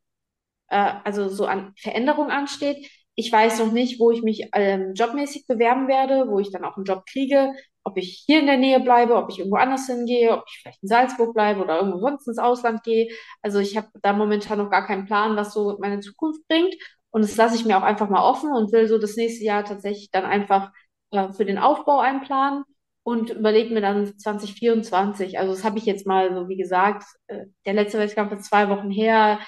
äh, 0.70 0.94
also 1.04 1.30
so 1.30 1.46
an 1.48 1.74
Veränderung 1.78 2.30
ansteht. 2.32 2.90
Ich 3.16 3.32
weiß 3.32 3.60
noch 3.60 3.72
nicht, 3.72 4.00
wo 4.00 4.12
ich 4.12 4.24
mich 4.24 4.50
ähm, 4.54 4.94
jobmäßig 4.96 5.46
bewerben 5.48 5.88
werde, 5.88 6.28
wo 6.30 6.40
ich 6.40 6.52
dann 6.52 6.66
auch 6.66 6.78
einen 6.78 6.86
Job 6.86 7.06
kriege, 7.06 7.54
ob 7.84 7.98
ich 7.98 8.24
hier 8.26 8.40
in 8.40 8.46
der 8.48 8.58
Nähe 8.58 8.80
bleibe, 8.80 9.16
ob 9.16 9.30
ich 9.30 9.40
irgendwo 9.40 9.58
anders 9.58 9.86
hingehe, 9.88 10.32
ob 10.32 10.44
ich 10.48 10.60
vielleicht 10.62 10.82
in 10.84 10.90
Salzburg 10.90 11.34
bleibe 11.34 11.62
oder 11.62 11.78
irgendwo 11.78 12.00
sonst 12.00 12.28
ins 12.28 12.38
Ausland 12.40 12.84
gehe. 12.84 13.10
Also 13.42 13.60
ich 13.60 13.78
habe 13.78 13.88
da 14.02 14.14
momentan 14.14 14.58
noch 14.58 14.70
gar 14.72 14.86
keinen 14.88 15.06
Plan, 15.06 15.36
was 15.36 15.54
so 15.54 15.78
meine 15.80 16.00
Zukunft 16.00 16.42
bringt. 16.48 16.74
Und 17.12 17.22
das 17.24 17.36
lasse 17.36 17.56
ich 17.56 17.66
mir 17.66 17.78
auch 17.78 17.84
einfach 17.84 18.10
mal 18.10 18.24
offen 18.28 18.52
und 18.52 18.72
will 18.72 18.88
so 18.88 18.98
das 18.98 19.16
nächste 19.16 19.44
Jahr 19.44 19.64
tatsächlich 19.66 20.10
dann 20.12 20.26
einfach 20.26 20.72
äh, 21.12 21.32
für 21.34 21.46
den 21.46 21.60
Aufbau 21.60 22.00
einplanen 22.00 22.64
und 23.04 23.30
überlege 23.32 23.74
mir 23.74 23.82
dann 23.82 24.18
2024. 24.18 25.38
Also 25.40 25.54
das 25.54 25.64
habe 25.64 25.78
ich 25.78 25.86
jetzt 25.86 26.08
mal 26.08 26.34
so, 26.34 26.48
wie 26.48 26.58
gesagt, 26.58 27.04
äh, 27.28 27.46
der 27.66 27.74
letzte 27.74 28.00
Wettkampf 28.00 28.32
ist 28.34 28.46
zwei 28.46 28.70
Wochen 28.70 28.90
her. 28.90 29.40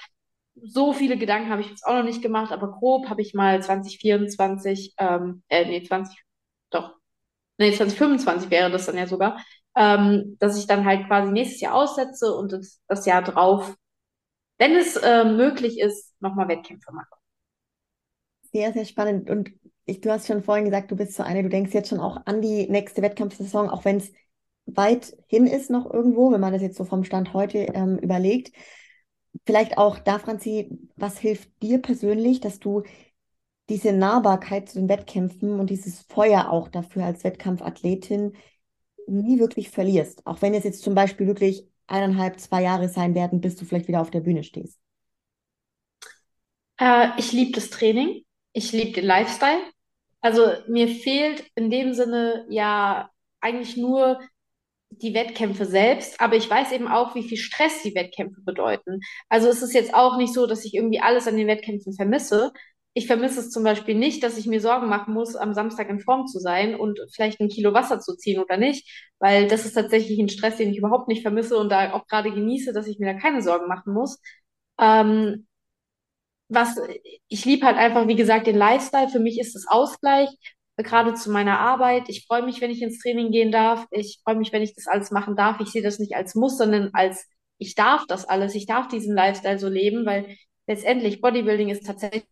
So 0.62 0.92
viele 0.92 1.18
Gedanken 1.18 1.50
habe 1.50 1.60
ich 1.60 1.68
jetzt 1.68 1.86
auch 1.86 1.94
noch 1.94 2.02
nicht 2.04 2.22
gemacht, 2.22 2.50
aber 2.52 2.72
grob 2.72 3.08
habe 3.10 3.20
ich 3.22 3.34
mal 3.34 3.62
2024, 3.62 4.94
ähm, 4.98 5.42
äh, 5.48 5.66
nee, 5.66 5.82
20, 5.82 6.18
doch, 6.70 6.94
nee, 7.58 7.72
2025 7.72 8.50
wäre 8.50 8.70
das 8.70 8.86
dann 8.86 8.96
ja 8.96 9.06
sogar, 9.06 9.44
ähm, 9.76 10.36
dass 10.40 10.58
ich 10.58 10.66
dann 10.66 10.84
halt 10.86 11.06
quasi 11.06 11.30
nächstes 11.32 11.60
Jahr 11.60 11.74
aussetze 11.74 12.34
und 12.34 12.52
das, 12.52 12.80
das 12.88 13.04
Jahr 13.06 13.22
drauf, 13.22 13.74
wenn 14.58 14.74
es 14.76 14.96
äh, 14.96 15.24
möglich 15.24 15.78
ist, 15.80 16.14
nochmal 16.20 16.48
Wettkämpfe 16.48 16.92
mache. 16.92 17.14
Sehr, 18.52 18.72
sehr 18.72 18.86
spannend. 18.86 19.28
Und 19.28 19.50
ich, 19.84 20.00
du 20.00 20.10
hast 20.10 20.26
schon 20.26 20.42
vorhin 20.42 20.64
gesagt, 20.64 20.90
du 20.90 20.96
bist 20.96 21.14
so 21.14 21.22
eine, 21.22 21.42
du 21.42 21.48
denkst 21.48 21.74
jetzt 21.74 21.90
schon 21.90 22.00
auch 22.00 22.20
an 22.26 22.40
die 22.40 22.68
nächste 22.70 23.02
Wettkampfsaison, 23.02 23.68
auch 23.68 23.84
wenn 23.84 23.98
es 23.98 24.12
weit 24.66 25.16
hin 25.28 25.46
ist 25.46 25.70
noch 25.70 25.92
irgendwo, 25.92 26.32
wenn 26.32 26.40
man 26.40 26.52
das 26.52 26.62
jetzt 26.62 26.76
so 26.76 26.84
vom 26.84 27.04
Stand 27.04 27.34
heute 27.34 27.58
ähm, 27.58 27.98
überlegt. 27.98 28.52
Vielleicht 29.44 29.78
auch 29.78 29.98
da, 29.98 30.18
Franzi, 30.18 30.70
was 30.96 31.18
hilft 31.18 31.50
dir 31.62 31.80
persönlich, 31.82 32.40
dass 32.40 32.58
du 32.58 32.82
diese 33.68 33.92
Nahbarkeit 33.92 34.68
zu 34.68 34.78
den 34.78 34.88
Wettkämpfen 34.88 35.58
und 35.58 35.70
dieses 35.70 36.00
Feuer 36.02 36.50
auch 36.50 36.68
dafür 36.68 37.04
als 37.04 37.24
Wettkampfathletin 37.24 38.36
nie 39.06 39.38
wirklich 39.38 39.70
verlierst? 39.70 40.26
Auch 40.26 40.42
wenn 40.42 40.54
es 40.54 40.64
jetzt 40.64 40.82
zum 40.82 40.94
Beispiel 40.94 41.26
wirklich 41.26 41.66
eineinhalb, 41.86 42.40
zwei 42.40 42.62
Jahre 42.62 42.88
sein 42.88 43.14
werden, 43.14 43.40
bis 43.40 43.56
du 43.56 43.64
vielleicht 43.64 43.88
wieder 43.88 44.00
auf 44.00 44.10
der 44.10 44.20
Bühne 44.20 44.44
stehst? 44.44 44.78
Äh, 46.78 47.08
ich 47.18 47.32
liebe 47.32 47.52
das 47.52 47.70
Training. 47.70 48.24
Ich 48.52 48.72
liebe 48.72 48.92
den 48.92 49.04
Lifestyle. 49.04 49.60
Also 50.20 50.52
mir 50.68 50.88
fehlt 50.88 51.44
in 51.54 51.70
dem 51.70 51.94
Sinne 51.94 52.46
ja 52.48 53.10
eigentlich 53.40 53.76
nur 53.76 54.20
die 55.02 55.14
Wettkämpfe 55.14 55.64
selbst, 55.66 56.20
aber 56.20 56.36
ich 56.36 56.48
weiß 56.48 56.72
eben 56.72 56.88
auch, 56.88 57.14
wie 57.14 57.22
viel 57.22 57.38
Stress 57.38 57.82
die 57.82 57.94
Wettkämpfe 57.94 58.40
bedeuten. 58.42 59.00
Also 59.28 59.48
es 59.48 59.62
ist 59.62 59.74
jetzt 59.74 59.94
auch 59.94 60.16
nicht 60.16 60.32
so, 60.34 60.46
dass 60.46 60.64
ich 60.64 60.74
irgendwie 60.74 61.00
alles 61.00 61.26
an 61.28 61.36
den 61.36 61.46
Wettkämpfen 61.48 61.92
vermisse. 61.94 62.52
Ich 62.94 63.06
vermisse 63.06 63.40
es 63.40 63.50
zum 63.50 63.62
Beispiel 63.62 63.94
nicht, 63.94 64.22
dass 64.22 64.38
ich 64.38 64.46
mir 64.46 64.60
Sorgen 64.60 64.88
machen 64.88 65.12
muss, 65.12 65.36
am 65.36 65.52
Samstag 65.52 65.90
in 65.90 66.00
Form 66.00 66.26
zu 66.26 66.38
sein 66.38 66.74
und 66.74 66.98
vielleicht 67.14 67.40
ein 67.40 67.48
Kilo 67.48 67.74
Wasser 67.74 68.00
zu 68.00 68.16
ziehen 68.16 68.40
oder 68.40 68.56
nicht, 68.56 68.88
weil 69.18 69.48
das 69.48 69.66
ist 69.66 69.74
tatsächlich 69.74 70.18
ein 70.18 70.30
Stress, 70.30 70.56
den 70.56 70.70
ich 70.70 70.78
überhaupt 70.78 71.08
nicht 71.08 71.22
vermisse 71.22 71.58
und 71.58 71.68
da 71.70 71.92
auch 71.92 72.06
gerade 72.06 72.30
genieße, 72.30 72.72
dass 72.72 72.86
ich 72.86 72.98
mir 72.98 73.12
da 73.12 73.18
keine 73.20 73.42
Sorgen 73.42 73.68
machen 73.68 73.92
muss. 73.92 74.18
Ähm, 74.80 75.46
was 76.48 76.76
ich 77.28 77.44
liebe 77.44 77.66
halt 77.66 77.76
einfach, 77.76 78.06
wie 78.08 78.16
gesagt, 78.16 78.46
den 78.46 78.56
Lifestyle. 78.56 79.08
Für 79.08 79.18
mich 79.20 79.40
ist 79.40 79.56
es 79.56 79.66
Ausgleich, 79.68 80.28
gerade 80.82 81.14
zu 81.14 81.30
meiner 81.30 81.58
Arbeit. 81.58 82.08
Ich 82.08 82.26
freue 82.26 82.42
mich, 82.42 82.60
wenn 82.60 82.70
ich 82.70 82.82
ins 82.82 82.98
Training 83.00 83.30
gehen 83.30 83.52
darf. 83.52 83.86
Ich 83.90 84.20
freue 84.24 84.36
mich, 84.36 84.52
wenn 84.52 84.62
ich 84.62 84.74
das 84.74 84.86
alles 84.86 85.10
machen 85.10 85.36
darf. 85.36 85.60
Ich 85.60 85.68
sehe 85.70 85.82
das 85.82 85.98
nicht 85.98 86.14
als 86.14 86.34
Muss, 86.34 86.58
sondern 86.58 86.90
als 86.92 87.26
ich 87.58 87.74
darf 87.74 88.06
das 88.06 88.26
alles. 88.26 88.54
Ich 88.54 88.66
darf 88.66 88.88
diesen 88.88 89.14
Lifestyle 89.14 89.58
so 89.58 89.68
leben, 89.68 90.04
weil 90.06 90.36
letztendlich 90.66 91.20
Bodybuilding 91.20 91.68
ist 91.70 91.86
tatsächlich 91.86 92.26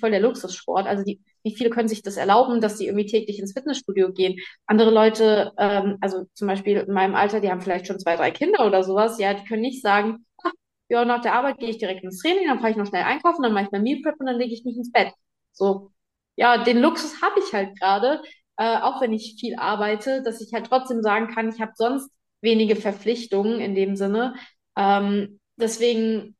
voll 0.00 0.10
der 0.10 0.20
Luxussport. 0.20 0.86
Also 0.86 1.04
die, 1.04 1.20
wie 1.42 1.54
viele 1.54 1.70
können 1.70 1.88
sich 1.88 2.02
das 2.02 2.16
erlauben, 2.16 2.60
dass 2.60 2.78
sie 2.78 2.86
irgendwie 2.86 3.06
täglich 3.06 3.38
ins 3.38 3.52
Fitnessstudio 3.52 4.12
gehen? 4.12 4.38
Andere 4.66 4.90
Leute, 4.90 5.52
ähm, 5.58 5.98
also 6.00 6.24
zum 6.34 6.48
Beispiel 6.48 6.78
in 6.78 6.92
meinem 6.92 7.14
Alter, 7.14 7.40
die 7.40 7.50
haben 7.50 7.60
vielleicht 7.60 7.86
schon 7.86 8.00
zwei, 8.00 8.16
drei 8.16 8.30
Kinder 8.30 8.66
oder 8.66 8.82
sowas, 8.82 9.18
ja, 9.18 9.34
die 9.34 9.44
können 9.44 9.62
nicht 9.62 9.82
sagen, 9.82 10.24
ja, 10.88 11.04
nach 11.04 11.20
der 11.22 11.34
Arbeit 11.34 11.58
gehe 11.58 11.68
ich 11.70 11.78
direkt 11.78 12.02
ins 12.04 12.20
Training, 12.22 12.48
dann 12.48 12.58
fahre 12.60 12.70
ich 12.70 12.76
noch 12.76 12.86
schnell 12.86 13.02
einkaufen, 13.04 13.42
dann 13.42 13.52
mache 13.52 13.64
ich 13.64 13.70
mein 13.70 13.82
Meal 13.82 14.00
Prep 14.02 14.16
und 14.18 14.26
dann 14.26 14.38
lege 14.38 14.54
ich 14.54 14.64
mich 14.64 14.76
ins 14.76 14.90
Bett. 14.92 15.12
So, 15.52 15.92
ja, 16.38 16.62
den 16.62 16.78
Luxus 16.78 17.20
habe 17.20 17.40
ich 17.44 17.52
halt 17.52 17.78
gerade, 17.80 18.22
äh, 18.56 18.78
auch 18.78 19.00
wenn 19.00 19.12
ich 19.12 19.36
viel 19.40 19.56
arbeite, 19.56 20.22
dass 20.22 20.40
ich 20.40 20.52
halt 20.52 20.66
trotzdem 20.66 21.02
sagen 21.02 21.34
kann, 21.34 21.48
ich 21.48 21.60
habe 21.60 21.72
sonst 21.74 22.10
wenige 22.40 22.76
Verpflichtungen 22.76 23.60
in 23.60 23.74
dem 23.74 23.96
Sinne. 23.96 24.34
Ähm, 24.76 25.40
deswegen 25.56 26.36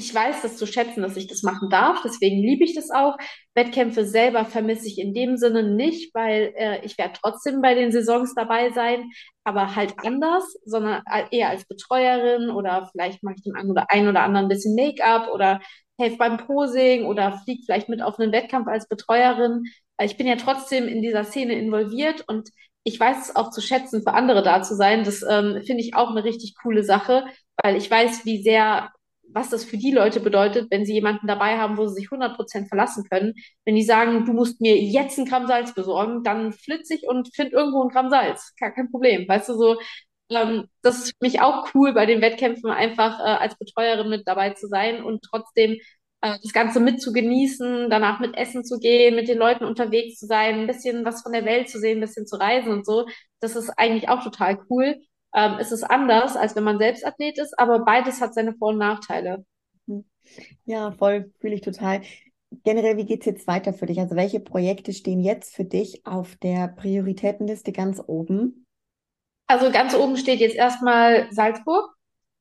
ich 0.00 0.14
weiß 0.14 0.42
das 0.42 0.56
zu 0.56 0.66
schätzen, 0.66 1.02
dass 1.02 1.16
ich 1.16 1.26
das 1.26 1.42
machen 1.42 1.68
darf. 1.68 2.00
Deswegen 2.02 2.40
liebe 2.42 2.64
ich 2.64 2.74
das 2.74 2.90
auch. 2.90 3.16
Wettkämpfe 3.54 4.06
selber 4.06 4.46
vermisse 4.46 4.86
ich 4.86 4.98
in 4.98 5.12
dem 5.12 5.36
Sinne 5.36 5.62
nicht, 5.62 6.14
weil 6.14 6.54
äh, 6.56 6.84
ich 6.84 6.96
werde 6.96 7.18
trotzdem 7.20 7.60
bei 7.60 7.74
den 7.74 7.92
Saisons 7.92 8.34
dabei 8.34 8.70
sein, 8.70 9.10
aber 9.44 9.76
halt 9.76 9.94
anders, 9.98 10.56
sondern 10.64 11.02
eher 11.30 11.50
als 11.50 11.66
Betreuerin 11.66 12.50
oder 12.50 12.88
vielleicht 12.90 13.22
mache 13.22 13.34
ich 13.36 13.42
dem 13.42 13.54
einen 13.54 13.70
oder, 13.70 13.90
einen 13.90 14.08
oder 14.08 14.22
anderen 14.22 14.46
ein 14.46 14.48
bisschen 14.48 14.74
Make-up 14.74 15.28
oder 15.34 15.60
helfe 16.00 16.16
beim 16.16 16.38
Posing 16.38 17.04
oder 17.04 17.40
fliege 17.44 17.62
vielleicht 17.64 17.88
mit 17.88 18.02
auf 18.02 18.18
einen 18.18 18.32
Wettkampf 18.32 18.66
als 18.68 18.88
Betreuerin. 18.88 19.64
Ich 20.02 20.16
bin 20.16 20.26
ja 20.26 20.36
trotzdem 20.36 20.88
in 20.88 21.02
dieser 21.02 21.24
Szene 21.24 21.54
involviert 21.54 22.24
und 22.26 22.50
ich 22.84 22.98
weiß 22.98 23.28
es 23.28 23.36
auch 23.36 23.50
zu 23.50 23.60
schätzen, 23.60 24.02
für 24.02 24.14
andere 24.14 24.42
da 24.42 24.62
zu 24.62 24.74
sein. 24.74 25.04
Das 25.04 25.22
ähm, 25.22 25.62
finde 25.64 25.82
ich 25.82 25.94
auch 25.94 26.10
eine 26.10 26.24
richtig 26.24 26.54
coole 26.62 26.82
Sache, 26.82 27.24
weil 27.62 27.76
ich 27.76 27.90
weiß, 27.90 28.24
wie 28.24 28.42
sehr 28.42 28.90
was 29.32 29.50
das 29.50 29.64
für 29.64 29.76
die 29.76 29.92
Leute 29.92 30.20
bedeutet, 30.20 30.70
wenn 30.70 30.84
sie 30.84 30.94
jemanden 30.94 31.26
dabei 31.26 31.58
haben, 31.58 31.76
wo 31.76 31.86
sie 31.86 31.94
sich 31.94 32.10
100% 32.10 32.68
verlassen 32.68 33.04
können. 33.08 33.34
Wenn 33.64 33.76
die 33.76 33.82
sagen, 33.84 34.24
du 34.24 34.32
musst 34.32 34.60
mir 34.60 34.76
jetzt 34.76 35.18
ein 35.18 35.24
Gramm 35.24 35.46
Salz 35.46 35.74
besorgen, 35.74 36.24
dann 36.24 36.52
flitze 36.52 36.94
ich 36.94 37.06
und 37.08 37.34
finde 37.34 37.52
irgendwo 37.52 37.82
ein 37.82 37.90
Gramm 37.90 38.10
Salz. 38.10 38.54
Kein, 38.58 38.74
kein 38.74 38.90
Problem. 38.90 39.28
Weißt 39.28 39.48
du, 39.48 39.54
so, 39.54 39.76
ähm, 40.30 40.68
das 40.82 40.98
ist 40.98 41.08
für 41.10 41.24
mich 41.26 41.40
auch 41.40 41.68
cool, 41.74 41.92
bei 41.92 42.06
den 42.06 42.20
Wettkämpfen 42.20 42.70
einfach 42.70 43.20
äh, 43.20 43.22
als 43.22 43.56
Betreuerin 43.58 44.08
mit 44.08 44.26
dabei 44.26 44.50
zu 44.50 44.68
sein 44.68 45.02
und 45.02 45.22
trotzdem 45.22 45.72
äh, 46.22 46.38
das 46.42 46.52
Ganze 46.52 46.80
mit 46.80 47.00
zu 47.02 47.12
genießen, 47.12 47.90
danach 47.90 48.20
mit 48.20 48.36
Essen 48.36 48.64
zu 48.64 48.78
gehen, 48.78 49.16
mit 49.16 49.28
den 49.28 49.38
Leuten 49.38 49.64
unterwegs 49.64 50.18
zu 50.18 50.26
sein, 50.26 50.60
ein 50.60 50.66
bisschen 50.66 51.04
was 51.04 51.22
von 51.22 51.32
der 51.32 51.44
Welt 51.44 51.68
zu 51.68 51.78
sehen, 51.78 51.98
ein 51.98 52.02
bisschen 52.02 52.26
zu 52.26 52.36
reisen 52.36 52.72
und 52.72 52.86
so. 52.86 53.06
Das 53.40 53.56
ist 53.56 53.70
eigentlich 53.76 54.08
auch 54.08 54.22
total 54.22 54.58
cool 54.70 55.00
ähm, 55.34 55.58
ist 55.58 55.72
es 55.72 55.82
anders, 55.82 56.36
als 56.36 56.56
wenn 56.56 56.64
man 56.64 56.78
selbst 56.78 57.06
Athlet 57.06 57.38
ist, 57.38 57.58
aber 57.58 57.84
beides 57.84 58.20
hat 58.20 58.34
seine 58.34 58.54
Vor- 58.54 58.70
und 58.70 58.78
Nachteile. 58.78 59.44
Ja, 60.64 60.92
voll, 60.92 61.32
fühle 61.40 61.54
ich 61.54 61.60
total. 61.60 62.02
Generell, 62.64 62.96
wie 62.96 63.06
geht 63.06 63.20
es 63.20 63.26
jetzt 63.26 63.46
weiter 63.46 63.72
für 63.72 63.86
dich? 63.86 64.00
Also 64.00 64.16
welche 64.16 64.40
Projekte 64.40 64.92
stehen 64.92 65.20
jetzt 65.20 65.54
für 65.54 65.64
dich 65.64 66.04
auf 66.04 66.36
der 66.36 66.68
Prioritätenliste 66.68 67.72
ganz 67.72 68.02
oben? 68.04 68.66
Also 69.50 69.72
ganz 69.72 69.96
oben 69.96 70.16
steht 70.16 70.38
jetzt 70.38 70.54
erstmal 70.54 71.26
Salzburg. 71.32 71.92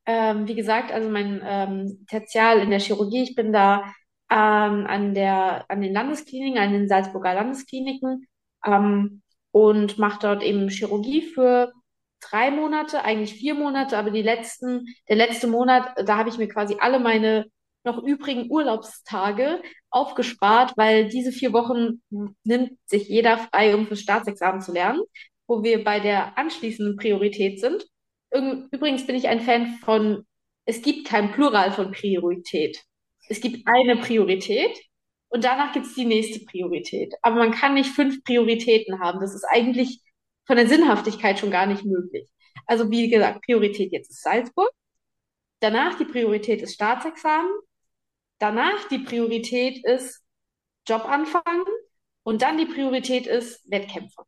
Ähm, 0.05 0.47
wie 0.47 0.53
gesagt, 0.53 0.91
also 0.91 1.09
mein 1.09 1.41
ähm, 1.43 2.05
Tertial 2.07 2.59
in 2.59 2.69
der 2.69 2.79
Chirurgie, 2.79 3.23
ich 3.23 3.33
bin 3.33 3.51
da 3.51 3.83
ähm, 4.29 4.85
an 4.85 5.15
der, 5.15 5.65
an 5.71 5.81
den 5.81 5.91
Landeskliniken, 5.91 6.59
an 6.59 6.71
den 6.71 6.87
Salzburger 6.87 7.33
Landeskliniken 7.33 8.27
ähm, 8.63 9.23
und 9.49 9.97
mache 9.97 10.19
dort 10.21 10.43
eben 10.43 10.69
Chirurgie 10.69 11.23
für 11.23 11.73
drei 12.21 12.51
Monate, 12.51 13.03
eigentlich 13.03 13.33
vier 13.33 13.55
Monate, 13.55 13.97
aber 13.97 14.11
die 14.11 14.21
letzten, 14.21 14.85
der 15.07 15.15
letzte 15.15 15.47
Monat, 15.47 15.91
da 16.05 16.15
habe 16.15 16.29
ich 16.29 16.37
mir 16.37 16.47
quasi 16.47 16.77
alle 16.79 16.99
meine 16.99 17.47
noch 17.83 18.03
übrigen 18.03 18.51
Urlaubstage 18.51 19.63
aufgespart, 19.89 20.73
weil 20.75 21.09
diese 21.09 21.31
vier 21.31 21.53
Wochen 21.53 22.03
nimmt 22.43 22.77
sich 22.85 23.07
jeder 23.09 23.39
frei, 23.39 23.73
um 23.73 23.87
fürs 23.87 24.01
Staatsexamen 24.01 24.61
zu 24.61 24.73
lernen, 24.73 25.01
wo 25.49 25.63
wir 25.63 25.83
bei 25.83 25.99
der 25.99 26.37
anschließenden 26.37 26.95
Priorität 26.95 27.59
sind. 27.59 27.85
Übrigens 28.31 29.07
bin 29.07 29.15
ich 29.15 29.27
ein 29.27 29.41
Fan 29.41 29.79
von, 29.83 30.25
es 30.65 30.83
gibt 30.83 31.07
kein 31.07 31.31
Plural 31.31 31.71
von 31.71 31.91
Priorität. 31.91 32.79
Es 33.27 33.41
gibt 33.41 33.67
eine 33.67 33.97
Priorität 33.97 34.79
und 35.29 35.43
danach 35.43 35.73
gibt 35.73 35.87
es 35.87 35.95
die 35.95 36.05
nächste 36.05 36.45
Priorität. 36.45 37.15
Aber 37.23 37.37
man 37.37 37.51
kann 37.51 37.73
nicht 37.73 37.89
fünf 37.89 38.23
Prioritäten 38.23 38.99
haben. 38.99 39.19
Das 39.19 39.33
ist 39.33 39.43
eigentlich 39.43 40.01
von 40.45 40.55
der 40.55 40.67
Sinnhaftigkeit 40.67 41.39
schon 41.39 41.51
gar 41.51 41.65
nicht 41.65 41.83
möglich. 41.83 42.29
Also 42.67 42.91
wie 42.91 43.09
gesagt, 43.09 43.41
Priorität 43.43 43.91
jetzt 43.91 44.11
ist 44.11 44.21
Salzburg. 44.21 44.69
Danach 45.61 45.97
die 45.97 46.05
Priorität 46.05 46.61
ist 46.61 46.75
Staatsexamen. 46.75 47.51
Danach 48.37 48.87
die 48.89 48.99
Priorität 48.99 49.83
ist 49.83 50.23
Job 50.87 51.05
anfangen. 51.05 51.65
Und 52.21 52.43
dann 52.43 52.59
die 52.59 52.67
Priorität 52.67 53.25
ist 53.25 53.67
Wettkämpfe. 53.71 54.21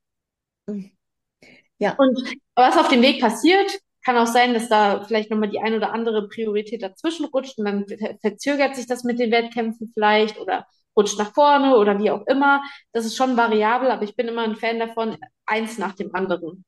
Ja. 1.81 1.95
Und 1.97 2.17
was 2.55 2.77
auf 2.77 2.89
dem 2.89 3.01
Weg 3.01 3.19
passiert, 3.19 3.79
kann 4.05 4.17
auch 4.17 4.27
sein, 4.27 4.53
dass 4.53 4.69
da 4.69 5.03
vielleicht 5.03 5.31
nochmal 5.31 5.49
die 5.49 5.59
ein 5.59 5.73
oder 5.73 5.93
andere 5.93 6.27
Priorität 6.27 6.83
dazwischen 6.83 7.25
rutscht 7.25 7.57
und 7.57 7.65
dann 7.65 7.85
verzögert 8.21 8.75
sich 8.75 8.85
das 8.85 9.03
mit 9.03 9.19
den 9.19 9.31
Wettkämpfen 9.31 9.91
vielleicht 9.93 10.39
oder 10.39 10.67
rutscht 10.95 11.17
nach 11.17 11.33
vorne 11.33 11.75
oder 11.77 11.97
wie 11.99 12.11
auch 12.11 12.25
immer. 12.27 12.61
Das 12.93 13.05
ist 13.05 13.15
schon 13.15 13.35
variabel, 13.35 13.89
aber 13.89 14.03
ich 14.03 14.15
bin 14.15 14.27
immer 14.27 14.43
ein 14.43 14.55
Fan 14.55 14.79
davon, 14.79 15.17
eins 15.45 15.79
nach 15.79 15.95
dem 15.95 16.13
anderen. 16.13 16.65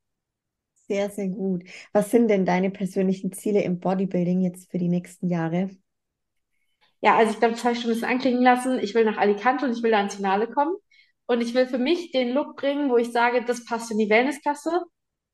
Sehr, 0.87 1.09
sehr 1.09 1.29
gut. 1.29 1.63
Was 1.91 2.11
sind 2.11 2.27
denn 2.27 2.45
deine 2.45 2.71
persönlichen 2.71 3.31
Ziele 3.31 3.61
im 3.61 3.79
Bodybuilding 3.79 4.41
jetzt 4.41 4.69
für 4.71 4.79
die 4.79 4.89
nächsten 4.89 5.29
Jahre? 5.29 5.69
Ja, 7.01 7.17
also 7.17 7.33
ich 7.33 7.39
glaube, 7.39 7.53
das 7.53 7.63
habe 7.63 7.73
ich 7.75 7.81
schon 7.81 7.91
ein 7.91 7.93
bisschen 7.93 8.09
anklingen 8.09 8.43
lassen. 8.43 8.79
Ich 8.79 8.95
will 8.95 9.05
nach 9.05 9.17
Alicante 9.17 9.65
und 9.65 9.73
ich 9.73 9.83
will 9.83 9.91
da 9.91 10.01
ins 10.01 10.15
Finale 10.15 10.47
kommen. 10.47 10.75
Und 11.25 11.41
ich 11.41 11.53
will 11.53 11.67
für 11.67 11.77
mich 11.77 12.11
den 12.11 12.29
Look 12.29 12.57
bringen, 12.57 12.89
wo 12.89 12.97
ich 12.97 13.11
sage, 13.11 13.43
das 13.45 13.65
passt 13.65 13.91
in 13.91 13.97
die 13.97 14.09
Wellnessklasse. 14.09 14.83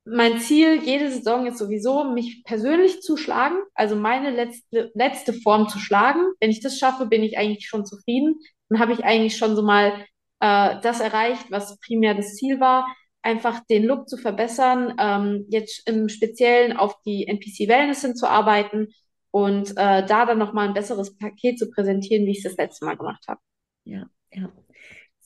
Mein 0.05 0.39
Ziel 0.39 0.81
jede 0.83 1.11
Saison 1.11 1.45
ist 1.45 1.57
sowieso, 1.59 2.03
mich 2.03 2.43
persönlich 2.43 3.01
zu 3.01 3.15
schlagen, 3.17 3.57
also 3.75 3.95
meine 3.95 4.31
letzte, 4.31 4.91
letzte 4.95 5.33
Form 5.33 5.69
zu 5.69 5.77
schlagen. 5.79 6.21
Wenn 6.39 6.49
ich 6.49 6.61
das 6.61 6.79
schaffe, 6.79 7.05
bin 7.05 7.23
ich 7.23 7.37
eigentlich 7.37 7.67
schon 7.67 7.85
zufrieden. 7.85 8.39
Dann 8.69 8.79
habe 8.79 8.93
ich 8.93 9.03
eigentlich 9.03 9.37
schon 9.37 9.55
so 9.55 9.61
mal 9.61 10.05
äh, 10.39 10.79
das 10.81 10.99
erreicht, 10.99 11.51
was 11.51 11.77
primär 11.79 12.15
das 12.15 12.35
Ziel 12.35 12.59
war 12.59 12.87
einfach 13.21 13.59
den 13.65 13.85
Look 13.85 14.07
zu 14.07 14.17
verbessern, 14.17 14.95
ähm, 14.99 15.45
jetzt 15.49 15.87
im 15.87 16.09
Speziellen 16.09 16.77
auf 16.77 17.01
die 17.03 17.27
NPC 17.27 17.67
Wellness 17.67 18.01
hinzuarbeiten 18.01 18.93
und 19.31 19.71
äh, 19.71 20.05
da 20.05 20.25
dann 20.25 20.37
nochmal 20.37 20.67
ein 20.67 20.73
besseres 20.73 21.15
Paket 21.17 21.59
zu 21.59 21.69
präsentieren, 21.69 22.25
wie 22.25 22.31
ich 22.31 22.37
es 22.37 22.43
das 22.43 22.57
letzte 22.57 22.85
Mal 22.85 22.97
gemacht 22.97 23.23
habe. 23.27 23.39
Ja, 23.83 24.05
ja. 24.31 24.51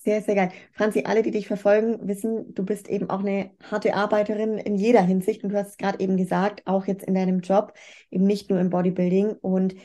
Sehr, 0.03 0.21
sehr 0.21 0.35
geil. 0.35 0.51
Franzi, 0.73 1.03
alle, 1.05 1.21
die 1.23 1.31
dich 1.31 1.47
verfolgen, 1.47 2.05
wissen, 2.09 2.53
du 2.53 2.65
bist 2.65 2.89
eben 2.89 3.09
auch 3.09 3.21
eine 3.21 3.51
harte 3.71 3.95
Arbeiterin 3.95 4.57
in 4.57 4.75
jeder 4.75 5.01
Hinsicht. 5.01 5.45
Und 5.45 5.51
du 5.51 5.57
hast 5.57 5.69
es 5.69 5.77
gerade 5.77 6.01
eben 6.01 6.17
gesagt, 6.17 6.61
auch 6.67 6.87
jetzt 6.87 7.05
in 7.05 7.13
deinem 7.13 7.39
Job, 7.39 7.73
eben 8.11 8.25
nicht 8.25 8.49
nur 8.49 8.59
im 8.59 8.69
Bodybuilding. 8.69 9.31
Und 9.31 9.75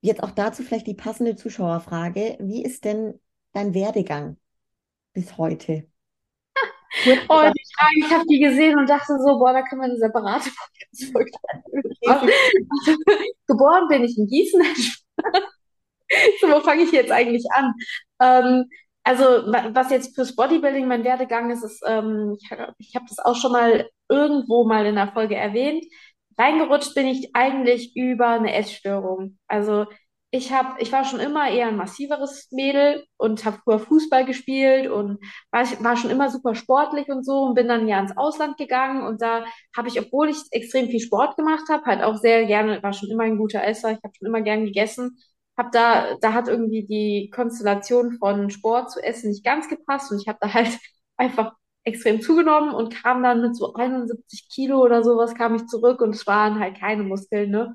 jetzt 0.00 0.22
auch 0.22 0.30
dazu 0.30 0.62
vielleicht 0.62 0.86
die 0.86 0.94
passende 0.94 1.36
Zuschauerfrage. 1.36 2.38
Wie 2.40 2.64
ist 2.64 2.86
denn 2.86 3.20
dein 3.52 3.74
Werdegang 3.74 4.38
bis 5.12 5.36
heute? 5.36 5.86
Oh, 7.06 7.50
die 7.56 7.64
Frage, 7.74 7.96
ich 7.96 8.10
habe 8.10 8.24
die 8.28 8.38
gesehen 8.38 8.78
und 8.78 8.86
dachte 8.86 9.16
so, 9.18 9.38
boah, 9.38 9.54
da 9.54 9.62
können 9.62 9.80
wir 9.80 9.86
eine 9.86 9.96
separate 9.96 10.50
Podcast-Folge 10.92 11.30
Geboren 13.46 13.88
bin 13.88 14.04
ich 14.04 14.18
in 14.18 14.26
Gießen. 14.26 14.62
so, 16.42 16.48
wo 16.48 16.60
fange 16.60 16.82
ich 16.82 16.92
jetzt 16.92 17.10
eigentlich 17.10 17.46
an? 17.50 17.72
Ähm, 18.20 18.68
also, 19.04 19.24
was 19.74 19.90
jetzt 19.90 20.14
fürs 20.14 20.36
Bodybuilding 20.36 20.86
mein 20.86 21.04
Werdegang 21.04 21.50
ist, 21.50 21.64
ist, 21.64 21.82
ähm, 21.86 22.36
ich, 22.40 22.50
ich 22.78 22.94
habe 22.94 23.06
das 23.08 23.18
auch 23.18 23.34
schon 23.36 23.52
mal 23.52 23.88
irgendwo 24.08 24.64
mal 24.64 24.86
in 24.86 24.94
der 24.96 25.12
Folge 25.12 25.34
erwähnt. 25.36 25.84
Reingerutscht 26.38 26.94
bin 26.94 27.06
ich 27.08 27.34
eigentlich 27.34 27.94
über 27.96 28.28
eine 28.28 28.54
Essstörung. 28.54 29.38
Also 29.48 29.86
ich 30.34 30.50
habe, 30.50 30.80
ich 30.80 30.90
war 30.92 31.04
schon 31.04 31.20
immer 31.20 31.50
eher 31.50 31.66
ein 31.68 31.76
massiveres 31.76 32.48
Mädel 32.52 33.04
und 33.18 33.44
habe 33.44 33.58
früher 33.64 33.78
Fußball 33.78 34.24
gespielt 34.24 34.90
und 34.90 35.18
war, 35.50 35.64
war 35.84 35.96
schon 35.96 36.10
immer 36.10 36.30
super 36.30 36.54
sportlich 36.54 37.08
und 37.08 37.24
so 37.24 37.42
und 37.42 37.54
bin 37.54 37.68
dann 37.68 37.86
ja 37.86 38.00
ins 38.00 38.16
Ausland 38.16 38.56
gegangen 38.56 39.02
und 39.06 39.20
da 39.20 39.44
habe 39.76 39.88
ich, 39.88 40.00
obwohl 40.00 40.30
ich 40.30 40.38
extrem 40.50 40.88
viel 40.88 41.00
Sport 41.00 41.36
gemacht 41.36 41.64
habe, 41.70 41.84
halt 41.84 42.02
auch 42.02 42.16
sehr 42.16 42.46
gerne, 42.46 42.82
war 42.82 42.94
schon 42.94 43.10
immer 43.10 43.24
ein 43.24 43.36
guter 43.36 43.62
Esser, 43.62 43.90
ich 43.92 43.98
habe 44.02 44.14
schon 44.16 44.26
immer 44.28 44.40
gern 44.40 44.64
gegessen, 44.64 45.18
habe 45.62 45.70
da, 45.72 46.16
da 46.20 46.32
hat 46.32 46.48
irgendwie 46.48 46.84
die 46.86 47.30
Konstellation 47.30 48.12
von 48.18 48.50
Sport 48.50 48.90
zu 48.90 49.00
Essen 49.02 49.30
nicht 49.30 49.44
ganz 49.44 49.68
gepasst 49.68 50.10
und 50.12 50.20
ich 50.20 50.28
habe 50.28 50.38
da 50.40 50.52
halt 50.52 50.78
einfach 51.16 51.52
extrem 51.84 52.20
zugenommen 52.20 52.74
und 52.74 52.94
kam 52.94 53.22
dann 53.22 53.42
mit 53.42 53.56
so 53.56 53.74
71 53.74 54.48
Kilo 54.48 54.80
oder 54.80 55.02
sowas 55.02 55.34
kam 55.34 55.54
ich 55.56 55.66
zurück 55.66 56.00
und 56.00 56.14
es 56.14 56.26
waren 56.26 56.58
halt 56.60 56.78
keine 56.78 57.02
Muskeln, 57.02 57.50
ne? 57.50 57.74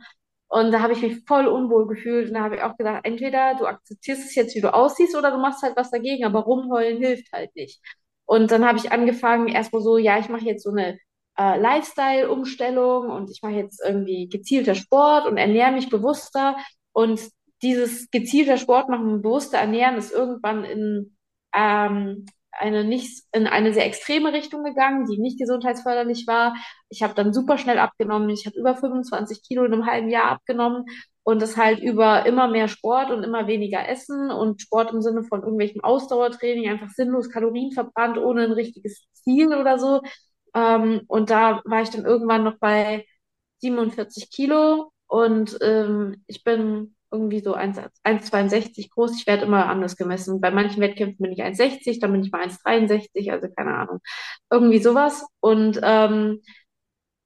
Und 0.49 0.71
da 0.71 0.81
habe 0.81 0.93
ich 0.93 1.01
mich 1.01 1.25
voll 1.27 1.47
unwohl 1.47 1.87
gefühlt. 1.87 2.29
Und 2.29 2.35
da 2.35 2.41
habe 2.43 2.55
ich 2.55 2.61
auch 2.63 2.77
gedacht, 2.77 3.01
entweder 3.03 3.55
du 3.55 3.65
akzeptierst 3.65 4.23
es 4.25 4.35
jetzt, 4.35 4.55
wie 4.55 4.61
du 4.61 4.73
aussiehst, 4.73 5.15
oder 5.15 5.31
du 5.31 5.37
machst 5.37 5.61
halt 5.61 5.75
was 5.75 5.91
dagegen. 5.91 6.25
Aber 6.25 6.39
rumheulen 6.41 6.99
hilft 6.99 7.31
halt 7.33 7.53
nicht. 7.55 7.81
Und 8.25 8.51
dann 8.51 8.65
habe 8.65 8.77
ich 8.77 8.91
angefangen, 8.91 9.47
erstmal 9.49 9.81
so, 9.81 9.97
ja, 9.97 10.19
ich 10.19 10.29
mache 10.29 10.45
jetzt 10.45 10.63
so 10.63 10.71
eine 10.71 10.99
äh, 11.37 11.59
Lifestyle-Umstellung 11.59 13.09
und 13.09 13.29
ich 13.31 13.41
mache 13.41 13.53
jetzt 13.53 13.81
irgendwie 13.85 14.27
gezielter 14.29 14.75
Sport 14.75 15.27
und 15.27 15.37
ernähre 15.37 15.71
mich 15.71 15.89
bewusster. 15.89 16.55
Und 16.93 17.19
dieses 17.61 18.09
gezielter 18.11 18.57
Sport 18.57 18.89
machen, 18.89 19.21
bewusster 19.21 19.57
ernähren, 19.57 19.97
ist 19.97 20.11
irgendwann 20.11 20.63
in 20.63 21.17
ähm, 21.53 22.25
eine 22.51 22.83
nicht 22.83 23.23
in 23.33 23.47
eine 23.47 23.73
sehr 23.73 23.85
extreme 23.85 24.33
Richtung 24.33 24.63
gegangen, 24.63 25.05
die 25.05 25.19
nicht 25.19 25.39
gesundheitsförderlich 25.39 26.25
war. 26.27 26.55
Ich 26.89 27.03
habe 27.03 27.13
dann 27.13 27.33
super 27.33 27.57
schnell 27.57 27.79
abgenommen. 27.79 28.29
Ich 28.29 28.45
habe 28.45 28.57
über 28.57 28.75
25 28.75 29.43
Kilo 29.43 29.63
in 29.65 29.73
einem 29.73 29.85
halben 29.85 30.09
Jahr 30.09 30.31
abgenommen 30.31 30.85
und 31.23 31.41
das 31.41 31.57
halt 31.57 31.79
über 31.79 32.25
immer 32.25 32.47
mehr 32.47 32.67
Sport 32.67 33.11
und 33.11 33.23
immer 33.23 33.47
weniger 33.47 33.87
Essen 33.87 34.31
und 34.31 34.61
Sport 34.61 34.93
im 34.93 35.01
Sinne 35.01 35.23
von 35.23 35.43
irgendwelchem 35.43 35.83
Ausdauertraining, 35.83 36.69
einfach 36.69 36.89
sinnlos 36.89 37.29
Kalorien 37.29 37.71
verbrannt, 37.71 38.17
ohne 38.17 38.45
ein 38.45 38.51
richtiges 38.53 39.05
Ziel 39.13 39.53
oder 39.53 39.77
so. 39.79 40.01
Ähm, 40.55 41.01
und 41.07 41.29
da 41.29 41.61
war 41.65 41.81
ich 41.81 41.89
dann 41.89 42.05
irgendwann 42.05 42.43
noch 42.43 42.57
bei 42.59 43.05
47 43.59 44.31
Kilo 44.31 44.91
und 45.07 45.57
ähm, 45.61 46.23
ich 46.27 46.43
bin 46.43 46.95
irgendwie 47.11 47.39
so 47.41 47.55
1,62 47.55 48.89
groß. 48.91 49.15
Ich 49.19 49.27
werde 49.27 49.45
immer 49.45 49.67
anders 49.67 49.95
gemessen. 49.97 50.41
Bei 50.41 50.51
manchen 50.51 50.81
Wettkämpfen 50.81 51.23
bin 51.23 51.31
ich 51.31 51.43
1,60, 51.43 51.99
dann 52.01 52.11
bin 52.11 52.23
ich 52.23 52.31
mal 52.31 52.41
1,63, 52.43 53.31
also 53.31 53.47
keine 53.55 53.75
Ahnung. 53.75 53.99
Irgendwie 54.51 54.79
sowas. 54.79 55.25
Und 55.39 55.79
ähm, 55.83 56.41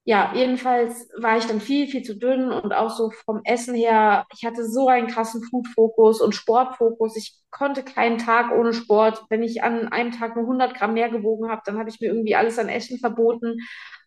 ja, 0.04 0.32
jedenfalls 0.34 1.08
war 1.16 1.38
ich 1.38 1.46
dann 1.46 1.60
viel, 1.60 1.86
viel 1.86 2.02
zu 2.02 2.16
dünn 2.18 2.50
und 2.50 2.72
auch 2.74 2.90
so 2.90 3.10
vom 3.24 3.40
Essen 3.44 3.74
her, 3.74 4.26
ich 4.34 4.44
hatte 4.44 4.66
so 4.68 4.88
einen 4.88 5.06
krassen 5.06 5.42
Food-Fokus 5.44 6.20
und 6.20 6.34
Sportfokus. 6.34 7.16
Ich 7.16 7.36
konnte 7.50 7.84
keinen 7.84 8.18
Tag 8.18 8.50
ohne 8.52 8.72
Sport. 8.74 9.24
Wenn 9.30 9.44
ich 9.44 9.62
an 9.62 9.88
einem 9.88 10.10
Tag 10.10 10.34
nur 10.34 10.44
100 10.44 10.74
Gramm 10.74 10.94
mehr 10.94 11.08
gewogen 11.08 11.48
habe, 11.50 11.62
dann 11.64 11.78
habe 11.78 11.88
ich 11.88 12.00
mir 12.00 12.08
irgendwie 12.08 12.34
alles 12.34 12.58
an 12.58 12.68
Essen 12.68 12.98
verboten. 12.98 13.58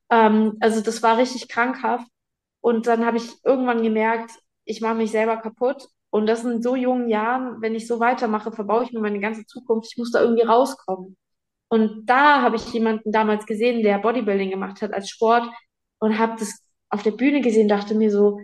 Ähm, 0.10 0.58
also 0.60 0.82
das 0.82 1.02
war 1.02 1.18
richtig 1.18 1.48
krankhaft. 1.48 2.08
Und 2.62 2.88
dann 2.88 3.06
habe 3.06 3.18
ich 3.18 3.32
irgendwann 3.46 3.82
gemerkt, 3.84 4.32
ich 4.66 4.82
mache 4.82 4.96
mich 4.96 5.12
selber 5.12 5.38
kaputt. 5.38 5.88
Und 6.10 6.28
das 6.28 6.44
in 6.44 6.62
so 6.62 6.76
jungen 6.76 7.10
Jahren, 7.10 7.62
wenn 7.62 7.76
ich 7.76 7.88
so 7.88 8.00
weitermache, 8.00 8.52
verbaue 8.52 8.84
ich 8.84 8.94
mir 8.94 9.02
meine 9.02 9.20
ganze 9.20 9.46
Zukunft. 9.46 9.90
Ich 9.92 9.98
muss 9.98 10.12
da 10.12 10.22
irgendwie 10.22 10.44
rauskommen. 10.44 11.18
Und 11.70 12.06
da 12.06 12.42
habe 12.42 12.56
ich 12.58 12.74
jemanden 12.74 13.12
damals 13.12 13.46
gesehen, 13.46 13.84
der 13.84 14.00
Bodybuilding 14.00 14.50
gemacht 14.50 14.82
hat 14.82 14.94
als 14.94 15.10
Sport 15.10 15.50
und 16.00 16.18
habe 16.20 16.36
das 16.40 16.62
auf 16.90 17.04
der 17.04 17.12
Bühne 17.12 17.42
gesehen, 17.42 17.68
dachte 17.68 17.96
mir 17.96 18.12
so, 18.12 18.40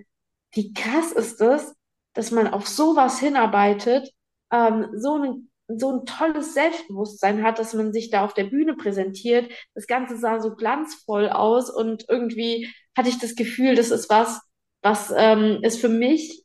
wie 0.54 0.74
krass 0.74 1.12
ist 1.12 1.40
das, 1.40 1.74
dass 2.14 2.32
man 2.32 2.48
auf 2.48 2.68
sowas 2.68 3.20
hinarbeitet, 3.20 4.12
ähm, 4.52 4.88
so 4.96 5.18
ein 5.18 5.52
so 5.78 5.92
ein 5.92 6.06
tolles 6.06 6.54
Selbstbewusstsein 6.54 7.44
hat, 7.44 7.60
dass 7.60 7.74
man 7.74 7.94
sich 7.94 8.10
da 8.10 8.26
auf 8.26 8.34
der 8.34 8.46
Bühne 8.46 8.76
präsentiert. 8.76 9.52
Das 9.74 9.88
Ganze 9.88 10.18
sah 10.18 10.42
so 10.42 10.56
glanzvoll 10.56 11.30
aus 11.30 11.70
und 11.70 12.06
irgendwie 12.10 12.70
hatte 12.98 13.10
ich 13.10 13.20
das 13.20 13.36
Gefühl, 13.36 13.76
das 13.76 13.92
ist 13.92 14.10
was, 14.10 14.42
was 14.82 15.14
ähm, 15.16 15.60
es 15.62 15.78
für 15.78 15.90
mich 15.90 16.44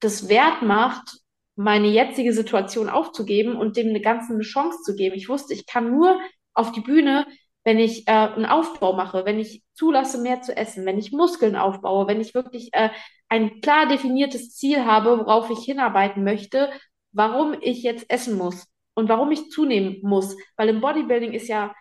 das 0.00 0.28
wert 0.28 0.62
macht, 0.62 1.18
meine 1.56 1.88
jetzige 1.88 2.32
Situation 2.32 2.88
aufzugeben 2.88 3.56
und 3.56 3.76
dem 3.76 3.88
eine 3.88 4.00
ganze 4.00 4.38
Chance 4.40 4.78
zu 4.84 4.94
geben. 4.96 5.14
Ich 5.16 5.28
wusste, 5.28 5.54
ich 5.54 5.66
kann 5.66 5.90
nur 5.90 6.18
auf 6.52 6.72
die 6.72 6.80
Bühne, 6.80 7.26
wenn 7.64 7.78
ich 7.78 8.06
äh, 8.06 8.12
einen 8.12 8.46
Aufbau 8.46 8.92
mache, 8.92 9.24
wenn 9.24 9.38
ich 9.38 9.62
zulasse, 9.72 10.18
mehr 10.20 10.42
zu 10.42 10.56
essen, 10.56 10.84
wenn 10.84 10.98
ich 10.98 11.12
Muskeln 11.12 11.56
aufbaue, 11.56 12.06
wenn 12.06 12.20
ich 12.20 12.34
wirklich 12.34 12.70
äh, 12.72 12.90
ein 13.28 13.60
klar 13.60 13.86
definiertes 13.86 14.54
Ziel 14.54 14.84
habe, 14.84 15.18
worauf 15.18 15.48
ich 15.50 15.64
hinarbeiten 15.64 16.24
möchte, 16.24 16.70
warum 17.12 17.56
ich 17.60 17.82
jetzt 17.82 18.10
essen 18.10 18.36
muss 18.36 18.66
und 18.94 19.08
warum 19.08 19.30
ich 19.30 19.50
zunehmen 19.50 19.98
muss. 20.02 20.36
Weil 20.56 20.68
im 20.68 20.80
Bodybuilding 20.80 21.32
ist 21.32 21.48
ja 21.48 21.74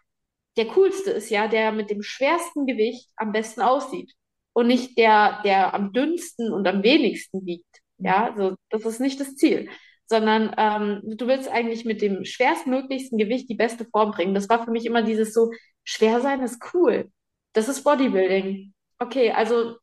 der 0.55 0.67
coolste 0.67 1.11
ist 1.11 1.29
ja, 1.29 1.47
der 1.47 1.71
mit 1.71 1.89
dem 1.89 2.03
schwersten 2.03 2.67
Gewicht 2.67 3.09
am 3.15 3.31
besten 3.31 3.61
aussieht 3.61 4.13
und 4.53 4.67
nicht 4.67 4.97
der, 4.97 5.41
der 5.43 5.73
am 5.73 5.93
dünnsten 5.93 6.51
und 6.53 6.67
am 6.67 6.83
wenigsten 6.83 7.45
wiegt. 7.45 7.79
Ja, 7.97 8.25
also 8.31 8.55
das 8.69 8.85
ist 8.85 8.99
nicht 8.99 9.19
das 9.19 9.35
Ziel, 9.35 9.69
sondern 10.07 10.53
ähm, 10.57 11.01
du 11.17 11.27
willst 11.27 11.49
eigentlich 11.49 11.85
mit 11.85 12.01
dem 12.01 12.25
schwerstmöglichsten 12.25 13.17
Gewicht 13.17 13.49
die 13.49 13.55
beste 13.55 13.85
Form 13.85 14.11
bringen. 14.11 14.33
Das 14.35 14.49
war 14.49 14.63
für 14.63 14.71
mich 14.71 14.85
immer 14.85 15.03
dieses 15.03 15.33
so, 15.33 15.51
schwer 15.83 16.21
sein 16.21 16.41
ist 16.41 16.61
cool. 16.73 17.11
Das 17.53 17.69
ist 17.69 17.83
Bodybuilding. 17.83 18.73
Okay, 18.99 19.31
also 19.31 19.75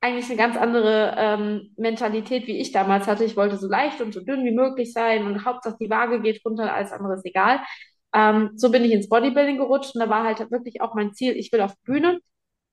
eigentlich 0.00 0.26
eine 0.26 0.36
ganz 0.36 0.56
andere 0.56 1.14
ähm, 1.18 1.74
Mentalität, 1.76 2.46
wie 2.46 2.58
ich 2.58 2.72
damals 2.72 3.06
hatte. 3.06 3.24
Ich 3.24 3.36
wollte 3.36 3.58
so 3.58 3.68
leicht 3.68 4.00
und 4.00 4.14
so 4.14 4.20
dünn 4.20 4.44
wie 4.44 4.52
möglich 4.52 4.92
sein 4.92 5.26
und 5.26 5.44
Hauptsache 5.44 5.76
die 5.80 5.90
Waage 5.90 6.22
geht 6.22 6.44
runter, 6.44 6.72
alles 6.74 6.92
andere 6.92 7.14
ist 7.14 7.26
egal. 7.26 7.60
Ähm, 8.14 8.52
so 8.56 8.70
bin 8.70 8.84
ich 8.84 8.92
ins 8.92 9.08
Bodybuilding 9.08 9.58
gerutscht 9.58 9.94
und 9.94 10.00
da 10.00 10.08
war 10.08 10.24
halt 10.24 10.50
wirklich 10.50 10.80
auch 10.80 10.94
mein 10.94 11.12
Ziel, 11.14 11.36
ich 11.36 11.52
will 11.52 11.60
auf 11.60 11.74
Bühne 11.84 12.20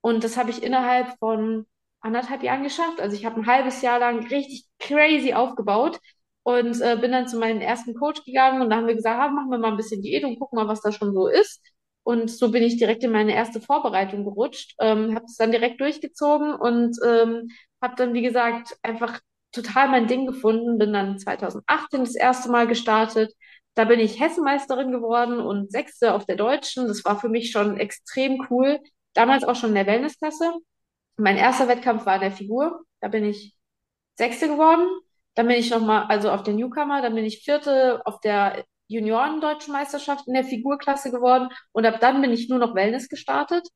und 0.08 0.24
das 0.24 0.38
habe 0.38 0.52
ich 0.52 0.64
innerhalb 0.64 1.20
von 1.20 1.66
anderthalb 2.00 2.42
Jahren 2.42 2.64
geschafft. 2.64 3.02
Also 3.02 3.14
ich 3.14 3.26
habe 3.26 3.42
ein 3.42 3.46
halbes 3.46 3.82
Jahr 3.82 4.00
lang 4.00 4.26
richtig 4.28 4.66
crazy 4.80 5.34
aufgebaut 5.34 6.00
und 6.44 6.80
äh, 6.80 6.96
bin 6.96 7.12
dann 7.12 7.28
zu 7.28 7.38
meinem 7.38 7.60
ersten 7.60 7.94
Coach 7.94 8.24
gegangen 8.24 8.62
und 8.62 8.70
da 8.70 8.78
haben 8.78 8.88
wir 8.88 8.96
gesagt, 8.96 9.20
ah, 9.20 9.28
machen 9.28 9.50
wir 9.52 9.58
mal 9.58 9.72
ein 9.72 9.76
bisschen 9.76 10.02
Diät 10.02 10.24
und 10.24 10.40
gucken 10.40 10.56
mal, 10.56 10.70
was 10.70 10.80
da 10.82 10.94
schon 10.94 11.14
so 11.14 11.28
ist. 11.28 11.62
Und 12.04 12.32
so 12.32 12.52
bin 12.52 12.64
ich 12.64 12.78
direkt 12.78 13.04
in 13.04 13.12
meine 13.12 13.36
erste 13.36 13.60
Vorbereitung 13.60 14.24
gerutscht, 14.24 14.76
ähm, 14.80 15.14
habe 15.14 15.26
es 15.26 15.36
dann 15.36 15.52
direkt 15.52 15.82
durchgezogen 15.82 16.56
und 16.56 16.98
ähm, 17.06 17.50
habe 17.82 17.96
dann, 17.98 18.14
wie 18.14 18.22
gesagt, 18.22 18.78
einfach 18.84 19.20
total 19.52 19.90
mein 19.90 20.08
Ding 20.08 20.26
gefunden. 20.26 20.78
Bin 20.78 20.94
dann 20.94 21.20
2018 21.20 22.00
das 22.00 22.16
erste 22.16 22.50
Mal 22.50 22.66
gestartet. 22.68 23.34
Da 23.74 23.84
bin 23.84 24.00
ich 24.00 24.22
Hessenmeisterin 24.22 24.94
geworden 24.94 25.42
und 25.42 25.70
Sechste 25.70 26.14
auf 26.14 26.26
der 26.26 26.38
Deutschen. 26.38 26.88
Das 26.88 27.04
war 27.04 27.20
für 27.20 27.28
mich 27.28 27.52
schon 27.52 27.76
extrem 27.78 28.48
cool 28.50 28.80
damals 29.18 29.44
auch 29.44 29.56
schon 29.56 29.69
in 29.69 29.76
der 29.76 29.88
Wellnessklasse. 29.88 30.53
Mein 31.18 31.38
erster 31.38 31.68
Wettkampf 31.68 32.06
war 32.06 32.15
in 32.15 32.22
der 32.22 32.31
Figur. 32.31 32.84
Da 33.02 33.07
bin 33.07 33.26
ich 33.26 33.56
Sechste 34.15 34.48
geworden. 34.48 34.88
Dann 35.35 35.48
bin 35.48 35.57
ich 35.57 35.69
nochmal, 35.69 36.06
also 36.07 36.31
auf 36.31 36.44
der 36.44 36.56
Newcomer, 36.56 37.02
dann 37.02 37.14
bin 37.14 37.26
ich 37.26 37.44
Vierte 37.44 38.02
auf 38.06 38.19
der 38.22 38.65
Junioren-Deutschen 38.88 39.72
Meisterschaft 39.72 40.27
in 40.27 40.34
der 40.34 40.44
Figurklasse 40.44 41.11
geworden. 41.11 41.49
Und 41.73 41.85
ab 41.85 41.99
dann 41.99 42.22
bin 42.22 42.31
ich 42.31 42.49
nur 42.49 42.60
noch 42.60 42.73
Wellness 42.76 43.10
gestartet. 43.10 43.68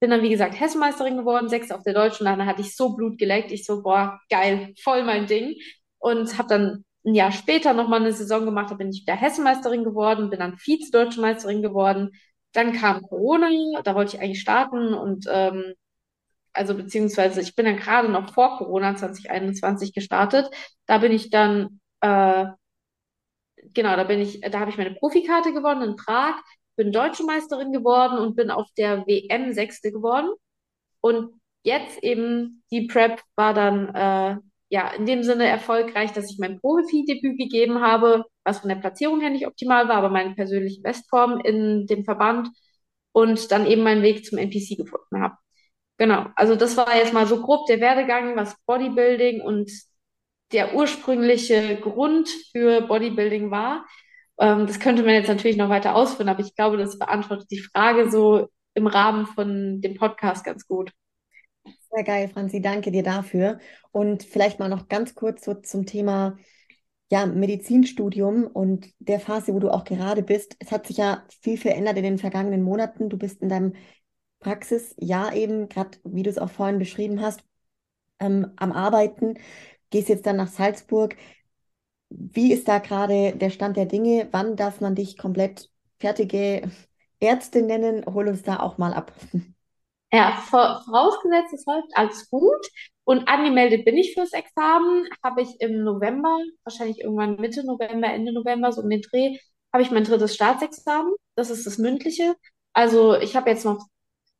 Bin 0.00 0.10
dann, 0.10 0.22
wie 0.22 0.30
gesagt, 0.30 0.58
Hessenmeisterin 0.58 1.16
geworden, 1.16 1.48
Sechste 1.48 1.74
auf 1.74 1.82
der 1.82 1.94
Deutschen. 1.94 2.24
Dann 2.24 2.46
hatte 2.46 2.62
ich 2.62 2.76
so 2.76 2.96
Blut 2.96 3.18
geleckt. 3.18 3.52
Ich 3.52 3.64
so, 3.64 3.82
boah, 3.82 4.20
geil, 4.30 4.74
voll 4.82 5.04
mein 5.04 5.26
Ding. 5.26 5.54
Und 5.98 6.38
habe 6.38 6.48
dann 6.48 6.84
ein 7.04 7.14
Jahr 7.14 7.32
später 7.32 7.72
nochmal 7.74 8.00
eine 8.00 8.12
Saison 8.12 8.44
gemacht. 8.44 8.70
Da 8.70 8.74
bin 8.74 8.90
ich 8.90 9.02
wieder 9.02 9.16
Hessenmeisterin 9.16 9.84
geworden, 9.84 10.30
bin 10.30 10.40
dann 10.40 10.56
Vize-Deutsche 10.56 11.20
Meisterin 11.20 11.62
geworden, 11.62 12.10
dann 12.52 12.72
kam 12.72 13.02
Corona, 13.02 13.48
da 13.82 13.94
wollte 13.94 14.16
ich 14.16 14.22
eigentlich 14.22 14.40
starten 14.40 14.94
und 14.94 15.26
ähm, 15.28 15.74
also 16.52 16.74
beziehungsweise 16.74 17.40
ich 17.40 17.54
bin 17.56 17.66
dann 17.66 17.76
gerade 17.78 18.08
noch 18.08 18.32
vor 18.34 18.58
Corona 18.58 18.94
2021 18.96 19.94
gestartet. 19.94 20.50
Da 20.86 20.98
bin 20.98 21.12
ich 21.12 21.30
dann, 21.30 21.80
äh, 22.00 22.46
genau, 23.56 23.96
da 23.96 24.04
bin 24.04 24.20
ich, 24.20 24.40
da 24.40 24.60
habe 24.60 24.70
ich 24.70 24.76
meine 24.76 24.94
Profikarte 24.94 25.52
gewonnen 25.52 25.82
in 25.82 25.96
Prag, 25.96 26.34
bin 26.76 26.92
Deutsche 26.92 27.24
Meisterin 27.24 27.72
geworden 27.72 28.18
und 28.18 28.36
bin 28.36 28.50
auf 28.50 28.68
der 28.76 29.06
WM 29.06 29.52
Sechste 29.52 29.92
geworden. 29.92 30.30
Und 31.00 31.40
jetzt 31.62 32.02
eben 32.02 32.62
die 32.70 32.86
Prep 32.86 33.20
war 33.36 33.54
dann 33.54 33.94
äh, 33.94 34.36
ja 34.72 34.88
in 34.88 35.04
dem 35.06 35.22
Sinne 35.22 35.46
erfolgreich, 35.46 36.12
dass 36.12 36.30
ich 36.30 36.38
mein 36.38 36.58
Profi-Debüt 36.58 37.38
gegeben 37.38 37.82
habe, 37.82 38.24
was 38.42 38.60
von 38.60 38.70
der 38.70 38.76
Platzierung 38.76 39.20
her 39.20 39.30
nicht 39.30 39.46
optimal 39.46 39.86
war, 39.88 39.96
aber 39.96 40.08
meine 40.08 40.34
persönliche 40.34 40.80
Bestform 40.80 41.40
in 41.40 41.86
dem 41.86 42.04
Verband 42.04 42.48
und 43.12 43.52
dann 43.52 43.66
eben 43.66 43.82
meinen 43.82 44.02
Weg 44.02 44.24
zum 44.24 44.38
NPC 44.38 44.78
gefunden 44.78 45.22
habe. 45.22 45.36
Genau, 45.98 46.26
also 46.36 46.56
das 46.56 46.76
war 46.78 46.96
jetzt 46.96 47.12
mal 47.12 47.26
so 47.26 47.42
grob 47.42 47.66
der 47.66 47.80
Werdegang, 47.80 48.34
was 48.34 48.56
Bodybuilding 48.66 49.42
und 49.42 49.70
der 50.52 50.74
ursprüngliche 50.74 51.76
Grund 51.76 52.28
für 52.52 52.80
Bodybuilding 52.82 53.50
war. 53.50 53.86
Ähm, 54.38 54.66
das 54.66 54.80
könnte 54.80 55.02
man 55.02 55.14
jetzt 55.14 55.28
natürlich 55.28 55.58
noch 55.58 55.68
weiter 55.68 55.94
ausführen, 55.94 56.30
aber 56.30 56.40
ich 56.40 56.54
glaube, 56.56 56.78
das 56.78 56.98
beantwortet 56.98 57.48
die 57.50 57.60
Frage 57.60 58.10
so 58.10 58.48
im 58.74 58.86
Rahmen 58.86 59.26
von 59.26 59.82
dem 59.82 59.96
Podcast 59.96 60.44
ganz 60.44 60.66
gut. 60.66 60.92
Sehr 61.94 62.04
geil, 62.04 62.28
Franzi, 62.28 62.60
danke 62.62 62.90
dir 62.90 63.02
dafür. 63.02 63.58
Und 63.90 64.22
vielleicht 64.22 64.58
mal 64.58 64.68
noch 64.68 64.88
ganz 64.88 65.14
kurz 65.14 65.44
so 65.44 65.54
zum 65.54 65.84
Thema 65.84 66.38
ja, 67.10 67.26
Medizinstudium 67.26 68.46
und 68.46 68.88
der 69.00 69.20
Phase, 69.20 69.54
wo 69.54 69.60
du 69.60 69.70
auch 69.70 69.84
gerade 69.84 70.22
bist. 70.22 70.56
Es 70.60 70.72
hat 70.72 70.86
sich 70.88 70.98
ja 70.98 71.24
viel 71.42 71.58
verändert 71.58 71.98
in 71.98 72.04
den 72.04 72.18
vergangenen 72.18 72.62
Monaten. 72.62 73.10
Du 73.10 73.18
bist 73.18 73.42
in 73.42 73.48
deinem 73.50 73.74
Praxisjahr 74.40 75.34
eben, 75.34 75.68
gerade 75.68 75.98
wie 76.04 76.22
du 76.24 76.30
es 76.30 76.38
auch 76.38 76.50
vorhin 76.50 76.78
beschrieben 76.78 77.20
hast, 77.22 77.44
ähm, 78.20 78.52
am 78.56 78.72
Arbeiten, 78.72 79.34
gehst 79.90 80.08
jetzt 80.10 80.26
dann 80.26 80.36
nach 80.36 80.48
Salzburg. 80.48 81.16
Wie 82.10 82.52
ist 82.52 82.68
da 82.68 82.78
gerade 82.78 83.36
der 83.36 83.50
Stand 83.50 83.76
der 83.76 83.86
Dinge? 83.86 84.28
Wann 84.32 84.56
darf 84.56 84.80
man 84.80 84.94
dich 84.96 85.18
komplett 85.18 85.70
fertige 86.00 86.70
Ärztin 87.20 87.66
nennen? 87.66 88.04
Hol 88.06 88.28
uns 88.28 88.42
da 88.42 88.60
auch 88.60 88.78
mal 88.78 88.94
ab. 88.94 89.12
Ja, 90.12 90.32
vorausgesetzt, 90.48 91.54
es 91.54 91.64
läuft 91.66 91.88
alles 91.94 92.28
gut. 92.30 92.66
Und 93.04 93.28
angemeldet 93.28 93.84
bin 93.84 93.96
ich 93.96 94.14
fürs 94.14 94.32
Examen. 94.32 95.08
Habe 95.24 95.42
ich 95.42 95.60
im 95.60 95.82
November, 95.84 96.38
wahrscheinlich 96.64 97.00
irgendwann 97.00 97.36
Mitte 97.36 97.64
November, 97.64 98.08
Ende 98.08 98.32
November, 98.32 98.72
so 98.72 98.82
um 98.82 98.90
den 98.90 99.00
Dreh, 99.02 99.38
habe 99.72 99.82
ich 99.82 99.90
mein 99.90 100.04
drittes 100.04 100.34
Staatsexamen. 100.34 101.14
Das 101.34 101.50
ist 101.50 101.66
das 101.66 101.78
mündliche. 101.78 102.36
Also 102.74 103.16
ich 103.16 103.36
habe 103.36 103.50
jetzt 103.50 103.64
noch, 103.64 103.86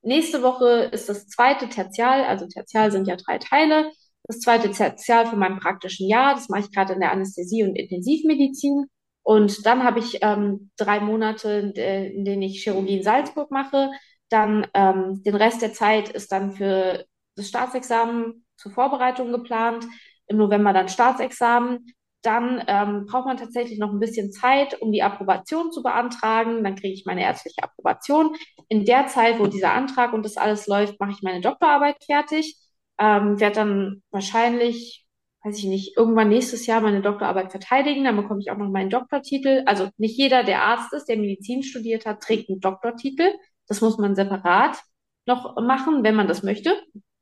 nächste 0.03 0.43
Woche 0.43 0.91
ist 0.93 1.09
das 1.09 1.27
zweite 1.29 1.69
Tertial, 1.69 2.25
also 2.25 2.47
Tertial 2.47 2.93
sind 2.93 3.09
ja 3.09 3.17
drei 3.17 3.39
Teile. 3.39 3.91
Das 4.25 4.41
zweite 4.41 4.71
Tertial 4.71 5.27
von 5.27 5.39
meinem 5.39 5.59
praktischen 5.59 6.09
Jahr, 6.09 6.35
das 6.35 6.49
mache 6.49 6.63
ich 6.63 6.71
gerade 6.73 6.93
in 6.93 7.01
der 7.01 7.13
Anästhesie 7.13 7.65
und 7.65 7.77
Intensivmedizin. 7.77 8.87
Und 9.25 9.67
dann 9.67 9.85
habe 9.85 10.01
ich 10.01 10.19
ähm, 10.23 10.71
drei 10.77 11.01
Monate, 11.01 11.73
in 12.15 12.25
denen 12.25 12.43
ich 12.43 12.63
Chirurgie 12.63 12.99
in 12.99 13.03
Salzburg 13.03 13.51
mache. 13.51 13.91
Dann 14.33 14.67
ähm, 14.73 15.23
den 15.23 15.35
Rest 15.35 15.61
der 15.61 15.75
Zeit 15.75 16.09
ist 16.09 16.33
dann 16.33 16.53
für 16.53 17.05
das 17.37 17.49
Staatsexamen 17.49 18.47
zur 18.57 18.73
Vorbereitung 18.73 19.31
geplant. 19.31 19.85
Im 20.27 20.39
November 20.39 20.73
dann 20.73 20.89
Staatsexamen. 20.89 21.87
Dann 22.23 22.65
ähm, 22.67 23.05
braucht 23.07 23.27
man 23.27 23.37
tatsächlich 23.37 23.79
noch 23.79 23.91
ein 23.91 23.99
bisschen 23.99 24.33
Zeit, 24.33 24.81
um 24.81 24.91
die 24.93 25.03
Approbation 25.03 25.71
zu 25.71 25.83
beantragen. 25.83 26.65
Dann 26.65 26.77
kriege 26.77 26.95
ich 26.95 27.05
meine 27.05 27.23
ärztliche 27.23 27.63
Approbation. 27.63 28.35
In 28.69 28.87
der 28.87 29.09
Zeit, 29.09 29.39
wo 29.39 29.49
dieser 29.49 29.73
Antrag 29.73 30.15
und 30.15 30.25
das 30.25 30.39
alles 30.39 30.67
läuft, 30.67 30.99
mache 30.99 31.11
ich 31.11 31.23
meine 31.23 31.43
Doktorarbeit 31.43 32.03
fertig. 32.03 32.57
Ähm, 32.99 33.39
werde 33.39 33.57
dann 33.57 34.03
wahrscheinlich, 34.13 35.05
weiß 35.43 35.59
ich 35.59 35.65
nicht, 35.65 35.97
irgendwann 35.99 36.29
nächstes 36.31 36.65
Jahr 36.67 36.81
meine 36.81 37.03
Doktorarbeit 37.03 37.51
verteidigen. 37.51 38.05
Dann 38.05 38.17
bekomme 38.17 38.41
ich 38.41 38.51
auch 38.51 38.57
noch 38.57 38.71
meinen 38.71 38.89
Doktortitel. 38.89 39.63
Also 39.67 39.91
nicht 39.99 40.17
jeder, 40.17 40.43
der 40.43 40.63
Arzt 40.63 40.93
ist, 40.95 41.07
der 41.07 41.19
Medizin 41.19 41.63
studiert 41.63 42.07
hat, 42.07 42.23
trägt 42.23 42.49
einen 42.49 42.61
Doktortitel. 42.61 43.31
Das 43.69 43.81
muss 43.81 43.99
man 43.99 44.15
separat 44.15 44.79
noch 45.27 45.57
machen, 45.57 46.03
wenn 46.05 46.15
man 46.15 46.29
das 46.29 46.43
möchte. 46.43 46.75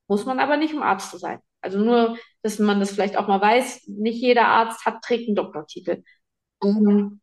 Muss 0.09 0.27
man 0.27 0.41
aber 0.41 0.57
nicht, 0.57 0.75
um 0.75 0.83
Arzt 0.83 1.11
zu 1.11 1.19
sein. 1.19 1.39
Also 1.61 1.79
nur, 1.79 2.17
dass 2.43 2.59
man 2.59 2.81
das 2.81 2.93
vielleicht 2.93 3.17
auch 3.17 3.29
mal 3.29 3.41
weiß, 3.41 3.87
nicht 3.87 4.21
jeder 4.21 4.49
Arzt 4.49 4.85
hat, 4.87 5.03
trägt 5.03 5.29
einen 5.29 5.37
Doktortitel. 5.37 6.03
Mhm. 6.63 7.21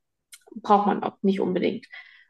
Braucht 0.62 0.88
man 0.88 1.04
auch 1.04 1.18
nicht 1.22 1.40
unbedingt. 1.40 1.86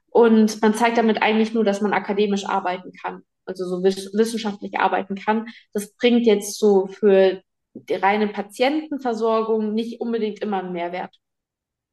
Und 0.09 0.61
man 0.61 0.73
zeigt 0.73 0.97
damit 0.97 1.21
eigentlich 1.21 1.53
nur, 1.53 1.63
dass 1.63 1.81
man 1.81 1.93
akademisch 1.93 2.45
arbeiten 2.45 2.91
kann, 3.01 3.21
also 3.45 3.65
so 3.65 3.83
wissenschaftlich 3.83 4.79
arbeiten 4.79 5.15
kann. 5.15 5.47
Das 5.73 5.93
bringt 5.95 6.25
jetzt 6.25 6.57
so 6.57 6.87
für 6.87 7.41
die 7.73 7.93
reine 7.93 8.27
Patientenversorgung 8.27 9.73
nicht 9.73 10.01
unbedingt 10.01 10.39
immer 10.39 10.59
einen 10.59 10.73
Mehrwert. 10.73 11.15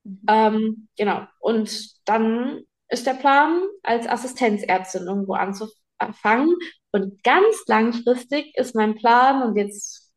Mhm. 0.05 0.21
Ähm, 0.29 0.89
genau. 0.97 1.27
Und 1.41 1.91
dann 2.07 2.63
ist 2.89 3.07
der 3.07 3.15
Plan, 3.15 3.61
als 3.83 4.07
Assistenzärztin 4.07 5.07
irgendwo 5.07 5.35
anzufangen. 5.35 6.55
Und 6.93 7.23
ganz 7.25 7.65
langfristig 7.67 8.57
ist 8.57 8.75
mein 8.75 8.95
Plan, 8.95 9.43
und 9.43 9.57
jetzt, 9.57 10.13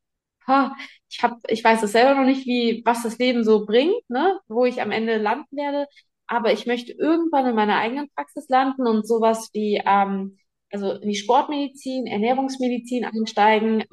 ha, 0.48 0.76
ich 1.10 1.24
hab, 1.24 1.40
ich 1.50 1.64
weiß 1.64 1.84
es 1.84 1.92
selber 1.94 2.16
noch 2.16 2.26
nicht, 2.26 2.46
wie, 2.46 2.82
was 2.86 3.04
das 3.04 3.18
Leben 3.18 3.44
so 3.44 3.66
bringt, 3.66 4.10
ne, 4.10 4.40
wo 4.48 4.66
ich 4.66 4.82
am 4.82 4.92
Ende 4.92 5.18
landen 5.18 5.56
werde. 5.58 5.88
Aber 6.28 6.52
ich 6.52 6.66
möchte 6.68 6.92
irgendwann 6.92 7.48
in 7.48 7.56
meiner 7.56 7.78
eigenen 7.78 8.10
Praxis 8.14 8.48
landen 8.50 8.86
und 8.86 9.08
sowas 9.08 9.50
wie, 9.54 9.82
ähm, 9.86 10.38
also 10.72 10.98
die 11.00 11.16
Sportmedizin, 11.16 12.06
Ernährungsmedizin 12.08 13.06
einsteigen, 13.06 13.86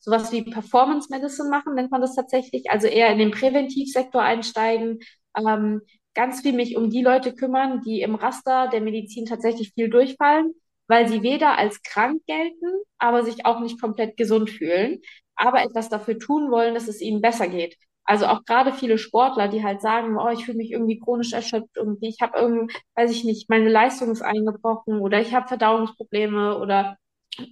sowas 0.00 0.32
wie 0.32 0.42
Performance 0.42 1.08
Medicine 1.10 1.48
machen, 1.48 1.74
nennt 1.74 1.90
man 1.90 2.00
das 2.00 2.14
tatsächlich, 2.16 2.70
also 2.70 2.86
eher 2.88 3.10
in 3.10 3.18
den 3.18 3.30
Präventivsektor 3.30 4.22
einsteigen, 4.22 4.98
ähm, 5.36 5.82
ganz 6.18 6.40
viel 6.40 6.52
mich 6.52 6.76
um 6.76 6.90
die 6.90 7.02
Leute 7.02 7.32
kümmern, 7.32 7.80
die 7.82 8.00
im 8.02 8.16
Raster 8.16 8.66
der 8.72 8.80
Medizin 8.80 9.24
tatsächlich 9.24 9.72
viel 9.74 9.88
durchfallen, 9.88 10.52
weil 10.88 11.06
sie 11.06 11.22
weder 11.22 11.56
als 11.56 11.80
krank 11.82 12.22
gelten, 12.26 12.66
aber 12.98 13.22
sich 13.22 13.46
auch 13.46 13.60
nicht 13.60 13.80
komplett 13.80 14.16
gesund 14.16 14.50
fühlen, 14.50 15.00
aber 15.36 15.62
etwas 15.62 15.88
dafür 15.88 16.18
tun 16.18 16.50
wollen, 16.50 16.74
dass 16.74 16.88
es 16.88 17.00
ihnen 17.00 17.20
besser 17.20 17.46
geht. 17.46 17.76
Also 18.02 18.26
auch 18.26 18.44
gerade 18.44 18.72
viele 18.72 18.98
Sportler, 18.98 19.46
die 19.46 19.62
halt 19.62 19.80
sagen, 19.80 20.16
oh, 20.18 20.28
ich 20.30 20.44
fühle 20.44 20.58
mich 20.58 20.72
irgendwie 20.72 20.98
chronisch 20.98 21.32
erschöpft 21.34 21.78
und 21.78 22.02
ich 22.02 22.20
habe 22.20 22.36
irgendwie, 22.36 22.74
weiß 22.96 23.12
ich 23.12 23.22
nicht, 23.22 23.48
meine 23.48 23.68
Leistung 23.70 24.10
ist 24.10 24.22
eingebrochen 24.22 24.98
oder 25.00 25.20
ich 25.20 25.32
habe 25.34 25.46
Verdauungsprobleme 25.46 26.58
oder 26.58 26.96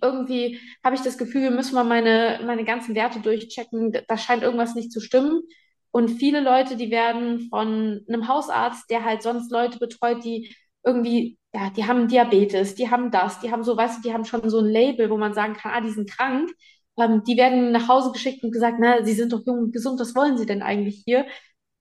irgendwie 0.03 0.59
habe 0.85 0.97
ich 0.97 1.03
das 1.03 1.19
Gefühl, 1.19 1.43
wir 1.43 1.51
müssen 1.53 1.77
mal 1.77 1.85
meine, 1.85 2.41
meine 2.45 2.65
ganzen 2.65 2.97
Werte 2.97 3.21
durchchecken. 3.21 3.97
Da 4.09 4.19
scheint 4.19 4.43
irgendwas 4.43 4.75
nicht 4.75 4.91
zu 4.91 5.01
stimmen. 5.01 5.43
Und 5.91 6.09
viele 6.11 6.41
Leute, 6.41 6.77
die 6.77 6.91
werden 6.91 7.49
von 7.51 8.05
einem 8.09 8.29
Hausarzt, 8.29 8.91
der 8.91 9.05
halt 9.05 9.23
sonst 9.23 9.51
Leute 9.51 9.79
betreut, 9.79 10.25
die 10.25 10.55
irgendwie, 10.85 11.39
ja, 11.55 11.71
die 11.71 11.87
haben 11.87 12.09
Diabetes, 12.09 12.75
die 12.75 12.91
haben 12.91 13.11
das, 13.11 13.41
die 13.41 13.51
haben 13.51 13.65
so, 13.65 13.77
weißt 13.77 13.99
du, 13.99 14.03
die 14.09 14.15
haben 14.15 14.25
schon 14.25 14.49
so 14.51 14.61
ein 14.61 14.67
Label, 14.67 15.11
wo 15.11 15.17
man 15.17 15.35
sagen 15.35 15.55
kann, 15.55 15.73
ah, 15.75 15.81
die 15.81 15.91
sind 15.91 16.11
krank. 16.11 16.51
Ähm, 16.99 17.23
die 17.27 17.37
werden 17.37 17.73
nach 17.73 17.89
Hause 17.89 18.13
geschickt 18.13 18.43
und 18.45 18.53
gesagt, 18.53 18.79
na, 18.81 19.05
sie 19.05 19.13
sind 19.13 19.33
doch 19.33 19.43
jung 19.47 19.59
und 19.59 19.73
gesund, 19.73 20.01
was 20.01 20.15
wollen 20.15 20.39
sie 20.39 20.47
denn 20.47 20.63
eigentlich 20.63 21.03
hier? 21.05 21.27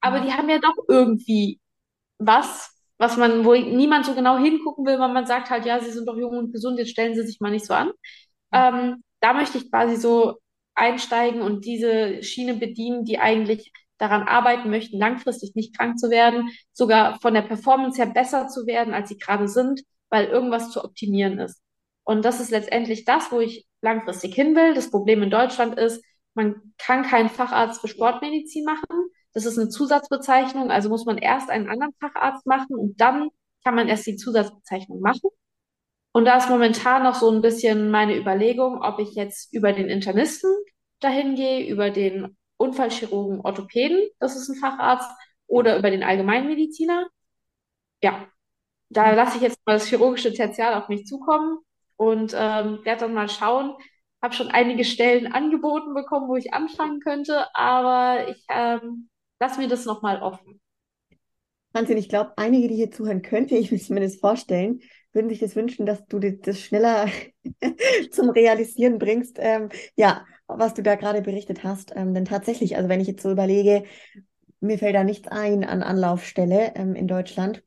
Aber 0.00 0.20
die 0.20 0.32
haben 0.32 0.48
ja 0.48 0.58
doch 0.58 0.74
irgendwie 0.88 1.60
was, 2.18 2.70
was 2.98 3.16
man, 3.16 3.44
wo 3.44 3.54
niemand 3.54 4.06
so 4.06 4.14
genau 4.14 4.38
hingucken 4.38 4.86
will, 4.86 4.98
weil 4.98 5.12
man 5.12 5.26
sagt 5.26 5.50
halt, 5.50 5.66
ja, 5.66 5.80
sie 5.80 5.90
sind 5.90 6.08
doch 6.08 6.16
jung 6.16 6.36
und 6.38 6.52
gesund, 6.52 6.78
jetzt 6.78 6.90
stellen 6.90 7.14
sie 7.14 7.26
sich 7.26 7.40
mal 7.40 7.50
nicht 7.50 7.66
so 7.66 7.74
an. 7.74 7.92
Ähm, 8.52 9.02
da 9.20 9.34
möchte 9.34 9.58
ich 9.58 9.70
quasi 9.70 9.96
so 9.96 10.36
einsteigen 10.74 11.42
und 11.42 11.64
diese 11.64 12.22
Schiene 12.22 12.54
bedienen, 12.54 13.04
die 13.04 13.18
eigentlich 13.18 13.72
daran 13.98 14.22
arbeiten 14.22 14.70
möchten, 14.70 14.98
langfristig 14.98 15.54
nicht 15.54 15.76
krank 15.76 15.98
zu 15.98 16.10
werden, 16.10 16.50
sogar 16.72 17.18
von 17.20 17.34
der 17.34 17.42
Performance 17.42 18.00
her 18.00 18.10
besser 18.12 18.48
zu 18.48 18.66
werden, 18.66 18.94
als 18.94 19.08
sie 19.08 19.18
gerade 19.18 19.48
sind, 19.48 19.82
weil 20.10 20.26
irgendwas 20.26 20.70
zu 20.70 20.84
optimieren 20.84 21.38
ist. 21.38 21.62
Und 22.04 22.24
das 22.24 22.40
ist 22.40 22.50
letztendlich 22.50 23.04
das, 23.04 23.32
wo 23.32 23.40
ich 23.40 23.66
langfristig 23.80 24.34
hin 24.34 24.54
will. 24.54 24.74
Das 24.74 24.90
Problem 24.90 25.22
in 25.22 25.30
Deutschland 25.30 25.78
ist, 25.78 26.04
man 26.34 26.74
kann 26.78 27.02
keinen 27.02 27.30
Facharzt 27.30 27.80
für 27.80 27.88
Sportmedizin 27.88 28.64
machen. 28.64 29.10
Das 29.32 29.44
ist 29.44 29.58
eine 29.58 29.68
Zusatzbezeichnung, 29.68 30.70
also 30.70 30.88
muss 30.88 31.04
man 31.04 31.18
erst 31.18 31.50
einen 31.50 31.68
anderen 31.68 31.94
Facharzt 32.00 32.46
machen 32.46 32.76
und 32.76 33.00
dann 33.00 33.30
kann 33.64 33.74
man 33.74 33.88
erst 33.88 34.06
die 34.06 34.16
Zusatzbezeichnung 34.16 35.00
machen. 35.00 35.30
Und 36.12 36.24
da 36.24 36.38
ist 36.38 36.48
momentan 36.48 37.02
noch 37.02 37.14
so 37.14 37.30
ein 37.30 37.42
bisschen 37.42 37.90
meine 37.90 38.16
Überlegung, 38.16 38.80
ob 38.82 38.98
ich 39.00 39.14
jetzt 39.14 39.52
über 39.52 39.72
den 39.72 39.88
Internisten 39.88 40.50
dahin 41.00 41.34
gehe, 41.34 41.68
über 41.68 41.90
den 41.90 42.36
Unfallchirurgen, 42.58 43.40
Orthopäden, 43.40 44.08
das 44.18 44.36
ist 44.36 44.48
ein 44.48 44.56
Facharzt, 44.56 45.10
oder 45.46 45.78
über 45.78 45.90
den 45.90 46.02
Allgemeinmediziner. 46.02 47.06
Ja, 48.02 48.26
da 48.88 49.12
lasse 49.12 49.36
ich 49.36 49.42
jetzt 49.42 49.58
mal 49.66 49.74
das 49.74 49.86
chirurgische 49.86 50.32
Tertial 50.32 50.74
auf 50.74 50.88
mich 50.88 51.06
zukommen 51.06 51.58
und 51.96 52.32
ähm, 52.36 52.80
werde 52.84 53.00
dann 53.02 53.14
mal 53.14 53.28
schauen. 53.28 53.74
Habe 54.22 54.34
schon 54.34 54.48
einige 54.48 54.84
Stellen 54.84 55.32
angeboten 55.32 55.94
bekommen, 55.94 56.28
wo 56.28 56.36
ich 56.36 56.52
anfangen 56.54 57.00
könnte, 57.00 57.46
aber 57.54 58.28
ich 58.28 58.44
ähm, 58.48 59.08
lasse 59.40 59.60
mir 59.60 59.68
das 59.68 59.84
nochmal 59.84 60.22
offen. 60.22 60.60
Wahnsinn, 61.72 61.98
ich 61.98 62.08
glaube, 62.08 62.32
einige, 62.36 62.68
die 62.68 62.76
hier 62.76 62.90
zuhören, 62.90 63.22
könnte 63.22 63.54
ich 63.56 63.70
mir 63.70 63.78
zumindest 63.78 64.20
vorstellen, 64.20 64.80
würden 65.12 65.28
sich 65.28 65.40
das 65.40 65.56
wünschen, 65.56 65.86
dass 65.86 66.06
du 66.06 66.18
das 66.18 66.60
schneller 66.60 67.08
zum 68.10 68.30
Realisieren 68.30 68.98
bringst. 68.98 69.36
Ähm, 69.38 69.68
ja, 69.96 70.24
was 70.48 70.74
du 70.74 70.82
da 70.82 70.94
gerade 70.94 71.22
berichtet 71.22 71.64
hast. 71.64 71.94
Ähm, 71.96 72.14
denn 72.14 72.24
tatsächlich, 72.24 72.76
also 72.76 72.88
wenn 72.88 73.00
ich 73.00 73.08
jetzt 73.08 73.22
so 73.22 73.30
überlege, 73.30 73.84
mir 74.60 74.78
fällt 74.78 74.94
da 74.94 75.04
nichts 75.04 75.28
ein 75.28 75.64
an 75.64 75.82
Anlaufstelle 75.82 76.74
ähm, 76.74 76.94
in 76.94 77.08
Deutschland 77.08 77.62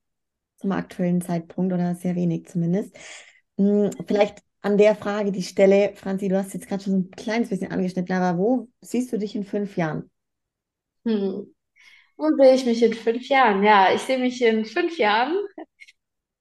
zum 0.57 0.71
aktuellen 0.71 1.21
Zeitpunkt 1.21 1.73
oder 1.73 1.95
sehr 1.95 2.15
wenig 2.15 2.47
zumindest. 2.47 2.97
Hm, 3.57 3.91
vielleicht 4.07 4.39
an 4.61 4.77
der 4.77 4.95
Frage 4.95 5.31
die 5.31 5.43
Stelle, 5.43 5.93
Franzi, 5.95 6.27
du 6.27 6.37
hast 6.37 6.53
jetzt 6.53 6.67
gerade 6.67 6.83
schon 6.83 6.93
so 6.93 6.99
ein 6.99 7.11
kleines 7.11 7.49
bisschen 7.49 7.71
angeschnitten, 7.71 8.13
aber 8.15 8.37
wo 8.37 8.67
siehst 8.81 9.11
du 9.13 9.17
dich 9.17 9.35
in 9.35 9.45
fünf 9.45 9.77
Jahren? 9.77 10.09
Hm. 11.05 11.53
Wo 12.17 12.35
sehe 12.37 12.55
ich 12.55 12.65
mich 12.65 12.83
in 12.83 12.93
fünf 12.93 13.27
Jahren? 13.29 13.63
Ja, 13.63 13.93
ich 13.93 14.01
sehe 14.01 14.17
mich 14.17 14.41
in 14.41 14.65
fünf 14.65 14.97
Jahren 14.97 15.37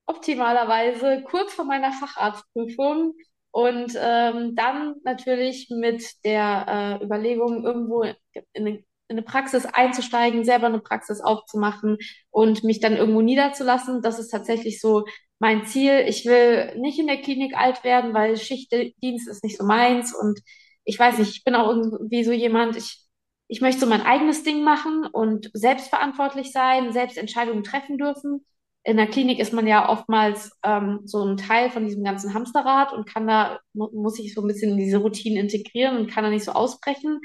optimalerweise 0.07 1.23
kurz 1.23 1.53
vor 1.53 1.65
meiner 1.65 1.93
Facharztprüfung 1.93 3.15
und 3.59 3.93
ähm, 4.01 4.55
dann 4.55 4.95
natürlich 5.03 5.69
mit 5.69 6.25
der 6.25 7.01
äh, 7.01 7.05
Überlegung, 7.05 7.65
irgendwo 7.65 8.03
in 8.03 8.15
eine 8.55 8.85
in 9.11 9.17
eine 9.17 9.23
Praxis 9.23 9.65
einzusteigen, 9.65 10.45
selber 10.45 10.67
eine 10.67 10.81
Praxis 10.81 11.23
aufzumachen 11.23 11.97
und 12.31 12.63
mich 12.63 12.79
dann 12.79 12.95
irgendwo 12.95 13.23
niederzulassen. 13.23 14.03
Das 14.03 14.19
ist 14.19 14.29
tatsächlich 14.29 14.81
so 14.83 15.07
mein 15.39 15.65
Ziel. 15.65 16.05
Ich 16.07 16.27
will 16.27 16.77
nicht 16.79 16.99
in 16.99 17.07
der 17.07 17.23
Klinik 17.23 17.57
alt 17.57 17.85
werden, 17.85 18.13
weil 18.13 18.37
Schichtdienst 18.37 19.27
ist 19.29 19.43
nicht 19.43 19.57
so 19.57 19.65
meins 19.65 20.15
und 20.15 20.39
ich 20.85 20.99
weiß 20.99 21.19
nicht, 21.19 21.31
ich 21.31 21.43
bin 21.43 21.55
auch 21.55 21.69
irgendwie 21.69 22.23
so 22.23 22.33
jemand, 22.33 22.77
ich, 22.77 23.07
ich 23.49 23.63
möchte 23.63 23.81
so 23.81 23.87
mein 23.87 24.03
eigenes 24.03 24.43
Ding 24.45 24.63
machen 24.63 25.07
und 25.11 25.51
selbstverantwortlich 25.55 26.53
sein, 26.53 26.93
selbst 26.93 27.17
Entscheidungen 27.17 27.65
treffen 27.65 27.97
dürfen. 27.97 28.45
In 28.89 28.97
der 28.97 29.07
Klinik 29.07 29.39
ist 29.39 29.53
man 29.53 29.67
ja 29.67 29.89
oftmals 29.89 30.51
ähm, 30.63 31.01
so 31.05 31.25
ein 31.25 31.37
Teil 31.37 31.71
von 31.71 31.85
diesem 31.87 32.05
ganzen 32.05 32.33
Hamsterrad 32.35 32.93
und 32.93 33.07
kann 33.07 33.27
da, 33.27 33.61
muss 33.75 34.15
sich 34.15 34.35
so 34.35 34.41
ein 34.41 34.47
bisschen 34.49 34.73
in 34.73 34.79
diese 34.79 34.99
Routinen 34.99 35.39
integrieren 35.39 35.99
und 35.99 36.11
kann 36.11 36.25
da 36.25 36.31
nicht 36.31 36.45
so 36.45 36.53
ausbrechen 36.53 37.21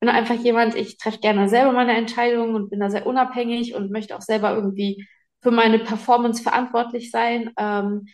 bin 0.00 0.08
einfach 0.14 0.34
jemand, 0.36 0.74
ich 0.74 0.98
treffe 0.98 1.18
gerne 1.20 1.48
selber 1.48 1.72
meine 1.72 1.96
Entscheidungen 1.96 2.54
und 2.54 2.70
bin 2.70 2.80
da 2.80 2.90
sehr 2.90 3.06
unabhängig 3.06 3.74
und 3.74 3.90
möchte 3.90 4.16
auch 4.16 4.22
selber 4.22 4.54
irgendwie 4.54 5.06
für 5.42 5.50
meine 5.50 5.78
Performance 5.78 6.42
verantwortlich 6.42 7.10
sein. 7.10 7.52
Ähm, 7.58 8.06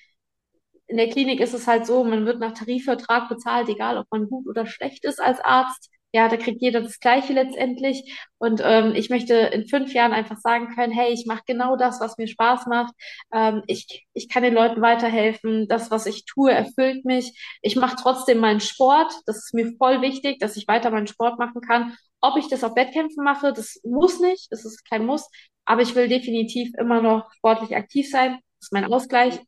in 0.87 0.97
der 0.97 1.09
Klinik 1.11 1.41
ist 1.41 1.55
es 1.55 1.67
halt 1.67 1.87
so, 1.87 2.05
man 2.05 2.27
wird 2.27 2.41
nach 2.41 2.53
Tarifvertrag 2.53 3.29
bezahlt, 3.29 3.69
egal 3.69 3.99
ob 3.99 4.07
man 4.11 4.29
gut 4.29 4.47
oder 4.47 4.67
schlecht 4.67 5.05
ist 5.05 5.21
als 5.21 5.41
Arzt 5.41 5.91
ja, 6.13 6.29
da 6.29 6.37
kriegt 6.37 6.61
jeder 6.61 6.83
das 6.83 7.01
Gleiche 7.01 7.33
letztendlich. 7.33 8.15
Und 8.39 8.61
ähm, 8.65 8.95
ich 8.95 9.09
möchte 9.09 9.35
in 9.35 9.67
fünf 9.67 9.95
Jahren 9.95 10.13
einfach 10.13 10.37
sagen 10.39 10.75
können, 10.75 10.93
hey, 10.93 11.13
ich 11.13 11.27
mache 11.27 11.43
genau 11.47 11.77
das, 11.77 12.01
was 12.01 12.19
mir 12.19 12.29
Spaß 12.29 12.67
macht. 12.67 12.95
Ähm, 13.33 13.63
ich, 13.67 14.07
ich 14.13 14.29
kann 14.29 14.43
den 14.43 14.55
Leuten 14.55 14.83
weiterhelfen. 14.83 15.69
Das, 15.69 15.91
was 15.91 16.07
ich 16.07 16.27
tue, 16.27 16.53
erfüllt 16.53 17.05
mich. 17.07 17.33
Ich 17.63 17.77
mache 17.77 17.97
trotzdem 17.97 18.39
meinen 18.39 18.61
Sport. 18.61 19.13
Das 19.27 19.39
ist 19.39 19.55
mir 19.55 19.73
voll 19.79 20.03
wichtig, 20.03 20.39
dass 20.39 20.57
ich 20.57 20.69
weiter 20.69 20.91
meinen 20.91 21.07
Sport 21.07 21.39
machen 21.39 21.63
kann. 21.63 21.97
Ob 22.21 22.37
ich 22.37 22.49
das 22.49 22.63
auf 22.63 22.77
Wettkämpfen 22.77 23.25
mache, 23.25 23.53
das 23.53 23.81
muss 23.83 24.21
nicht. 24.21 24.53
Das 24.53 24.65
ist 24.67 24.89
kein 24.89 25.07
Muss. 25.07 25.29
Aber 25.65 25.83
ich 25.83 25.95
will 25.95 26.09
definitiv 26.09 26.73
immer 26.79 27.01
noch 27.01 27.33
sportlich 27.33 27.75
aktiv 27.75 28.11
sein. 28.11 28.39
Das 28.59 28.67
ist 28.69 28.73
mein 28.73 28.85
Ausgleich. 28.93 29.41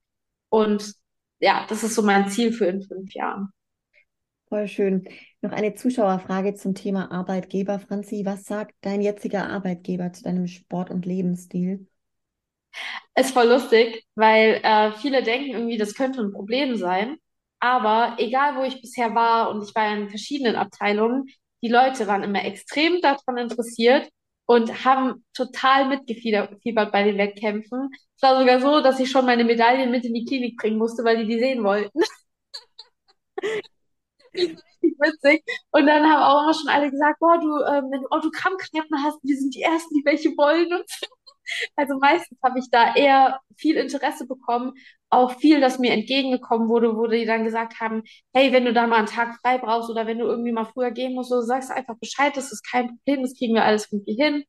Und 0.49 0.95
ja, 1.41 1.67
das 1.69 1.83
ist 1.85 1.95
so 1.95 2.03
mein 2.03 2.29
Ziel 2.29 2.53
für 2.53 2.67
in 2.67 2.83
fünf 2.83 3.13
Jahren. 3.13 3.53
Voll 4.55 4.69
schön. 4.69 5.09
Noch 5.43 5.51
eine 5.51 5.75
Zuschauerfrage 5.75 6.55
zum 6.55 6.77
Thema 6.77 7.11
Arbeitgeber. 7.11 7.81
Franzi, 7.81 8.23
was 8.25 8.45
sagt 8.45 8.77
dein 8.83 9.01
jetziger 9.01 9.49
Arbeitgeber 9.49 10.13
zu 10.13 10.23
deinem 10.23 10.47
Sport- 10.47 10.93
und 10.93 11.07
Lebensstil? 11.07 11.89
Ist 13.17 13.33
voll 13.33 13.49
lustig, 13.49 14.05
weil 14.15 14.61
äh, 14.63 14.93
viele 14.93 15.25
denken 15.25 15.51
irgendwie, 15.51 15.77
das 15.77 15.97
könnte 15.97 16.21
ein 16.21 16.31
Problem 16.31 16.77
sein. 16.77 17.17
Aber 17.59 18.15
egal, 18.21 18.55
wo 18.55 18.63
ich 18.63 18.81
bisher 18.81 19.13
war 19.17 19.51
und 19.51 19.69
ich 19.69 19.75
war 19.75 19.93
in 19.93 20.09
verschiedenen 20.09 20.55
Abteilungen, 20.55 21.25
die 21.61 21.69
Leute 21.69 22.07
waren 22.07 22.23
immer 22.23 22.45
extrem 22.45 23.01
daran 23.01 23.37
interessiert 23.37 24.09
und 24.47 24.85
haben 24.85 25.25
total 25.37 25.89
mitgefiebert 25.89 26.93
bei 26.93 27.03
den 27.03 27.19
Wettkämpfen. 27.19 27.89
Es 28.15 28.23
war 28.23 28.39
sogar 28.39 28.61
so, 28.61 28.81
dass 28.81 29.01
ich 29.01 29.11
schon 29.11 29.27
meine 29.27 29.43
Medaillen 29.43 29.91
mit 29.91 30.05
in 30.05 30.15
die 30.15 30.25
Klinik 30.25 30.59
bringen 30.59 30.79
musste, 30.79 31.03
weil 31.03 31.17
die 31.17 31.27
die 31.27 31.41
sehen 31.41 31.65
wollten. 31.65 31.99
witzig. 34.83 35.45
Und 35.71 35.87
dann 35.87 36.05
haben 36.05 36.23
auch 36.23 36.43
immer 36.43 36.55
schon 36.55 36.69
alle 36.69 36.91
gesagt, 36.91 37.19
boah, 37.21 37.39
du, 37.39 37.47
ähm, 37.65 37.91
wenn 37.91 38.03
du 38.03 38.09
Autogrammkarten 38.11 39.03
hast, 39.03 39.19
wir 39.23 39.37
sind 39.37 39.55
die 39.55 39.63
Ersten, 39.63 39.95
die 39.95 40.05
welche 40.05 40.31
wollen 40.37 40.73
und 40.73 40.85
so. 40.89 41.07
Also 41.77 41.99
meistens 41.99 42.39
habe 42.43 42.59
ich 42.59 42.71
da 42.71 42.95
eher 42.95 43.39
viel 43.59 43.77
Interesse 43.77 44.27
bekommen, 44.27 44.73
auch 45.11 45.33
viel, 45.39 45.61
das 45.61 45.79
mir 45.79 45.93
entgegengekommen 45.93 46.69
wurde, 46.69 46.97
wo 46.97 47.07
die 47.07 47.27
dann 47.27 47.45
gesagt 47.45 47.81
haben, 47.81 48.03
hey, 48.35 48.53
wenn 48.53 48.65
du 48.65 48.73
da 48.73 48.87
mal 48.87 48.97
einen 48.97 49.07
Tag 49.07 49.37
frei 49.43 49.59
brauchst 49.59 49.91
oder 49.91 50.07
wenn 50.07 50.19
du 50.19 50.25
irgendwie 50.27 50.53
mal 50.53 50.65
früher 50.65 50.91
gehen 50.91 51.15
musst, 51.15 51.29
so 51.31 51.41
sagst 51.43 51.71
du 51.71 51.75
einfach 51.75 51.97
Bescheid, 51.99 52.37
das 52.37 52.51
ist 52.53 52.63
kein 52.69 52.89
Problem, 52.89 53.23
das 53.23 53.37
kriegen 53.37 53.55
wir 53.55 53.65
alles 53.65 53.93
irgendwie 53.93 54.15
hin. 54.15 54.45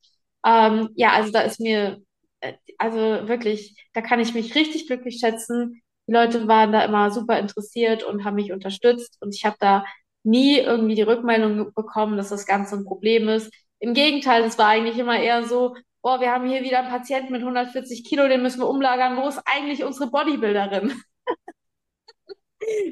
Ähm, 0.45 0.89
ja, 0.95 1.11
also 1.13 1.31
da 1.31 1.41
ist 1.41 1.59
mir, 1.59 2.01
äh, 2.41 2.53
also 2.77 2.97
wirklich, 3.27 3.75
da 3.93 4.01
kann 4.01 4.19
ich 4.19 4.33
mich 4.33 4.55
richtig 4.55 4.87
glücklich 4.87 5.17
schätzen. 5.19 5.81
Die 6.07 6.13
Leute 6.13 6.47
waren 6.47 6.71
da 6.71 6.83
immer 6.83 7.11
super 7.11 7.39
interessiert 7.39 8.03
und 8.03 8.23
haben 8.23 8.35
mich 8.35 8.51
unterstützt 8.51 9.17
und 9.21 9.33
ich 9.33 9.45
habe 9.45 9.57
da 9.59 9.83
nie 10.23 10.57
irgendwie 10.59 10.95
die 10.95 11.01
Rückmeldung 11.03 11.73
bekommen, 11.73 12.17
dass 12.17 12.29
das 12.29 12.45
Ganze 12.45 12.75
ein 12.75 12.85
Problem 12.85 13.29
ist. 13.29 13.51
Im 13.79 13.93
Gegenteil, 13.93 14.43
es 14.43 14.57
war 14.57 14.67
eigentlich 14.67 14.97
immer 14.97 15.19
eher 15.19 15.43
so, 15.45 15.75
boah, 16.01 16.19
wir 16.19 16.31
haben 16.31 16.47
hier 16.47 16.63
wieder 16.63 16.79
einen 16.79 16.89
Patienten 16.89 17.31
mit 17.31 17.41
140 17.41 18.03
Kilo, 18.03 18.27
den 18.27 18.41
müssen 18.41 18.59
wir 18.59 18.69
umlagern. 18.69 19.17
Wo 19.17 19.27
ist 19.27 19.41
eigentlich 19.45 19.83
unsere 19.83 20.09
Bodybuilderin? 20.09 20.93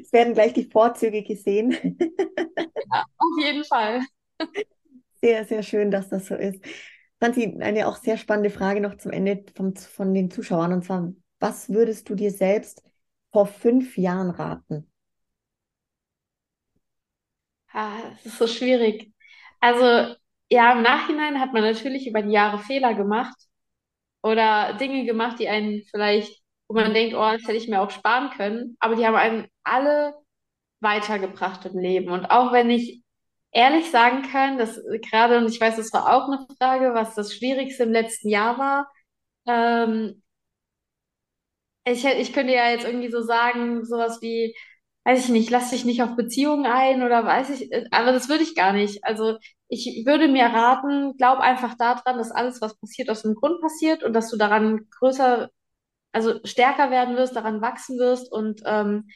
Es 0.00 0.12
werden 0.12 0.34
gleich 0.34 0.52
die 0.52 0.70
Vorzüge 0.70 1.24
gesehen. 1.24 1.96
Ja, 2.92 3.04
auf 3.18 3.44
jeden 3.44 3.64
Fall. 3.64 4.02
Sehr, 5.20 5.44
sehr 5.44 5.62
schön, 5.62 5.90
dass 5.90 6.08
das 6.08 6.26
so 6.26 6.34
ist. 6.36 6.60
Franzi, 7.18 7.56
eine 7.60 7.88
auch 7.88 7.96
sehr 7.96 8.16
spannende 8.18 8.50
Frage 8.50 8.80
noch 8.80 8.96
zum 8.98 9.10
Ende 9.10 9.44
vom, 9.56 9.74
von 9.74 10.14
den 10.14 10.30
Zuschauern. 10.30 10.72
Und 10.72 10.84
zwar, 10.84 11.12
was 11.40 11.70
würdest 11.70 12.08
du 12.08 12.14
dir 12.14 12.30
selbst 12.30 12.82
vor 13.34 13.46
fünf 13.46 13.98
Jahren 13.98 14.30
raten? 14.30 14.88
Ah, 17.72 18.12
es 18.14 18.26
ist 18.26 18.38
so 18.38 18.46
schwierig. 18.46 19.12
Also, 19.58 20.14
ja, 20.48 20.72
im 20.72 20.82
Nachhinein 20.82 21.40
hat 21.40 21.52
man 21.52 21.62
natürlich 21.62 22.06
über 22.06 22.22
die 22.22 22.30
Jahre 22.30 22.60
Fehler 22.60 22.94
gemacht 22.94 23.34
oder 24.22 24.74
Dinge 24.74 25.04
gemacht, 25.04 25.40
die 25.40 25.48
einen 25.48 25.82
vielleicht, 25.90 26.44
wo 26.68 26.76
man 26.76 26.94
denkt, 26.94 27.16
oh, 27.16 27.32
das 27.32 27.42
hätte 27.42 27.56
ich 27.56 27.66
mir 27.66 27.80
auch 27.82 27.90
sparen 27.90 28.30
können, 28.30 28.76
aber 28.78 28.94
die 28.94 29.04
haben 29.04 29.16
einen 29.16 29.48
alle 29.64 30.14
weitergebracht 30.80 31.66
im 31.66 31.76
Leben. 31.78 32.10
Und 32.10 32.26
auch 32.26 32.52
wenn 32.52 32.70
ich 32.70 33.02
ehrlich 33.50 33.90
sagen 33.90 34.22
kann, 34.22 34.58
dass 34.58 34.80
gerade, 35.10 35.38
und 35.38 35.48
ich 35.48 35.60
weiß, 35.60 35.74
das 35.76 35.92
war 35.92 36.14
auch 36.14 36.28
eine 36.28 36.46
Frage, 36.58 36.94
was 36.94 37.16
das 37.16 37.34
Schwierigste 37.34 37.82
im 37.82 37.92
letzten 37.92 38.28
Jahr 38.28 38.58
war, 38.58 38.92
ähm, 39.46 40.22
ich, 41.84 42.04
ich 42.04 42.32
könnte 42.32 42.52
ja 42.54 42.70
jetzt 42.70 42.84
irgendwie 42.84 43.10
so 43.10 43.22
sagen, 43.22 43.84
sowas 43.84 44.20
wie, 44.22 44.54
weiß 45.04 45.24
ich 45.26 45.30
nicht, 45.30 45.50
lass 45.50 45.70
dich 45.70 45.84
nicht 45.84 46.02
auf 46.02 46.16
Beziehungen 46.16 46.66
ein 46.66 47.02
oder 47.02 47.24
weiß 47.26 47.50
ich, 47.50 47.72
äh, 47.72 47.86
aber 47.90 48.12
das 48.12 48.28
würde 48.28 48.42
ich 48.44 48.54
gar 48.54 48.72
nicht. 48.72 49.04
Also 49.04 49.38
ich 49.68 50.04
würde 50.06 50.28
mir 50.28 50.44
raten, 50.46 51.16
glaub 51.16 51.38
einfach 51.40 51.74
daran, 51.76 52.18
dass 52.18 52.30
alles, 52.32 52.60
was 52.60 52.76
passiert, 52.78 53.10
aus 53.10 53.22
dem 53.22 53.34
Grund 53.34 53.60
passiert 53.60 54.02
und 54.04 54.12
dass 54.14 54.30
du 54.30 54.36
daran 54.36 54.88
größer, 54.98 55.50
also 56.12 56.40
stärker 56.44 56.90
werden 56.90 57.16
wirst, 57.16 57.36
daran 57.36 57.62
wachsen 57.62 57.98
wirst 57.98 58.32
und 58.32 58.62
ähm, 58.66 59.08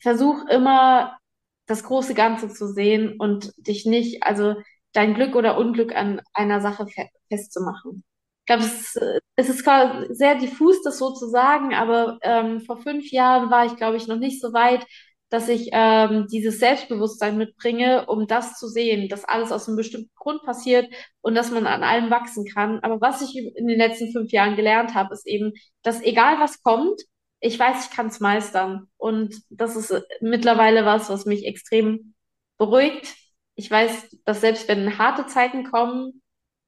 versuch 0.00 0.44
immer 0.48 1.18
das 1.66 1.82
große 1.84 2.14
Ganze 2.14 2.48
zu 2.48 2.68
sehen 2.68 3.16
und 3.18 3.52
dich 3.56 3.86
nicht, 3.86 4.22
also 4.22 4.54
dein 4.92 5.14
Glück 5.14 5.34
oder 5.34 5.58
Unglück 5.58 5.94
an 5.96 6.20
einer 6.34 6.60
Sache 6.60 6.86
festzumachen. 7.28 8.04
Ich 8.44 8.46
glaube, 8.46 8.64
es, 8.64 8.94
es 9.36 9.48
ist 9.48 9.64
zwar 9.64 10.04
sehr 10.14 10.34
diffus, 10.34 10.82
das 10.82 10.98
so 10.98 11.12
zu 11.14 11.28
sagen, 11.28 11.72
aber 11.74 12.18
ähm, 12.22 12.60
vor 12.60 12.76
fünf 12.76 13.10
Jahren 13.10 13.50
war 13.50 13.64
ich, 13.64 13.76
glaube 13.76 13.96
ich, 13.96 14.06
noch 14.06 14.18
nicht 14.18 14.40
so 14.40 14.52
weit, 14.52 14.86
dass 15.30 15.48
ich 15.48 15.70
ähm, 15.72 16.26
dieses 16.30 16.58
Selbstbewusstsein 16.60 17.38
mitbringe, 17.38 18.06
um 18.06 18.26
das 18.26 18.58
zu 18.58 18.68
sehen, 18.68 19.08
dass 19.08 19.24
alles 19.24 19.50
aus 19.50 19.66
einem 19.66 19.76
bestimmten 19.78 20.10
Grund 20.16 20.42
passiert 20.42 20.92
und 21.22 21.34
dass 21.34 21.50
man 21.50 21.66
an 21.66 21.82
allem 21.82 22.10
wachsen 22.10 22.44
kann. 22.46 22.80
Aber 22.80 23.00
was 23.00 23.22
ich 23.22 23.36
in 23.36 23.66
den 23.66 23.78
letzten 23.78 24.12
fünf 24.12 24.30
Jahren 24.30 24.56
gelernt 24.56 24.94
habe, 24.94 25.14
ist 25.14 25.26
eben, 25.26 25.52
dass 25.82 26.02
egal 26.02 26.38
was 26.38 26.62
kommt, 26.62 27.00
ich 27.40 27.58
weiß, 27.58 27.86
ich 27.86 27.96
kann 27.96 28.06
es 28.08 28.20
meistern. 28.20 28.88
Und 28.96 29.34
das 29.48 29.74
ist 29.76 29.92
mittlerweile 30.20 30.84
was, 30.84 31.08
was 31.10 31.24
mich 31.26 31.46
extrem 31.46 32.14
beruhigt. 32.58 33.14
Ich 33.54 33.70
weiß, 33.70 34.16
dass 34.24 34.40
selbst 34.42 34.68
wenn 34.68 34.98
harte 34.98 35.26
Zeiten 35.26 35.64
kommen, 35.70 36.22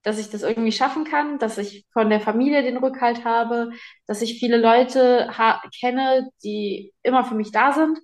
dass 0.07 0.20
ich 0.20 0.31
das 0.31 0.43
irgendwie 0.45 0.70
schaffen 0.70 1.03
kann, 1.03 1.41
dass 1.41 1.59
ich 1.59 1.85
von 1.93 2.09
der 2.11 2.20
Familie 2.20 2.62
den 2.62 2.77
Rückhalt 2.77 3.24
habe, 3.24 3.73
dass 4.07 4.23
ich 4.23 4.39
viele 4.39 4.57
Leute 4.57 5.28
kenne, 5.81 6.31
die 6.45 6.95
immer 7.03 7.24
für 7.24 7.35
mich 7.35 7.51
da 7.51 7.73
sind. 7.73 7.99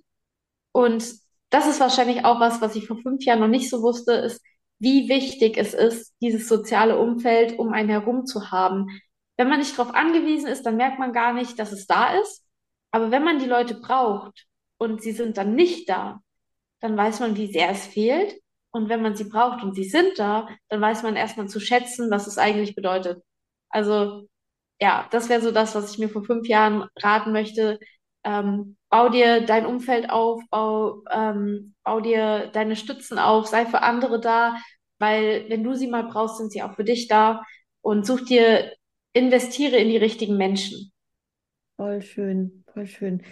Und 0.73 1.05
das 1.49 1.65
ist 1.65 1.79
wahrscheinlich 1.79 2.25
auch 2.25 2.41
was, 2.41 2.59
was 2.59 2.75
ich 2.75 2.87
vor 2.87 2.97
fünf 2.97 3.23
Jahren 3.23 3.39
noch 3.39 3.47
nicht 3.47 3.69
so 3.69 3.81
wusste, 3.81 4.11
ist, 4.15 4.41
wie 4.79 5.07
wichtig 5.07 5.57
es 5.57 5.73
ist, 5.73 6.13
dieses 6.21 6.49
soziale 6.49 6.97
Umfeld 6.99 7.57
um 7.57 7.71
einen 7.71 7.87
herum 7.87 8.25
zu 8.25 8.51
haben. 8.51 8.87
Wenn 9.37 9.47
man 9.47 9.59
nicht 9.59 9.79
darauf 9.79 9.95
angewiesen 9.95 10.49
ist, 10.49 10.65
dann 10.65 10.75
merkt 10.75 10.99
man 10.99 11.13
gar 11.13 11.31
nicht, 11.31 11.57
dass 11.57 11.71
es 11.71 11.87
da 11.87 12.19
ist. 12.19 12.43
Aber 12.91 13.11
wenn 13.11 13.23
man 13.23 13.39
die 13.39 13.45
Leute 13.45 13.75
braucht 13.75 14.45
und 14.77 15.01
sie 15.01 15.13
sind 15.13 15.37
dann 15.37 15.55
nicht 15.55 15.87
da, 15.87 16.19
dann 16.81 16.97
weiß 16.97 17.21
man, 17.21 17.37
wie 17.37 17.49
sehr 17.49 17.69
es 17.69 17.85
fehlt 17.85 18.42
und 18.73 18.89
wenn 18.89 19.01
man 19.01 19.15
sie 19.15 19.25
braucht 19.25 19.63
und 19.63 19.75
sie 19.75 19.85
sind 19.85 20.19
da, 20.19 20.49
dann 20.69 20.81
weiß 20.81 21.03
man 21.03 21.15
erstmal 21.15 21.47
zu 21.47 21.59
schätzen, 21.59 22.11
was 22.11 22.27
es 22.27 22.37
eigentlich 22.37 22.75
bedeutet. 22.75 23.23
Also 23.69 24.27
ja, 24.81 25.07
das 25.11 25.29
wäre 25.29 25.41
so 25.41 25.51
das, 25.51 25.75
was 25.75 25.91
ich 25.93 25.99
mir 25.99 26.09
vor 26.09 26.23
fünf 26.25 26.47
Jahren 26.47 26.87
raten 27.01 27.31
möchte. 27.31 27.79
Ähm, 28.23 28.77
bau 28.89 29.09
dir 29.09 29.45
dein 29.45 29.65
Umfeld 29.65 30.09
auf, 30.09 30.41
bau, 30.49 31.03
ähm, 31.11 31.75
bau 31.83 32.01
dir 32.01 32.49
deine 32.53 32.75
Stützen 32.75 33.19
auf, 33.19 33.47
sei 33.47 33.65
für 33.65 33.81
andere 33.83 34.19
da, 34.19 34.57
weil 34.99 35.45
wenn 35.49 35.63
du 35.63 35.75
sie 35.75 35.87
mal 35.87 36.03
brauchst, 36.03 36.37
sind 36.37 36.51
sie 36.51 36.63
auch 36.63 36.75
für 36.75 36.83
dich 36.83 37.07
da 37.07 37.43
und 37.81 38.05
such 38.05 38.21
dir, 38.25 38.73
investiere 39.13 39.77
in 39.77 39.89
die 39.89 39.97
richtigen 39.97 40.37
Menschen. 40.37 40.91
Voll 41.77 42.01
schön, 42.01 42.63
voll 42.73 42.87
schön. 42.87 43.23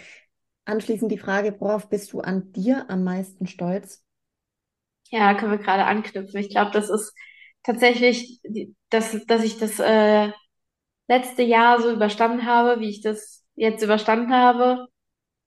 Anschließend 0.64 1.10
die 1.10 1.18
Frage, 1.18 1.56
worauf 1.58 1.88
bist 1.88 2.12
du 2.12 2.20
an 2.20 2.52
dir 2.52 2.88
am 2.88 3.02
meisten 3.02 3.48
stolz? 3.48 4.04
Ja, 5.12 5.34
können 5.34 5.52
wir 5.52 5.58
gerade 5.58 5.86
anknüpfen. 5.86 6.40
Ich 6.40 6.50
glaube, 6.50 6.72
das 6.72 6.90
ist 6.90 7.14
tatsächlich, 7.64 8.40
dass, 8.90 9.16
dass 9.26 9.44
ich 9.44 9.58
das 9.58 9.80
äh, 9.80 10.32
letzte 11.08 11.42
Jahr 11.42 11.80
so 11.82 11.92
überstanden 11.92 12.46
habe, 12.46 12.80
wie 12.80 12.90
ich 12.90 13.02
das 13.02 13.44
jetzt 13.56 13.82
überstanden 13.84 14.34
habe. 14.34 14.86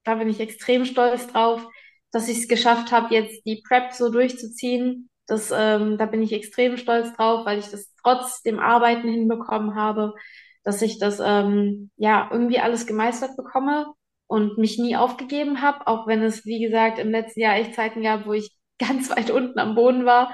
Da 0.05 0.15
bin 0.15 0.29
ich 0.29 0.39
extrem 0.41 0.85
stolz 0.85 1.27
drauf, 1.27 1.65
dass 2.11 2.29
ich 2.29 2.39
es 2.39 2.47
geschafft 2.49 2.91
habe, 2.91 3.13
jetzt 3.15 3.45
die 3.45 3.63
Prep 3.67 3.93
so 3.93 4.11
durchzuziehen. 4.11 5.09
Das, 5.27 5.51
ähm, 5.55 5.97
da 5.97 6.07
bin 6.07 6.23
ich 6.23 6.33
extrem 6.33 6.77
stolz 6.77 7.13
drauf, 7.15 7.45
weil 7.45 7.59
ich 7.59 7.69
das 7.69 7.93
trotz 8.03 8.43
dem 8.43 8.59
Arbeiten 8.59 9.09
hinbekommen 9.09 9.75
habe, 9.75 10.15
dass 10.63 10.81
ich 10.81 10.99
das 10.99 11.19
ähm, 11.23 11.91
ja 11.97 12.29
irgendwie 12.31 12.59
alles 12.59 12.87
gemeistert 12.87 13.37
bekomme 13.37 13.87
und 14.27 14.57
mich 14.59 14.79
nie 14.79 14.97
aufgegeben 14.97 15.61
habe, 15.61 15.87
auch 15.87 16.07
wenn 16.07 16.23
es, 16.23 16.45
wie 16.45 16.61
gesagt, 16.61 16.99
im 16.99 17.11
letzten 17.11 17.41
Jahr 17.41 17.55
echt 17.57 17.75
Zeiten 17.75 18.03
gab, 18.03 18.25
wo 18.27 18.33
ich 18.33 18.54
ganz 18.79 19.09
weit 19.09 19.31
unten 19.31 19.59
am 19.59 19.75
Boden 19.75 20.05
war. 20.05 20.31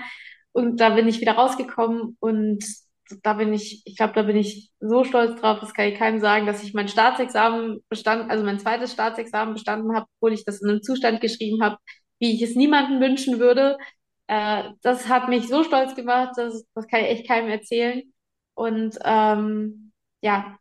Und 0.53 0.77
da 0.80 0.89
bin 0.89 1.07
ich 1.07 1.22
wieder 1.22 1.34
rausgekommen 1.34 2.18
und 2.19 2.63
da 3.23 3.34
bin 3.34 3.53
ich, 3.53 3.81
ich 3.85 3.97
glaube, 3.97 4.13
da 4.13 4.23
bin 4.23 4.38
ich 4.38 4.72
so 4.80 5.03
stolz 5.03 5.39
drauf, 5.39 5.59
das 5.59 5.73
kann 5.73 5.88
ich 5.88 5.97
keinem 5.97 6.19
sagen, 6.19 6.45
dass 6.45 6.63
ich 6.63 6.73
mein 6.73 6.88
Staatsexamen 6.88 7.84
bestanden, 7.89 8.30
also 8.31 8.43
mein 8.43 8.59
zweites 8.59 8.93
Staatsexamen 8.93 9.53
bestanden 9.53 9.95
habe, 9.95 10.07
obwohl 10.18 10.34
ich 10.34 10.45
das 10.45 10.61
in 10.61 10.69
einem 10.69 10.81
Zustand 10.84 11.22
geschrieben 11.22 11.63
habe, 11.63 11.77
wie 12.19 12.34
ich 12.34 12.41
es 12.41 12.55
niemandem 12.55 13.01
wünschen 13.01 13.39
würde. 13.39 13.77
Äh, 14.27 14.63
das 14.81 15.09
hat 15.09 15.30
mich 15.30 15.47
so 15.47 15.63
stolz 15.63 15.95
gemacht, 15.95 16.34
das, 16.38 16.65
das 16.73 16.88
kann 16.88 17.01
ich 17.01 17.07
echt 17.07 17.27
keinem 17.27 17.49
erzählen. 17.49 18.03
Und 18.53 18.97
ähm, 19.03 19.91
ja, 20.22 20.57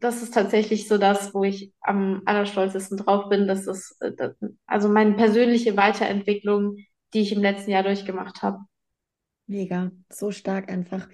das 0.00 0.22
ist 0.22 0.34
tatsächlich 0.34 0.88
so 0.88 0.98
das, 0.98 1.34
wo 1.34 1.44
ich 1.44 1.72
am 1.80 2.22
allerstolzesten 2.26 2.98
drauf 2.98 3.28
bin. 3.28 3.46
Das 3.46 3.66
ist 3.66 3.96
äh, 4.00 4.12
das, 4.12 4.34
also 4.66 4.88
meine 4.88 5.14
persönliche 5.14 5.76
Weiterentwicklung, 5.76 6.76
die 7.14 7.20
ich 7.20 7.32
im 7.32 7.42
letzten 7.42 7.70
Jahr 7.70 7.82
durchgemacht 7.82 8.42
habe. 8.42 8.58
Mega, 9.46 9.90
so 10.10 10.30
stark 10.30 10.70
einfach. 10.70 11.08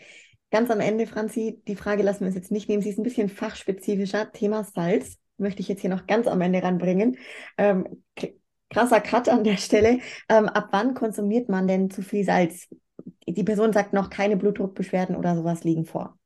Ganz 0.50 0.70
am 0.70 0.80
Ende, 0.80 1.06
Franzi, 1.06 1.62
die 1.66 1.76
Frage 1.76 2.02
lassen 2.02 2.20
wir 2.20 2.26
uns 2.28 2.36
jetzt 2.36 2.50
nicht 2.50 2.68
nehmen. 2.68 2.82
Sie 2.82 2.90
ist 2.90 2.98
ein 2.98 3.04
bisschen 3.04 3.28
fachspezifischer. 3.28 4.32
Thema 4.32 4.64
Salz 4.64 5.18
möchte 5.36 5.60
ich 5.60 5.68
jetzt 5.68 5.80
hier 5.80 5.90
noch 5.90 6.06
ganz 6.06 6.26
am 6.26 6.40
Ende 6.40 6.62
ranbringen. 6.62 7.16
Ähm, 7.58 8.02
krasser 8.70 9.00
Cut 9.00 9.28
an 9.28 9.44
der 9.44 9.56
Stelle. 9.56 10.00
Ähm, 10.28 10.48
ab 10.48 10.68
wann 10.70 10.94
konsumiert 10.94 11.48
man 11.48 11.66
denn 11.66 11.90
zu 11.90 12.02
viel 12.02 12.24
Salz? 12.24 12.68
Die 13.26 13.44
Person 13.44 13.72
sagt 13.72 13.92
noch, 13.92 14.10
keine 14.10 14.36
Blutdruckbeschwerden 14.36 15.16
oder 15.16 15.34
sowas 15.36 15.64
liegen 15.64 15.86
vor. 15.86 16.18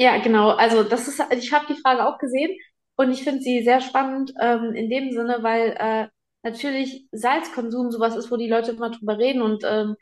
Ja, 0.00 0.18
genau. 0.18 0.50
Also 0.50 0.82
das 0.82 1.08
ist, 1.08 1.22
ich 1.32 1.52
habe 1.52 1.66
die 1.68 1.80
Frage 1.80 2.06
auch 2.06 2.18
gesehen 2.18 2.56
und 2.96 3.10
ich 3.12 3.22
finde 3.22 3.42
sie 3.42 3.62
sehr 3.62 3.80
spannend 3.82 4.32
ähm, 4.40 4.72
in 4.74 4.88
dem 4.88 5.12
Sinne, 5.12 5.38
weil 5.42 5.76
äh, 5.78 6.08
natürlich 6.42 7.06
Salzkonsum 7.12 7.90
sowas 7.90 8.16
ist, 8.16 8.30
wo 8.30 8.36
die 8.38 8.48
Leute 8.48 8.72
immer 8.72 8.90
drüber 8.90 9.18
reden 9.18 9.42
und 9.42 9.62
ähm, 9.66 9.96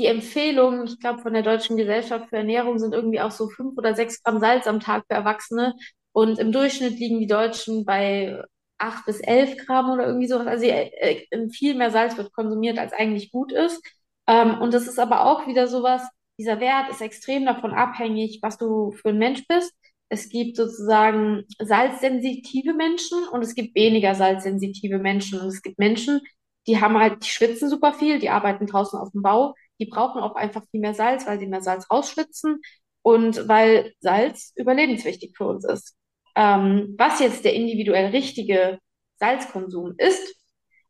die 0.00 0.06
Empfehlungen, 0.06 0.86
ich 0.88 0.98
glaube, 1.00 1.20
von 1.22 1.32
der 1.32 1.42
Deutschen 1.42 1.76
Gesellschaft 1.76 2.28
für 2.28 2.38
Ernährung 2.38 2.78
sind 2.80 2.92
irgendwie 2.92 3.20
auch 3.20 3.30
so 3.30 3.48
fünf 3.48 3.78
oder 3.78 3.94
sechs 3.94 4.22
Gramm 4.22 4.40
Salz 4.40 4.66
am 4.66 4.80
Tag 4.80 5.04
für 5.08 5.14
Erwachsene. 5.14 5.74
Und 6.12 6.38
im 6.40 6.50
Durchschnitt 6.52 6.98
liegen 6.98 7.20
die 7.20 7.26
Deutschen 7.28 7.84
bei 7.84 8.42
acht 8.78 9.06
bis 9.06 9.20
elf 9.20 9.56
Gramm 9.66 9.90
oder 9.92 10.06
irgendwie 10.06 10.26
sowas. 10.28 10.46
Also 10.48 10.66
äh, 10.66 11.48
viel 11.50 11.74
mehr 11.76 11.90
Salz 11.92 12.16
wird 12.18 12.32
konsumiert, 12.34 12.78
als 12.78 12.92
eigentlich 12.94 13.32
gut 13.32 13.52
ist. 13.52 13.80
Ähm, 14.26 14.60
und 14.60 14.74
das 14.74 14.88
ist 14.88 14.98
aber 14.98 15.24
auch 15.26 15.46
wieder 15.46 15.68
sowas, 15.68 16.02
dieser 16.38 16.60
Wert 16.60 16.90
ist 16.90 17.00
extrem 17.00 17.46
davon 17.46 17.72
abhängig, 17.72 18.40
was 18.42 18.58
du 18.58 18.92
für 18.92 19.10
ein 19.10 19.18
Mensch 19.18 19.46
bist. 19.48 19.72
Es 20.08 20.28
gibt 20.28 20.56
sozusagen 20.56 21.44
salzsensitive 21.58 22.74
Menschen 22.74 23.26
und 23.32 23.42
es 23.42 23.54
gibt 23.54 23.74
weniger 23.74 24.14
salzsensitive 24.14 24.98
Menschen. 24.98 25.40
Und 25.40 25.48
es 25.48 25.62
gibt 25.62 25.78
Menschen, 25.78 26.20
die 26.66 26.80
haben 26.80 26.98
halt, 26.98 27.24
die 27.24 27.28
schwitzen 27.28 27.68
super 27.68 27.92
viel, 27.92 28.18
die 28.18 28.30
arbeiten 28.30 28.66
draußen 28.66 28.98
auf 28.98 29.10
dem 29.12 29.22
Bau, 29.22 29.54
die 29.80 29.86
brauchen 29.86 30.20
auch 30.20 30.34
einfach 30.36 30.62
viel 30.70 30.80
mehr 30.80 30.94
Salz, 30.94 31.26
weil 31.26 31.38
sie 31.38 31.46
mehr 31.46 31.62
Salz 31.62 31.90
rausschwitzen 31.90 32.60
und 33.02 33.48
weil 33.48 33.92
Salz 34.00 34.52
überlebenswichtig 34.56 35.36
für 35.36 35.46
uns 35.46 35.64
ist. 35.64 35.96
Ähm, 36.34 36.94
was 36.98 37.20
jetzt 37.20 37.44
der 37.44 37.54
individuell 37.54 38.10
richtige 38.10 38.78
Salzkonsum 39.16 39.94
ist, 39.98 40.36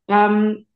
ähm, 0.08 0.66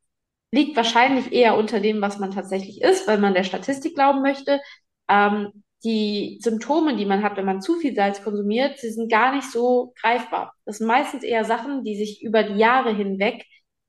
liegt 0.53 0.77
wahrscheinlich 0.77 1.33
eher 1.33 1.57
unter 1.57 1.81
dem, 1.81 2.01
was 2.01 2.19
man 2.19 2.31
tatsächlich 2.33 2.83
ist, 2.83 3.07
weil 3.07 3.19
man 3.19 3.35
der 3.35 3.45
Statistik 3.45 3.95
glauben 3.95 4.23
möchte. 4.23 4.61
Ähm, 5.09 5.65
die 5.85 6.39
Symptome, 6.43 6.97
die 6.97 7.07
man 7.07 7.23
hat, 7.23 7.37
wenn 7.37 7.47
man 7.47 7.63
zu 7.63 7.77
viel 7.77 7.95
Salz 7.95 8.23
konsumiert, 8.23 8.79
sie 8.79 8.91
sind 8.91 9.11
gar 9.11 9.35
nicht 9.35 9.51
so 9.51 9.95
greifbar. 10.01 10.53
Das 10.67 10.79
sind 10.79 10.87
meistens 10.87 11.23
eher 11.25 11.45
Sachen, 11.45 11.85
die 11.85 11.97
sich 11.97 12.23
über 12.23 12.43
die 12.43 12.59
Jahre 12.59 12.95
hinweg 12.95 13.45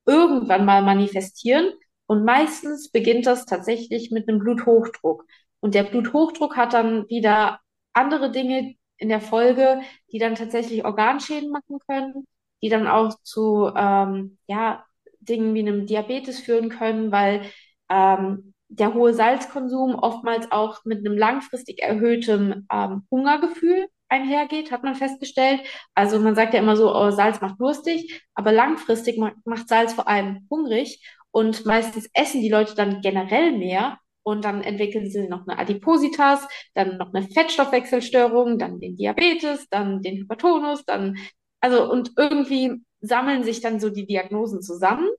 irgendwann 0.06 0.66
mal 0.66 0.82
manifestieren 0.82 1.72
und 2.08 2.26
meistens 2.26 2.92
beginnt 2.92 3.26
das 3.26 3.46
tatsächlich 3.46 4.12
mit 4.12 4.28
einem 4.28 4.40
Bluthochdruck. 4.40 5.26
Und 5.60 5.76
der 5.76 5.84
Bluthochdruck 5.84 6.58
hat 6.58 6.74
dann 6.74 7.08
wieder 7.10 7.60
andere 7.94 8.32
Dinge 8.32 8.76
in 8.98 9.10
der 9.10 9.22
Folge, 9.22 9.82
die 10.12 10.20
dann 10.20 10.36
tatsächlich 10.36 10.86
Organschäden 10.86 11.52
machen 11.52 11.80
können, 11.88 12.26
die 12.62 12.70
dann 12.70 12.88
auch 12.88 13.16
zu 13.24 13.72
ähm, 13.76 14.38
ja, 14.48 14.86
Dingen 15.22 15.54
wie 15.54 15.62
einem 15.62 15.86
Diabetes 15.86 16.40
führen 16.40 16.70
können, 16.70 17.12
weil 17.12 17.42
ähm, 17.90 18.54
der 18.70 18.94
hohe 18.94 19.14
Salzkonsum 19.14 19.96
oftmals 19.96 20.52
auch 20.52 20.86
mit 20.86 21.00
einem 21.00 21.18
langfristig 21.18 21.82
erhöhtem 21.82 22.68
ähm, 22.72 23.06
Hungergefühl 23.12 23.88
einhergeht, 24.08 24.72
hat 24.72 24.84
man 24.84 24.96
festgestellt. 24.96 25.62
Also 25.96 26.20
man 26.20 26.36
sagt 26.36 26.54
ja 26.54 26.60
immer 26.60 26.76
so, 26.76 26.94
oh, 26.94 27.12
Salz 27.12 27.42
macht 27.42 27.60
durstig, 27.60 28.22
aber 28.34 28.52
langfristig 28.52 29.18
macht 29.18 29.70
Salz 29.70 29.94
vor 29.94 30.08
allem 30.08 30.48
hungrig. 30.50 31.04
Und 31.32 31.66
meistens 31.66 32.10
essen 32.14 32.42
die 32.42 32.50
Leute 32.50 32.76
dann 32.76 33.02
generell 33.02 33.54
mehr 33.58 33.98
und 34.24 34.46
dann 34.46 34.62
entwickeln 34.62 35.10
sie 35.10 35.28
noch 35.28 35.48
eine 35.48 35.58
Adipositas, 35.58 36.48
dann 36.74 36.98
noch 36.98 37.14
eine 37.14 37.28
Fettstoffwechselstörung, 37.28 38.60
dann 38.60 38.80
den 38.80 38.96
Diabetes, 38.98 39.68
dann 39.70 40.02
den 40.02 40.18
Hypertonus, 40.18 40.86
dann, 40.86 41.18
also 41.62 41.90
und 41.90 42.12
irgendwie 42.18 42.82
sammeln 43.02 43.44
sich 43.44 43.62
dann 43.62 43.80
so 43.80 43.90
die 43.90 44.06
Diagnosen 44.06 44.62
zusammen. 44.62 45.10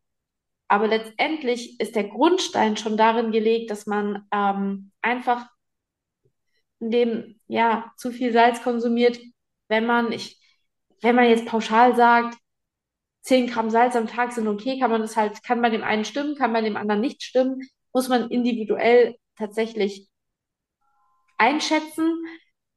Aber 0.69 0.89
letztendlich 0.89 1.79
ist 1.81 1.97
der 1.97 2.05
Grundstein 2.05 2.77
schon 2.77 2.97
darin 2.97 3.31
gelegt, 3.31 3.71
dass 3.71 3.87
man 3.87 4.27
ähm, 4.33 4.93
einfach 5.03 5.47
dem 6.81 7.39
ja 7.47 7.93
zu 7.97 8.11
viel 8.11 8.33
Salz 8.33 8.63
konsumiert, 8.63 9.19
wenn 9.69 9.87
man 9.87 10.13
ich, 10.13 10.41
wenn 11.01 11.15
man 11.15 11.27
jetzt 11.29 11.47
pauschal 11.47 11.95
sagt, 11.95 12.39
10 13.23 13.47
Gramm 13.49 13.71
Salz 13.71 13.95
am 13.97 14.09
Tag 14.09 14.33
sind 14.33 14.49
okay, 14.49 14.79
kann 14.79 14.91
man 14.91 15.01
das 15.03 15.17
halt, 15.17 15.43
kann 15.45 15.63
bei 15.63 15.71
dem 15.71 15.85
einen 15.85 16.05
stimmen, 16.05 16.35
kann 16.35 16.53
bei 16.53 16.61
dem 16.61 16.77
anderen 16.77 17.01
nicht 17.01 17.23
stimmen, 17.23 17.61
muss 17.93 18.09
man 18.09 18.31
individuell 18.31 19.17
tatsächlich 19.37 20.09
einschätzen. 21.39 22.25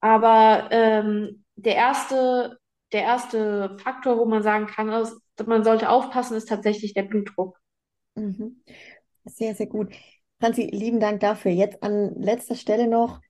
Aber 0.01 0.67
ähm, 0.71 1.45
der 1.55 1.75
erste, 1.75 2.59
der 2.95 3.03
erste 3.03 3.77
Faktor, 3.83 4.17
wo 4.17 4.25
man 4.25 4.41
sagen 4.41 4.67
kann, 4.67 4.89
ist, 4.89 5.15
man 5.45 5.63
sollte 5.63 5.89
aufpassen, 5.89 6.35
ist 6.35 6.49
tatsächlich 6.49 6.93
der 6.93 7.03
Blutdruck. 7.03 7.59
Mhm. 8.15 8.63
Sehr, 9.25 9.53
sehr 9.53 9.67
gut. 9.67 9.93
Franzi, 10.39 10.63
lieben 10.71 10.99
Dank 10.99 11.19
dafür. 11.19 11.51
Jetzt 11.51 11.83
an 11.83 12.15
letzter 12.15 12.55
Stelle 12.55 12.87
noch 12.87 13.21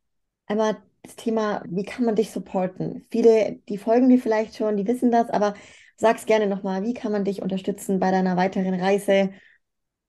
einmal 0.45 0.77
das 1.03 1.15
Thema, 1.15 1.63
wie 1.67 1.83
kann 1.83 2.05
man 2.05 2.15
dich 2.15 2.31
supporten? 2.31 3.05
Viele, 3.11 3.59
die 3.69 3.77
folgen 3.77 4.09
dir 4.09 4.19
vielleicht 4.19 4.55
schon, 4.55 4.77
die 4.77 4.87
wissen 4.87 5.11
das, 5.11 5.29
aber 5.29 5.53
Sag's 5.97 6.25
gerne 6.25 6.47
nochmal, 6.47 6.83
wie 6.83 6.93
kann 6.93 7.11
man 7.11 7.23
dich 7.23 7.41
unterstützen 7.41 7.99
bei 7.99 8.11
deiner 8.11 8.35
weiteren 8.35 8.73
Reise? 8.73 9.31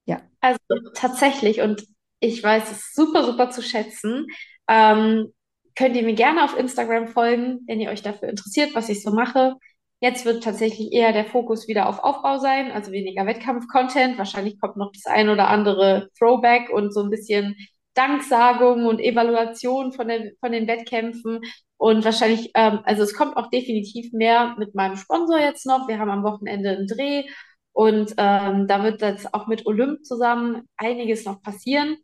Ja. 0.04 0.20
Also 0.40 0.58
tatsächlich, 0.94 1.60
und 1.60 1.86
ich 2.18 2.42
weiß 2.42 2.70
es 2.72 2.92
super, 2.92 3.24
super 3.24 3.50
zu 3.50 3.62
schätzen, 3.62 4.26
ähm, 4.68 5.32
könnt 5.76 5.96
ihr 5.96 6.02
mir 6.02 6.14
gerne 6.14 6.44
auf 6.44 6.58
Instagram 6.58 7.08
folgen, 7.08 7.60
wenn 7.66 7.80
ihr 7.80 7.90
euch 7.90 8.02
dafür 8.02 8.28
interessiert, 8.28 8.74
was 8.74 8.88
ich 8.88 9.02
so 9.02 9.12
mache. 9.12 9.54
Jetzt 10.00 10.24
wird 10.26 10.44
tatsächlich 10.44 10.92
eher 10.92 11.12
der 11.12 11.24
Fokus 11.24 11.68
wieder 11.68 11.88
auf 11.88 12.00
Aufbau 12.00 12.38
sein, 12.38 12.70
also 12.70 12.92
weniger 12.92 13.24
Wettkampf-Content. 13.26 14.18
Wahrscheinlich 14.18 14.60
kommt 14.60 14.76
noch 14.76 14.92
das 14.92 15.06
ein 15.06 15.28
oder 15.28 15.48
andere 15.48 16.08
Throwback 16.18 16.70
und 16.70 16.92
so 16.92 17.02
ein 17.02 17.10
bisschen 17.10 17.56
Danksagung 17.94 18.86
und 18.86 19.00
Evaluation 19.00 19.92
von, 19.92 20.08
der, 20.08 20.32
von 20.40 20.52
den 20.52 20.66
Wettkämpfen. 20.66 21.40
Und 21.78 22.04
wahrscheinlich, 22.04 22.50
ähm, 22.54 22.80
also 22.84 23.02
es 23.02 23.14
kommt 23.14 23.36
auch 23.36 23.50
definitiv 23.50 24.12
mehr 24.12 24.54
mit 24.58 24.74
meinem 24.74 24.96
Sponsor 24.96 25.38
jetzt 25.38 25.66
noch. 25.66 25.88
Wir 25.88 25.98
haben 25.98 26.10
am 26.10 26.24
Wochenende 26.24 26.70
einen 26.70 26.86
Dreh 26.86 27.24
und 27.72 28.14
ähm, 28.16 28.66
da 28.66 28.82
wird 28.82 29.02
jetzt 29.02 29.34
auch 29.34 29.46
mit 29.46 29.66
Olymp 29.66 30.04
zusammen 30.04 30.62
einiges 30.76 31.24
noch 31.24 31.42
passieren. 31.42 31.96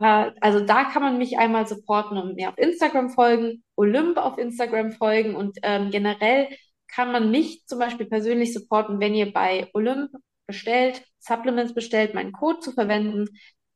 Äh, 0.00 0.30
also 0.40 0.60
da 0.60 0.84
kann 0.84 1.02
man 1.02 1.18
mich 1.18 1.38
einmal 1.38 1.66
supporten 1.66 2.18
und 2.18 2.36
mir 2.36 2.48
auf 2.50 2.58
Instagram 2.58 3.10
folgen, 3.10 3.62
Olymp 3.76 4.18
auf 4.18 4.38
Instagram 4.38 4.92
folgen 4.92 5.34
und 5.34 5.58
ähm, 5.62 5.90
generell 5.90 6.48
kann 6.88 7.12
man 7.12 7.30
mich 7.30 7.64
zum 7.66 7.78
Beispiel 7.78 8.06
persönlich 8.06 8.52
supporten, 8.54 9.00
wenn 9.00 9.14
ihr 9.14 9.32
bei 9.32 9.68
Olymp 9.74 10.10
bestellt, 10.46 11.02
Supplements 11.18 11.74
bestellt, 11.74 12.14
meinen 12.14 12.32
Code 12.32 12.60
zu 12.60 12.72
verwenden. 12.72 13.26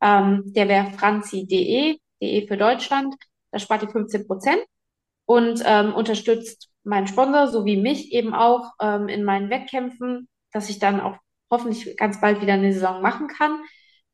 Ähm, 0.00 0.44
der 0.46 0.68
wäre 0.68 0.90
franzi.de, 0.92 1.98
de 2.22 2.46
für 2.46 2.56
Deutschland. 2.56 3.14
Da 3.50 3.58
spart 3.58 3.82
ihr 3.82 3.90
15 3.90 4.26
Prozent 4.26 4.64
und 5.26 5.62
ähm, 5.66 5.94
unterstützt 5.94 6.70
meinen 6.84 7.06
Sponsor 7.06 7.48
sowie 7.48 7.76
mich 7.76 8.12
eben 8.12 8.34
auch 8.34 8.72
ähm, 8.80 9.08
in 9.08 9.24
meinen 9.24 9.50
Wettkämpfen, 9.50 10.28
dass 10.52 10.70
ich 10.70 10.78
dann 10.78 11.00
auch 11.00 11.16
hoffentlich 11.50 11.96
ganz 11.96 12.20
bald 12.20 12.40
wieder 12.40 12.54
eine 12.54 12.72
Saison 12.72 13.02
machen 13.02 13.28
kann. 13.28 13.60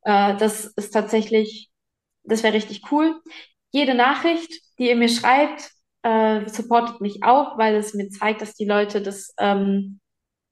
Äh, 0.02 0.36
das 0.36 0.64
ist 0.64 0.90
tatsächlich, 0.90 1.70
das 2.26 2.42
wäre 2.42 2.54
richtig 2.54 2.82
cool. 2.90 3.20
jede 3.72 3.94
Nachricht, 3.94 4.50
die 4.78 4.88
ihr 4.88 4.96
mir 4.96 5.08
schreibt, 5.08 5.70
äh, 6.02 6.48
supportet 6.48 7.00
mich 7.00 7.22
auch, 7.24 7.58
weil 7.58 7.74
es 7.76 7.94
mir 7.94 8.08
zeigt, 8.10 8.40
dass 8.40 8.54
die 8.54 8.64
Leute 8.64 9.02
das 9.02 9.34
ähm, 9.38 10.00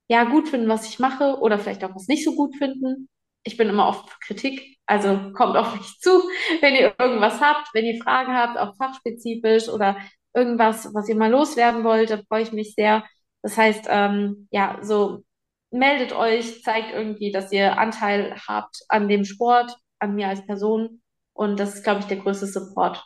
ja 0.08 0.24
gut 0.24 0.48
finden, 0.48 0.68
was 0.68 0.88
ich 0.88 0.98
mache 0.98 1.38
oder 1.40 1.58
vielleicht 1.58 1.84
auch 1.84 1.94
was 1.94 2.08
nicht 2.08 2.24
so 2.24 2.34
gut 2.34 2.56
finden. 2.56 3.08
Ich 3.44 3.56
bin 3.56 3.68
immer 3.68 3.88
offen 3.88 4.08
Kritik, 4.26 4.78
also 4.86 5.32
kommt 5.32 5.56
auf 5.56 5.76
mich 5.76 5.98
zu, 6.00 6.10
wenn 6.60 6.74
ihr 6.74 6.94
irgendwas 6.98 7.40
habt, 7.40 7.68
wenn 7.74 7.84
ihr 7.84 8.02
Fragen 8.02 8.34
habt, 8.34 8.58
auch 8.58 8.76
fachspezifisch 8.76 9.68
oder 9.68 9.96
irgendwas, 10.34 10.92
was 10.94 11.08
ihr 11.08 11.16
mal 11.16 11.30
loswerden 11.30 11.84
wollt, 11.84 12.10
da 12.10 12.18
freue 12.28 12.42
ich 12.42 12.52
mich 12.52 12.74
sehr. 12.74 13.04
Das 13.42 13.56
heißt, 13.56 13.86
ähm, 13.88 14.48
ja, 14.50 14.78
so 14.82 15.22
meldet 15.70 16.12
euch, 16.12 16.62
zeigt 16.62 16.92
irgendwie, 16.92 17.30
dass 17.32 17.52
ihr 17.52 17.78
Anteil 17.78 18.36
habt 18.48 18.78
an 18.88 19.08
dem 19.08 19.24
Sport, 19.24 19.76
an 19.98 20.14
mir 20.14 20.28
als 20.28 20.44
Person. 20.46 21.02
Und 21.34 21.60
das 21.60 21.74
ist, 21.74 21.84
glaube 21.84 22.00
ich, 22.00 22.06
der 22.06 22.16
größte 22.16 22.46
Support. 22.46 23.04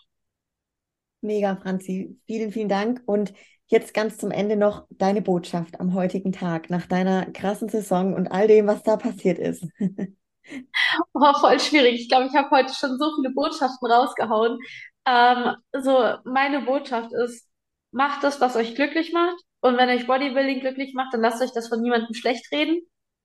Mega, 1.21 1.57
Franzi. 1.57 2.17
Vielen, 2.27 2.53
vielen 2.53 2.69
Dank. 2.69 3.03
Und 3.07 3.33
jetzt 3.67 3.93
ganz 3.93 4.19
zum 4.19 4.31
Ende 4.31 4.57
noch 4.57 4.87
deine 4.91 5.23
Botschaft 5.23 5.81
am 5.81 5.95
heutigen 5.95 6.33
Tag, 6.33 6.71
nach 6.71 6.87
deiner 6.87 7.27
krassen 7.33 7.69
Saison 7.69 8.15
und 8.15 8.29
all 8.29 8.47
dem, 8.47 8.67
was 8.67 8.83
da 8.83 8.97
passiert 8.97 9.39
ist. 9.39 9.65
oh, 11.15 11.33
voll 11.41 11.59
schwierig. 11.59 12.01
Ich 12.01 12.09
glaube, 12.09 12.27
ich 12.27 12.35
habe 12.35 12.51
heute 12.51 12.73
schon 12.73 12.99
so 12.99 13.11
viele 13.17 13.35
Botschaften 13.35 13.91
rausgehauen. 13.91 14.59
Ähm, 15.07 15.57
so, 15.73 16.15
meine 16.25 16.61
Botschaft 16.61 17.13
ist, 17.13 17.49
macht 17.91 18.23
das, 18.23 18.41
was 18.41 18.57
euch 18.57 18.75
glücklich 18.75 19.13
macht. 19.13 19.37
Und 19.61 19.77
wenn 19.77 19.89
euch 19.89 20.07
Bodybuilding 20.07 20.61
glücklich 20.61 20.95
macht, 20.95 21.13
dann 21.13 21.23
lasst 21.23 21.43
euch 21.43 21.53
das 21.53 21.69
von 21.69 21.83
niemandem 21.83 22.15
schlecht 22.15 22.53
reden. 22.53 22.81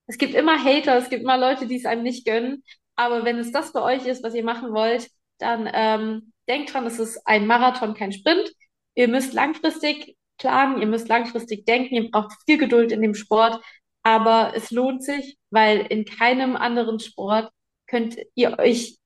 Es 0.08 0.18
gibt 0.18 0.34
immer 0.34 0.62
Hater, 0.62 0.98
es 0.98 1.10
gibt 1.10 1.24
immer 1.24 1.38
Leute, 1.38 1.68
die 1.68 1.78
es 1.78 1.86
einem 1.86 2.04
nicht 2.04 2.26
gönnen. 2.26 2.64
Aber 2.96 3.26
wenn 3.26 3.38
es 3.40 3.52
das 3.52 3.74
bei 3.74 3.82
euch 3.82 4.06
ist, 4.06 4.24
was 4.24 4.36
ihr 4.36 4.44
machen 4.44 4.74
wollt, 4.74 5.10
dann 5.40 5.70
ähm, 5.74 6.34
denkt 6.48 6.74
dran, 6.74 6.86
es 6.86 7.00
ist 7.00 7.22
ein 7.26 7.48
Marathon, 7.48 7.94
kein 7.94 8.12
Sprint. 8.12 8.52
Ihr 8.96 9.08
müsst 9.08 9.34
langfristig 9.34 10.16
planen, 10.38 10.80
ihr 10.82 10.88
müsst 10.88 11.08
langfristig 11.08 11.66
denken, 11.66 11.96
ihr 11.96 12.12
braucht 12.12 12.34
viel 12.46 12.58
Geduld 12.58 12.92
in 12.92 13.02
dem 13.02 13.16
Sport, 13.16 13.60
aber 14.04 14.54
es 14.56 14.72
lohnt 14.72 15.04
sich, 15.04 15.38
weil 15.50 15.86
in 15.90 16.06
keinem 16.06 16.56
anderen 16.56 17.00
Sport 17.00 17.52
könnt 17.88 18.18
ihr 18.36 18.60
euch, 18.60 18.98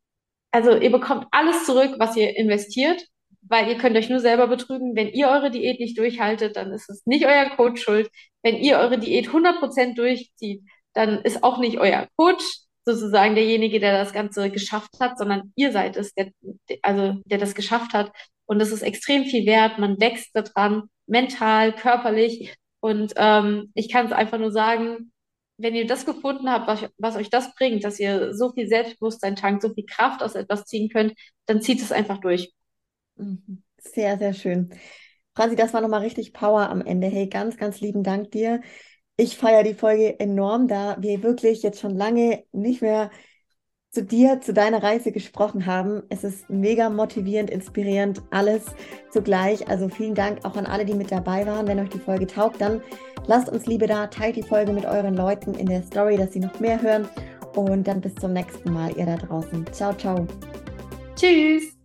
also 0.52 0.76
ihr 0.76 0.92
bekommt 0.92 1.28
alles 1.32 1.66
zurück, 1.66 1.96
was 2.00 2.16
ihr 2.16 2.36
investiert, 2.36 3.06
weil 3.42 3.70
ihr 3.70 3.78
könnt 3.78 3.96
euch 3.96 4.10
nur 4.10 4.20
selber 4.20 4.48
betrügen. 4.48 4.96
Wenn 4.96 5.10
ihr 5.10 5.30
eure 5.30 5.52
Diät 5.52 5.80
nicht 5.80 5.98
durchhaltet, 5.98 6.56
dann 6.56 6.72
ist 6.72 6.90
es 6.90 7.06
nicht 7.06 7.26
euer 7.26 7.50
Coach 7.56 7.82
schuld. 7.82 8.10
Wenn 8.44 8.58
ihr 8.58 8.78
eure 8.80 8.98
Diät 8.98 9.30
100% 9.30 9.96
durchzieht, 9.96 10.64
dann 10.94 11.22
ist 11.22 11.44
auch 11.44 11.60
nicht 11.60 11.78
euer 11.78 12.08
Coach 12.18 12.44
sozusagen 12.96 13.36
derjenige, 13.36 13.80
der 13.80 13.98
das 13.98 14.14
Ganze 14.14 14.50
geschafft 14.50 15.00
hat, 15.00 15.18
sondern 15.18 15.52
ihr 15.56 15.72
seid 15.72 15.98
es, 15.98 16.14
der, 16.14 16.32
also 16.82 17.22
der 17.26 17.38
das 17.38 17.54
geschafft 17.54 17.94
hat. 17.94 18.12
Und 18.46 18.60
das 18.60 18.72
ist 18.72 18.82
extrem 18.82 19.26
viel 19.26 19.46
wert. 19.46 19.78
Man 19.78 20.00
wächst 20.00 20.30
daran, 20.34 20.84
mental, 21.06 21.74
körperlich. 21.74 22.56
Und 22.80 23.14
ähm, 23.18 23.72
ich 23.76 23.92
kann 23.92 24.06
es 24.06 24.12
einfach 24.12 24.40
nur 24.40 24.52
sagen, 24.52 25.12
wenn 25.58 25.76
ihr 25.76 25.88
das 25.88 26.06
gefunden 26.06 26.50
habt, 26.50 26.68
was, 26.68 26.90
was 26.98 27.16
euch 27.16 27.30
das 27.30 27.54
bringt, 27.56 27.84
dass 27.84 28.00
ihr 28.00 28.34
so 28.34 28.52
viel 28.52 28.68
Selbstbewusstsein 28.68 29.36
tankt, 29.36 29.64
so 29.64 29.74
viel 29.74 29.86
Kraft 29.86 30.24
aus 30.24 30.36
etwas 30.36 30.66
ziehen 30.66 30.90
könnt, 30.90 31.14
dann 31.46 31.62
zieht 31.62 31.82
es 31.82 31.92
einfach 31.92 32.20
durch. 32.20 32.54
Mhm. 33.16 33.64
Sehr, 33.80 34.18
sehr 34.18 34.34
schön. 34.34 34.70
Franzi, 35.36 35.56
das 35.56 35.74
war 35.74 35.82
nochmal 35.82 36.02
richtig 36.02 36.34
Power 36.34 36.70
am 36.70 36.82
Ende. 36.82 37.08
Hey, 37.08 37.28
ganz, 37.28 37.58
ganz 37.58 37.80
lieben 37.80 38.04
Dank 38.04 38.32
dir. 38.32 38.62
Ich 39.20 39.36
feiere 39.36 39.64
die 39.64 39.74
Folge 39.74 40.20
enorm, 40.20 40.68
da 40.68 40.96
wir 41.00 41.24
wirklich 41.24 41.64
jetzt 41.64 41.80
schon 41.80 41.96
lange 41.96 42.44
nicht 42.52 42.84
mehr 42.84 43.10
zu 43.90 44.04
dir, 44.04 44.42
zu 44.42 44.54
deiner 44.54 44.84
Reise 44.84 45.12
gesprochen 45.12 45.66
haben. 45.66 46.04
Es 46.10 46.24
ist 46.24 46.50
mega 46.52 46.90
motivierend, 46.92 47.50
inspirierend, 47.50 48.22
alles 48.30 48.66
zugleich. 49.12 49.68
Also 49.70 49.90
vielen 49.90 50.14
Dank 50.14 50.46
auch 50.46 50.56
an 50.56 50.68
alle, 50.68 50.86
die 50.86 50.94
mit 50.94 51.12
dabei 51.12 51.48
waren. 51.48 51.68
Wenn 51.68 51.80
euch 51.80 51.90
die 51.90 52.00
Folge 52.00 52.28
taugt, 52.28 52.62
dann 52.62 52.84
lasst 53.26 53.50
uns 53.50 53.66
Liebe 53.66 53.88
da, 53.88 54.06
teilt 54.06 54.36
die 54.36 54.44
Folge 54.44 54.72
mit 54.72 54.86
euren 54.86 55.16
Leuten 55.16 55.56
in 55.56 55.66
der 55.66 55.82
Story, 55.82 56.16
dass 56.18 56.34
sie 56.34 56.40
noch 56.40 56.60
mehr 56.60 56.80
hören. 56.80 57.08
Und 57.56 57.88
dann 57.88 58.02
bis 58.02 58.14
zum 58.14 58.34
nächsten 58.34 58.72
Mal, 58.72 58.96
ihr 58.98 59.08
da 59.08 59.16
draußen. 59.16 59.66
Ciao, 59.74 59.96
ciao. 59.96 60.28
Tschüss. 61.16 61.77